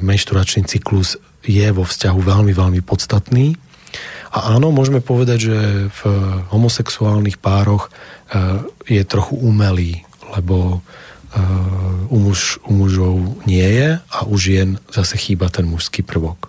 menšturačný 0.00 0.68
cyklus 0.68 1.18
je 1.44 1.66
vo 1.72 1.82
vzťahu 1.82 2.20
veľmi, 2.20 2.52
veľmi 2.52 2.80
podstatný. 2.84 3.56
A 4.30 4.54
áno, 4.54 4.70
môžeme 4.70 5.02
povedať, 5.02 5.50
že 5.50 5.56
v 5.90 6.00
homosexuálnych 6.54 7.42
pároch 7.42 7.90
e, 7.90 7.90
je 8.86 9.02
trochu 9.02 9.34
umelý, 9.34 10.06
lebo 10.30 10.78
e, 11.34 11.42
u, 12.06 12.18
muž, 12.22 12.62
u 12.62 12.72
mužov 12.78 13.42
nie 13.42 13.66
je 13.66 13.98
a 13.98 14.18
u 14.30 14.34
žien 14.38 14.78
zase 14.94 15.18
chýba 15.18 15.50
ten 15.50 15.66
mužský 15.66 16.06
prvok. 16.06 16.46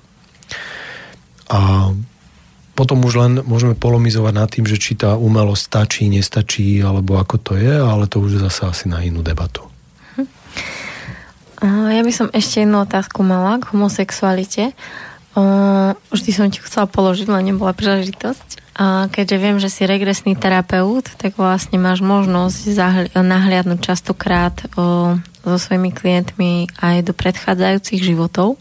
A 1.49 1.90
potom 2.78 3.02
už 3.02 3.14
len 3.18 3.34
môžeme 3.41 3.73
polomizovať 3.73 4.34
nad 4.34 4.49
tým, 4.53 4.69
že 4.69 4.78
či 4.78 4.94
tá 4.94 5.18
umelosť 5.18 5.64
stačí, 5.65 6.06
nestačí, 6.06 6.86
alebo 6.86 7.18
ako 7.18 7.36
to 7.41 7.53
je, 7.57 7.82
ale 7.82 8.06
to 8.06 8.22
už 8.22 8.38
je 8.38 8.45
zase 8.45 8.61
asi 8.61 8.86
na 8.94 9.02
inú 9.02 9.26
debatu. 9.26 9.65
Ja 11.61 12.01
by 12.01 12.09
som 12.09 12.27
ešte 12.33 12.65
jednu 12.65 12.81
otázku 12.81 13.21
mala 13.21 13.61
k 13.61 13.69
homosexualite. 13.69 14.73
Vždy 16.09 16.31
som 16.33 16.49
ti 16.49 16.57
chcela 16.59 16.89
položiť, 16.89 17.29
len 17.29 17.53
nebola 17.53 17.77
príležitosť. 17.77 18.73
A 18.81 19.05
keďže 19.13 19.38
viem, 19.38 19.57
že 19.61 19.69
si 19.69 19.85
regresný 19.85 20.33
terapeut, 20.33 21.05
tak 21.21 21.38
vlastne 21.38 21.77
máš 21.77 22.01
možnosť 22.01 22.65
nahliadnúť 23.13 23.79
častokrát 23.93 24.57
so 24.73 25.21
svojimi 25.45 25.93
klientmi 25.93 26.71
aj 26.81 27.05
do 27.05 27.13
predchádzajúcich 27.13 28.01
životov. 28.01 28.57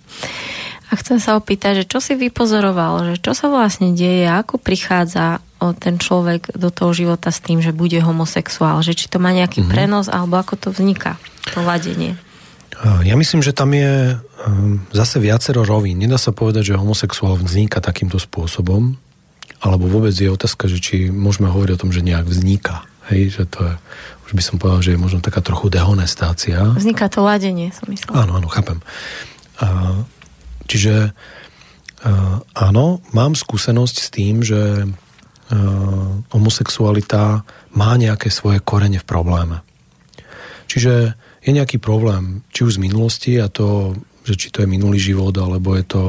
A 0.90 0.98
chcem 0.98 1.22
sa 1.22 1.38
opýtať, 1.38 1.82
že 1.82 1.88
čo 1.88 2.02
si 2.02 2.18
vypozoroval, 2.18 3.14
že 3.14 3.16
čo 3.22 3.32
sa 3.32 3.46
vlastne 3.46 3.94
deje, 3.94 4.26
ako 4.26 4.58
prichádza 4.58 5.38
ten 5.78 5.96
človek 6.02 6.52
do 6.58 6.68
toho 6.74 6.90
života 6.90 7.30
s 7.30 7.38
tým, 7.40 7.62
že 7.62 7.70
bude 7.70 7.96
homosexuál, 8.02 8.82
že 8.82 8.98
či 8.98 9.06
to 9.06 9.22
má 9.22 9.30
nejaký 9.30 9.62
mm-hmm. 9.62 9.72
prenos, 9.72 10.10
alebo 10.10 10.36
ako 10.42 10.58
to 10.58 10.68
vzniká, 10.74 11.16
to 11.54 11.62
ladenie. 11.62 12.18
Ja 12.80 13.12
myslím, 13.12 13.44
že 13.44 13.52
tam 13.52 13.76
je 13.76 14.16
ehm, 14.16 14.80
zase 14.96 15.20
viacero 15.20 15.68
rovín. 15.68 16.00
Nedá 16.00 16.16
sa 16.16 16.32
povedať, 16.32 16.72
že 16.72 16.80
homosexuál 16.80 17.36
vzniká 17.36 17.84
takýmto 17.84 18.16
spôsobom, 18.16 18.96
alebo 19.60 19.84
vôbec 19.84 20.16
je 20.16 20.32
otázka, 20.32 20.64
že 20.64 20.80
či 20.80 21.12
môžeme 21.12 21.52
hovoriť 21.52 21.76
o 21.76 21.80
tom, 21.84 21.92
že 21.92 22.00
nejak 22.00 22.24
vzniká. 22.24 22.88
Hej, 23.12 23.36
že 23.36 23.42
to 23.52 23.68
je, 23.68 23.74
už 24.28 24.32
by 24.32 24.42
som 24.42 24.56
povedal, 24.56 24.80
že 24.80 24.92
je 24.96 25.02
možno 25.02 25.20
taká 25.20 25.44
trochu 25.44 25.68
dehonestácia. 25.68 26.72
Vzniká 26.72 27.12
to 27.12 27.20
ladenie, 27.20 27.68
som 27.74 27.90
myslel. 27.92 28.14
Áno, 28.16 28.40
áno, 28.40 28.48
chápem. 28.48 28.80
Čiže 30.70 31.12
áno, 32.56 33.04
mám 33.12 33.32
skúsenosť 33.36 33.96
s 33.98 34.08
tým, 34.08 34.40
že 34.40 34.88
homosexualita 36.30 37.42
má 37.74 37.90
nejaké 37.98 38.30
svoje 38.30 38.62
korene 38.62 39.02
v 39.02 39.08
probléme. 39.10 39.60
Čiže 40.70 41.18
je 41.40 41.50
nejaký 41.50 41.80
problém, 41.80 42.44
či 42.52 42.68
už 42.68 42.76
z 42.76 42.82
minulosti 42.84 43.32
a 43.40 43.48
to, 43.48 43.96
že 44.28 44.36
či 44.36 44.48
to 44.52 44.60
je 44.60 44.68
minulý 44.68 45.00
život, 45.00 45.32
alebo 45.40 45.72
je 45.72 45.84
to 45.88 46.02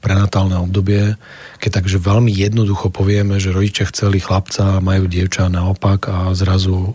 prenatálne 0.00 0.56
obdobie, 0.56 1.14
keď 1.60 1.80
takže 1.82 2.00
veľmi 2.00 2.32
jednoducho 2.32 2.88
povieme, 2.88 3.36
že 3.36 3.52
rodičia 3.52 3.88
chceli 3.92 4.18
chlapca, 4.18 4.80
majú 4.80 5.04
dievča 5.04 5.52
naopak 5.52 6.08
a 6.08 6.16
zrazu 6.32 6.76
e, 6.76 6.92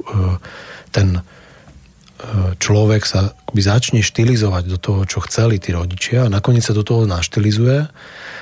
ten 0.89 1.21
e, 1.21 1.21
človek 2.57 3.05
sa 3.05 3.37
akoby 3.53 3.61
začne 3.61 4.01
štilizovať 4.01 4.63
do 4.65 4.77
toho, 4.81 5.01
čo 5.05 5.21
chceli 5.29 5.61
tí 5.61 5.69
rodičia 5.69 6.25
a 6.25 6.33
nakoniec 6.33 6.65
sa 6.65 6.73
do 6.73 6.81
toho 6.81 7.05
naštilizuje 7.05 7.85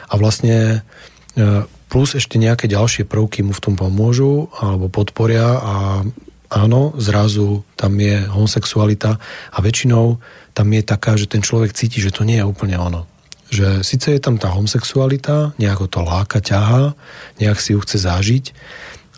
a 0.08 0.14
vlastne 0.16 0.88
e, 1.36 1.68
plus 1.92 2.16
ešte 2.16 2.40
nejaké 2.40 2.72
ďalšie 2.72 3.04
prvky 3.04 3.44
mu 3.44 3.52
v 3.52 3.64
tom 3.68 3.76
pomôžu 3.76 4.48
alebo 4.64 4.88
podporia 4.88 5.60
a 5.60 5.76
áno, 6.52 6.92
zrazu 7.00 7.64
tam 7.80 7.96
je 7.96 8.28
homosexualita 8.28 9.16
a 9.56 9.58
väčšinou 9.64 10.20
tam 10.52 10.68
je 10.68 10.84
taká, 10.84 11.16
že 11.16 11.32
ten 11.32 11.40
človek 11.40 11.72
cíti, 11.72 12.04
že 12.04 12.12
to 12.12 12.28
nie 12.28 12.44
je 12.44 12.46
úplne 12.46 12.76
ono. 12.76 13.08
Že 13.48 13.84
síce 13.88 14.12
je 14.12 14.20
tam 14.20 14.36
tá 14.36 14.52
homosexualita, 14.52 15.56
nejako 15.56 15.88
to 15.88 16.00
láka, 16.04 16.44
ťahá, 16.44 16.92
nejak 17.40 17.60
si 17.60 17.72
ju 17.72 17.80
chce 17.80 18.04
zážiť, 18.04 18.46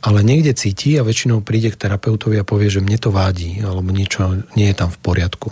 ale 0.05 0.21
niekde 0.21 0.53
cíti 0.53 0.93
a 0.99 1.05
väčšinou 1.05 1.41
príde 1.41 1.73
k 1.73 1.79
terapeutovi 1.79 2.37
a 2.37 2.45
povie, 2.45 2.69
že 2.69 2.85
mne 2.85 2.97
to 3.01 3.09
vádí, 3.09 3.65
alebo 3.65 3.89
niečo 3.89 4.45
nie 4.53 4.69
je 4.69 4.77
tam 4.77 4.93
v 4.93 5.01
poriadku. 5.01 5.49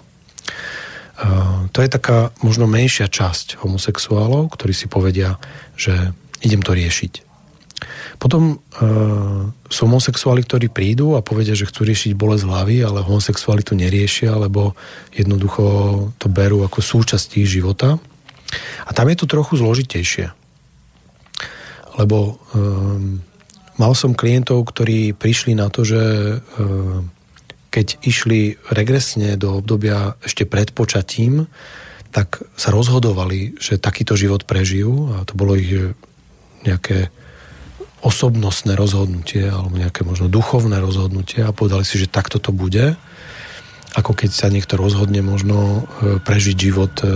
Uh, 1.22 1.70
to 1.70 1.86
je 1.86 1.90
taká 1.90 2.34
možno 2.41 2.66
menšia 2.66 3.06
časť 3.06 3.62
homosexuálov, 3.62 4.49
ktorí 4.49 4.74
si 4.74 4.90
povedia, 4.90 5.38
že 5.78 6.14
idem 6.41 6.66
to 6.66 6.74
riešiť. 6.74 7.31
Potom 8.22 8.53
e, 8.53 8.56
sú 9.65 9.89
homosexuáli, 9.89 10.45
ktorí 10.45 10.69
prídu 10.69 11.18
a 11.18 11.26
povedia, 11.26 11.57
že 11.57 11.65
chcú 11.65 11.89
riešiť 11.89 12.14
bolesť 12.14 12.45
hlavy, 12.45 12.85
ale 12.85 13.02
homosexualitu 13.02 13.73
neriešia, 13.73 14.38
lebo 14.38 14.77
jednoducho 15.10 15.65
to 16.22 16.30
berú 16.30 16.61
ako 16.61 16.85
súčasť 16.85 17.41
ich 17.41 17.49
života. 17.49 17.98
A 18.85 18.93
tam 18.93 19.10
je 19.10 19.18
to 19.18 19.26
trochu 19.26 19.57
zložitejšie. 19.57 20.30
Lebo 21.98 22.18
e, 22.22 22.34
mal 23.81 23.98
som 23.98 24.14
klientov, 24.14 24.69
ktorí 24.69 25.18
prišli 25.18 25.57
na 25.57 25.73
to, 25.73 25.81
že 25.81 26.02
e, 26.06 26.35
keď 27.73 28.06
išli 28.06 28.61
regresne 28.69 29.34
do 29.34 29.65
obdobia 29.65 30.14
ešte 30.22 30.45
pred 30.45 30.69
počatím, 30.77 31.49
tak 32.14 32.45
sa 32.53 32.69
rozhodovali, 32.69 33.57
že 33.57 33.81
takýto 33.81 34.14
život 34.14 34.45
prežijú 34.45 35.10
a 35.18 35.26
to 35.26 35.34
bolo 35.34 35.57
ich 35.57 35.73
nejaké 36.68 37.10
osobnostné 38.02 38.73
rozhodnutie 38.73 39.45
alebo 39.45 39.78
nejaké 39.78 40.02
možno 40.02 40.26
duchovné 40.26 40.82
rozhodnutie 40.82 41.45
a 41.45 41.53
povedali 41.53 41.86
si, 41.86 42.02
že 42.02 42.10
takto 42.10 42.41
to 42.41 42.49
bude. 42.49 42.98
Ako 43.94 44.18
keď 44.18 44.30
sa 44.34 44.48
niekto 44.49 44.80
rozhodne 44.80 45.22
možno 45.22 45.57
e, 45.57 46.18
prežiť 46.18 46.56
život 46.57 46.94
e, 47.06 47.07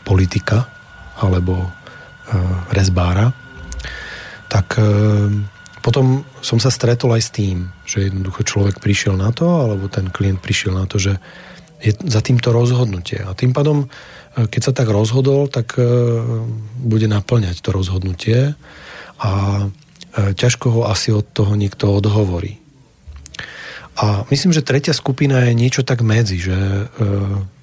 politika 0.00 0.64
alebo 1.20 1.60
e, 1.60 1.68
rezbára, 2.72 3.36
tak 4.48 4.78
potom 5.82 6.22
som 6.38 6.62
sa 6.62 6.70
stretol 6.70 7.10
aj 7.10 7.22
s 7.26 7.34
tým, 7.34 7.74
že 7.82 8.06
jednoducho 8.06 8.46
človek 8.46 8.78
prišiel 8.78 9.18
na 9.18 9.34
to, 9.34 9.50
alebo 9.50 9.90
ten 9.90 10.14
klient 10.14 10.38
prišiel 10.38 10.78
na 10.78 10.86
to, 10.86 11.02
že 11.02 11.18
je 11.82 11.90
za 12.06 12.22
týmto 12.22 12.54
rozhodnutie. 12.54 13.18
A 13.18 13.34
tým 13.34 13.50
pádom, 13.50 13.90
keď 14.38 14.60
sa 14.62 14.70
tak 14.70 14.94
rozhodol, 14.94 15.50
tak 15.50 15.74
bude 16.78 17.06
naplňať 17.10 17.66
to 17.66 17.74
rozhodnutie 17.74 18.54
a 19.24 19.30
ťažko 20.14 20.66
ho 20.68 20.80
asi 20.84 21.10
od 21.10 21.24
toho 21.24 21.56
niekto 21.56 21.88
odhovorí. 21.88 22.60
A 23.96 24.28
myslím, 24.28 24.52
že 24.52 24.66
tretia 24.66 24.92
skupina 24.92 25.48
je 25.48 25.56
niečo 25.56 25.80
tak 25.80 26.04
medzi, 26.04 26.36
že 26.36 26.54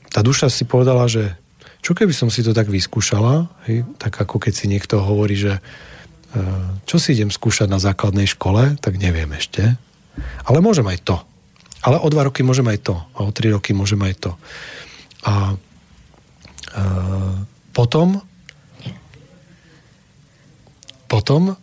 tá 0.10 0.20
duša 0.26 0.50
si 0.50 0.66
povedala, 0.66 1.06
že 1.06 1.38
čo 1.86 1.94
keby 1.94 2.12
som 2.12 2.34
si 2.34 2.42
to 2.42 2.56
tak 2.56 2.66
vyskúšala, 2.66 3.46
hej, 3.70 3.86
tak 4.02 4.18
ako 4.18 4.42
keď 4.42 4.54
si 4.58 4.66
niekto 4.66 5.00
hovorí, 5.06 5.38
že 5.38 5.62
čo 6.88 6.96
si 7.00 7.12
idem 7.12 7.32
skúšať 7.32 7.68
na 7.68 7.80
základnej 7.80 8.28
škole, 8.28 8.80
tak 8.80 8.96
neviem 8.96 9.28
ešte. 9.36 9.76
Ale 10.48 10.64
môžem 10.64 10.88
aj 10.88 11.00
to. 11.04 11.18
Ale 11.84 12.00
o 12.00 12.08
dva 12.08 12.30
roky 12.30 12.46
môžem 12.46 12.68
aj 12.72 12.80
to. 12.88 12.96
A 12.96 13.20
o 13.28 13.32
tri 13.36 13.52
roky 13.52 13.76
môžem 13.76 14.00
aj 14.00 14.16
to. 14.22 14.32
A 15.28 15.52
e, 15.52 15.56
potom 17.76 18.22
potom 21.12 21.52
e, 21.52 21.56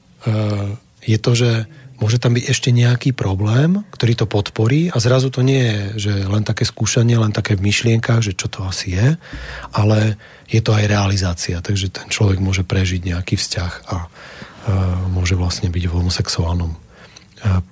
je 1.08 1.16
to, 1.16 1.32
že 1.32 1.50
môže 1.96 2.20
tam 2.20 2.36
byť 2.36 2.44
ešte 2.44 2.68
nejaký 2.68 3.16
problém, 3.16 3.80
ktorý 3.88 4.12
to 4.12 4.26
podporí 4.28 4.92
a 4.92 5.00
zrazu 5.00 5.32
to 5.32 5.40
nie 5.40 5.64
je, 5.64 5.80
že 5.96 6.12
len 6.28 6.44
také 6.44 6.68
skúšanie, 6.68 7.16
len 7.16 7.32
také 7.32 7.56
v 7.56 7.64
myšlienkach, 7.64 8.20
že 8.20 8.36
čo 8.36 8.52
to 8.52 8.68
asi 8.68 8.92
je, 8.94 9.08
ale 9.72 10.20
je 10.46 10.60
to 10.60 10.76
aj 10.76 10.84
realizácia, 10.84 11.64
takže 11.64 11.88
ten 11.88 12.06
človek 12.12 12.38
môže 12.44 12.62
prežiť 12.62 13.08
nejaký 13.08 13.40
vzťah 13.40 13.72
a 13.88 13.96
e, 14.04 14.08
môže 15.08 15.32
vlastne 15.32 15.72
byť 15.72 15.84
v 15.88 15.96
homosexuálnom 15.96 16.70
e, 16.76 16.78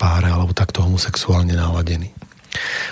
páre 0.00 0.32
alebo 0.32 0.56
takto 0.56 0.80
homosexuálne 0.80 1.52
naladený. 1.52 2.16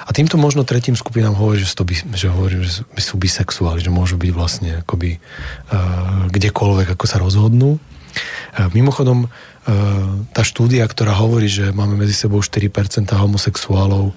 A 0.05 0.13
týmto 0.13 0.37
možno 0.37 0.69
tretím 0.69 0.93
skupinám 0.93 1.37
hovorí, 1.37 1.65
že, 1.65 1.73
to 1.73 1.89
by, 1.89 1.95
že, 2.13 2.29
hovorí, 2.29 2.61
že 2.61 2.85
sú 3.01 3.17
bisexuáli, 3.17 3.81
že 3.81 3.89
môžu 3.89 4.21
byť 4.21 4.31
vlastne 4.37 4.71
akoby 4.85 5.17
uh, 5.17 6.29
kdekoľvek, 6.29 6.93
ako 6.93 7.05
sa 7.09 7.17
rozhodnú. 7.17 7.81
Uh, 8.15 8.71
mimochodom, 8.73 9.29
tá 10.37 10.45
štúdia, 10.45 10.85
ktorá 10.85 11.17
hovorí, 11.17 11.49
že 11.49 11.73
máme 11.73 11.97
medzi 11.97 12.13
sebou 12.13 12.45
4% 12.45 12.69
homosexuálov, 13.17 14.13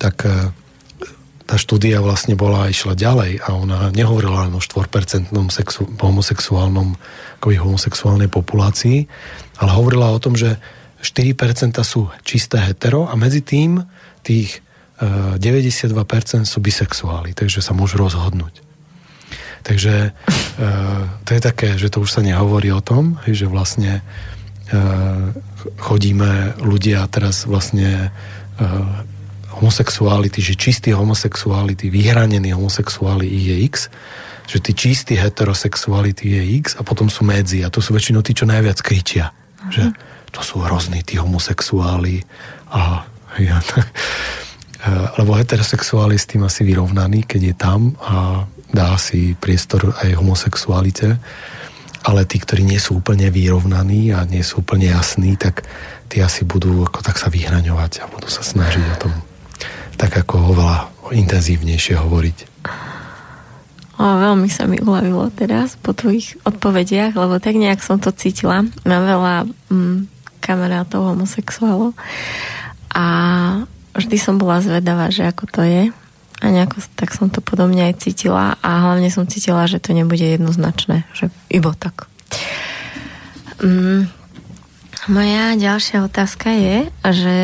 tak 0.00 0.16
tá 1.44 1.56
štúdia 1.60 2.00
vlastne 2.00 2.32
bola 2.32 2.72
išla 2.72 2.96
ďalej 2.96 3.44
a 3.44 3.52
ona 3.52 3.78
nehovorila 3.92 4.48
len 4.48 4.56
o 4.56 4.60
4% 4.64 5.28
sexu, 5.52 5.84
homosexuálnom, 6.00 6.96
akoby 7.42 7.60
homosexuálnej 7.60 8.32
populácii, 8.32 9.04
ale 9.60 9.70
hovorila 9.76 10.16
o 10.16 10.22
tom, 10.22 10.32
že 10.32 10.56
4% 11.04 11.76
sú 11.84 12.08
čisté 12.24 12.56
hetero 12.56 13.04
a 13.04 13.20
medzi 13.20 13.44
tým 13.44 13.84
tých 14.24 14.64
92% 15.00 15.92
sú 16.48 16.58
bisexuáli, 16.64 17.36
takže 17.36 17.60
sa 17.60 17.76
môžu 17.76 18.00
rozhodnúť. 18.00 18.69
Takže 19.62 20.12
uh, 20.12 21.02
to 21.24 21.30
je 21.36 21.40
také, 21.40 21.68
že 21.76 21.92
to 21.92 22.00
už 22.02 22.10
sa 22.10 22.22
nehovorí 22.24 22.72
o 22.72 22.80
tom, 22.80 23.20
že 23.28 23.44
vlastne 23.44 24.00
uh, 24.72 25.34
chodíme 25.76 26.60
ľudia 26.64 27.04
teraz 27.12 27.44
vlastne 27.44 28.08
uh, 28.60 29.04
homosexuality, 29.60 30.40
že 30.40 30.56
čistý 30.56 30.96
homosexuality, 30.96 31.92
vyhranený 31.92 32.56
homosexuáli 32.56 33.28
je 33.28 33.56
X, 33.68 33.92
že 34.48 34.58
tí 34.58 34.72
čistí 34.72 35.14
heterosexuality 35.14 36.24
je 36.26 36.42
X 36.64 36.80
a 36.80 36.82
potom 36.82 37.12
sú 37.12 37.22
medzi 37.22 37.62
a 37.62 37.68
to 37.68 37.84
sú 37.84 37.92
väčšinou 37.92 38.24
tí, 38.24 38.32
čo 38.32 38.48
najviac 38.48 38.80
kričia. 38.80 39.30
Uh-huh. 39.30 39.70
Že 39.70 39.82
to 40.32 40.40
sú 40.40 40.56
hrozní 40.64 41.04
tí 41.04 41.20
homosexuáli 41.20 42.24
a 42.72 43.04
ja, 43.38 43.62
lebo 45.20 45.36
heterosexuáli 45.36 46.16
s 46.16 46.26
tým 46.26 46.42
asi 46.46 46.66
vyrovnaný, 46.66 47.28
keď 47.28 47.40
je 47.52 47.54
tam 47.54 47.80
a 48.00 48.46
dá 48.70 48.94
si 48.98 49.34
priestor 49.38 49.94
aj 49.98 50.18
homosexualite, 50.18 51.18
ale 52.00 52.24
tí, 52.24 52.40
ktorí 52.40 52.64
nie 52.64 52.80
sú 52.80 53.04
úplne 53.04 53.28
vyrovnaní 53.28 54.16
a 54.16 54.24
nie 54.24 54.40
sú 54.40 54.64
úplne 54.64 54.88
jasní, 54.88 55.36
tak 55.36 55.68
tí 56.08 56.24
asi 56.24 56.48
budú 56.48 56.88
ako 56.88 57.04
tak 57.04 57.20
sa 57.20 57.28
vyhraňovať 57.28 58.02
a 58.02 58.10
budú 58.10 58.26
sa 58.26 58.40
snažiť 58.40 58.84
o 58.96 59.00
tom 59.08 59.14
tak 60.00 60.16
ako 60.16 60.56
oveľa 60.56 60.88
intenzívnejšie 61.12 62.00
hovoriť. 62.00 62.36
O, 64.00 64.04
veľmi 64.16 64.48
sa 64.48 64.64
mi 64.64 64.80
uľavilo 64.80 65.28
teraz 65.36 65.76
po 65.76 65.92
tvojich 65.92 66.40
odpovediach, 66.48 67.12
lebo 67.12 67.36
tak 67.36 67.60
nejak 67.60 67.84
som 67.84 68.00
to 68.00 68.08
cítila. 68.16 68.64
Mám 68.88 69.02
veľa 69.04 69.34
mm, 69.68 70.08
kamarátov 70.40 71.04
homosexuálov 71.04 71.92
a 72.96 73.06
vždy 73.92 74.16
som 74.16 74.40
bola 74.40 74.64
zvedavá, 74.64 75.12
že 75.12 75.28
ako 75.28 75.44
to 75.52 75.60
je 75.68 75.82
a 76.40 76.44
nejako 76.48 76.80
tak 76.96 77.12
som 77.12 77.28
to 77.28 77.44
podobne 77.44 77.84
aj 77.84 78.00
cítila 78.00 78.56
a 78.64 78.70
hlavne 78.88 79.12
som 79.12 79.28
cítila, 79.28 79.68
že 79.68 79.78
to 79.78 79.92
nebude 79.92 80.24
jednoznačné, 80.24 81.04
že 81.12 81.28
iba 81.52 81.76
tak. 81.76 82.08
Mm, 83.60 84.08
moja 85.12 85.44
ďalšia 85.60 86.08
otázka 86.08 86.48
je, 86.56 86.76
že 87.12 87.36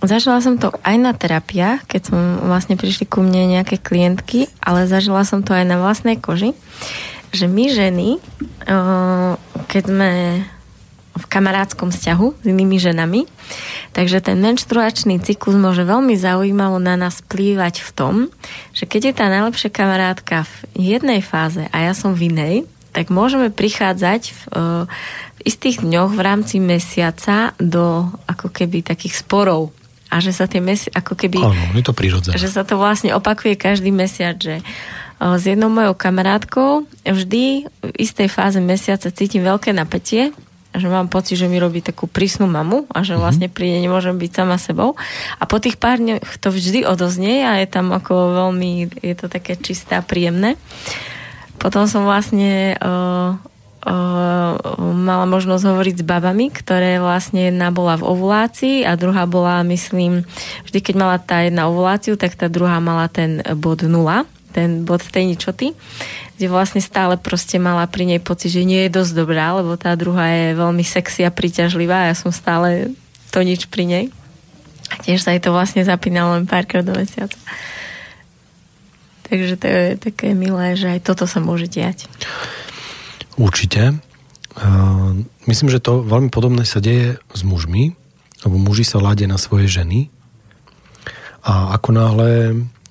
zažila 0.00 0.40
som 0.40 0.56
to 0.56 0.72
aj 0.84 0.96
na 0.96 1.12
terapiách, 1.12 1.84
keď 1.84 2.00
som 2.12 2.18
vlastne 2.48 2.80
prišli 2.80 3.04
ku 3.04 3.20
mne 3.20 3.60
nejaké 3.60 3.76
klientky, 3.76 4.48
ale 4.64 4.88
zažila 4.88 5.24
som 5.28 5.44
to 5.44 5.52
aj 5.52 5.64
na 5.68 5.76
vlastnej 5.76 6.16
koži, 6.16 6.56
že 7.32 7.44
my 7.50 7.64
ženy, 7.68 8.08
keď 9.68 9.82
sme 9.84 10.10
v 11.16 11.24
kamarátskom 11.24 11.88
vzťahu 11.88 12.26
s 12.40 12.44
inými 12.44 12.76
ženami. 12.76 13.24
Takže 13.96 14.20
ten 14.20 14.36
menštruačný 14.38 15.18
cyklus 15.24 15.56
môže 15.56 15.82
veľmi 15.82 16.12
zaujímavo 16.14 16.76
na 16.76 17.00
nás 17.00 17.24
plývať 17.24 17.80
v 17.80 17.90
tom, 17.96 18.14
že 18.76 18.84
keď 18.84 19.00
je 19.10 19.14
tá 19.16 19.26
najlepšia 19.32 19.70
kamarátka 19.72 20.44
v 20.44 20.52
jednej 20.96 21.24
fáze 21.24 21.64
a 21.72 21.76
ja 21.80 21.96
som 21.96 22.12
v 22.12 22.28
inej, 22.28 22.56
tak 22.92 23.12
môžeme 23.12 23.52
prichádzať 23.52 24.22
v, 24.32 24.40
e, 24.56 24.64
v 25.36 25.40
istých 25.44 25.84
dňoch 25.84 26.16
v 26.16 26.20
rámci 26.24 26.56
mesiaca 26.60 27.52
do 27.60 28.08
ako 28.24 28.48
keby 28.48 28.80
takých 28.80 29.20
sporov 29.20 29.72
a 30.08 30.22
že 30.22 30.32
sa 30.32 30.48
tie 30.48 30.64
mesi- 30.64 30.92
ako 30.92 31.12
keby... 31.12 31.44
Áno, 31.44 31.76
je 31.76 31.84
to 31.84 31.92
prirodzené. 31.92 32.40
Že 32.40 32.48
sa 32.48 32.62
to 32.64 32.80
vlastne 32.80 33.12
opakuje 33.12 33.58
každý 33.58 33.92
mesiac, 33.92 34.40
že 34.40 34.60
e, 34.60 34.64
s 35.20 35.44
jednou 35.44 35.68
mojou 35.68 35.92
kamarátkou 35.92 36.88
vždy 37.04 37.68
v 37.68 37.92
istej 38.00 38.32
fáze 38.32 38.56
mesiaca 38.64 39.12
cítim 39.12 39.44
veľké 39.44 39.76
napätie 39.76 40.32
že 40.76 40.88
mám 40.88 41.08
pocit, 41.08 41.40
že 41.40 41.50
mi 41.50 41.60
robí 41.60 41.80
takú 41.80 42.08
prísnu 42.08 42.48
mamu 42.48 42.88
a 42.92 43.02
že 43.02 43.16
mhm. 43.16 43.20
vlastne 43.20 43.48
pri 43.52 43.76
nej 43.76 43.80
nemôžem 43.84 44.16
byť 44.16 44.30
sama 44.32 44.56
sebou. 44.56 44.94
A 45.40 45.44
po 45.44 45.60
tých 45.60 45.76
pár 45.80 46.00
dňoch 46.00 46.40
to 46.40 46.48
vždy 46.52 46.84
odoznie 46.84 47.44
a 47.44 47.60
je 47.60 47.68
tam 47.68 47.92
ako 47.92 48.46
veľmi, 48.46 49.00
je 49.00 49.14
to 49.16 49.26
také 49.28 49.56
čisté 49.56 49.98
a 49.98 50.04
príjemné. 50.04 50.54
Potom 51.56 51.88
som 51.88 52.04
vlastne 52.04 52.76
uh, 52.76 53.32
uh, 53.86 54.52
mala 54.78 55.24
možnosť 55.24 55.62
hovoriť 55.72 55.96
s 56.02 56.04
babami, 56.04 56.52
ktoré 56.52 57.00
vlastne 57.00 57.48
jedna 57.48 57.72
bola 57.72 57.96
v 57.96 58.06
ovulácii 58.06 58.76
a 58.84 58.92
druhá 58.98 59.24
bola, 59.24 59.64
myslím, 59.64 60.28
vždy 60.68 60.78
keď 60.84 60.94
mala 61.00 61.16
tá 61.16 61.46
jedna 61.46 61.70
ovuláciu, 61.70 62.20
tak 62.20 62.36
tá 62.36 62.52
druhá 62.52 62.76
mala 62.82 63.08
ten 63.08 63.40
bod 63.56 63.86
nula, 63.88 64.28
ten 64.56 64.88
bod 64.88 65.04
tej 65.04 65.36
ničoty 65.36 65.76
kde 66.36 66.52
vlastne 66.52 66.84
stále 66.84 67.16
proste 67.16 67.56
mala 67.56 67.88
pri 67.88 68.04
nej 68.04 68.20
pocit, 68.20 68.52
že 68.52 68.68
nie 68.68 68.84
je 68.86 68.94
dosť 69.00 69.12
dobrá, 69.16 69.56
lebo 69.56 69.72
tá 69.80 69.96
druhá 69.96 70.28
je 70.28 70.60
veľmi 70.60 70.84
sexy 70.84 71.24
a 71.24 71.32
príťažlivá 71.32 72.06
a 72.06 72.08
ja 72.12 72.14
som 72.14 72.28
stále 72.28 72.92
to 73.32 73.40
nič 73.40 73.72
pri 73.72 73.88
nej. 73.88 74.04
A 74.92 75.00
tiež 75.00 75.24
sa 75.24 75.32
jej 75.32 75.40
to 75.40 75.50
vlastne 75.50 75.80
zapínalo 75.82 76.36
len 76.36 76.44
párkrát 76.44 76.84
do 76.84 76.92
mesiaca. 76.92 77.40
Takže 79.26 79.54
to 79.58 79.66
je 79.66 79.84
také 79.98 80.36
milé, 80.36 80.76
že 80.78 80.92
aj 80.92 81.08
toto 81.08 81.24
sa 81.26 81.40
môže 81.42 81.66
diať. 81.66 82.06
Určite. 83.40 83.98
Uh, 84.54 85.26
myslím, 85.48 85.72
že 85.72 85.82
to 85.82 86.04
veľmi 86.04 86.28
podobné 86.28 86.68
sa 86.68 86.84
deje 86.84 87.18
s 87.32 87.42
mužmi, 87.42 87.96
lebo 88.44 88.56
muži 88.60 88.84
sa 88.86 89.02
ladia 89.02 89.26
na 89.26 89.40
svoje 89.40 89.66
ženy 89.72 90.12
a 91.42 91.74
ako 91.80 91.88
náhle 91.96 92.30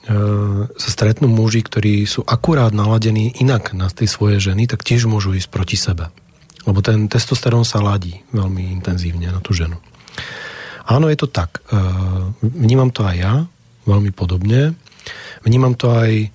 sa 0.06 0.90
stretnú 0.94 1.26
muži, 1.26 1.66
ktorí 1.66 2.06
sú 2.06 2.22
akurát 2.22 2.70
naladení 2.70 3.34
inak 3.42 3.74
na 3.74 3.90
tej 3.90 4.06
svoje 4.06 4.38
ženy, 4.38 4.70
tak 4.70 4.86
tiež 4.86 5.10
môžu 5.10 5.34
ísť 5.34 5.50
proti 5.50 5.78
sebe. 5.78 6.14
Lebo 6.66 6.82
ten 6.86 7.10
testosterón 7.10 7.66
sa 7.66 7.82
ladí 7.82 8.22
veľmi 8.30 8.70
intenzívne 8.74 9.34
na 9.34 9.42
tú 9.42 9.58
ženu. 9.58 9.82
Áno, 10.86 11.10
je 11.10 11.18
to 11.18 11.26
tak. 11.30 11.66
E, 11.70 11.78
vnímam 12.46 12.94
to 12.94 13.02
aj 13.02 13.16
ja, 13.18 13.34
veľmi 13.90 14.14
podobne. 14.14 14.78
Vnímam 15.42 15.74
to 15.74 15.90
aj 15.94 16.30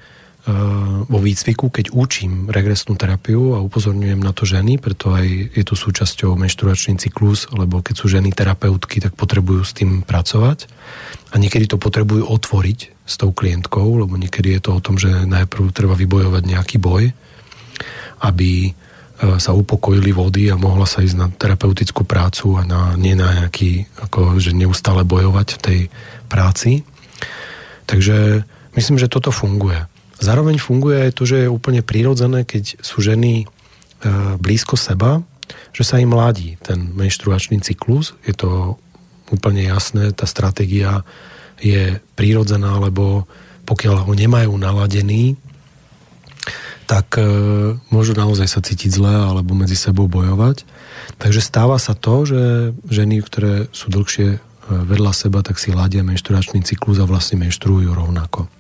vo 1.07 1.19
výcviku, 1.21 1.69
keď 1.69 1.93
učím 1.93 2.49
regresnú 2.49 2.97
terapiu 2.97 3.55
a 3.55 3.63
upozorňujem 3.63 4.21
na 4.25 4.33
to 4.33 4.49
ženy, 4.49 4.81
preto 4.81 5.13
aj 5.13 5.27
je 5.53 5.65
to 5.69 5.77
súčasťou 5.77 6.33
menštruačný 6.35 6.97
cyklus, 6.97 7.47
lebo 7.53 7.85
keď 7.85 7.95
sú 7.95 8.07
ženy 8.09 8.33
terapeutky, 8.33 9.05
tak 9.05 9.15
potrebujú 9.15 9.63
s 9.63 9.77
tým 9.77 10.01
pracovať 10.01 10.67
a 11.31 11.35
niekedy 11.37 11.69
to 11.69 11.77
potrebujú 11.77 12.25
otvoriť 12.25 13.00
s 13.11 13.19
tou 13.19 13.35
klientkou, 13.35 14.07
lebo 14.07 14.15
niekedy 14.15 14.55
je 14.55 14.61
to 14.63 14.79
o 14.79 14.85
tom, 14.85 14.95
že 14.95 15.11
najprv 15.27 15.75
treba 15.75 15.99
vybojovať 15.99 16.43
nejaký 16.47 16.79
boj, 16.79 17.11
aby 18.23 18.51
e, 18.67 18.73
sa 19.43 19.51
upokojili 19.51 20.15
vody 20.15 20.47
a 20.47 20.55
mohla 20.55 20.87
sa 20.87 21.03
ísť 21.03 21.17
na 21.19 21.27
terapeutickú 21.27 22.07
prácu 22.07 22.55
a 22.55 22.63
na, 22.63 22.95
nie 22.95 23.19
na 23.19 23.43
nejaký, 23.43 23.91
ako, 24.07 24.39
že 24.39 24.55
neustále 24.55 25.03
bojovať 25.03 25.59
v 25.59 25.63
tej 25.63 25.81
práci. 26.31 26.87
Takže 27.91 28.47
myslím, 28.79 29.03
že 29.03 29.11
toto 29.11 29.35
funguje. 29.35 29.91
Zároveň 30.23 30.63
funguje 30.63 31.11
aj 31.11 31.13
to, 31.19 31.27
že 31.27 31.49
je 31.49 31.49
úplne 31.51 31.83
prirodzené, 31.83 32.47
keď 32.47 32.79
sú 32.79 33.03
ženy 33.03 33.43
e, 33.43 33.47
blízko 34.39 34.79
seba, 34.79 35.27
že 35.75 35.83
sa 35.83 35.99
im 35.99 36.15
mladí 36.15 36.55
ten 36.63 36.95
menštruačný 36.95 37.59
cyklus. 37.59 38.15
Je 38.23 38.39
to 38.39 38.79
úplne 39.35 39.67
jasné, 39.67 40.15
tá 40.15 40.31
stratégia 40.31 41.03
je 41.61 42.01
prírodzená, 42.17 42.81
lebo 42.81 43.29
pokiaľ 43.69 44.09
ho 44.09 44.13
nemajú 44.17 44.51
naladený, 44.57 45.39
tak 46.91 47.23
e, 47.23 47.23
môžu 47.95 48.19
naozaj 48.19 48.51
sa 48.51 48.59
cítiť 48.59 48.91
zle 48.91 49.15
alebo 49.31 49.55
medzi 49.55 49.79
sebou 49.79 50.11
bojovať. 50.11 50.67
Takže 51.23 51.39
stáva 51.39 51.79
sa 51.79 51.95
to, 51.95 52.27
že 52.27 52.75
ženy, 52.91 53.23
ktoré 53.23 53.71
sú 53.71 53.95
dlhšie 53.95 54.29
e, 54.35 54.39
vedľa 54.67 55.13
seba, 55.15 55.47
tak 55.47 55.63
si 55.63 55.71
ladia 55.71 56.03
menšturačný 56.03 56.67
cyklus 56.67 56.99
a 56.99 57.07
vlastne 57.07 57.39
menštruujú 57.47 57.95
rovnako. 57.95 58.51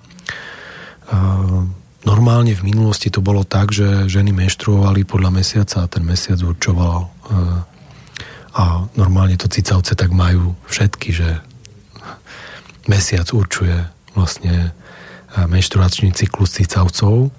Normálne 2.00 2.56
v 2.56 2.64
minulosti 2.64 3.12
to 3.12 3.20
bolo 3.20 3.44
tak, 3.44 3.76
že 3.76 4.08
ženy 4.08 4.32
menštruovali 4.32 5.04
podľa 5.04 5.30
mesiaca 5.36 5.84
a 5.84 5.90
ten 5.90 6.00
mesiac 6.00 6.40
určoval 6.40 6.98
e, 7.02 7.08
a 8.50 8.64
normálne 8.96 9.36
to 9.36 9.46
cicavce 9.46 9.92
tak 9.92 10.08
majú 10.10 10.56
všetky, 10.66 11.10
že 11.12 11.28
mesiac 12.88 13.26
určuje 13.32 13.74
vlastne 14.14 14.72
menštruačný 15.36 16.10
cyklus 16.14 16.58
cicavcov 16.58 17.30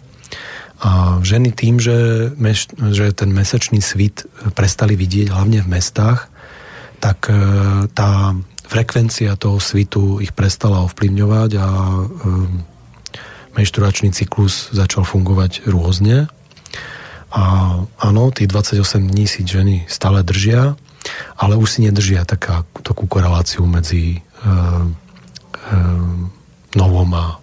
a 0.82 1.22
ženy 1.22 1.54
tým, 1.54 1.78
že, 1.78 2.32
meš, 2.42 2.74
že 2.74 3.14
ten 3.14 3.30
mesačný 3.30 3.86
svit 3.86 4.26
prestali 4.58 4.98
vidieť 4.98 5.30
hlavne 5.30 5.62
v 5.62 5.72
mestách, 5.78 6.26
tak 6.98 7.30
e, 7.30 7.38
tá 7.94 8.34
frekvencia 8.66 9.38
toho 9.38 9.62
svitu 9.62 10.18
ich 10.24 10.34
prestala 10.34 10.82
ovplyvňovať 10.90 11.52
a 11.60 11.68
menšturačný 13.54 14.16
cyklus 14.16 14.72
začal 14.72 15.04
fungovať 15.04 15.68
rôzne. 15.68 16.32
A 17.36 17.44
áno, 18.00 18.24
tých 18.32 18.48
28 18.48 19.12
dní 19.12 19.28
si 19.28 19.44
ženy 19.44 19.86
stále 19.92 20.24
držia, 20.24 20.80
ale 21.36 21.60
už 21.60 21.68
si 21.68 21.80
nedržia 21.84 22.24
taká, 22.24 22.64
takú 22.82 23.06
koreláciu 23.12 23.68
medzi 23.68 24.24
novom 26.76 27.10
a 27.16 27.42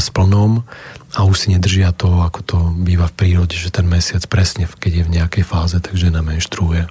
splnom 0.00 0.64
a 1.12 1.28
už 1.28 1.36
si 1.36 1.48
nedržia 1.52 1.92
to, 1.92 2.08
ako 2.24 2.40
to 2.40 2.56
býva 2.80 3.04
v 3.12 3.16
prírode, 3.16 3.52
že 3.52 3.68
ten 3.68 3.84
mesiac 3.84 4.24
presne, 4.24 4.64
keď 4.64 4.92
je 4.92 5.04
v 5.04 5.14
nejakej 5.20 5.44
fáze, 5.44 5.76
tak 5.76 5.92
žena 5.92 6.24
menštruuje. 6.24 6.88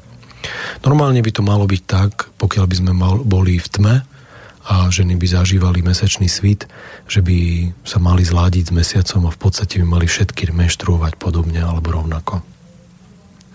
Normálne 0.86 1.22
by 1.22 1.32
to 1.34 1.42
malo 1.42 1.66
byť 1.66 1.84
tak, 1.86 2.30
pokiaľ 2.38 2.66
by 2.70 2.76
sme 2.78 2.92
mal, 2.94 3.22
boli 3.22 3.58
v 3.58 3.68
tme 3.70 3.96
a 4.62 4.74
ženy 4.94 5.18
by 5.18 5.26
zažívali 5.26 5.82
mesačný 5.82 6.30
svit, 6.30 6.70
že 7.10 7.26
by 7.26 7.70
sa 7.82 7.98
mali 7.98 8.22
zladiť 8.22 8.70
s 8.70 8.74
mesiacom 8.74 9.26
a 9.30 9.34
v 9.34 9.40
podstate 9.42 9.82
by 9.82 9.86
mali 9.98 10.06
všetky 10.06 10.54
menštruovať 10.54 11.18
podobne 11.18 11.62
alebo 11.66 11.98
rovnako. 11.98 12.46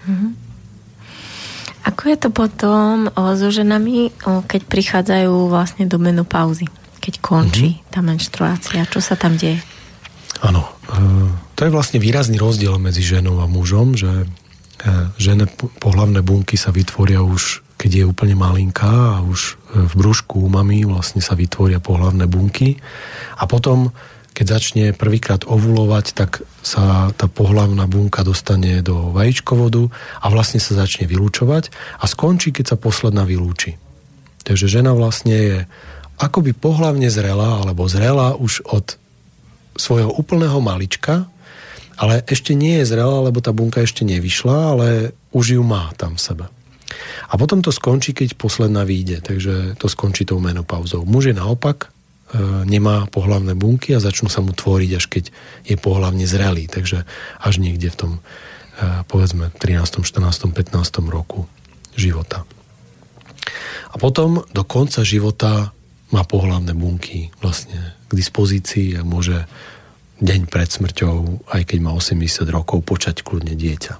Mm-hmm. 0.06 0.45
Ako 1.86 2.10
je 2.10 2.18
to 2.18 2.34
potom 2.34 3.06
so 3.14 3.48
ženami, 3.48 4.10
keď 4.50 4.62
prichádzajú 4.66 5.46
vlastne 5.46 5.86
do 5.86 6.02
menopauzy? 6.02 6.66
Keď 6.98 7.22
končí 7.22 7.78
mm-hmm. 7.78 7.90
tá 7.94 8.00
menštruácia? 8.02 8.82
Čo 8.90 8.98
sa 8.98 9.14
tam 9.14 9.38
deje? 9.38 9.62
Áno. 10.42 10.66
E, 10.66 11.00
to 11.54 11.64
je 11.64 11.70
vlastne 11.70 12.02
výrazný 12.02 12.36
rozdiel 12.42 12.76
medzi 12.82 13.06
ženou 13.06 13.38
a 13.38 13.46
mužom, 13.46 13.94
že 13.94 14.10
e, 14.10 14.26
žene 15.16 15.46
pohlavné 15.78 16.20
bunky 16.26 16.58
sa 16.58 16.74
vytvoria 16.74 17.22
už, 17.22 17.62
keď 17.78 17.90
je 18.02 18.04
úplne 18.04 18.34
malinká 18.34 19.22
a 19.22 19.24
už 19.24 19.54
e, 19.72 19.86
v 19.86 19.92
brúšku 19.94 20.42
u 20.42 20.50
mami 20.50 20.82
vlastne 20.84 21.22
sa 21.22 21.38
vytvoria 21.38 21.78
pohlavné 21.78 22.26
bunky 22.26 22.76
a 23.38 23.46
potom 23.46 23.94
keď 24.36 24.46
začne 24.46 24.84
prvýkrát 24.92 25.48
ovulovať, 25.48 26.12
tak 26.12 26.44
sa 26.60 27.08
tá 27.16 27.24
pohlavná 27.24 27.88
bunka 27.88 28.20
dostane 28.20 28.84
do 28.84 29.08
vajíčkovodu 29.16 29.88
a 30.20 30.26
vlastne 30.28 30.60
sa 30.60 30.76
začne 30.76 31.08
vylúčovať 31.08 31.72
a 31.96 32.04
skončí, 32.04 32.52
keď 32.52 32.64
sa 32.68 32.76
posledná 32.76 33.24
vylúči. 33.24 33.80
Takže 34.44 34.68
žena 34.68 34.92
vlastne 34.92 35.32
je 35.32 35.56
akoby 36.20 36.52
pohlavne 36.52 37.08
zrela 37.08 37.64
alebo 37.64 37.88
zrela 37.88 38.36
už 38.36 38.60
od 38.68 39.00
svojho 39.80 40.12
úplného 40.12 40.60
malička, 40.60 41.24
ale 41.96 42.20
ešte 42.28 42.52
nie 42.52 42.84
je 42.84 42.92
zrelá, 42.92 43.24
lebo 43.24 43.40
tá 43.40 43.56
bunka 43.56 43.80
ešte 43.80 44.04
nevyšla, 44.04 44.56
ale 44.76 44.88
už 45.32 45.56
ju 45.56 45.62
má 45.64 45.96
tam 45.96 46.20
v 46.20 46.20
sebe. 46.20 46.46
A 47.32 47.40
potom 47.40 47.64
to 47.64 47.72
skončí, 47.72 48.12
keď 48.12 48.36
posledná 48.36 48.84
vyjde, 48.84 49.24
takže 49.24 49.80
to 49.80 49.88
skončí 49.88 50.28
tou 50.28 50.36
menopauzou. 50.38 51.08
Muž 51.08 51.32
je 51.32 51.36
naopak, 51.36 51.95
nemá 52.66 53.06
pohlavné 53.06 53.54
bunky 53.54 53.94
a 53.94 54.02
začnú 54.02 54.26
sa 54.26 54.42
mu 54.42 54.50
tvoriť, 54.50 54.90
až 54.98 55.06
keď 55.06 55.24
je 55.62 55.76
pohlavne 55.78 56.26
zrelý, 56.26 56.66
takže 56.66 57.06
až 57.38 57.54
niekde 57.62 57.94
v 57.94 57.96
tom, 57.96 58.12
e, 58.18 58.20
povedzme, 59.06 59.54
13., 59.54 60.02
14., 60.02 60.50
15. 60.50 61.06
roku 61.06 61.46
života. 61.94 62.42
A 63.94 63.96
potom 63.96 64.42
do 64.50 64.62
konca 64.66 65.06
života 65.06 65.70
má 66.10 66.22
pohlavné 66.26 66.74
bunky 66.74 67.30
vlastne 67.38 67.94
k 68.10 68.12
dispozícii 68.12 68.98
a 68.98 69.06
môže 69.06 69.46
deň 70.18 70.50
pred 70.50 70.66
smrťou, 70.66 71.46
aj 71.54 71.62
keď 71.62 71.78
má 71.78 71.94
80 71.94 72.42
rokov, 72.50 72.82
počať 72.82 73.22
kľudne 73.22 73.54
dieťa. 73.54 73.94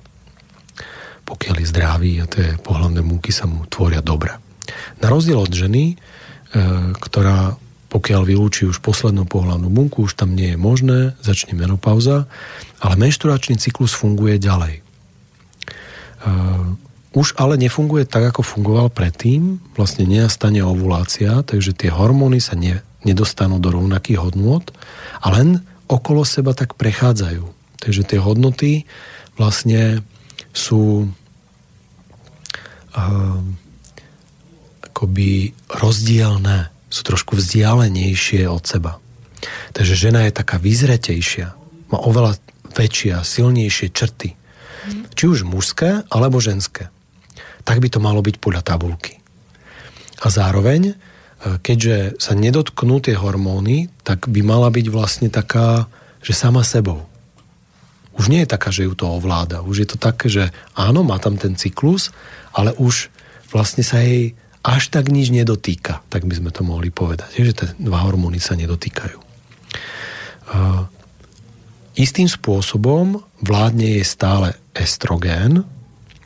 Pokiaľ 1.27 1.55
je 1.62 1.70
zdravý 1.70 2.12
a 2.23 2.27
tie 2.27 2.59
pohľadné 2.59 3.03
múky 3.07 3.31
sa 3.31 3.47
mu 3.47 3.66
tvoria 3.66 4.03
dobre. 4.03 4.35
Na 4.98 5.11
rozdiel 5.11 5.39
od 5.39 5.51
ženy, 5.51 5.94
e, 5.94 5.97
ktorá 6.98 7.55
pokiaľ 7.87 8.23
vylúči 8.27 8.67
už 8.67 8.83
poslednú 8.83 9.25
pohľadnú 9.25 9.71
bunku, 9.71 10.11
už 10.11 10.19
tam 10.19 10.35
nie 10.35 10.55
je 10.55 10.59
možné, 10.59 10.99
začne 11.23 11.55
menopauza, 11.55 12.27
ale 12.83 12.95
menšturačný 12.99 13.57
cyklus 13.57 13.95
funguje 13.95 14.43
ďalej. 14.43 14.81
E, 14.81 14.83
už 17.17 17.33
ale 17.41 17.57
nefunguje 17.57 18.05
tak, 18.05 18.29
ako 18.35 18.43
fungoval 18.45 18.93
predtým, 18.93 19.63
vlastne 19.79 20.05
nenastane 20.05 20.61
ovulácia, 20.61 21.41
takže 21.47 21.73
tie 21.73 21.89
hormóny 21.89 22.43
sa 22.43 22.59
ne, 22.59 22.85
nedostanú 23.07 23.57
do 23.63 23.73
rovnakých 23.73 24.21
hodnôt 24.21 24.67
a 25.23 25.27
len 25.33 25.65
okolo 25.89 26.27
seba 26.27 26.53
tak 26.53 26.75
prechádzajú. 26.75 27.47
Takže 27.81 28.03
tie 28.03 28.19
hodnoty 28.21 28.85
vlastne 29.39 30.03
sú 30.51 31.09
uh, 32.97 33.41
akoby 34.85 35.53
rozdielne, 35.69 36.73
sú 36.87 37.03
trošku 37.03 37.39
vzdialenejšie 37.39 38.47
od 38.47 38.63
seba. 38.65 38.99
Takže 39.77 39.95
žena 39.99 40.25
je 40.27 40.33
taká 40.33 40.57
vyzretejšia, 40.57 41.53
má 41.93 41.99
oveľa 42.03 42.39
väčšie 42.75 43.11
a 43.17 43.27
silnejšie 43.27 43.93
črty. 43.93 44.35
Či 45.19 45.25
už 45.27 45.43
mužské, 45.49 46.07
alebo 46.09 46.39
ženské. 46.39 46.93
Tak 47.67 47.83
by 47.83 47.89
to 47.91 47.99
malo 47.99 48.23
byť 48.23 48.37
podľa 48.39 48.63
tabulky. 48.63 49.19
A 50.23 50.31
zároveň 50.31 50.95
keďže 51.61 52.19
sa 52.19 52.33
nedotknú 52.33 52.99
tie 52.99 53.15
hormóny, 53.15 53.93
tak 54.03 54.27
by 54.27 54.41
mala 54.43 54.73
byť 54.73 54.87
vlastne 54.89 55.29
taká, 55.29 55.87
že 56.25 56.33
sama 56.35 56.65
sebou. 56.67 57.07
Už 58.17 58.33
nie 58.33 58.43
je 58.43 58.49
taká, 58.49 58.73
že 58.73 58.89
ju 58.89 58.97
to 58.97 59.05
ovláda. 59.05 59.61
Už 59.61 59.85
je 59.85 59.89
to 59.93 59.99
také, 60.01 60.33
že 60.33 60.49
áno, 60.73 61.05
má 61.05 61.21
tam 61.21 61.37
ten 61.37 61.53
cyklus, 61.53 62.11
ale 62.57 62.73
už 62.81 63.13
vlastne 63.53 63.85
sa 63.85 64.01
jej 64.01 64.33
až 64.67 64.91
tak 64.91 65.15
nič 65.15 65.31
nedotýka, 65.31 66.03
tak 66.11 66.27
by 66.27 66.35
sme 66.35 66.51
to 66.51 66.67
mohli 66.67 66.91
povedať. 66.91 67.31
Že 67.39 67.55
tie 67.55 67.69
dva 67.79 68.03
hormóny 68.03 68.43
sa 68.43 68.59
nedotýkajú. 68.59 69.19
Uh, 70.51 70.91
istým 71.95 72.27
spôsobom 72.27 73.23
vládne 73.39 74.03
je 74.03 74.05
stále 74.05 74.59
estrogén, 74.75 75.63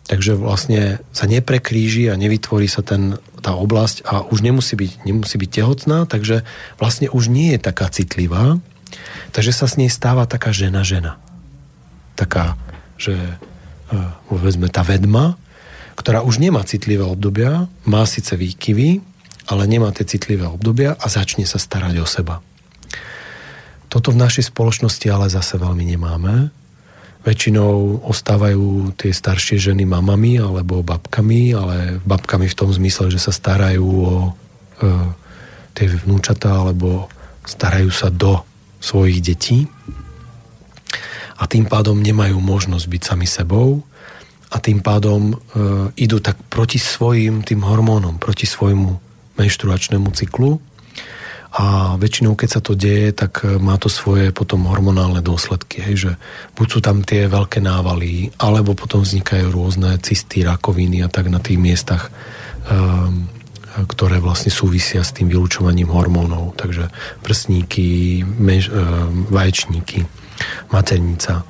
takže 0.08 0.40
vlastne 0.40 1.04
sa 1.12 1.28
neprekríži 1.28 2.08
a 2.08 2.16
nevytvorí 2.16 2.64
sa 2.64 2.80
ten 2.80 3.20
tá 3.40 3.56
oblasť 3.56 4.04
a 4.04 4.20
už 4.28 4.44
nemusí 4.44 4.76
byť, 4.76 5.08
nemusí 5.08 5.40
byť 5.40 5.50
tehotná, 5.50 6.04
takže 6.04 6.44
vlastne 6.76 7.08
už 7.08 7.32
nie 7.32 7.56
je 7.56 7.60
taká 7.64 7.88
citlivá, 7.88 8.60
takže 9.32 9.56
sa 9.56 9.66
s 9.66 9.80
nej 9.80 9.88
stáva 9.88 10.28
taká 10.28 10.52
žena-žena. 10.52 11.16
Taká, 12.14 12.60
že 13.00 13.16
povedzme 14.28 14.68
tá 14.68 14.84
vedma, 14.84 15.39
ktorá 16.00 16.24
už 16.24 16.40
nemá 16.40 16.64
citlivé 16.64 17.04
obdobia, 17.04 17.68
má 17.84 18.08
síce 18.08 18.32
výkyvy, 18.32 19.04
ale 19.52 19.62
nemá 19.68 19.92
tie 19.92 20.08
citlivé 20.08 20.48
obdobia 20.48 20.96
a 20.96 21.06
začne 21.12 21.44
sa 21.44 21.60
starať 21.60 21.94
o 22.00 22.06
seba. 22.08 22.40
Toto 23.92 24.08
v 24.08 24.22
našej 24.22 24.48
spoločnosti 24.48 25.04
ale 25.12 25.28
zase 25.28 25.60
veľmi 25.60 25.84
nemáme. 25.84 26.48
Väčšinou 27.20 28.00
ostávajú 28.06 28.96
tie 28.96 29.12
staršie 29.12 29.60
ženy 29.60 29.84
mamami 29.84 30.40
alebo 30.40 30.80
babkami, 30.80 31.52
ale 31.52 32.00
babkami 32.00 32.48
v 32.48 32.56
tom 32.56 32.72
zmysle, 32.72 33.12
že 33.12 33.20
sa 33.20 33.34
starajú 33.34 33.84
o 33.84 34.14
e, 34.24 34.30
tie 35.76 35.90
vnúčatá 35.90 36.64
alebo 36.64 37.12
starajú 37.44 37.92
sa 37.92 38.08
do 38.08 38.40
svojich 38.80 39.20
detí 39.20 39.68
a 41.36 41.44
tým 41.44 41.68
pádom 41.68 42.00
nemajú 42.00 42.40
možnosť 42.40 42.86
byť 42.88 43.02
sami 43.04 43.28
sebou 43.28 43.84
a 44.50 44.56
tým 44.58 44.82
pádom 44.82 45.30
e, 45.30 45.34
idú 45.94 46.18
tak 46.18 46.36
proti 46.50 46.82
svojim 46.82 47.46
tým 47.46 47.62
hormónom, 47.62 48.18
proti 48.18 48.50
svojmu 48.50 48.98
menštruačnému 49.38 50.10
cyklu 50.10 50.58
a 51.50 51.98
väčšinou, 51.98 52.38
keď 52.38 52.48
sa 52.48 52.60
to 52.62 52.78
deje, 52.78 53.10
tak 53.10 53.42
e, 53.42 53.58
má 53.58 53.74
to 53.74 53.90
svoje 53.90 54.30
potom 54.30 54.70
hormonálne 54.70 55.18
dôsledky. 55.18 55.82
Hej, 55.82 55.96
že 55.98 56.12
buď 56.54 56.66
sú 56.70 56.78
tam 56.78 57.02
tie 57.02 57.26
veľké 57.26 57.58
návaly, 57.58 58.30
alebo 58.38 58.78
potom 58.78 59.02
vznikajú 59.02 59.50
rôzne 59.50 59.98
cysty, 59.98 60.46
rakoviny 60.46 61.02
a 61.02 61.10
tak 61.10 61.26
na 61.26 61.42
tých 61.42 61.58
miestach, 61.58 62.14
um, 62.70 63.26
ktoré 63.82 64.22
vlastne 64.22 64.54
súvisia 64.54 65.02
s 65.02 65.10
tým 65.10 65.26
vylúčovaním 65.26 65.90
hormónov. 65.90 66.54
Takže 66.54 66.86
prsníky, 67.26 68.22
mež, 68.22 68.70
um, 68.70 69.26
vaječníky, 69.26 70.06
maternica. 70.70 71.42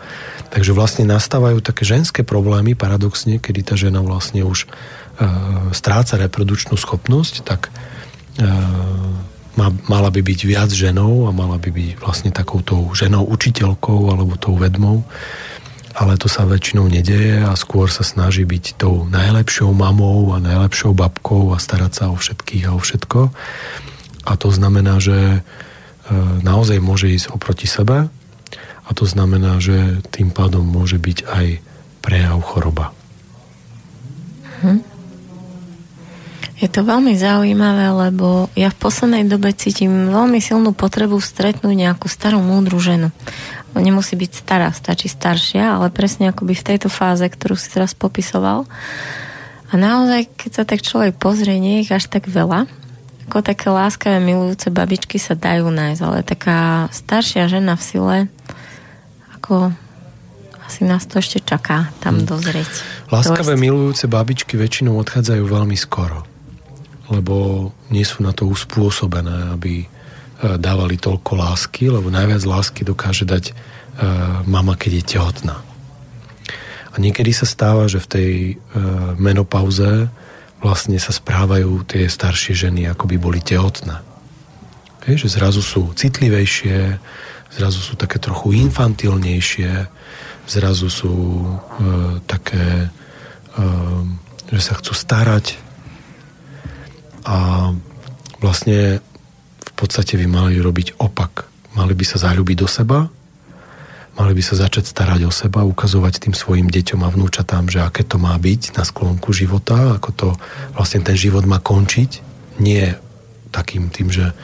Takže 0.51 0.75
vlastne 0.75 1.07
nastávajú 1.07 1.63
také 1.63 1.87
ženské 1.87 2.27
problémy, 2.27 2.75
paradoxne, 2.75 3.39
kedy 3.39 3.61
tá 3.63 3.75
žena 3.79 4.03
vlastne 4.03 4.43
už 4.43 4.67
uh, 4.67 5.71
stráca 5.71 6.19
reprodukčnú 6.19 6.75
schopnosť, 6.75 7.47
tak 7.47 7.71
uh, 7.71 9.31
mala 9.87 10.11
by 10.11 10.21
byť 10.23 10.41
viac 10.47 10.71
ženou 10.71 11.27
a 11.27 11.35
mala 11.35 11.59
by 11.59 11.71
byť 11.71 11.91
vlastne 12.03 12.31
takouto 12.31 12.91
ženou 12.95 13.27
učiteľkou 13.29 14.11
alebo 14.11 14.39
tou 14.39 14.55
vedmou, 14.57 15.05
ale 15.95 16.15
to 16.17 16.31
sa 16.31 16.47
väčšinou 16.47 16.87
nedeje 16.87 17.43
a 17.43 17.53
skôr 17.59 17.91
sa 17.91 18.07
snaží 18.07 18.47
byť 18.47 18.79
tou 18.79 19.05
najlepšou 19.11 19.75
mamou 19.75 20.33
a 20.33 20.43
najlepšou 20.43 20.95
babkou 20.95 21.51
a 21.53 21.59
starať 21.59 21.93
sa 21.93 22.05
o 22.09 22.17
všetkých 22.17 22.71
a 22.71 22.75
o 22.75 22.81
všetko. 22.81 23.21
A 24.25 24.33
to 24.39 24.49
znamená, 24.55 25.03
že 25.03 25.19
e, 25.19 25.39
naozaj 26.47 26.79
môže 26.79 27.11
ísť 27.11 27.35
oproti 27.35 27.67
sebe 27.67 28.07
a 28.91 28.95
to 28.95 29.07
znamená, 29.07 29.63
že 29.63 30.03
tým 30.11 30.35
pádom 30.35 30.67
môže 30.67 30.99
byť 30.99 31.19
aj 31.23 31.47
prejav 32.03 32.43
choroba. 32.43 32.91
Hm. 34.67 34.83
Je 36.61 36.69
to 36.69 36.85
veľmi 36.85 37.17
zaujímavé, 37.17 37.89
lebo 37.89 38.53
ja 38.53 38.69
v 38.69 38.81
poslednej 38.83 39.25
dobe 39.25 39.57
cítim 39.57 40.13
veľmi 40.13 40.45
silnú 40.45 40.77
potrebu 40.77 41.17
stretnúť 41.17 41.73
nejakú 41.73 42.05
starú 42.05 42.43
múdru 42.45 42.77
ženu. 42.77 43.09
Nemusí 43.73 44.19
byť 44.19 44.33
stará, 44.35 44.69
stačí 44.75 45.09
staršia, 45.09 45.79
ale 45.79 45.95
presne 45.95 46.29
akoby 46.29 46.53
v 46.59 46.67
tejto 46.75 46.93
fáze, 46.93 47.25
ktorú 47.25 47.57
si 47.57 47.71
teraz 47.73 47.97
popisoval. 47.97 48.69
A 49.71 49.73
naozaj, 49.79 50.27
keď 50.35 50.51
sa 50.53 50.65
tak 50.67 50.83
človek 50.83 51.17
pozrie, 51.17 51.57
nie 51.63 51.81
je 51.81 51.95
až 51.95 52.11
tak 52.11 52.27
veľa. 52.27 52.67
Ako 53.31 53.47
také 53.47 53.71
láskavé, 53.71 54.19
milujúce 54.19 54.69
babičky 54.75 55.17
sa 55.23 55.39
dajú 55.39 55.71
nájsť, 55.71 56.03
ale 56.03 56.27
taká 56.27 56.91
staršia 56.91 57.47
žena 57.47 57.79
v 57.79 57.87
sile, 57.87 58.19
ako 59.41 59.73
asi 60.63 60.87
nás 60.87 61.09
to 61.09 61.19
ešte 61.19 61.43
čaká 61.43 61.91
tam 61.99 62.23
hmm. 62.23 62.29
dozrieť. 62.29 62.73
Láskavé, 63.11 63.59
milujúce 63.59 64.07
babičky 64.07 64.55
väčšinou 64.55 64.95
odchádzajú 65.03 65.43
veľmi 65.43 65.75
skoro 65.75 66.31
lebo 67.11 67.69
nie 67.91 68.07
sú 68.07 68.23
na 68.23 68.31
to 68.31 68.47
uspôsobené, 68.47 69.59
aby 69.59 69.85
e, 69.85 69.87
dávali 70.57 70.95
toľko 70.95 71.33
lásky, 71.35 71.91
lebo 71.91 72.07
najviac 72.09 72.47
lásky 72.47 72.87
dokáže 72.87 73.27
dať 73.27 73.51
e, 73.51 73.53
mama, 74.47 74.79
keď 74.79 75.03
je 75.03 75.05
tehotná. 75.19 75.59
A 76.91 76.97
niekedy 76.99 77.35
sa 77.35 77.45
stáva, 77.51 77.91
že 77.91 77.99
v 77.99 78.09
tej 78.09 78.33
e, 78.33 78.55
menopauze 79.19 80.07
vlastne 80.63 81.03
sa 81.03 81.11
správajú 81.11 81.83
tie 81.91 82.07
staršie 82.07 82.55
ženy, 82.55 82.87
ako 82.87 83.11
by 83.11 83.17
boli 83.19 83.41
tehotné. 83.43 84.07
Je, 85.11 85.19
že 85.19 85.35
zrazu 85.35 85.67
sú 85.67 85.91
citlivejšie, 85.99 87.03
zrazu 87.51 87.81
sú 87.83 87.95
také 87.99 88.23
trochu 88.23 88.55
infantilnejšie, 88.55 89.91
zrazu 90.47 90.89
sú 90.91 91.15
e, 91.15 91.55
také, 92.27 92.91
e, 93.55 93.67
že 94.51 94.61
sa 94.63 94.75
chcú 94.79 94.95
starať 94.95 95.59
a 97.27 97.71
vlastne 98.41 99.03
v 99.61 99.73
podstate 99.77 100.17
by 100.17 100.27
mali 100.27 100.57
robiť 100.59 100.99
opak. 100.99 101.47
Mali 101.77 101.95
by 101.95 102.05
sa 102.07 102.19
zalúbiť 102.19 102.57
do 102.59 102.67
seba, 102.67 103.07
mali 104.19 104.33
by 104.35 104.43
sa 104.43 104.59
začať 104.59 104.91
starať 104.91 105.21
o 105.29 105.33
seba, 105.33 105.63
ukazovať 105.63 106.27
tým 106.27 106.35
svojim 106.35 106.67
deťom 106.67 107.01
a 107.07 107.13
vnúčatám, 107.13 107.71
že 107.71 107.81
aké 107.81 108.03
to 108.03 108.19
má 108.19 108.35
byť 108.35 108.75
na 108.75 108.83
sklonku 108.83 109.31
života, 109.31 109.97
ako 109.97 110.11
to 110.13 110.29
vlastne 110.75 111.07
ten 111.07 111.15
život 111.15 111.47
má 111.47 111.63
končiť. 111.63 112.27
Nie 112.59 112.99
takým 113.55 113.89
tým, 113.89 114.11
že 114.11 114.35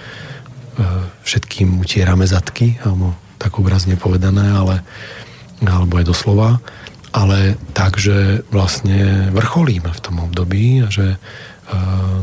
všetkým 1.25 1.81
utierame 1.81 2.29
zadky, 2.29 2.77
alebo 2.85 3.17
tak 3.41 3.57
obrazne 3.57 3.97
povedané, 3.97 4.53
ale, 4.53 4.85
alebo 5.65 5.97
aj 6.01 6.07
doslova, 6.09 6.61
ale 7.17 7.57
tak, 7.73 7.97
že 7.97 8.45
vlastne 8.53 9.33
vrcholíme 9.33 9.89
v 9.89 10.03
tom 10.05 10.21
období 10.21 10.85
a 10.85 10.89
že 10.93 11.17
uh, 11.17 12.21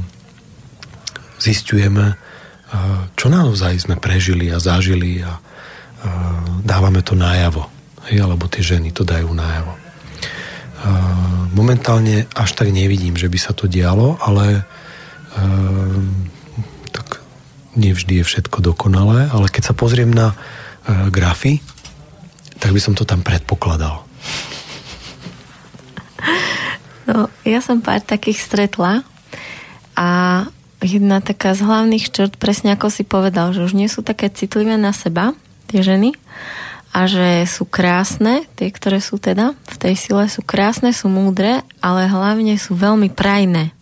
zistujeme, 1.43 2.15
čo 3.13 3.27
naozaj 3.29 3.85
sme 3.85 4.01
prežili 4.01 4.49
a 4.49 4.57
zažili 4.57 5.21
a 5.21 5.37
dávame 6.63 7.05
to 7.05 7.13
najavo. 7.13 7.69
Hej, 8.09 8.25
alebo 8.25 8.47
tie 8.47 8.63
ženy 8.63 8.89
to 8.95 9.05
dajú 9.05 9.29
najavo. 9.29 9.75
Momentálne 11.53 12.25
až 12.33 12.49
tak 12.57 12.73
nevidím, 12.73 13.13
že 13.19 13.29
by 13.29 13.37
sa 13.37 13.53
to 13.53 13.69
dialo, 13.69 14.17
ale 14.23 14.65
nevždy 17.75 18.21
je 18.21 18.27
všetko 18.27 18.61
dokonalé, 18.61 19.29
ale 19.29 19.49
keď 19.49 19.71
sa 19.71 19.77
pozriem 19.77 20.11
na 20.11 20.37
grafy, 20.85 21.63
tak 22.59 22.71
by 22.75 22.79
som 22.79 22.95
to 22.95 23.03
tam 23.03 23.23
predpokladal. 23.23 24.03
No, 27.03 27.27
ja 27.43 27.59
som 27.59 27.83
pár 27.83 27.99
takých 27.99 28.39
stretla 28.39 29.03
a 29.99 30.09
jedna 30.79 31.19
taká 31.19 31.51
z 31.51 31.63
hlavných 31.63 32.11
črt, 32.11 32.39
presne 32.39 32.75
ako 32.75 32.87
si 32.87 33.03
povedal, 33.03 33.51
že 33.51 33.63
už 33.63 33.75
nie 33.75 33.91
sú 33.91 34.03
také 34.03 34.31
citlivé 34.31 34.79
na 34.79 34.95
seba, 34.95 35.35
tie 35.67 35.83
ženy, 35.83 36.15
a 36.93 37.09
že 37.09 37.49
sú 37.49 37.65
krásne, 37.65 38.45
tie, 38.53 38.69
ktoré 38.69 39.01
sú 39.01 39.17
teda 39.17 39.57
v 39.65 39.75
tej 39.81 39.95
sile, 39.97 40.29
sú 40.29 40.45
krásne, 40.45 40.93
sú 40.93 41.09
múdre, 41.09 41.65
ale 41.81 42.05
hlavne 42.05 42.55
sú 42.55 42.77
veľmi 42.77 43.09
prajné. 43.09 43.73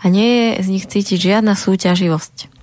A 0.00 0.04
nie 0.06 0.54
je 0.54 0.62
z 0.62 0.68
nich 0.70 0.86
cítiť 0.86 1.18
žiadna 1.18 1.58
súťaživosť. 1.58 2.55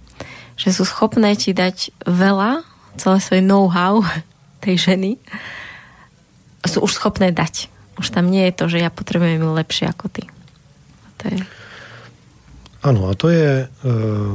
Že 0.60 0.70
sú 0.82 0.84
schopné 0.86 1.34
ti 1.38 1.52
dať 1.52 2.06
veľa, 2.06 2.62
celé 2.98 3.18
svoje 3.20 3.42
know-how 3.42 4.06
tej 4.64 4.80
ženy, 4.80 5.12
sú 6.64 6.80
už 6.84 6.96
schopné 6.96 7.36
dať. 7.36 7.68
Už 8.00 8.10
tam 8.10 8.32
nie 8.32 8.50
je 8.50 8.54
to, 8.58 8.66
že 8.72 8.82
ja 8.82 8.90
potrebujem 8.90 9.44
lepšie 9.44 9.92
ako 9.92 10.10
ty. 10.10 10.24
Áno, 12.84 13.08
a 13.08 13.16
to 13.16 13.32
je 13.32 13.64
e, 13.64 13.66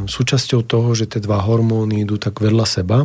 súčasťou 0.09 0.65
toho, 0.65 0.97
že 0.97 1.05
tie 1.05 1.21
dva 1.21 1.45
hormóny 1.45 2.09
idú 2.09 2.17
tak 2.17 2.41
vedľa 2.41 2.65
seba 2.65 3.05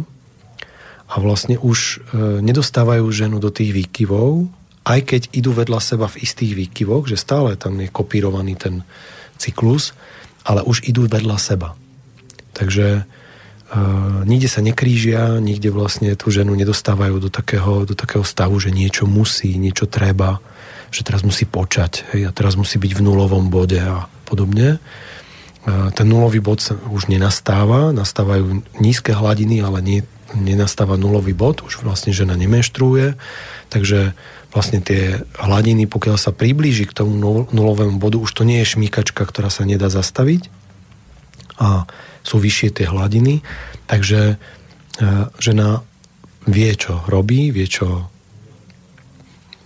a 1.12 1.16
vlastne 1.20 1.60
už 1.60 1.80
e, 1.84 1.96
nedostávajú 2.40 3.04
ženu 3.12 3.44
do 3.44 3.52
tých 3.52 3.76
výkyvov, 3.76 4.48
aj 4.88 5.00
keď 5.04 5.22
idú 5.36 5.52
vedľa 5.52 5.80
seba 5.84 6.08
v 6.08 6.24
istých 6.24 6.56
výkyvoch, 6.56 7.12
že 7.12 7.20
stále 7.20 7.60
tam 7.60 7.76
je 7.76 7.92
kopírovaný 7.92 8.56
ten 8.56 8.88
cyklus, 9.36 9.92
ale 10.48 10.64
už 10.64 10.88
idú 10.88 11.12
vedľa 11.12 11.36
seba. 11.36 11.76
Takže 12.54 12.88
e, 13.00 13.02
nikde 14.24 14.48
sa 14.48 14.62
nekrížia, 14.62 15.42
nikde 15.42 15.74
vlastne 15.74 16.14
tú 16.14 16.30
ženu 16.30 16.54
nedostávajú 16.54 17.18
do 17.18 17.30
takého, 17.34 17.90
do 17.90 17.98
takého 17.98 18.24
stavu, 18.24 18.56
že 18.62 18.70
niečo 18.70 19.10
musí, 19.10 19.58
niečo 19.58 19.90
treba, 19.90 20.40
že 20.94 21.02
teraz 21.02 21.26
musí 21.26 21.50
počať 21.50 22.06
hej, 22.14 22.30
a 22.30 22.32
teraz 22.32 22.54
musí 22.54 22.78
byť 22.78 22.94
v 22.94 23.02
nulovom 23.02 23.50
bode 23.50 23.82
a 23.82 24.06
podobne. 24.30 24.78
Ten 25.64 26.08
nulový 26.12 26.44
bod 26.44 26.60
sa 26.60 26.76
už 26.76 27.08
nenastáva, 27.08 27.96
nastávajú 27.96 28.68
nízke 28.84 29.16
hladiny, 29.16 29.64
ale 29.64 29.80
nie, 29.80 30.00
nenastáva 30.36 31.00
nulový 31.00 31.32
bod, 31.32 31.64
už 31.64 31.88
vlastne 31.88 32.12
žena 32.12 32.36
nemenštruuje, 32.36 33.16
takže 33.72 34.12
vlastne 34.54 34.84
tie 34.84 35.24
hladiny, 35.40 35.90
pokiaľ 35.90 36.18
sa 36.20 36.30
priblíži 36.36 36.86
k 36.86 36.94
tomu 36.94 37.18
nulovému 37.50 37.98
bodu, 37.98 38.22
už 38.22 38.32
to 38.38 38.44
nie 38.46 38.62
je 38.62 38.78
šmíkačka, 38.78 39.26
ktorá 39.26 39.50
sa 39.50 39.66
nedá 39.66 39.90
zastaviť. 39.90 40.52
A 41.58 41.90
sú 42.24 42.40
vyššie 42.40 42.82
tie 42.82 42.86
hladiny, 42.88 43.44
takže 43.86 44.22
e, 44.34 44.36
žena 45.38 45.84
vie, 46.48 46.72
čo 46.76 47.04
robí, 47.08 47.52
vie, 47.52 47.68
čo 47.68 48.08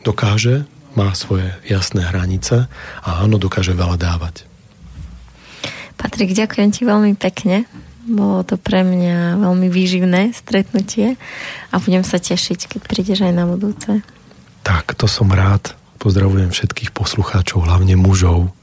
dokáže, 0.05 0.65
má 0.97 1.13
svoje 1.13 1.53
jasné 1.69 2.01
hranice 2.01 2.65
a 3.05 3.09
áno, 3.21 3.37
dokáže 3.37 3.77
veľa 3.77 4.01
dávať. 4.01 4.49
Patrik, 5.97 6.33
ďakujem 6.33 6.69
ti 6.73 6.81
veľmi 6.85 7.13
pekne. 7.17 7.69
Bolo 8.07 8.41
to 8.41 8.55
pre 8.55 8.81
mňa 8.81 9.37
veľmi 9.37 9.67
výživné 9.67 10.31
stretnutie 10.31 11.19
a 11.69 11.75
budem 11.77 12.01
sa 12.01 12.17
tešiť, 12.17 12.77
keď 12.77 12.81
prídeš 12.87 13.19
aj 13.25 13.33
na 13.35 13.45
budúce. 13.45 14.01
Tak, 14.63 14.95
to 14.95 15.05
som 15.05 15.29
rád. 15.29 15.75
Pozdravujem 15.97 16.53
všetkých 16.53 16.93
poslucháčov, 16.93 17.67
hlavne 17.67 17.97
mužov. 17.97 18.53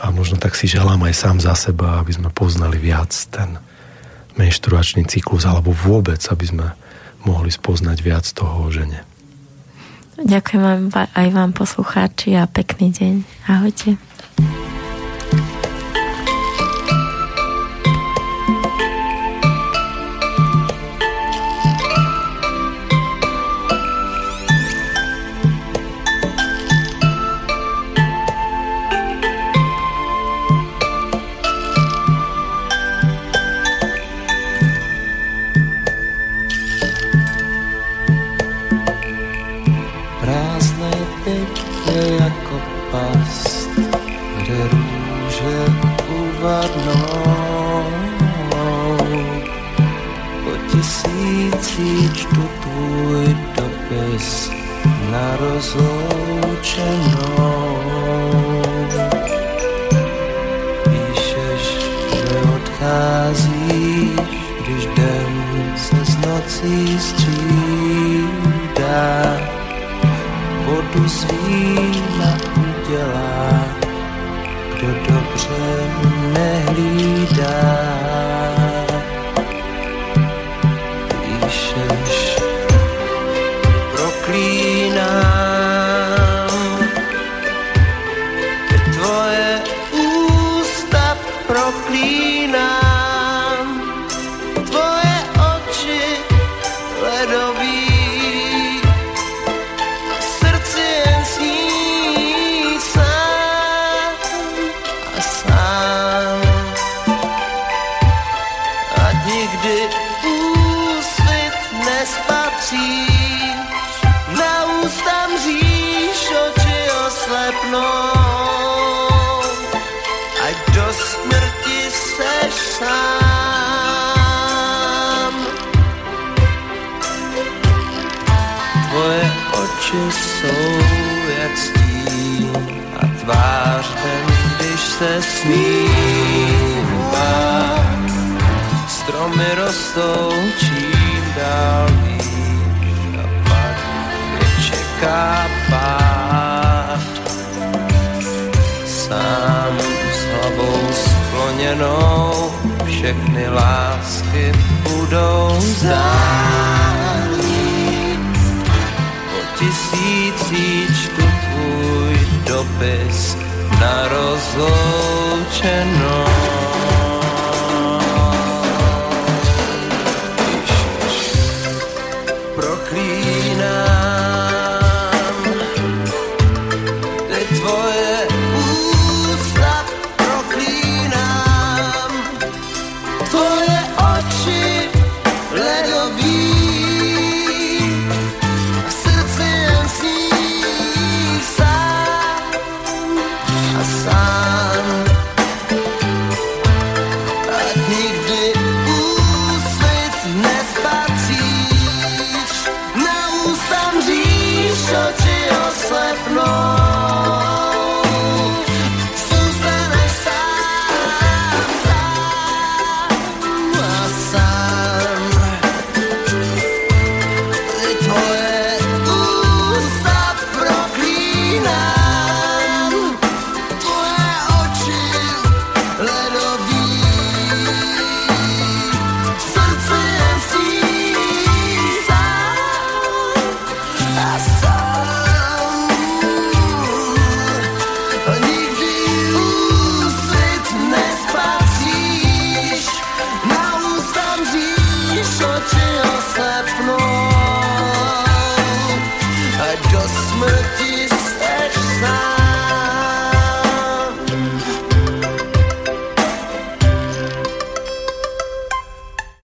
A 0.00 0.08
možno 0.08 0.40
tak 0.40 0.56
si 0.56 0.64
želám 0.64 1.04
aj 1.04 1.14
sám 1.14 1.36
za 1.44 1.52
seba, 1.52 2.00
aby 2.00 2.16
sme 2.16 2.32
poznali 2.32 2.80
viac 2.80 3.12
ten 3.28 3.60
menštruačný 4.40 5.04
cyklus, 5.04 5.44
alebo 5.44 5.76
vôbec, 5.76 6.20
aby 6.32 6.44
sme 6.48 6.66
mohli 7.28 7.52
spoznať 7.52 7.98
viac 8.00 8.24
toho 8.32 8.64
o 8.64 8.68
žene. 8.72 9.04
Ďakujem 10.20 10.92
aj 10.92 11.28
vám 11.32 11.52
poslucháči 11.52 12.36
a 12.36 12.44
pekný 12.48 12.92
deň. 12.92 13.14
Ahojte. 13.48 14.09